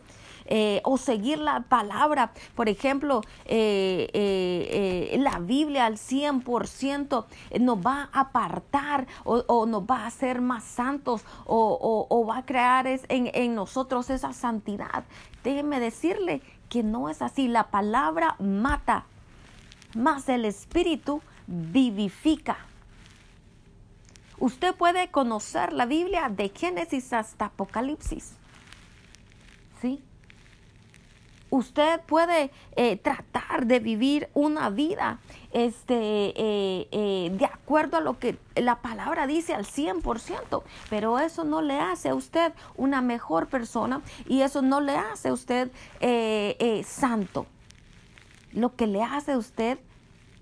eh, 0.48 0.80
o 0.84 0.96
seguir 0.98 1.38
la 1.38 1.60
palabra, 1.60 2.32
por 2.56 2.68
ejemplo, 2.68 3.20
eh, 3.44 5.16
la 5.20 5.38
Biblia 5.38 5.86
al 5.86 5.94
100% 5.94 7.24
nos 7.60 7.78
va 7.78 8.08
a 8.12 8.20
apartar 8.20 9.06
o, 9.24 9.66
nos 9.66 9.82
va 9.82 10.04
a 10.04 10.06
hacer 10.06 10.40
más 10.40 10.64
santos 10.64 11.24
o, 11.46 12.26
va 12.28 12.38
a 12.38 12.46
crear 12.46 12.86
en, 12.86 13.00
en 13.08 13.54
nosotros 13.54 14.10
esa 14.10 14.32
santidad. 14.32 15.04
Déjeme 15.44 15.80
decirle 15.80 16.42
que 16.68 16.82
no 16.82 17.08
es 17.08 17.22
así. 17.22 17.48
La 17.48 17.68
palabra 17.68 18.36
mata, 18.38 19.04
más 19.94 20.28
el 20.28 20.44
espíritu 20.44 21.22
vivifica. 21.46 22.58
Usted 24.38 24.74
puede 24.74 25.10
conocer 25.10 25.72
la 25.72 25.86
Biblia 25.86 26.28
de 26.28 26.50
Génesis 26.50 27.12
hasta 27.12 27.46
Apocalipsis. 27.46 28.34
¿Sí? 29.80 30.02
Usted 31.50 32.00
puede 32.02 32.50
eh, 32.76 32.96
tratar 32.96 33.66
de 33.66 33.80
vivir 33.80 34.28
una 34.34 34.70
vida 34.70 35.18
este, 35.52 35.94
eh, 35.94 36.88
eh, 36.90 37.30
de 37.32 37.44
acuerdo 37.44 37.96
a 37.96 38.00
lo 38.00 38.18
que 38.18 38.38
la 38.56 38.76
palabra 38.76 39.26
dice 39.26 39.54
al 39.54 39.64
100%, 39.64 40.62
pero 40.90 41.18
eso 41.18 41.44
no 41.44 41.62
le 41.62 41.78
hace 41.78 42.10
a 42.10 42.14
usted 42.14 42.52
una 42.76 43.00
mejor 43.00 43.48
persona 43.48 44.02
y 44.26 44.42
eso 44.42 44.62
no 44.62 44.80
le 44.80 44.96
hace 44.96 45.28
a 45.28 45.32
usted 45.32 45.70
santo. 46.84 47.46
Lo 48.52 48.74
que 48.74 48.86
le 48.86 49.02
hace 49.02 49.32
a 49.32 49.38
usted 49.38 49.78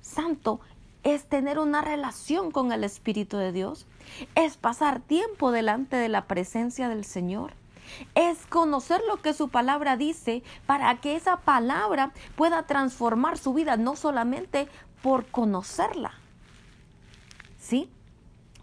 santo 0.00 0.60
es 1.02 1.24
tener 1.26 1.58
una 1.58 1.82
relación 1.82 2.50
con 2.50 2.72
el 2.72 2.82
Espíritu 2.82 3.36
de 3.36 3.52
Dios, 3.52 3.86
es 4.34 4.56
pasar 4.56 5.00
tiempo 5.00 5.52
delante 5.52 5.96
de 5.96 6.08
la 6.08 6.26
presencia 6.26 6.88
del 6.88 7.04
Señor 7.04 7.52
es 8.14 8.46
conocer 8.46 9.00
lo 9.08 9.20
que 9.22 9.34
su 9.34 9.48
palabra 9.48 9.96
dice 9.96 10.42
para 10.66 10.94
que 11.00 11.16
esa 11.16 11.38
palabra 11.38 12.12
pueda 12.36 12.66
transformar 12.66 13.38
su 13.38 13.54
vida, 13.54 13.76
no 13.76 13.96
solamente 13.96 14.68
por 15.02 15.26
conocerla. 15.26 16.12
¿Sí? 17.58 17.90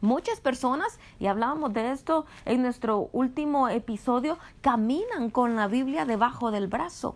Muchas 0.01 0.41
personas, 0.41 0.99
y 1.17 1.27
hablábamos 1.27 1.73
de 1.73 1.91
esto 1.91 2.25
en 2.43 2.61
nuestro 2.61 3.09
último 3.13 3.69
episodio, 3.69 4.37
caminan 4.59 5.29
con 5.29 5.55
la 5.55 5.67
Biblia 5.67 6.03
debajo 6.03 6.51
del 6.51 6.67
brazo. 6.67 7.15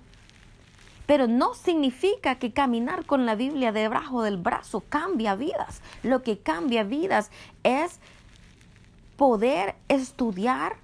Pero 1.05 1.27
no 1.27 1.53
significa 1.53 2.35
que 2.35 2.53
caminar 2.53 3.05
con 3.05 3.25
la 3.25 3.35
Biblia 3.35 3.73
debajo 3.73 4.23
del 4.23 4.37
brazo 4.37 4.83
cambia 4.87 5.35
vidas. 5.35 5.81
Lo 6.01 6.23
que 6.23 6.39
cambia 6.39 6.83
vidas 6.83 7.29
es 7.63 7.99
poder 9.17 9.75
estudiar 9.89 10.77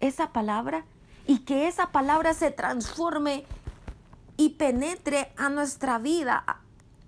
esa 0.00 0.32
palabra 0.32 0.84
y 1.26 1.40
que 1.40 1.68
esa 1.68 1.92
palabra 1.92 2.34
se 2.34 2.50
transforme 2.50 3.44
y 4.36 4.50
penetre 4.50 5.32
a 5.36 5.48
nuestra 5.48 5.98
vida, 5.98 6.44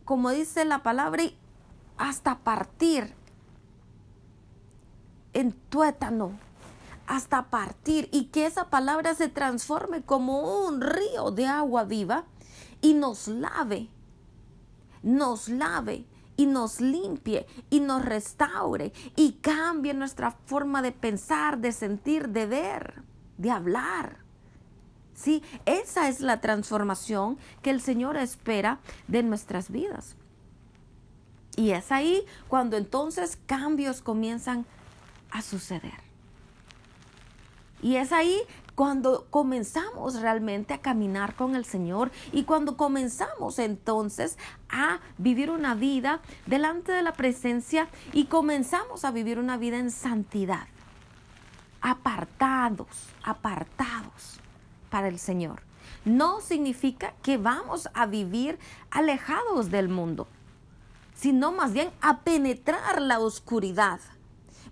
como 0.04 0.30
dice 0.30 0.64
la 0.64 0.82
palabra, 0.82 1.24
hasta 1.96 2.38
partir 2.38 3.14
en 5.32 5.52
tuétano, 5.52 6.32
hasta 7.06 7.50
partir 7.50 8.08
y 8.12 8.26
que 8.26 8.46
esa 8.46 8.70
palabra 8.70 9.14
se 9.14 9.28
transforme 9.28 10.02
como 10.02 10.66
un 10.66 10.80
río 10.80 11.30
de 11.30 11.46
agua 11.46 11.84
viva 11.84 12.24
y 12.80 12.94
nos 12.94 13.28
lave, 13.28 13.88
nos 15.02 15.48
lave 15.48 16.04
y 16.42 16.46
nos 16.46 16.80
limpie 16.80 17.46
y 17.70 17.78
nos 17.78 18.04
restaure 18.04 18.92
y 19.14 19.34
cambie 19.34 19.94
nuestra 19.94 20.32
forma 20.32 20.82
de 20.82 20.90
pensar, 20.90 21.58
de 21.58 21.70
sentir, 21.70 22.30
de 22.30 22.46
ver, 22.46 23.04
de 23.38 23.52
hablar. 23.52 24.16
Sí, 25.14 25.40
esa 25.66 26.08
es 26.08 26.20
la 26.20 26.40
transformación 26.40 27.38
que 27.62 27.70
el 27.70 27.80
Señor 27.80 28.16
espera 28.16 28.80
de 29.06 29.22
nuestras 29.22 29.70
vidas. 29.70 30.16
Y 31.54 31.70
es 31.70 31.92
ahí 31.92 32.26
cuando 32.48 32.76
entonces 32.76 33.38
cambios 33.46 34.02
comienzan 34.02 34.66
a 35.30 35.42
suceder. 35.42 36.00
Y 37.82 37.96
es 37.96 38.10
ahí 38.10 38.40
cuando 38.82 39.28
comenzamos 39.30 40.20
realmente 40.20 40.74
a 40.74 40.80
caminar 40.80 41.36
con 41.36 41.54
el 41.54 41.64
Señor 41.64 42.10
y 42.32 42.42
cuando 42.42 42.76
comenzamos 42.76 43.60
entonces 43.60 44.36
a 44.68 44.98
vivir 45.18 45.52
una 45.52 45.76
vida 45.76 46.20
delante 46.46 46.90
de 46.90 47.04
la 47.04 47.12
presencia 47.12 47.86
y 48.12 48.24
comenzamos 48.24 49.04
a 49.04 49.12
vivir 49.12 49.38
una 49.38 49.56
vida 49.56 49.78
en 49.78 49.92
santidad, 49.92 50.66
apartados, 51.80 52.88
apartados 53.22 54.40
para 54.90 55.06
el 55.06 55.20
Señor. 55.20 55.62
No 56.04 56.40
significa 56.40 57.14
que 57.22 57.38
vamos 57.38 57.88
a 57.94 58.06
vivir 58.06 58.58
alejados 58.90 59.70
del 59.70 59.90
mundo, 59.90 60.26
sino 61.14 61.52
más 61.52 61.72
bien 61.72 61.92
a 62.00 62.22
penetrar 62.22 63.00
la 63.00 63.20
oscuridad 63.20 64.00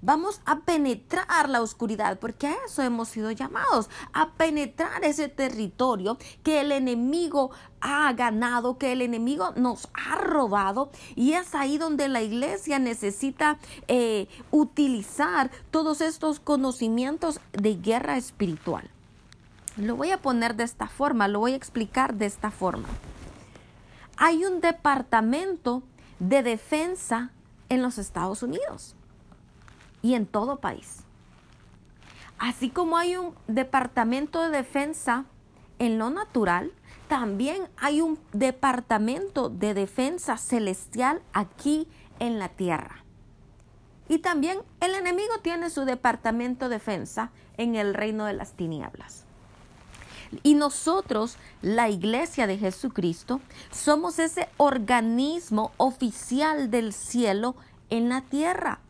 Vamos 0.02 0.40
a 0.46 0.60
penetrar 0.60 1.50
la 1.50 1.60
oscuridad, 1.60 2.18
porque 2.18 2.46
a 2.46 2.54
eso 2.64 2.82
hemos 2.82 3.08
sido 3.08 3.30
llamados, 3.32 3.90
a 4.14 4.32
penetrar 4.32 5.04
ese 5.04 5.28
territorio 5.28 6.16
que 6.42 6.62
el 6.62 6.72
enemigo 6.72 7.50
ha 7.82 8.10
ganado, 8.14 8.78
que 8.78 8.92
el 8.92 9.02
enemigo 9.02 9.52
nos 9.56 9.88
ha 9.92 10.14
robado. 10.16 10.90
Y 11.16 11.34
es 11.34 11.54
ahí 11.54 11.76
donde 11.76 12.08
la 12.08 12.22
iglesia 12.22 12.78
necesita 12.78 13.58
eh, 13.88 14.26
utilizar 14.50 15.50
todos 15.70 16.00
estos 16.00 16.40
conocimientos 16.40 17.38
de 17.52 17.74
guerra 17.74 18.16
espiritual. 18.16 18.88
Lo 19.76 19.96
voy 19.96 20.12
a 20.12 20.22
poner 20.22 20.56
de 20.56 20.64
esta 20.64 20.88
forma, 20.88 21.28
lo 21.28 21.40
voy 21.40 21.52
a 21.52 21.56
explicar 21.56 22.14
de 22.14 22.24
esta 22.24 22.50
forma. 22.50 22.88
Hay 24.16 24.46
un 24.46 24.62
departamento 24.62 25.82
de 26.18 26.42
defensa 26.42 27.32
en 27.68 27.82
los 27.82 27.98
Estados 27.98 28.42
Unidos 28.42 28.96
y 30.02 30.14
en 30.14 30.26
todo 30.26 30.60
país. 30.60 31.04
Así 32.38 32.70
como 32.70 32.96
hay 32.96 33.16
un 33.16 33.34
departamento 33.48 34.42
de 34.42 34.50
defensa 34.50 35.26
en 35.78 35.98
lo 35.98 36.10
natural, 36.10 36.72
también 37.08 37.68
hay 37.76 38.00
un 38.00 38.18
departamento 38.32 39.50
de 39.50 39.74
defensa 39.74 40.36
celestial 40.36 41.20
aquí 41.32 41.88
en 42.18 42.38
la 42.38 42.48
tierra. 42.48 43.04
Y 44.08 44.18
también 44.18 44.58
el 44.80 44.94
enemigo 44.94 45.38
tiene 45.42 45.70
su 45.70 45.84
departamento 45.84 46.68
de 46.68 46.76
defensa 46.76 47.30
en 47.56 47.76
el 47.76 47.94
reino 47.94 48.24
de 48.24 48.32
las 48.32 48.52
tinieblas. 48.52 49.24
Y 50.42 50.54
nosotros, 50.54 51.36
la 51.62 51.88
iglesia 51.88 52.46
de 52.46 52.56
Jesucristo, 52.56 53.40
somos 53.70 54.18
ese 54.18 54.48
organismo 54.56 55.72
oficial 55.76 56.70
del 56.70 56.92
cielo 56.92 57.56
en 57.88 58.08
la 58.08 58.22
tierra. 58.22 58.80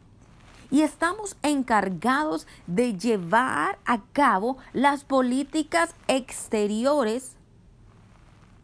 Y 0.71 0.83
estamos 0.83 1.37
encargados 1.43 2.47
de 2.67 2.97
llevar 2.97 3.79
a 3.85 4.03
cabo 4.13 4.59
las 4.73 5.05
políticas 5.05 5.95
exteriores, 6.07 7.33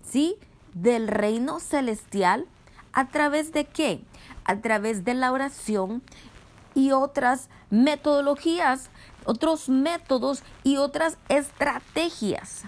¿sí? 0.03 0.37
Del 0.75 1.09
reino 1.09 1.59
celestial. 1.59 2.47
¿A 2.93 3.09
través 3.09 3.53
de 3.53 3.65
qué? 3.65 4.03
A 4.45 4.61
través 4.61 5.05
de 5.05 5.15
la 5.15 5.33
oración 5.33 6.03
y 6.75 6.93
otras 6.93 7.49
metodologías 7.71 8.91
otros 9.27 9.69
métodos 9.69 10.43
y 10.63 10.77
otras 10.77 11.19
estrategias. 11.29 12.63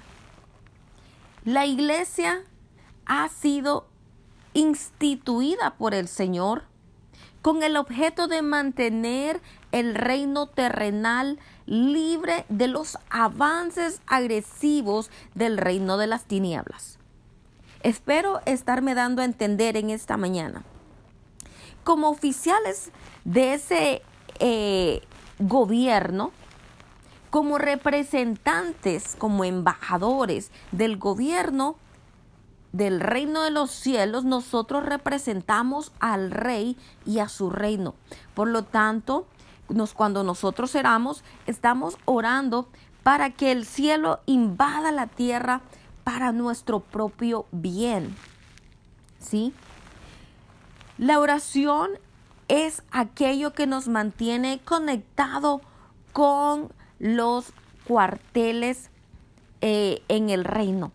La 1.45 1.65
iglesia 1.65 2.43
ha 3.07 3.29
sido 3.29 3.87
instituida 4.53 5.77
por 5.79 5.95
el 5.95 6.09
Señor 6.09 6.65
con 7.49 7.63
el 7.63 7.79
objeto 7.79 8.29
de 8.29 8.43
mantener 8.43 9.41
el 9.73 9.95
reino 9.95 10.49
terrenal 10.49 11.39
libre 11.65 12.45
de 12.51 12.69
los 12.69 12.99
avances 13.09 14.03
agresivos 14.07 15.11
del 15.35 15.57
reino 15.57 15.97
de 15.97 16.09
las 16.09 16.27
tinieblas. 16.27 16.99
Espero 17.83 18.43
estarme 18.45 18.95
dando 18.95 19.23
a 19.23 19.25
entender 19.25 19.79
en 19.79 19.89
esta 19.89 20.19
mañana. 20.19 20.63
Como 21.85 22.11
oficiales 22.11 22.91
de 23.25 23.55
ese 23.55 24.03
eh, 24.41 25.01
gobierno, 25.39 26.33
como 27.31 27.57
representantes, 27.57 29.17
como 29.17 29.45
embajadores 29.45 30.51
del 30.71 30.99
gobierno 30.99 31.77
del 32.73 33.01
reino 33.01 33.43
de 33.43 33.51
los 33.51 33.71
cielos, 33.71 34.25
nosotros 34.25 34.85
representamos 34.85 35.93
al 36.01 36.31
rey 36.31 36.77
y 37.07 37.19
a 37.21 37.29
su 37.29 37.51
reino. 37.51 37.95
Por 38.35 38.49
lo 38.49 38.63
tanto, 38.63 39.27
nos, 39.69 39.95
cuando 39.95 40.25
nosotros 40.25 40.75
oramos, 40.75 41.25
estamos 41.47 41.97
orando 42.05 42.69
para 43.03 43.31
que 43.31 43.53
el 43.53 43.65
cielo 43.65 44.21
invada 44.27 44.93
la 44.93 45.07
tierra 45.07 45.63
para 46.05 46.33
nuestro 46.33 46.81
propio 46.81 47.47
bien. 47.53 48.15
¿Sí? 49.19 49.53
La 50.99 51.21
oración 51.21 51.91
es 52.49 52.83
aquello 52.91 53.53
que 53.53 53.67
nos 53.67 53.89
mantiene 53.89 54.61
conectado 54.65 55.61
con 56.13 56.73
los 56.99 57.53
cuarteles 57.87 58.91
eh, 59.61 60.03
en 60.09 60.31
el 60.31 60.45
reino. 60.45 60.93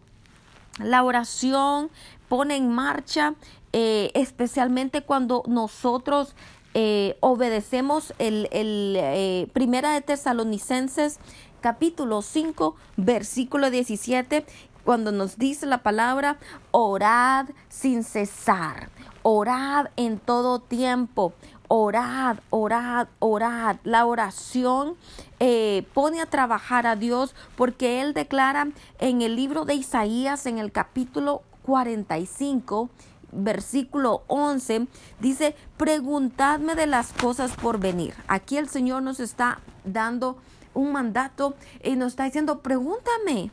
La 0.80 1.04
oración 1.04 1.90
pone 2.30 2.56
en 2.56 2.70
marcha, 2.70 3.36
eh, 3.74 4.12
especialmente 4.14 5.02
cuando 5.02 5.44
nosotros 5.48 6.36
eh, 6.74 7.18
obedecemos 7.20 8.14
el, 8.18 8.48
el 8.52 9.48
Primera 9.54 9.94
de 9.94 10.02
Tesalonicenses 10.02 11.20
capítulo 11.62 12.22
5 12.22 12.76
versículo 12.98 13.70
17 13.70 14.46
cuando 14.84 15.12
nos 15.12 15.38
dice 15.38 15.66
la 15.66 15.82
palabra 15.82 16.38
orad 16.72 17.48
sin 17.70 18.04
cesar, 18.04 18.90
orad 19.22 19.88
en 19.96 20.20
todo 20.20 20.60
tiempo, 20.60 21.34
orad, 21.76 22.38
orad, 22.52 23.08
orad. 23.18 23.78
La 23.84 24.06
oración 24.06 24.96
eh, 25.40 25.88
pone 25.96 26.22
a 26.22 26.28
trabajar 26.28 26.86
a 26.86 26.96
Dios 26.96 27.34
porque 27.56 28.00
Él 28.00 28.14
declara 28.14 28.68
en 29.00 29.24
el 29.24 29.36
libro 29.36 29.66
de 29.66 29.74
Isaías, 29.74 30.46
en 30.46 30.60
el 30.60 30.72
capítulo 30.72 31.42
45, 31.64 32.92
versículo 33.32 34.22
11, 34.28 34.86
dice, 35.20 35.56
preguntadme 35.76 36.76
de 36.76 36.86
las 36.86 37.12
cosas 37.12 37.54
por 37.56 37.80
venir. 37.80 38.14
Aquí 38.28 38.58
el 38.58 38.70
Señor 38.70 39.02
nos 39.02 39.20
está 39.20 39.60
dando 39.84 40.38
un 40.76 40.92
mandato 40.92 41.56
y 41.84 41.96
nos 41.96 42.10
está 42.14 42.26
diciendo, 42.26 42.60
pregúntame. 42.60 43.50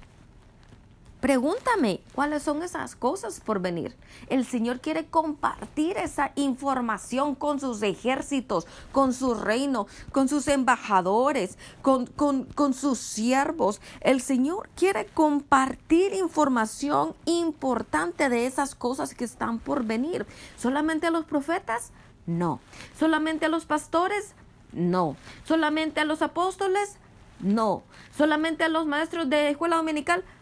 Pregúntame 1.21 2.01
cuáles 2.15 2.43
son 2.43 2.63
esas 2.63 2.97
cosas 2.97 3.41
por 3.41 3.61
venir. 3.61 3.95
El 4.29 4.47
Señor 4.47 4.81
quiere 4.81 5.07
compartir 5.07 5.99
esa 5.99 6.33
información 6.35 7.35
con 7.35 7.61
sus 7.61 7.83
ejércitos, 7.83 8.67
con 8.91 9.13
su 9.13 9.35
reino, 9.35 9.87
con 10.13 10.29
sus 10.29 10.49
embajadores, 10.49 11.59
con, 11.83 12.07
con, 12.07 12.75
sus 12.75 12.99
siervos. 12.99 13.83
El 14.01 14.23
Señor 14.23 14.71
quiere 14.75 15.07
compartir 15.07 16.15
información 16.15 17.15
importante 17.27 18.31
de 18.31 18.47
esas 18.47 18.75
cosas 18.75 19.15
que 19.15 19.25
están 19.25 19.59
por 19.59 19.85
venir. 19.85 20.27
¿Solamente 20.57 21.07
a 21.07 21.11
los 21.11 21.27
profetas? 21.27 21.93
No. 22.27 22.61
¿Solamente 22.99 23.45
a 23.45 23.51
los 23.51 23.67
pastores? 23.67 24.35
No. 24.73 25.17
¿Solamente 25.45 26.01
a 26.01 26.05
los 26.05 26.23
apóstoles? 26.23 26.97
No. 27.41 27.83
¿Solamente 28.17 28.65
a 28.65 28.69
los 28.69 28.87
maestros 28.87 29.29
de 29.29 29.51
escuela 29.51 29.77
dominical? 29.77 30.25
No. 30.25 30.40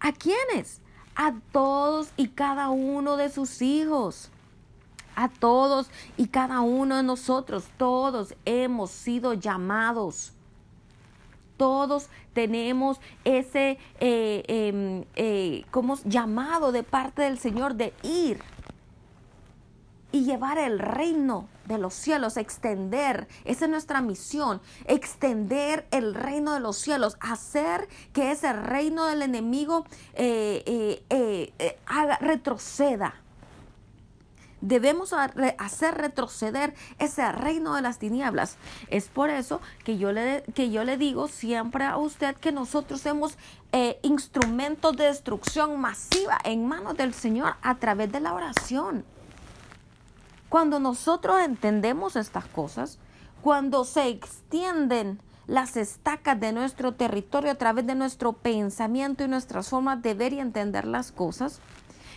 ¿A 0.00 0.12
quiénes? 0.12 0.80
A 1.14 1.34
todos 1.52 2.08
y 2.16 2.28
cada 2.28 2.70
uno 2.70 3.16
de 3.16 3.30
sus 3.30 3.62
hijos. 3.62 4.30
A 5.14 5.28
todos 5.28 5.88
y 6.16 6.28
cada 6.28 6.60
uno 6.60 6.96
de 6.96 7.02
nosotros. 7.02 7.64
Todos 7.78 8.34
hemos 8.44 8.90
sido 8.90 9.34
llamados. 9.34 10.32
Todos 11.56 12.08
tenemos 12.34 13.00
ese 13.24 13.78
eh, 13.98 14.44
em, 14.46 15.04
eh, 15.14 15.64
llamado 16.04 16.70
de 16.70 16.82
parte 16.82 17.22
del 17.22 17.38
Señor 17.38 17.76
de 17.76 17.94
ir 18.02 18.42
y 20.12 20.24
llevar 20.24 20.58
el 20.58 20.78
reino 20.78 21.48
de 21.66 21.78
los 21.78 21.94
cielos, 21.94 22.36
extender, 22.36 23.28
esa 23.44 23.64
es 23.64 23.70
nuestra 23.70 24.00
misión, 24.00 24.60
extender 24.86 25.86
el 25.90 26.14
reino 26.14 26.54
de 26.54 26.60
los 26.60 26.76
cielos, 26.76 27.16
hacer 27.20 27.88
que 28.12 28.30
ese 28.30 28.52
reino 28.52 29.06
del 29.06 29.22
enemigo 29.22 29.84
eh, 30.14 30.62
eh, 31.10 31.52
eh, 31.58 31.78
haga, 31.86 32.18
retroceda. 32.18 33.14
Debemos 34.62 35.12
hacer 35.12 35.94
retroceder 35.94 36.74
ese 36.98 37.30
reino 37.30 37.74
de 37.76 37.82
las 37.82 37.98
tinieblas. 37.98 38.56
Es 38.88 39.08
por 39.08 39.28
eso 39.28 39.60
que 39.84 39.98
yo 39.98 40.12
le, 40.12 40.42
que 40.54 40.70
yo 40.70 40.82
le 40.82 40.96
digo 40.96 41.28
siempre 41.28 41.84
a 41.84 41.98
usted 41.98 42.34
que 42.36 42.52
nosotros 42.52 43.02
somos 43.02 43.36
instrumentos 44.02 44.96
de 44.96 45.04
destrucción 45.04 45.78
masiva 45.78 46.38
en 46.42 46.66
manos 46.66 46.96
del 46.96 47.12
Señor 47.12 47.54
a 47.60 47.74
través 47.74 48.10
de 48.10 48.20
la 48.20 48.32
oración. 48.32 49.04
Cuando 50.48 50.78
nosotros 50.78 51.40
entendemos 51.40 52.16
estas 52.16 52.46
cosas, 52.46 52.98
cuando 53.42 53.84
se 53.84 54.08
extienden 54.08 55.20
las 55.46 55.76
estacas 55.76 56.38
de 56.40 56.52
nuestro 56.52 56.94
territorio 56.94 57.52
a 57.52 57.56
través 57.56 57.86
de 57.86 57.94
nuestro 57.94 58.32
pensamiento 58.32 59.24
y 59.24 59.28
nuestras 59.28 59.68
formas 59.68 60.02
de 60.02 60.14
ver 60.14 60.32
y 60.32 60.40
entender 60.40 60.86
las 60.86 61.12
cosas, 61.12 61.60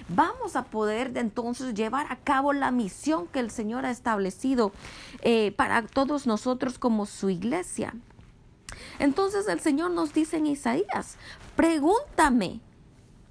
vamos 0.08 0.56
a 0.56 0.64
poder 0.64 1.16
entonces 1.16 1.74
llevar 1.74 2.12
a 2.12 2.18
cabo 2.18 2.54
la 2.54 2.72
misión 2.72 3.28
que 3.28 3.40
el 3.40 3.52
Señor 3.52 3.86
ha 3.86 3.92
establecido 3.92 4.72
eh, 5.22 5.52
para 5.52 5.86
todos 5.86 6.26
nosotros 6.26 6.80
como 6.80 7.06
su 7.06 7.30
iglesia. 7.30 7.94
Entonces 8.98 9.48
el 9.48 9.60
Señor 9.60 9.92
nos 9.92 10.14
dice 10.14 10.38
en 10.38 10.48
Isaías, 10.48 11.18
pregúntame 11.56 12.62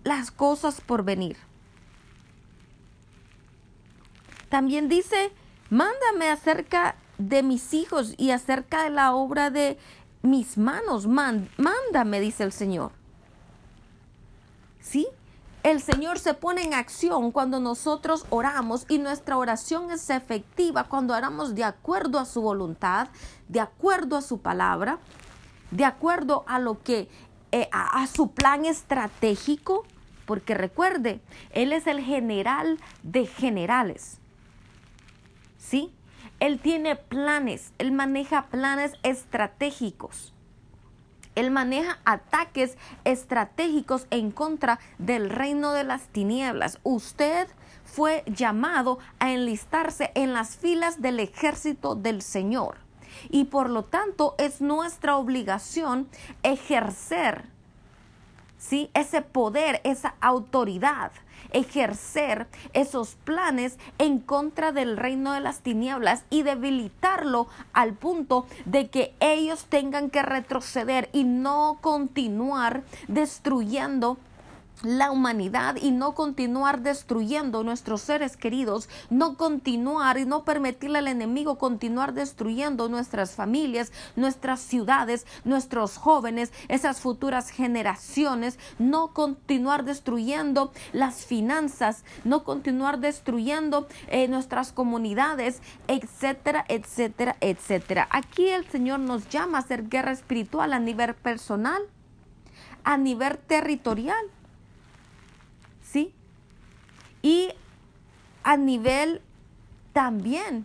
las 0.05 0.31
cosas 0.31 0.81
por 0.81 1.03
venir. 1.03 1.37
También 4.49 4.89
dice, 4.89 5.33
mándame 5.71 6.31
acerca 6.31 6.97
de 7.19 7.43
mis 7.43 7.75
hijos 7.75 8.15
y 8.17 8.31
acerca 8.31 8.85
de 8.85 8.91
la 8.91 9.15
obra 9.15 9.51
de 9.51 9.79
mis 10.23 10.57
manos. 10.57 11.07
mándame, 11.07 12.21
dice 12.21 12.45
el 12.45 12.53
Señor. 12.53 12.93
¿Sí? 14.81 15.07
El 15.65 15.83
Señor 15.83 16.19
se 16.19 16.35
pone 16.35 16.63
en 16.63 16.73
acción 16.73 17.33
cuando 17.33 17.61
nosotros 17.61 18.25
oramos 18.31 18.87
y 18.89 18.99
nuestra 18.99 19.37
oración 19.37 19.91
es 19.91 20.09
efectiva 20.09 20.85
cuando 20.85 21.15
oramos 21.15 21.55
de 21.55 21.65
acuerdo 21.65 22.19
a 22.19 22.25
su 22.25 22.41
voluntad, 22.41 23.09
de 23.49 23.61
acuerdo 23.61 24.17
a 24.17 24.23
su 24.23 24.41
palabra, 24.41 24.99
de 25.73 25.85
acuerdo 25.85 26.45
a 26.47 26.59
lo 26.59 26.83
que 26.83 27.09
eh, 27.51 27.69
a 27.73 28.07
su 28.07 28.31
plan 28.31 28.67
estratégico, 28.67 29.85
porque 30.27 30.55
recuerde, 30.55 31.21
Él 31.51 31.73
es 31.73 31.87
el 31.87 32.01
general 32.01 32.79
de 33.03 33.27
generales. 33.27 34.21
¿Sí? 35.59 35.93
Él 36.41 36.61
tiene 36.61 36.97
planes, 36.97 37.73
él 37.79 37.93
maneja 37.93 38.47
planes 38.47 38.93
estratégicos. 39.03 40.33
Él 41.35 41.51
maneja 41.51 41.99
ataques 42.05 42.77
estratégicos 43.05 44.07
en 44.11 44.33
contra 44.33 44.81
del 44.99 45.31
reino 45.31 45.73
de 45.73 45.85
las 45.85 46.09
tinieblas. 46.09 46.81
Usted 46.83 47.47
fue 47.85 48.25
llamado 48.27 48.99
a 49.21 49.33
enlistarse 49.33 50.11
en 50.15 50.33
las 50.33 50.57
filas 50.57 51.01
del 51.01 51.21
ejército 51.21 51.95
del 51.95 52.23
Señor. 52.23 52.79
Y 53.31 53.45
por 53.45 53.71
lo 53.71 53.85
tanto 53.85 54.35
es 54.39 54.61
nuestra 54.61 55.17
obligación 55.17 56.09
ejercer 56.43 57.45
¿sí? 58.59 58.91
ese 58.95 59.23
poder, 59.23 59.81
esa 59.85 60.15
autoridad 60.21 61.13
ejercer 61.53 62.47
esos 62.73 63.17
planes 63.25 63.79
en 63.99 64.19
contra 64.19 64.73
del 64.73 64.97
reino 64.97 65.33
de 65.33 65.41
las 65.41 65.61
tinieblas 65.61 66.25
y 66.31 66.43
debilitarlo 66.43 67.49
al 67.73 67.95
punto 67.95 68.47
de 68.65 68.89
que 68.89 69.15
ellos 69.21 69.67
tengan 69.67 70.11
que 70.11 70.23
retroceder 70.23 71.09
y 71.13 71.25
no 71.25 71.79
continuar 71.81 72.83
destruyendo 73.09 74.19
la 74.83 75.11
humanidad 75.11 75.77
y 75.77 75.91
no 75.91 76.15
continuar 76.15 76.83
destruyendo 76.83 77.65
nuestros 77.65 78.03
seres 78.03 78.37
queridos, 78.37 78.89
no 79.11 79.37
continuar 79.37 80.19
y 80.19 80.27
no 80.27 80.45
permitirle 80.45 80.99
al 80.99 81.09
enemigo 81.09 81.59
continuar 81.59 82.15
destruyendo 82.15 82.89
nuestras 82.89 83.33
familias, 83.33 83.93
nuestras 84.17 84.61
ciudades, 84.61 85.27
nuestros 85.45 85.97
jóvenes, 85.97 86.53
esas 86.69 87.01
futuras 87.01 87.51
generaciones, 87.51 88.59
no 88.79 89.13
continuar 89.13 89.85
destruyendo 89.85 90.73
las 90.93 91.25
finanzas, 91.25 92.05
no 92.25 92.45
continuar 92.45 92.99
destruyendo 93.01 93.89
eh, 94.09 94.29
nuestras 94.29 94.73
comunidades, 94.73 95.61
etcétera, 95.89 96.65
etcétera, 96.69 97.37
etcétera. 97.41 98.09
Aquí 98.11 98.49
el 98.49 98.67
Señor 98.69 99.01
nos 99.01 99.29
llama 99.29 99.59
a 99.59 99.61
hacer 99.61 99.89
guerra 99.89 100.13
espiritual 100.13 100.73
a 100.73 100.79
nivel 100.79 101.15
personal, 101.15 101.83
a 102.85 102.97
nivel 102.97 103.39
territorial. 103.39 104.17
Y 107.23 107.53
a 108.43 108.57
nivel 108.57 109.21
también 109.93 110.65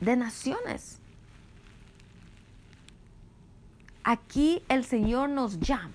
de 0.00 0.16
naciones. 0.16 0.98
Aquí 4.04 4.62
el 4.68 4.84
Señor 4.84 5.28
nos 5.28 5.60
llama. 5.60 5.92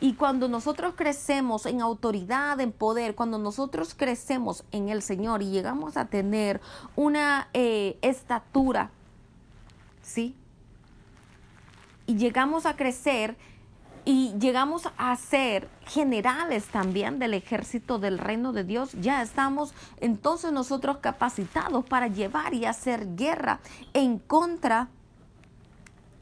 Y 0.00 0.14
cuando 0.14 0.48
nosotros 0.48 0.94
crecemos 0.96 1.66
en 1.66 1.80
autoridad, 1.80 2.60
en 2.60 2.72
poder, 2.72 3.14
cuando 3.14 3.38
nosotros 3.38 3.94
crecemos 3.94 4.64
en 4.72 4.88
el 4.88 5.02
Señor 5.02 5.42
y 5.42 5.50
llegamos 5.50 5.96
a 5.96 6.06
tener 6.06 6.60
una 6.96 7.48
eh, 7.52 7.98
estatura, 8.02 8.90
¿sí? 10.02 10.34
Y 12.06 12.16
llegamos 12.16 12.66
a 12.66 12.76
crecer 12.76 13.36
y 14.04 14.34
llegamos 14.38 14.88
a 14.98 15.16
ser 15.16 15.68
generales 15.86 16.66
también 16.66 17.18
del 17.18 17.34
ejército 17.34 17.98
del 17.98 18.18
reino 18.18 18.52
de 18.52 18.64
Dios, 18.64 18.92
ya 19.00 19.22
estamos 19.22 19.72
entonces 20.00 20.52
nosotros 20.52 20.98
capacitados 20.98 21.84
para 21.86 22.08
llevar 22.08 22.52
y 22.52 22.66
hacer 22.66 23.16
guerra 23.16 23.60
en 23.94 24.18
contra 24.18 24.88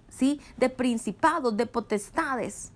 ¿sí? 0.09 0.40
de 0.56 0.68
principados, 0.68 1.56
de 1.56 1.66
potestades. 1.66 2.70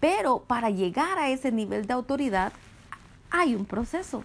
Pero 0.00 0.40
para 0.40 0.70
llegar 0.70 1.18
a 1.18 1.28
ese 1.30 1.52
nivel 1.52 1.86
de 1.86 1.92
autoridad 1.92 2.52
hay 3.30 3.54
un 3.54 3.66
proceso. 3.66 4.24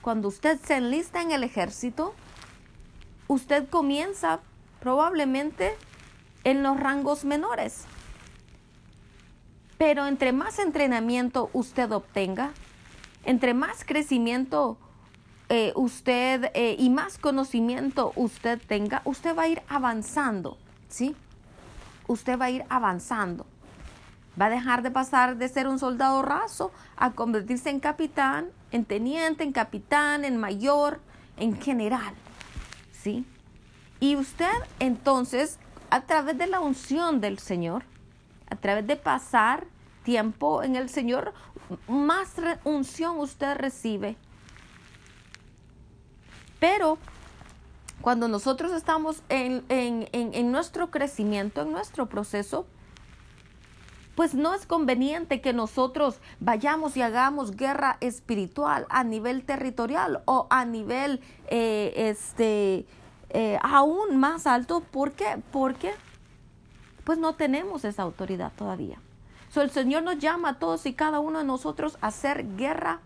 Cuando 0.00 0.28
usted 0.28 0.58
se 0.60 0.76
enlista 0.76 1.20
en 1.20 1.32
el 1.32 1.44
ejército, 1.44 2.14
usted 3.28 3.68
comienza 3.68 4.40
probablemente 4.80 5.76
en 6.44 6.62
los 6.62 6.78
rangos 6.78 7.24
menores. 7.24 7.84
Pero 9.78 10.06
entre 10.06 10.32
más 10.32 10.58
entrenamiento 10.58 11.50
usted 11.52 11.90
obtenga, 11.90 12.52
entre 13.24 13.54
más 13.54 13.84
crecimiento 13.84 14.78
eh, 15.48 15.72
usted 15.74 16.50
eh, 16.54 16.76
y 16.78 16.90
más 16.90 17.18
conocimiento 17.18 18.12
usted 18.14 18.60
tenga, 18.66 19.02
usted 19.04 19.36
va 19.36 19.42
a 19.42 19.48
ir 19.48 19.62
avanzando, 19.68 20.58
¿sí? 20.88 21.16
Usted 22.06 22.38
va 22.38 22.44
a 22.44 22.50
ir 22.50 22.64
avanzando. 22.68 23.46
Va 24.40 24.46
a 24.46 24.50
dejar 24.50 24.82
de 24.82 24.90
pasar 24.90 25.36
de 25.38 25.48
ser 25.48 25.66
un 25.66 25.78
soldado 25.78 26.22
raso 26.22 26.70
a 26.96 27.12
convertirse 27.12 27.68
en 27.68 27.80
capitán, 27.80 28.50
en 28.70 28.84
teniente, 28.84 29.42
en 29.42 29.52
capitán, 29.52 30.24
en 30.24 30.36
mayor, 30.36 31.00
en 31.36 31.60
general, 31.60 32.14
¿sí? 32.92 33.24
Y 33.98 34.16
usted 34.16 34.52
entonces 34.78 35.58
a 35.90 36.02
través 36.02 36.38
de 36.38 36.46
la 36.46 36.60
unción 36.60 37.20
del 37.20 37.38
Señor, 37.38 37.84
a 38.48 38.56
través 38.56 38.86
de 38.86 38.96
pasar 38.96 39.66
tiempo 40.04 40.62
en 40.62 40.76
el 40.76 40.88
Señor, 40.88 41.32
más 41.88 42.34
unción 42.64 43.18
usted 43.18 43.56
recibe. 43.56 44.16
Pero 46.58 46.98
cuando 48.00 48.28
nosotros 48.28 48.72
estamos 48.72 49.22
en, 49.28 49.64
en, 49.68 50.52
nuestro 50.52 50.90
crecimiento, 50.90 51.62
en 51.62 51.72
nuestro 51.72 52.06
proceso, 52.06 52.66
pues 54.14 54.34
no 54.34 54.54
es 54.54 54.66
conveniente 54.66 55.40
que 55.40 55.52
nosotros 55.52 56.20
vayamos 56.40 56.96
y 56.96 57.02
hagamos 57.02 57.56
guerra 57.56 57.96
espiritual 58.00 58.86
a 58.90 59.04
nivel 59.04 59.44
territorial 59.44 60.22
o 60.26 60.46
a 60.50 60.64
nivel 60.64 61.20
eh, 61.48 61.92
este, 61.96 62.86
eh, 63.30 63.58
aún 63.62 64.18
más 64.18 64.46
alto. 64.46 64.80
¿Por 64.80 65.12
qué? 65.12 65.42
Porque 65.52 65.92
pues 67.04 67.18
no 67.18 67.34
tenemos 67.34 67.84
esa 67.84 68.02
autoridad 68.02 68.52
todavía. 68.56 68.98
So, 69.50 69.62
el 69.62 69.70
Señor 69.70 70.04
nos 70.04 70.18
llama 70.18 70.50
a 70.50 70.58
todos 70.58 70.86
y 70.86 70.92
cada 70.92 71.18
uno 71.18 71.40
de 71.40 71.44
nosotros 71.44 71.98
a 72.00 72.08
hacer 72.08 72.56
guerra 72.56 73.00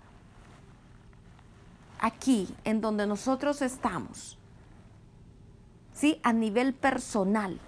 aquí, 2.01 2.55
en 2.65 2.83
donde 2.83 3.07
nosotros 3.07 3.63
estamos. 3.63 4.37
¿Sí? 5.95 6.21
A 6.23 6.33
nivel 6.33 6.75
personal. 6.75 7.59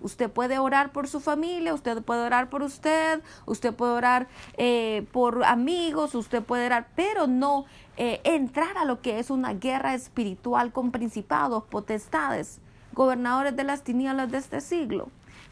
Usted 0.00 0.30
puede 0.30 0.58
orar 0.58 0.92
por 0.92 1.08
su 1.08 1.20
familia, 1.20 1.74
usted 1.74 2.02
puede 2.02 2.22
orar 2.22 2.48
por 2.48 2.62
usted, 2.62 3.20
usted 3.46 3.74
puede 3.74 3.92
orar 3.92 4.28
eh, 4.56 5.06
por 5.12 5.44
amigos, 5.44 6.14
usted 6.14 6.42
puede 6.42 6.66
orar, 6.66 6.88
pero 6.94 7.26
no 7.26 7.66
eh, 8.00 8.20
entrar 8.22 8.78
a 8.78 8.84
lo 8.84 9.02
que 9.02 9.18
es 9.18 9.28
una 9.28 9.54
guerra 9.54 9.92
espiritual 9.92 10.70
con 10.70 10.92
principados, 10.92 11.64
potestades, 11.64 12.60
gobernadores 12.92 13.56
de 13.56 13.64
las 13.64 13.82
tinieblas 13.82 14.30
de 14.30 14.38
este 14.38 14.60
siglo. 14.60 15.08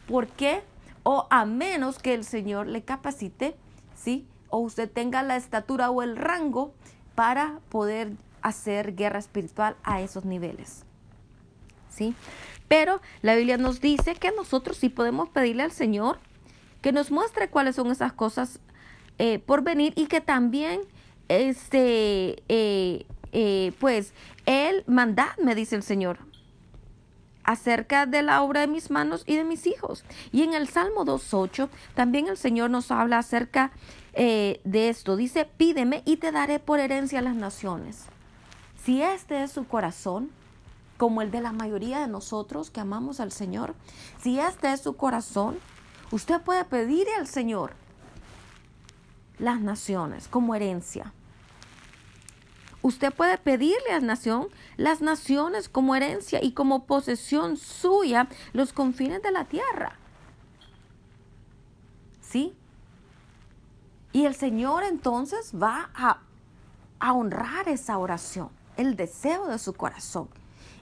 ¿Por 0.07 0.27
qué? 0.27 0.63
O 1.03 1.27
a 1.29 1.43
menos 1.43 1.99
que 1.99 2.13
el 2.13 2.23
Señor 2.23 2.67
le 2.67 2.83
capacite, 2.83 3.57
¿sí? 3.95 4.25
O 4.47 4.59
usted 4.59 4.89
tenga 4.89 5.23
la 5.23 5.35
estatura 5.35 5.89
o 5.89 6.01
el 6.01 6.15
rango 6.15 6.73
para 7.15 7.59
poder 7.67 8.13
hacer 8.41 8.95
guerra 8.95 9.19
espiritual 9.19 9.75
a 9.83 9.99
esos 9.99 10.23
niveles. 10.23 10.85
¿Sí? 11.89 12.15
Pero 12.69 13.01
la 13.21 13.35
Biblia 13.35 13.57
nos 13.57 13.81
dice 13.81 14.15
que 14.15 14.31
nosotros 14.31 14.77
sí 14.77 14.87
podemos 14.87 15.27
pedirle 15.27 15.63
al 15.63 15.73
Señor 15.73 16.17
que 16.81 16.93
nos 16.93 17.11
muestre 17.11 17.49
cuáles 17.49 17.75
son 17.75 17.91
esas 17.91 18.13
cosas 18.13 18.61
eh, 19.17 19.39
por 19.39 19.63
venir 19.63 19.91
y 19.97 20.05
que 20.05 20.21
también 20.21 20.79
este, 21.29 22.43
eh, 22.47 23.05
eh, 23.31 23.73
pues, 23.79 24.13
él 24.45 24.83
mandad, 24.87 25.35
me 25.41 25.55
dice 25.55 25.75
el 25.75 25.83
Señor, 25.83 26.19
acerca 27.43 28.05
de 28.05 28.23
la 28.23 28.41
obra 28.41 28.61
de 28.61 28.67
mis 28.67 28.91
manos 28.91 29.23
y 29.25 29.35
de 29.35 29.43
mis 29.43 29.67
hijos. 29.67 30.03
Y 30.31 30.43
en 30.43 30.53
el 30.53 30.67
Salmo 30.67 31.05
2.8 31.05 31.69
también 31.95 32.27
el 32.27 32.37
Señor 32.37 32.69
nos 32.69 32.91
habla 32.91 33.19
acerca 33.19 33.71
de 34.13 34.89
esto. 34.89 35.15
Dice, 35.15 35.45
pídeme 35.45 36.01
y 36.03 36.17
te 36.17 36.31
daré 36.31 36.57
por 36.57 36.79
herencia 36.79 37.21
las 37.21 37.35
naciones. 37.35 38.05
Si 38.83 39.01
este 39.01 39.43
es 39.43 39.51
su 39.51 39.67
corazón, 39.67 40.31
como 40.97 41.21
el 41.21 41.31
de 41.31 41.41
la 41.41 41.51
mayoría 41.51 41.99
de 41.99 42.07
nosotros 42.07 42.71
que 42.71 42.79
amamos 42.79 43.19
al 43.19 43.31
Señor, 43.31 43.75
si 44.21 44.39
este 44.39 44.73
es 44.73 44.81
su 44.81 44.95
corazón, 44.95 45.57
usted 46.11 46.41
puede 46.41 46.65
pedirle 46.65 47.13
al 47.15 47.27
Señor 47.27 47.73
las 49.39 49.61
naciones 49.61 50.27
como 50.27 50.55
herencia. 50.55 51.13
Usted 52.81 53.13
puede 53.13 53.37
pedirle 53.37 53.91
a 53.91 53.99
la 53.99 54.05
nación 54.05 54.47
las 54.77 55.01
naciones 55.01 55.67
como 55.67 55.95
herencia 55.95 56.43
y 56.43 56.51
como 56.51 56.85
posesión 56.85 57.57
suya 57.57 58.27
los 58.53 58.71
confines 58.71 59.21
de 59.21 59.31
la 59.31 59.45
tierra. 59.45 59.97
¿Sí? 62.21 62.55
Y 64.13 64.25
el 64.25 64.35
Señor 64.35 64.83
entonces 64.83 65.51
va 65.53 65.89
a, 65.93 66.19
a 66.99 67.13
honrar 67.13 67.67
esa 67.67 67.97
oración, 67.97 68.49
el 68.77 68.95
deseo 68.95 69.47
de 69.47 69.59
su 69.59 69.73
corazón 69.73 70.29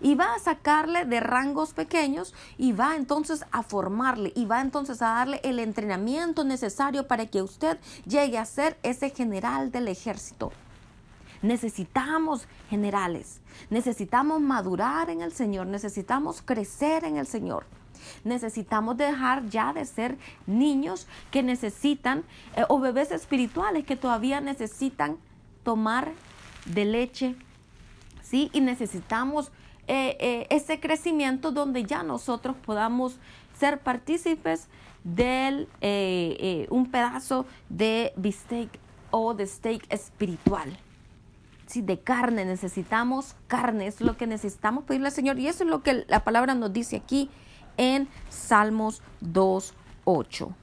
y 0.02 0.16
va 0.16 0.36
a 0.36 0.40
sacarle 0.40 1.06
de 1.06 1.20
rangos 1.20 1.74
pequeños 1.74 2.34
y 2.58 2.74
va 2.74 2.96
entonces 2.96 3.46
a 3.52 3.64
formarle 3.64 4.32
y 4.36 4.46
va 4.46 4.62
entonces 4.62 5.02
a 5.02 5.08
darle 5.08 5.40
el 5.44 5.60
entrenamiento 5.60 6.44
necesario 6.44 7.08
para 7.08 7.26
que 7.26 7.42
usted 7.42 7.80
llegue 8.06 8.38
a 8.38 8.46
ser 8.46 8.78
ese 8.84 9.10
general 9.10 9.72
del 9.72 9.88
ejército. 9.88 10.52
Necesitamos 11.42 12.48
generales, 12.70 13.42
necesitamos 13.70 14.42
madurar 14.42 15.10
en 15.10 15.22
el 15.22 15.32
Señor, 15.32 15.68
necesitamos 15.68 16.42
crecer 16.42 17.04
en 17.04 17.18
el 17.18 17.28
Señor. 17.28 17.66
Necesitamos 18.24 18.98
dejar 18.98 19.48
ya 19.50 19.74
de 19.74 19.86
ser 19.86 20.18
niños 20.46 21.08
que 21.32 21.44
necesitan, 21.44 22.24
eh, 22.56 22.64
o 22.70 22.80
bebés 22.80 23.12
espirituales 23.12 23.86
que 23.86 23.96
todavía 23.96 24.42
necesitan 24.42 25.18
tomar 25.64 26.12
de 26.66 26.86
leche, 26.86 27.36
¿sí? 28.22 28.50
Y 28.54 28.62
necesitamos 28.62 29.52
eh, 29.88 30.18
eh, 30.20 30.48
ese 30.50 30.80
crecimiento 30.80 31.52
donde 31.52 31.84
ya 31.84 32.04
nosotros 32.04 32.56
podamos 32.66 33.18
ser 33.58 33.80
partícipes 33.80 34.68
de 35.04 35.68
un 36.72 36.90
pedazo 36.90 37.46
de 37.70 38.12
bistec 38.16 38.70
o 39.12 39.36
de 39.36 39.46
steak 39.46 39.86
espiritual. 39.90 40.76
De 41.82 42.00
carne, 42.00 42.46
necesitamos 42.46 43.36
carne, 43.48 43.88
es 43.88 44.02
lo 44.02 44.18
que 44.18 44.28
necesitamos 44.28 44.86
pedirle 44.86 45.08
al 45.08 45.14
Señor. 45.14 45.40
Y 45.40 45.48
eso 45.48 45.64
es 45.64 45.70
lo 45.70 45.84
que 45.84 46.06
la 46.08 46.24
palabra 46.24 46.56
nos 46.56 46.72
dice 46.72 46.98
aquí 46.98 47.30
en 47.78 48.08
Salmos 48.30 49.02
2.8. 49.22 50.54